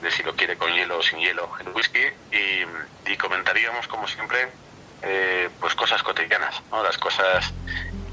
si 0.10 0.24
lo 0.24 0.34
quiere 0.34 0.56
con 0.56 0.72
hielo 0.72 1.00
o 1.00 1.04
sin 1.04 1.20
hielo 1.20 1.50
el 1.60 1.70
whisky 1.70 2.06
y, 2.32 3.18
comentaríamos 3.18 3.88
como 3.88 4.08
siempre 4.08 4.50
eh, 5.02 5.50
pues 5.60 5.76
cosas 5.76 6.02
cotidianas, 6.04 6.62
¿no? 6.72 6.84
las 6.84 6.98
cosas 6.98 7.54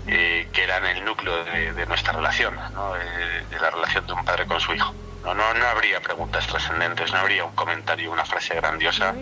eh, 0.07 0.49
que 0.53 0.63
eran 0.63 0.85
el 0.87 1.05
núcleo 1.05 1.45
de, 1.45 1.87
nuestra 1.87 2.13
relación, 2.13 2.55
¿no? 2.75 2.95
de 2.95 3.61
la 3.61 3.71
relación 3.71 4.07
de 4.07 4.13
un 4.13 4.25
padre 4.25 4.47
con 4.47 4.61
su 4.61 4.75
hijo. 4.75 4.95
No, 5.25 5.35
no, 5.35 5.53
no 5.55 5.67
habría 5.67 6.01
preguntas 6.01 6.47
trascendentes, 6.47 7.13
no 7.13 7.19
habría 7.19 7.45
un 7.45 7.55
comentario, 7.55 8.11
una 8.11 8.25
frase 8.25 8.55
grandiosa, 8.55 9.15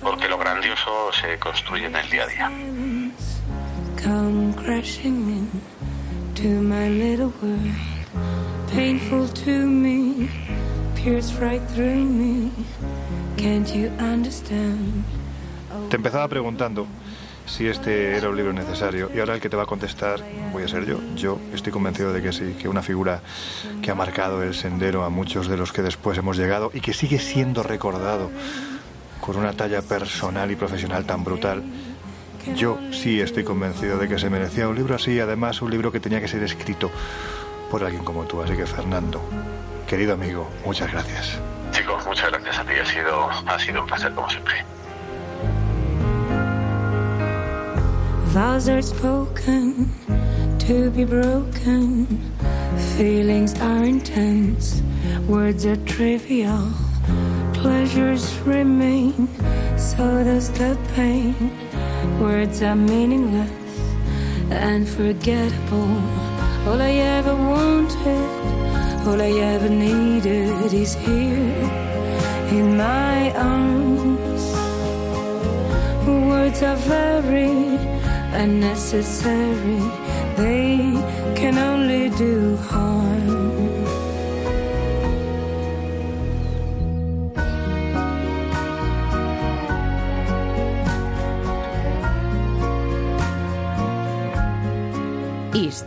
porque 0.00 0.28
lo 0.28 0.38
grandioso 0.38 1.12
se 1.12 1.38
construye 1.38 1.86
en 1.86 1.96
el 1.96 2.08
día 2.08 2.24
a 2.24 2.26
día. 2.26 2.50
To 6.42 6.48
my 6.48 6.88
little 6.88 7.30
world. 7.42 7.70
Painful 8.72 9.28
to 9.44 9.66
me, 9.66 10.30
pierce 10.94 11.34
right 11.34 11.60
through 11.74 12.02
me. 12.02 12.50
Can't 13.36 13.68
you 13.74 13.90
understand? 13.98 15.04
Te 15.90 15.96
empezaba 15.96 16.28
preguntando 16.28 16.86
si 17.44 17.66
este 17.66 18.16
era 18.16 18.30
un 18.30 18.36
libro 18.36 18.54
necesario 18.54 19.10
y 19.14 19.18
ahora 19.18 19.34
el 19.34 19.40
que 19.40 19.50
te 19.50 19.56
va 19.56 19.64
a 19.64 19.66
contestar 19.66 20.20
voy 20.50 20.62
a 20.62 20.68
ser 20.68 20.86
yo. 20.86 20.98
Yo 21.14 21.38
estoy 21.52 21.72
convencido 21.72 22.12
de 22.12 22.22
que 22.22 22.32
sí, 22.32 22.56
que 22.58 22.68
una 22.68 22.80
figura 22.80 23.20
que 23.82 23.90
ha 23.90 23.94
marcado 23.94 24.42
el 24.42 24.54
sendero 24.54 25.04
a 25.04 25.10
muchos 25.10 25.46
de 25.46 25.58
los 25.58 25.72
que 25.72 25.82
después 25.82 26.16
hemos 26.16 26.38
llegado 26.38 26.70
y 26.72 26.80
que 26.80 26.94
sigue 26.94 27.18
siendo 27.18 27.62
recordado 27.62 28.30
con 29.20 29.36
una 29.36 29.52
talla 29.52 29.82
personal 29.82 30.50
y 30.50 30.56
profesional 30.56 31.04
tan 31.04 31.22
brutal 31.22 31.62
yo 32.54 32.78
sí 32.92 33.20
estoy 33.20 33.44
convencido 33.44 33.98
de 33.98 34.08
que 34.08 34.18
se 34.18 34.30
merecía 34.30 34.68
un 34.68 34.76
libro 34.76 34.94
así, 34.94 35.18
además 35.20 35.62
un 35.62 35.70
libro 35.70 35.92
que 35.92 36.00
tenía 36.00 36.20
que 36.20 36.28
ser 36.28 36.42
escrito 36.42 36.90
por 37.70 37.84
alguien 37.84 38.04
como 38.04 38.24
tú. 38.24 38.42
Así 38.42 38.56
que 38.56 38.66
Fernando, 38.66 39.20
querido 39.86 40.14
amigo, 40.14 40.48
muchas 40.64 40.90
gracias. 40.92 41.38
Chicos, 41.72 42.04
muchas 42.06 42.30
gracias 42.30 42.58
a 42.58 42.64
ti, 42.64 42.72
ha 42.74 42.84
sido, 42.86 43.30
ha 43.30 43.58
sido 43.58 43.80
un 43.82 43.86
placer 43.86 44.12
como 44.12 44.28
siempre. 44.28 44.64
Vows 48.32 48.68
are 48.68 48.80
spoken 48.80 49.90
to 50.60 50.90
be 50.90 51.04
broken. 51.04 52.06
Feelings 52.96 53.58
are 53.60 53.84
intense. 53.84 54.82
Words 55.28 55.66
are 55.66 55.76
trivial. 55.78 56.70
Pleasures 57.54 58.38
remain. 58.46 59.28
So 59.76 60.22
does 60.22 60.50
the 60.50 60.78
pain. 60.94 61.34
Words 62.20 62.62
are 62.62 62.76
meaningless 62.76 63.50
and 64.50 64.88
forgettable. 64.88 65.96
All 66.66 66.80
I 66.80 66.92
ever 67.18 67.34
wanted, 67.34 69.06
all 69.06 69.20
I 69.20 69.32
ever 69.54 69.68
needed 69.68 70.72
is 70.72 70.94
here. 70.94 71.90
in 72.50 72.76
my 72.76 73.32
arms. 73.34 74.44
Words 76.06 76.62
are 76.62 76.76
very 76.76 77.78
unnecessary, 78.32 79.80
they 80.36 80.92
can 81.36 81.58
only 81.58 82.08
do 82.10 82.56
harm. 82.56 83.39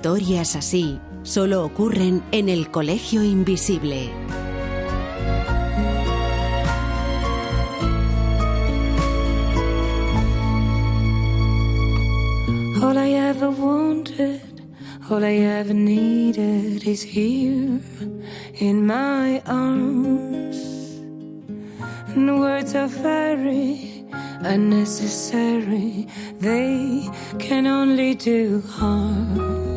Historias 0.03 0.57
así 0.57 0.99
solo 1.21 1.63
ocurren 1.63 2.21
en 2.33 2.49
el 2.49 2.69
Colegio 2.69 3.23
Invisible. 3.23 4.11
All 12.81 12.97
I 12.97 13.13
ever 13.13 13.49
wanted, 13.49 14.41
all 15.09 15.23
I 15.23 15.37
ever 15.37 15.73
needed 15.73 16.85
is 16.85 17.01
here 17.01 17.79
in 18.59 18.85
my 18.85 19.41
arms. 19.45 20.57
And 22.13 22.41
words 22.41 22.75
are 22.75 22.89
very 22.89 24.05
unnecessary, 24.41 26.09
they 26.41 27.09
can 27.39 27.67
only 27.67 28.15
do 28.15 28.61
harm. 28.67 29.72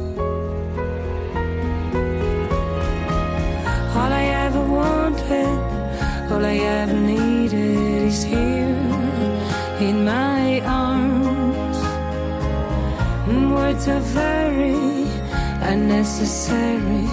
All 6.31 6.45
I 6.45 6.57
ever 6.57 6.93
needed 6.93 8.07
is 8.07 8.23
here 8.23 8.77
in 9.81 10.05
my 10.05 10.61
arms. 10.61 11.79
Words 13.53 13.89
are 13.89 14.01
very 14.01 15.09
unnecessary, 15.73 17.09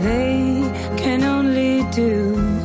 they 0.00 0.70
can 0.96 1.24
only 1.24 1.82
do 1.90 2.55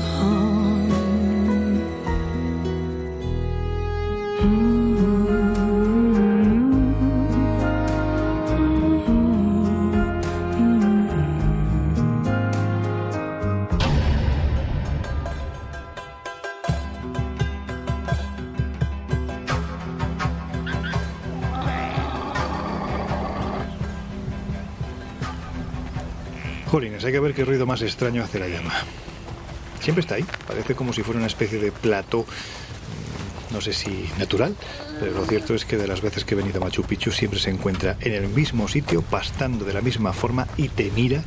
Jolines, 26.72 27.04
hay 27.04 27.12
que 27.12 27.20
ver 27.20 27.34
qué 27.34 27.44
ruido 27.44 27.66
más 27.66 27.82
extraño 27.82 28.24
hace 28.24 28.40
la 28.40 28.48
llama. 28.48 28.72
Siempre 29.82 30.00
está 30.00 30.16
ahí, 30.16 30.26
parece 30.48 30.74
como 30.74 30.94
si 30.94 31.04
fuera 31.04 31.18
una 31.18 31.28
especie 31.28 31.60
de 31.60 31.70
plato, 31.70 32.22
mm, 32.22 33.54
no 33.54 33.60
sé 33.60 33.74
si 33.74 34.10
natural, 34.18 34.56
pero 34.98 35.12
lo 35.12 35.26
cierto 35.26 35.54
es 35.54 35.66
que 35.66 35.76
de 35.76 35.86
las 35.86 36.00
veces 36.00 36.24
que 36.24 36.34
he 36.34 36.38
venido 36.38 36.62
a 36.62 36.64
Machu 36.64 36.84
Picchu 36.84 37.12
siempre 37.12 37.42
se 37.42 37.50
encuentra 37.50 37.98
en 38.00 38.14
el 38.14 38.30
mismo 38.30 38.70
sitio, 38.70 39.02
pastando 39.02 39.66
de 39.66 39.74
la 39.74 39.82
misma 39.82 40.14
forma 40.14 40.48
y 40.56 40.70
te 40.70 40.90
mira 40.92 41.26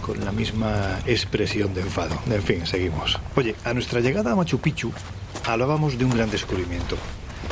con 0.00 0.24
la 0.24 0.30
misma 0.30 1.00
expresión 1.06 1.74
de 1.74 1.80
enfado. 1.80 2.16
En 2.30 2.42
fin, 2.44 2.64
seguimos. 2.64 3.18
Oye, 3.34 3.56
a 3.64 3.74
nuestra 3.74 3.98
llegada 3.98 4.30
a 4.30 4.36
Machu 4.36 4.60
Picchu 4.60 4.92
hablábamos 5.44 5.98
de 5.98 6.04
un 6.04 6.12
gran 6.12 6.30
descubrimiento. 6.30 6.96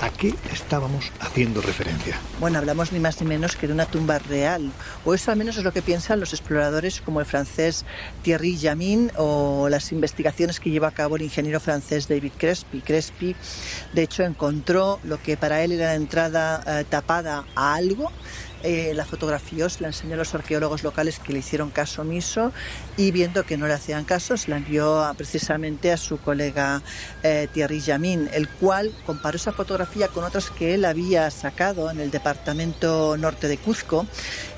¿A 0.03 0.11
qué 0.11 0.35
estábamos 0.53 1.13
haciendo 1.21 1.61
referencia? 1.61 2.19
Bueno, 2.41 2.59
hablamos 2.59 2.91
ni 2.91 2.99
más 2.99 3.21
ni 3.21 3.29
menos 3.29 3.55
que 3.55 3.69
de 3.69 3.73
una 3.73 3.87
tumba 3.87 4.19
real, 4.19 4.73
o 5.05 5.15
eso 5.15 5.31
al 5.31 5.37
menos 5.37 5.57
es 5.59 5.63
lo 5.63 5.73
que 5.73 5.81
piensan 5.81 6.19
los 6.19 6.33
exploradores 6.33 7.01
como 7.01 7.21
el 7.21 7.27
francés 7.27 7.85
Thierry 8.23 8.59
Jamin 8.61 9.13
o 9.17 9.69
las 9.69 9.93
investigaciones 9.93 10.59
que 10.59 10.71
lleva 10.71 10.89
a 10.89 10.91
cabo 10.91 11.15
el 11.15 11.23
ingeniero 11.23 11.61
francés 11.61 12.09
David 12.09 12.33
Crespi. 12.37 12.81
Crespi, 12.81 13.37
de 13.93 14.03
hecho, 14.03 14.25
encontró 14.25 14.99
lo 15.05 15.23
que 15.23 15.37
para 15.37 15.63
él 15.63 15.71
era 15.71 15.87
la 15.87 15.95
entrada 15.95 16.65
eh, 16.67 16.85
tapada 16.91 17.45
a 17.55 17.75
algo 17.75 18.11
eh, 18.63 18.93
la 18.95 19.05
fotografió, 19.05 19.69
se 19.69 19.83
la 19.83 19.89
enseñó 19.89 20.15
a 20.15 20.19
los 20.19 20.35
arqueólogos 20.35 20.83
locales 20.83 21.19
que 21.19 21.33
le 21.33 21.41
hicieron 21.41 21.71
caso 21.71 22.03
omiso 22.03 22.53
y 22.97 23.11
viendo 23.11 23.45
que 23.45 23.57
no 23.57 23.67
le 23.67 23.75
hacían 23.75 24.05
caso, 24.05 24.37
se 24.37 24.51
la 24.51 24.59
envió 24.59 25.13
precisamente 25.17 25.93
a 25.93 25.97
su 25.97 26.19
colega 26.19 26.83
eh, 27.23 27.49
Thierry 27.53 27.81
Jamin, 27.81 28.29
el 28.33 28.49
cual 28.49 28.93
comparó 29.07 29.37
esa 29.37 29.53
fotografía 29.53 30.09
con 30.09 30.25
otras 30.25 30.51
que 30.51 30.75
él 30.75 30.85
había 30.85 31.31
sacado 31.31 31.91
en 31.91 32.01
el 32.01 32.11
departamento 32.11 33.17
norte 33.17 33.49
de 33.49 33.59
Cuzco 33.59 34.07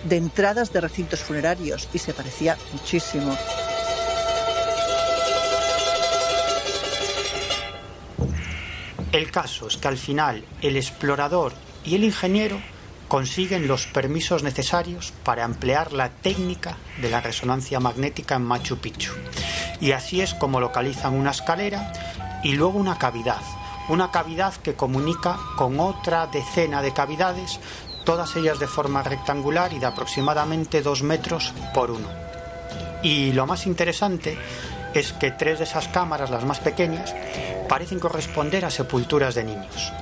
de 0.04 0.16
entradas 0.16 0.72
de 0.72 0.80
recintos 0.80 1.20
funerarios 1.20 1.88
y 1.92 1.98
se 1.98 2.12
parecía 2.12 2.56
muchísimo. 2.72 3.36
El 9.12 9.30
caso 9.30 9.68
es 9.68 9.76
que 9.76 9.86
al 9.86 9.96
final 9.96 10.44
el 10.60 10.76
explorador 10.76 11.52
y 11.84 11.94
el 11.94 12.02
ingeniero 12.02 12.60
consiguen 13.08 13.68
los 13.68 13.86
permisos 13.86 14.42
necesarios 14.42 15.12
para 15.24 15.44
emplear 15.44 15.92
la 15.92 16.08
técnica 16.08 16.76
de 17.00 17.10
la 17.10 17.20
resonancia 17.20 17.80
magnética 17.80 18.36
en 18.36 18.44
Machu 18.44 18.78
Picchu. 18.78 19.12
Y 19.80 19.92
así 19.92 20.20
es 20.20 20.34
como 20.34 20.60
localizan 20.60 21.14
una 21.14 21.30
escalera 21.30 21.92
y 22.42 22.52
luego 22.52 22.78
una 22.78 22.98
cavidad. 22.98 23.40
Una 23.88 24.10
cavidad 24.10 24.54
que 24.54 24.74
comunica 24.74 25.38
con 25.56 25.78
otra 25.78 26.26
decena 26.26 26.80
de 26.80 26.92
cavidades, 26.92 27.60
todas 28.04 28.34
ellas 28.36 28.58
de 28.58 28.66
forma 28.66 29.02
rectangular 29.02 29.72
y 29.72 29.78
de 29.78 29.86
aproximadamente 29.86 30.82
dos 30.82 31.02
metros 31.02 31.52
por 31.74 31.90
uno. 31.90 32.08
Y 33.02 33.32
lo 33.32 33.46
más 33.46 33.66
interesante 33.66 34.38
es 34.94 35.12
que 35.12 35.30
tres 35.30 35.58
de 35.58 35.64
esas 35.64 35.88
cámaras, 35.88 36.30
las 36.30 36.44
más 36.44 36.60
pequeñas, 36.60 37.14
parecen 37.68 37.98
corresponder 37.98 38.64
a 38.64 38.70
sepulturas 38.70 39.34
de 39.34 39.44
niños. 39.44 39.92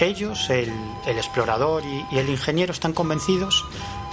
Ellos, 0.00 0.48
el, 0.48 0.72
el 1.06 1.18
explorador 1.18 1.84
y, 1.84 2.06
y 2.10 2.18
el 2.18 2.30
ingeniero, 2.30 2.72
están 2.72 2.94
convencidos 2.94 3.66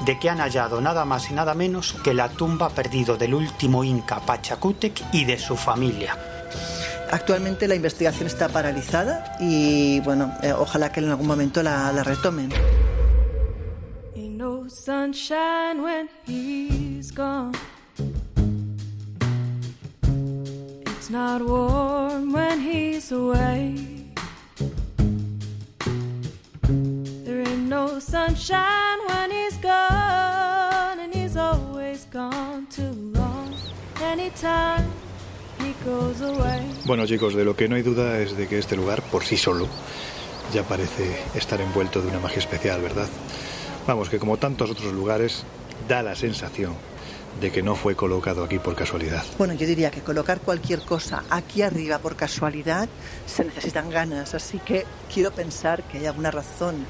de 0.05 0.19
que 0.19 0.29
han 0.29 0.39
hallado 0.39 0.81
nada 0.81 1.05
más 1.05 1.31
y 1.31 1.33
nada 1.33 1.53
menos 1.53 1.93
que 2.03 2.13
la 2.13 2.29
tumba 2.29 2.69
perdida 2.69 3.15
del 3.15 3.33
último 3.33 3.83
inca 3.83 4.19
Pachacútec 4.19 5.01
y 5.13 5.25
de 5.25 5.39
su 5.39 5.55
familia. 5.55 6.17
Actualmente 7.09 7.67
la 7.67 7.75
investigación 7.75 8.27
está 8.27 8.49
paralizada 8.49 9.37
y 9.39 10.01
bueno, 10.01 10.33
eh, 10.43 10.51
ojalá 10.51 10.91
que 10.91 10.99
en 10.99 11.09
algún 11.09 11.27
momento 11.27 11.63
la, 11.63 11.91
la 11.93 12.03
retomen. 12.03 12.51
Ain't 14.15 14.37
no 14.37 14.69
sunshine 14.69 15.81
when 15.81 16.09
he's 16.25 17.13
gone. 17.13 17.53
It's 20.97 21.09
not 21.09 21.41
warm 21.41 22.33
when 22.33 22.59
he's 22.59 23.11
away. 23.13 23.96
No 27.77 27.99
sunshine 27.99 28.99
when 29.07 29.29
he's 29.29 29.57
gone, 29.61 30.99
and 30.99 31.13
he's 31.13 31.37
always 31.37 32.07
gone 32.11 32.65
too 32.75 32.93
long. 33.13 33.53
Anytime 34.01 34.87
he 35.59 35.73
goes 35.85 36.19
away. 36.21 36.61
Bueno 36.85 37.05
chicos, 37.05 37.35
de 37.35 37.45
lo 37.45 37.55
que 37.55 37.67
no 37.67 37.75
hay 37.75 37.83
duda 37.83 38.19
es 38.19 38.35
de 38.35 38.47
que 38.47 38.57
este 38.57 38.75
lugar 38.75 39.03
por 39.03 39.23
sí 39.23 39.37
solo 39.37 39.67
ya 40.51 40.63
parece 40.63 41.03
estar 41.35 41.61
envuelto 41.61 42.01
de 42.01 42.07
una 42.07 42.19
magia 42.19 42.39
especial, 42.39 42.81
¿verdad? 42.81 43.07
Vamos, 43.85 44.09
que 44.09 44.17
como 44.17 44.37
tantos 44.37 44.71
otros 44.71 44.91
lugares, 44.93 45.43
da 45.87 46.01
la 46.01 46.15
sensación 46.15 46.73
de 47.39 47.51
que 47.51 47.61
no 47.61 47.75
fue 47.75 47.95
colocado 47.95 48.43
aquí 48.43 48.57
por 48.57 48.75
casualidad. 48.75 49.23
Bueno, 49.37 49.53
yo 49.53 49.67
diría 49.67 49.91
que 49.91 50.01
colocar 50.01 50.39
cualquier 50.39 50.81
cosa 50.81 51.23
aquí 51.29 51.61
arriba 51.61 51.99
por 51.99 52.15
casualidad 52.15 52.89
se 53.27 53.45
necesitan 53.45 53.91
ganas, 53.91 54.33
así 54.33 54.57
que 54.57 54.85
quiero 55.13 55.31
pensar 55.31 55.83
que 55.83 55.99
hay 55.99 56.07
alguna 56.07 56.31
razón 56.31 56.87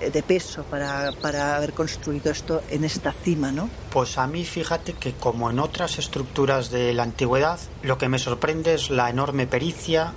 de 0.00 0.22
peso 0.22 0.62
para, 0.64 1.12
para 1.22 1.56
haber 1.56 1.72
construido 1.72 2.30
esto 2.30 2.62
en 2.70 2.84
esta 2.84 3.12
cima, 3.12 3.52
¿no? 3.52 3.68
Pues 3.90 4.18
a 4.18 4.26
mí 4.26 4.44
fíjate 4.44 4.92
que 4.94 5.14
como 5.14 5.50
en 5.50 5.58
otras 5.58 5.98
estructuras 5.98 6.70
de 6.70 6.92
la 6.92 7.02
antigüedad, 7.02 7.58
lo 7.82 7.98
que 7.98 8.08
me 8.08 8.18
sorprende 8.18 8.74
es 8.74 8.90
la 8.90 9.10
enorme 9.10 9.46
pericia, 9.46 10.12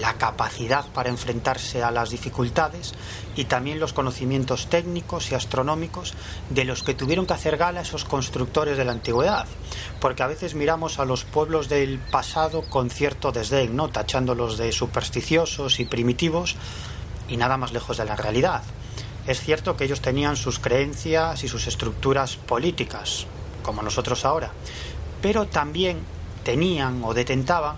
la 0.00 0.14
capacidad 0.14 0.86
para 0.92 1.10
enfrentarse 1.10 1.82
a 1.82 1.90
las 1.90 2.10
dificultades 2.10 2.94
y 3.36 3.44
también 3.44 3.80
los 3.80 3.92
conocimientos 3.92 4.68
técnicos 4.68 5.30
y 5.30 5.34
astronómicos 5.34 6.14
de 6.50 6.64
los 6.64 6.82
que 6.82 6.94
tuvieron 6.94 7.26
que 7.26 7.34
hacer 7.34 7.56
gala 7.56 7.82
esos 7.82 8.04
constructores 8.04 8.76
de 8.76 8.84
la 8.84 8.92
antigüedad. 8.92 9.46
Porque 10.00 10.22
a 10.22 10.26
veces 10.26 10.54
miramos 10.54 10.98
a 10.98 11.04
los 11.04 11.24
pueblos 11.24 11.68
del 11.68 11.98
pasado 11.98 12.62
con 12.62 12.90
cierto 12.90 13.32
desdén, 13.32 13.76
¿no? 13.76 13.88
tachándolos 13.88 14.56
de 14.58 14.72
supersticiosos 14.72 15.80
y 15.80 15.84
primitivos 15.84 16.56
y 17.28 17.36
nada 17.36 17.56
más 17.56 17.72
lejos 17.72 17.96
de 17.96 18.04
la 18.04 18.16
realidad. 18.16 18.62
Es 19.26 19.40
cierto 19.40 19.76
que 19.76 19.84
ellos 19.84 20.02
tenían 20.02 20.36
sus 20.36 20.58
creencias 20.58 21.44
y 21.44 21.48
sus 21.48 21.66
estructuras 21.66 22.36
políticas, 22.36 23.26
como 23.62 23.82
nosotros 23.82 24.24
ahora, 24.24 24.52
pero 25.22 25.46
también 25.46 25.98
tenían 26.44 27.02
o 27.02 27.14
detentaban 27.14 27.76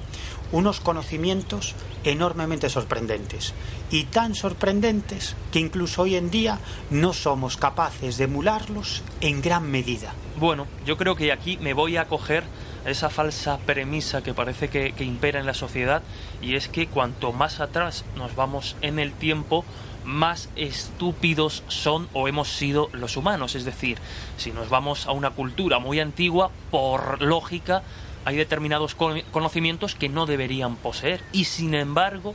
unos 0.53 0.81
conocimientos 0.81 1.75
enormemente 2.05 2.69
sorprendentes 2.69 3.53
y 3.91 4.05
tan 4.05 4.35
sorprendentes 4.35 5.35
que 5.51 5.59
incluso 5.59 6.03
hoy 6.03 6.17
en 6.17 6.31
día 6.31 6.59
no 6.91 7.13
somos 7.13 7.57
capaces 7.57 8.17
de 8.17 8.25
emularlos 8.25 9.03
en 9.21 9.43
gran 9.43 9.71
medida. 9.71 10.15
Bueno, 10.39 10.67
yo 10.85 10.97
creo 10.97 11.17
que 11.17 11.33
aquí 11.33 11.57
me 11.59 11.75
voy 11.75 11.97
a 11.97 12.07
coger 12.07 12.45
esa 12.85 13.11
falsa 13.11 13.59
premisa 13.59 14.23
que 14.23 14.35
parece 14.35 14.69
que, 14.69 14.93
que 14.93 15.05
impera 15.05 15.41
en 15.41 15.47
la 15.47 15.55
sociedad 15.55 16.03
y 16.41 16.55
es 16.55 16.69
que 16.69 16.87
cuanto 16.87 17.33
más 17.33 17.61
atrás 17.61 18.05
nos 18.17 18.37
vamos 18.37 18.77
en 18.83 19.01
el 19.01 19.13
tiempo, 19.13 19.65
más 20.07 20.49
estúpidos 20.57 21.63
son 21.69 22.09
o 22.13 22.29
hemos 22.29 22.49
sido 22.49 22.89
los 22.93 23.17
humanos. 23.17 23.55
Es 23.55 23.65
decir, 23.65 23.99
si 24.39 24.53
nos 24.53 24.71
vamos 24.71 25.07
a 25.07 25.13
una 25.13 25.31
cultura 25.31 25.79
muy 25.79 26.01
antigua, 26.01 26.51
por 26.71 27.21
lógica, 27.21 27.83
hay 28.25 28.37
determinados 28.37 28.95
conocimientos 28.95 29.95
que 29.95 30.09
no 30.09 30.27
deberían 30.27 30.77
poseer 30.77 31.23
y 31.33 31.45
sin 31.45 31.75
embargo 31.75 32.35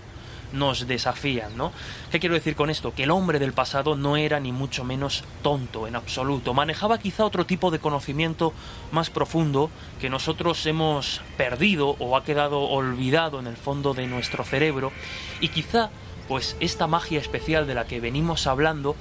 nos 0.53 0.87
desafían, 0.87 1.55
¿no? 1.55 1.71
¿Qué 2.11 2.19
quiero 2.19 2.35
decir 2.35 2.55
con 2.55 2.69
esto? 2.69 2.93
Que 2.93 3.03
el 3.03 3.11
hombre 3.11 3.39
del 3.39 3.53
pasado 3.53 3.95
no 3.95 4.17
era 4.17 4.39
ni 4.39 4.51
mucho 4.51 4.83
menos 4.83 5.23
tonto 5.41 5.87
en 5.87 5.95
absoluto. 5.95 6.53
Manejaba 6.53 6.97
quizá 6.97 7.25
otro 7.25 7.45
tipo 7.45 7.71
de 7.71 7.79
conocimiento 7.79 8.53
más 8.91 9.09
profundo 9.09 9.69
que 9.99 10.09
nosotros 10.09 10.65
hemos 10.65 11.21
perdido 11.37 11.95
o 11.99 12.17
ha 12.17 12.23
quedado 12.23 12.61
olvidado 12.61 13.39
en 13.39 13.47
el 13.47 13.55
fondo 13.55 13.93
de 13.93 14.07
nuestro 14.07 14.43
cerebro 14.43 14.91
y 15.39 15.49
quizá 15.49 15.89
pues 16.31 16.55
esta 16.61 16.87
magia 16.87 17.19
especial 17.19 17.67
de 17.67 17.73
la 17.73 17.87
que 17.87 17.99
venimos 17.99 18.47
hablando 18.47 18.95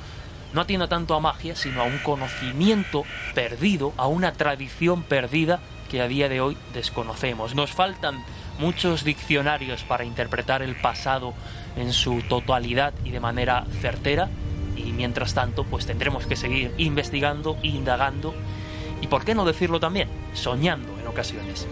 no 0.53 0.63
atienda 0.63 0.89
tanto 0.89 1.15
a 1.15 1.21
magia, 1.21 1.55
sino 1.55 1.81
a 1.81 1.85
un 1.85 1.99
conocimiento 1.99 3.05
perdido, 3.37 3.95
a 3.99 4.09
una 4.09 4.33
tradición 4.33 5.05
perdida 5.05 5.61
que 5.89 6.01
a 6.01 6.09
día 6.09 6.29
de 6.29 6.41
hoy 6.41 6.57
desconocemos. 6.75 7.55
Nos 7.55 7.71
faltan 7.71 8.25
muchos 8.59 9.05
diccionarios 9.05 9.85
para 9.85 10.05
interpretar 10.05 10.61
el 10.61 10.75
pasado 10.75 11.33
en 11.77 11.93
su 11.93 12.21
totalidad 12.23 12.95
y 13.05 13.11
de 13.11 13.21
manera 13.21 13.65
certera 13.81 14.29
y 14.75 14.91
mientras 14.91 15.33
tanto 15.33 15.63
pues 15.63 15.87
tendremos 15.87 16.27
que 16.27 16.35
seguir 16.35 16.75
investigando, 16.79 17.59
indagando 17.63 18.35
y 19.01 19.07
por 19.07 19.25
qué 19.25 19.37
no 19.37 19.45
decirlo 19.45 19.79
también, 19.79 20.09
soñando 20.35 20.99
en 20.99 21.07
ocasiones. 21.07 21.69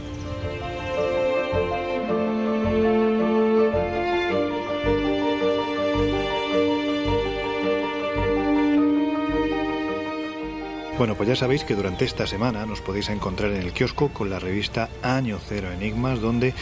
Bueno, 10.98 11.14
pues 11.14 11.28
ya 11.28 11.36
sabéis 11.36 11.62
que 11.62 11.76
durante 11.76 12.04
esta 12.04 12.26
semana 12.26 12.66
nos 12.66 12.80
podéis 12.80 13.08
encontrar 13.08 13.52
en 13.52 13.62
el 13.62 13.72
kiosco 13.72 14.08
con 14.08 14.30
la 14.30 14.40
revista 14.40 14.90
Año 15.00 15.38
Cero 15.38 15.70
Enigmas, 15.70 16.20
donde 16.20 16.54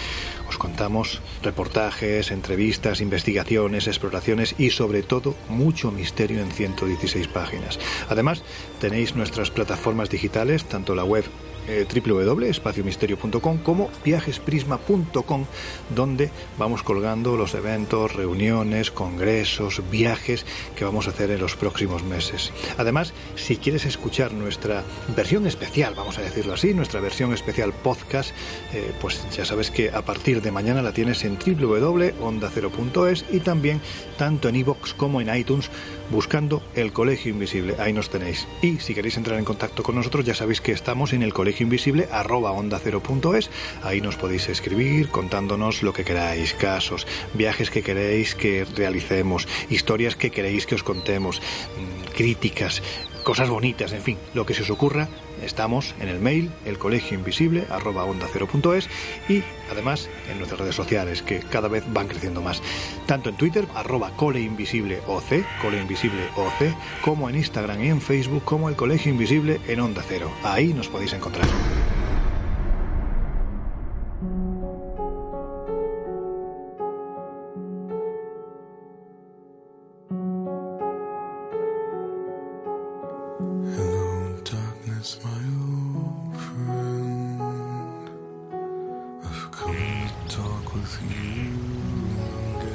os 0.46 0.58
contamos 0.58 1.22
reportajes, 1.42 2.30
entrevistas, 2.30 3.00
investigaciones, 3.00 3.86
exploraciones 3.86 4.54
y 4.58 4.68
sobre 4.68 5.02
todo 5.02 5.34
mucho 5.48 5.90
misterio 5.90 6.42
en 6.42 6.52
116 6.52 7.28
páginas. 7.28 7.78
Además, 8.10 8.42
tenéis 8.78 9.16
nuestras 9.16 9.50
plataformas 9.50 10.10
digitales, 10.10 10.66
tanto 10.66 10.94
la 10.94 11.04
web 11.04 11.24
eh, 11.68 11.86
www.espaciomisterio.com 11.92 13.58
como 13.58 13.90
viajesprisma.com 14.04 15.44
donde 15.94 16.30
vamos 16.58 16.82
colgando 16.82 17.36
los 17.36 17.54
eventos, 17.54 18.14
reuniones, 18.14 18.90
congresos, 18.90 19.82
viajes 19.90 20.46
que 20.74 20.84
vamos 20.84 21.06
a 21.06 21.10
hacer 21.10 21.30
en 21.30 21.40
los 21.40 21.56
próximos 21.56 22.02
meses. 22.02 22.52
Además, 22.76 23.12
si 23.34 23.56
quieres 23.56 23.84
escuchar 23.86 24.32
nuestra 24.32 24.84
versión 25.14 25.46
especial, 25.46 25.94
vamos 25.94 26.18
a 26.18 26.22
decirlo 26.22 26.54
así, 26.54 26.74
nuestra 26.74 27.00
versión 27.00 27.32
especial 27.32 27.72
podcast, 27.72 28.30
eh, 28.72 28.92
pues 29.00 29.24
ya 29.36 29.44
sabes 29.44 29.70
que 29.70 29.90
a 29.90 30.02
partir 30.02 30.42
de 30.42 30.52
mañana 30.52 30.82
la 30.82 30.92
tienes 30.92 31.24
en 31.24 31.38
www.ondacero.es 31.38 33.24
y 33.30 33.40
también 33.40 33.80
tanto 34.16 34.48
en 34.48 34.56
iVoox 34.56 34.94
como 34.94 35.20
en 35.20 35.34
iTunes 35.34 35.70
buscando 36.10 36.62
el 36.74 36.92
Colegio 36.92 37.32
Invisible. 37.32 37.76
Ahí 37.78 37.92
nos 37.92 38.10
tenéis. 38.10 38.46
Y 38.62 38.78
si 38.78 38.94
queréis 38.94 39.16
entrar 39.16 39.38
en 39.38 39.44
contacto 39.44 39.82
con 39.82 39.94
nosotros, 39.94 40.24
ya 40.24 40.34
sabéis 40.34 40.60
que 40.60 40.72
estamos 40.72 41.12
en 41.12 41.22
el 41.22 41.32
Colegio 41.32 41.55
Invisible 41.60 42.08
arroba 42.10 42.52
onda 42.52 42.80
cero 42.82 43.00
punto 43.00 43.34
es. 43.34 43.50
Ahí 43.82 44.00
nos 44.00 44.16
podéis 44.16 44.48
escribir 44.48 45.08
contándonos 45.08 45.82
lo 45.82 45.92
que 45.92 46.04
queráis, 46.04 46.54
casos, 46.54 47.06
viajes 47.34 47.70
que 47.70 47.82
queréis 47.82 48.34
que 48.34 48.64
realicemos, 48.64 49.48
historias 49.70 50.16
que 50.16 50.30
queréis 50.30 50.66
que 50.66 50.74
os 50.74 50.82
contemos, 50.82 51.40
mm, 51.40 52.14
críticas, 52.16 52.82
cosas 53.22 53.48
bonitas, 53.48 53.92
en 53.92 54.02
fin, 54.02 54.18
lo 54.34 54.46
que 54.46 54.54
se 54.54 54.62
os 54.62 54.70
ocurra, 54.70 55.08
estamos 55.42 55.94
en 56.00 56.08
el 56.08 56.20
mail 56.20 56.50
elcolegioinvisible 56.64 57.66
arroba 57.70 58.04
onda 58.04 58.26
cero 58.32 58.46
punto 58.50 58.74
es 58.74 58.88
y 59.28 59.42
además 59.70 60.08
en 60.30 60.38
nuestras 60.38 60.60
redes 60.60 60.74
sociales 60.74 61.22
que 61.22 61.40
cada 61.40 61.68
vez 61.68 61.84
van 61.92 62.08
creciendo 62.08 62.42
más, 62.42 62.62
tanto 63.06 63.28
en 63.28 63.36
Twitter 63.36 63.66
arroba 63.74 64.10
coleinvisibleoc, 64.16 65.24
coleinvisibleoc, 65.62 66.76
como 67.02 67.28
en 67.28 67.36
Instagram 67.36 67.82
y 67.82 67.88
en 67.88 68.00
Facebook 68.00 68.44
como 68.44 68.68
el 68.68 68.76
Colegio 68.76 69.12
Invisible 69.12 69.60
en 69.68 69.80
Onda 69.80 70.02
Cero. 70.06 70.30
Ahí 70.42 70.72
nos 70.72 70.88
podéis 70.88 71.12
encontrar. 71.12 71.46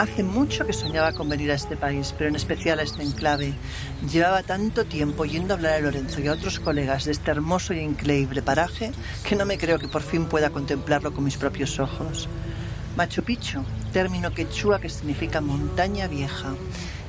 Hace 0.02 0.24
mucho 0.24 0.66
que 0.66 0.74
soñaba 0.74 1.14
con 1.14 1.30
venir 1.30 1.52
a 1.52 1.54
este 1.54 1.78
país, 1.78 2.16
pero 2.18 2.28
en 2.28 2.36
especial 2.36 2.80
a 2.80 2.82
este 2.82 3.04
enclave. 3.04 3.54
Llevaba 4.12 4.42
tanto 4.42 4.84
tiempo 4.84 5.26
yendo 5.26 5.54
a 5.54 5.58
hablar 5.58 5.74
a 5.76 5.80
Lorenzo 5.80 6.22
y 6.22 6.28
a 6.28 6.32
otros 6.32 6.60
colegas 6.60 7.06
de 7.06 7.12
este 7.12 7.30
hermoso 7.30 7.76
y 7.76 7.82
increíble 7.82 8.42
paraje 8.42 8.94
que 9.24 9.36
no 9.36 9.46
me 9.46 9.60
creo 9.60 9.78
que 9.78 9.88
por 9.88 10.02
fin 10.02 10.26
pueda 10.26 10.50
contemplarlo 10.50 11.14
con 11.14 11.24
mis 11.24 11.38
propios 11.38 11.80
ojos. 11.80 12.28
Machu 12.98 13.22
Picchu, 13.22 13.64
término 13.94 14.34
quechua 14.34 14.82
que 14.82 14.90
significa 14.90 15.40
montaña 15.40 16.08
vieja. 16.08 16.56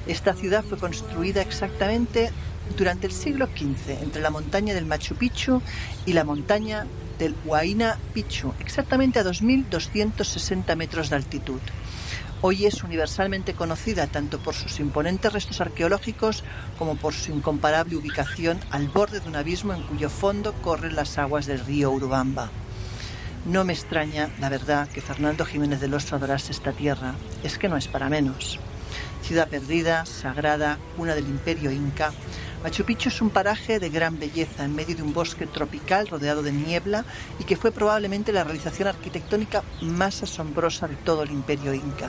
Esta 0.06 0.34
ciudad 0.34 0.62
fue 0.62 0.76
construida 0.76 1.40
exactamente 1.40 2.30
durante 2.76 3.06
el 3.06 3.14
siglo 3.14 3.46
XV 3.46 4.02
entre 4.02 4.20
la 4.20 4.28
montaña 4.28 4.74
del 4.74 4.84
Machu 4.84 5.14
Picchu 5.14 5.62
y 6.04 6.12
la 6.12 6.24
montaña 6.24 6.86
del 7.18 7.34
Huayna 7.46 7.98
Picchu, 8.12 8.52
exactamente 8.60 9.18
a 9.18 9.24
2.260 9.24 10.76
metros 10.76 11.08
de 11.08 11.16
altitud. 11.16 11.60
Hoy 12.44 12.66
es 12.66 12.82
universalmente 12.82 13.54
conocida 13.54 14.08
tanto 14.08 14.40
por 14.40 14.54
sus 14.54 14.80
imponentes 14.80 15.32
restos 15.32 15.60
arqueológicos 15.60 16.42
como 16.76 16.96
por 16.96 17.14
su 17.14 17.30
incomparable 17.30 17.94
ubicación 17.94 18.58
al 18.72 18.88
borde 18.88 19.20
de 19.20 19.28
un 19.28 19.36
abismo 19.36 19.74
en 19.74 19.82
cuyo 19.82 20.10
fondo 20.10 20.52
corren 20.54 20.96
las 20.96 21.18
aguas 21.18 21.46
del 21.46 21.60
río 21.60 21.92
Urubamba. 21.92 22.50
No 23.46 23.62
me 23.62 23.72
extraña, 23.72 24.28
la 24.40 24.48
verdad, 24.48 24.88
que 24.88 25.00
Fernando 25.00 25.44
Jiménez 25.44 25.80
del 25.80 25.94
Oso 25.94 26.16
adorase 26.16 26.50
esta 26.50 26.72
tierra. 26.72 27.14
Es 27.44 27.58
que 27.58 27.68
no 27.68 27.76
es 27.76 27.86
para 27.86 28.08
menos. 28.08 28.58
Ciudad 29.22 29.48
perdida, 29.48 30.04
sagrada, 30.06 30.78
cuna 30.96 31.14
del 31.14 31.28
imperio 31.28 31.70
inca, 31.70 32.12
Machu 32.62 32.84
Picchu 32.84 33.08
es 33.08 33.20
un 33.20 33.30
paraje 33.30 33.80
de 33.80 33.90
gran 33.90 34.20
belleza 34.20 34.64
en 34.64 34.76
medio 34.76 34.94
de 34.94 35.02
un 35.02 35.12
bosque 35.12 35.48
tropical 35.48 36.06
rodeado 36.06 36.44
de 36.44 36.52
niebla 36.52 37.04
y 37.40 37.44
que 37.44 37.56
fue 37.56 37.72
probablemente 37.72 38.32
la 38.32 38.44
realización 38.44 38.86
arquitectónica 38.86 39.64
más 39.80 40.22
asombrosa 40.22 40.86
de 40.86 40.94
todo 40.94 41.24
el 41.24 41.32
imperio 41.32 41.74
inca. 41.74 42.08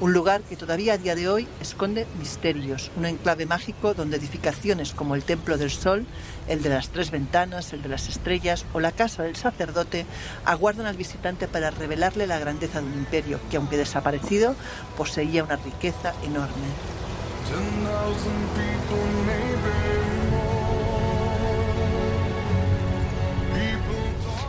Un 0.00 0.12
lugar 0.12 0.42
que 0.42 0.56
todavía 0.56 0.94
a 0.94 0.98
día 0.98 1.14
de 1.14 1.28
hoy 1.28 1.46
esconde 1.60 2.06
misterios, 2.18 2.90
un 2.96 3.06
enclave 3.06 3.46
mágico 3.46 3.94
donde 3.94 4.16
edificaciones 4.16 4.92
como 4.92 5.14
el 5.14 5.22
Templo 5.22 5.56
del 5.56 5.70
Sol, 5.70 6.04
el 6.48 6.62
de 6.62 6.68
las 6.68 6.88
Tres 6.88 7.12
Ventanas, 7.12 7.72
el 7.72 7.80
de 7.80 7.88
las 7.88 8.08
Estrellas 8.08 8.66
o 8.72 8.80
la 8.80 8.90
Casa 8.90 9.22
del 9.22 9.36
Sacerdote 9.36 10.04
aguardan 10.44 10.86
al 10.86 10.96
visitante 10.96 11.46
para 11.46 11.70
revelarle 11.70 12.26
la 12.26 12.40
grandeza 12.40 12.80
de 12.80 12.88
un 12.88 12.94
imperio 12.94 13.38
que, 13.50 13.56
aunque 13.56 13.76
desaparecido, 13.76 14.56
poseía 14.96 15.44
una 15.44 15.56
riqueza 15.56 16.12
enorme. 16.24 16.66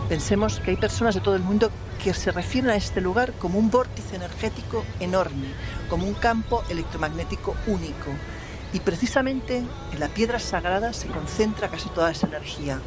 Pensemos 0.09 0.59
que 0.59 0.71
hay 0.71 0.77
personas 0.77 1.15
de 1.15 1.21
todo 1.21 1.35
el 1.35 1.43
mundo 1.43 1.69
que 2.03 2.13
se 2.13 2.31
refieren 2.31 2.71
a 2.71 2.75
este 2.75 3.01
lugar 3.01 3.33
como 3.33 3.59
un 3.59 3.69
vórtice 3.69 4.15
energético 4.15 4.83
enorme, 4.99 5.47
como 5.89 6.05
un 6.05 6.13
campo 6.13 6.63
electromagnético 6.69 7.55
único. 7.67 8.11
Y 8.73 8.81
precisamente 8.81 9.63
en 9.93 9.99
la 9.99 10.09
piedra 10.09 10.37
sagrada 10.37 10.91
se 10.91 11.07
concentra 11.07 11.69
casi 11.69 11.87
toda 11.89 12.11
esa 12.11 12.27
energía. 12.27 12.79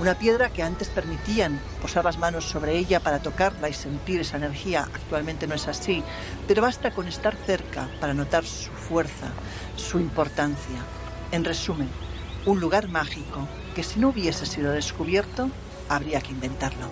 Una 0.00 0.18
piedra 0.18 0.50
que 0.50 0.62
antes 0.62 0.88
permitían 0.88 1.60
posar 1.80 2.04
las 2.04 2.18
manos 2.18 2.44
sobre 2.44 2.76
ella 2.76 3.00
para 3.00 3.20
tocarla 3.20 3.68
y 3.68 3.72
sentir 3.72 4.20
esa 4.20 4.38
energía. 4.38 4.88
Actualmente 4.92 5.46
no 5.46 5.54
es 5.54 5.68
así, 5.68 6.02
pero 6.48 6.62
basta 6.62 6.90
con 6.90 7.06
estar 7.06 7.36
cerca 7.46 7.88
para 8.00 8.12
notar 8.12 8.44
su 8.44 8.70
fuerza, 8.72 9.28
su 9.76 10.00
importancia. 10.00 10.80
En 11.30 11.44
resumen, 11.44 11.88
Un 12.46 12.60
lugar 12.60 12.86
mágico 12.86 13.48
que 13.74 13.82
si 13.82 13.98
no 13.98 14.10
hubiese 14.10 14.46
sido 14.46 14.70
descubierto, 14.70 15.50
habría 15.88 16.20
que 16.20 16.30
inventarlo. 16.30 16.88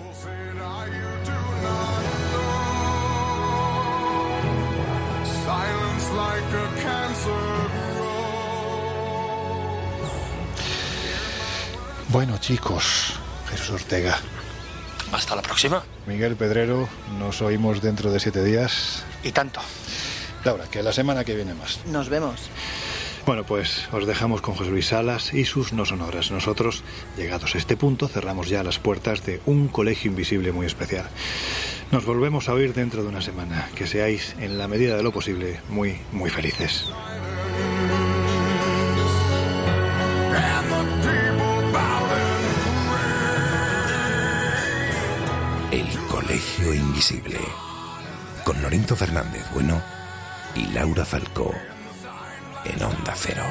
Bueno, 12.14 12.38
chicos, 12.38 13.14
Jesús 13.50 13.70
Ortega. 13.70 14.16
Hasta 15.10 15.34
la 15.34 15.42
próxima. 15.42 15.82
Miguel 16.06 16.36
Pedrero, 16.36 16.88
nos 17.18 17.42
oímos 17.42 17.82
dentro 17.82 18.12
de 18.12 18.20
siete 18.20 18.44
días. 18.44 19.02
Y 19.24 19.32
tanto. 19.32 19.60
Laura, 20.44 20.66
que 20.70 20.82
la 20.82 20.92
semana 20.92 21.24
que 21.24 21.34
viene 21.34 21.54
más. 21.54 21.80
Nos 21.86 22.08
vemos. 22.08 22.40
Bueno, 23.26 23.44
pues 23.44 23.88
os 23.90 24.06
dejamos 24.06 24.42
con 24.42 24.54
José 24.54 24.70
Luis 24.70 24.88
Salas 24.88 25.32
y 25.32 25.46
sus 25.46 25.72
no 25.72 25.86
sonoras. 25.86 26.30
Nosotros, 26.30 26.84
llegados 27.16 27.54
a 27.54 27.58
este 27.58 27.74
punto, 27.74 28.06
cerramos 28.06 28.50
ya 28.50 28.62
las 28.62 28.78
puertas 28.78 29.24
de 29.24 29.40
un 29.46 29.68
colegio 29.68 30.10
invisible 30.10 30.52
muy 30.52 30.66
especial. 30.66 31.08
Nos 31.90 32.04
volvemos 32.04 32.50
a 32.50 32.52
oír 32.52 32.74
dentro 32.74 33.02
de 33.02 33.08
una 33.08 33.22
semana. 33.22 33.70
Que 33.74 33.86
seáis, 33.86 34.36
en 34.40 34.58
la 34.58 34.68
medida 34.68 34.96
de 34.96 35.02
lo 35.02 35.10
posible, 35.10 35.60
muy, 35.70 35.96
muy 36.12 36.28
felices. 36.28 36.86
El 45.70 45.88
Colegio 46.08 46.74
Invisible. 46.74 47.38
Con 48.44 48.60
Lorenzo 48.60 48.94
Fernández 48.94 49.46
Bueno 49.54 49.80
y 50.54 50.66
Laura 50.66 51.06
Falcó. 51.06 51.54
En 52.64 52.82
Onda 52.82 53.14
Cero. 53.14 53.44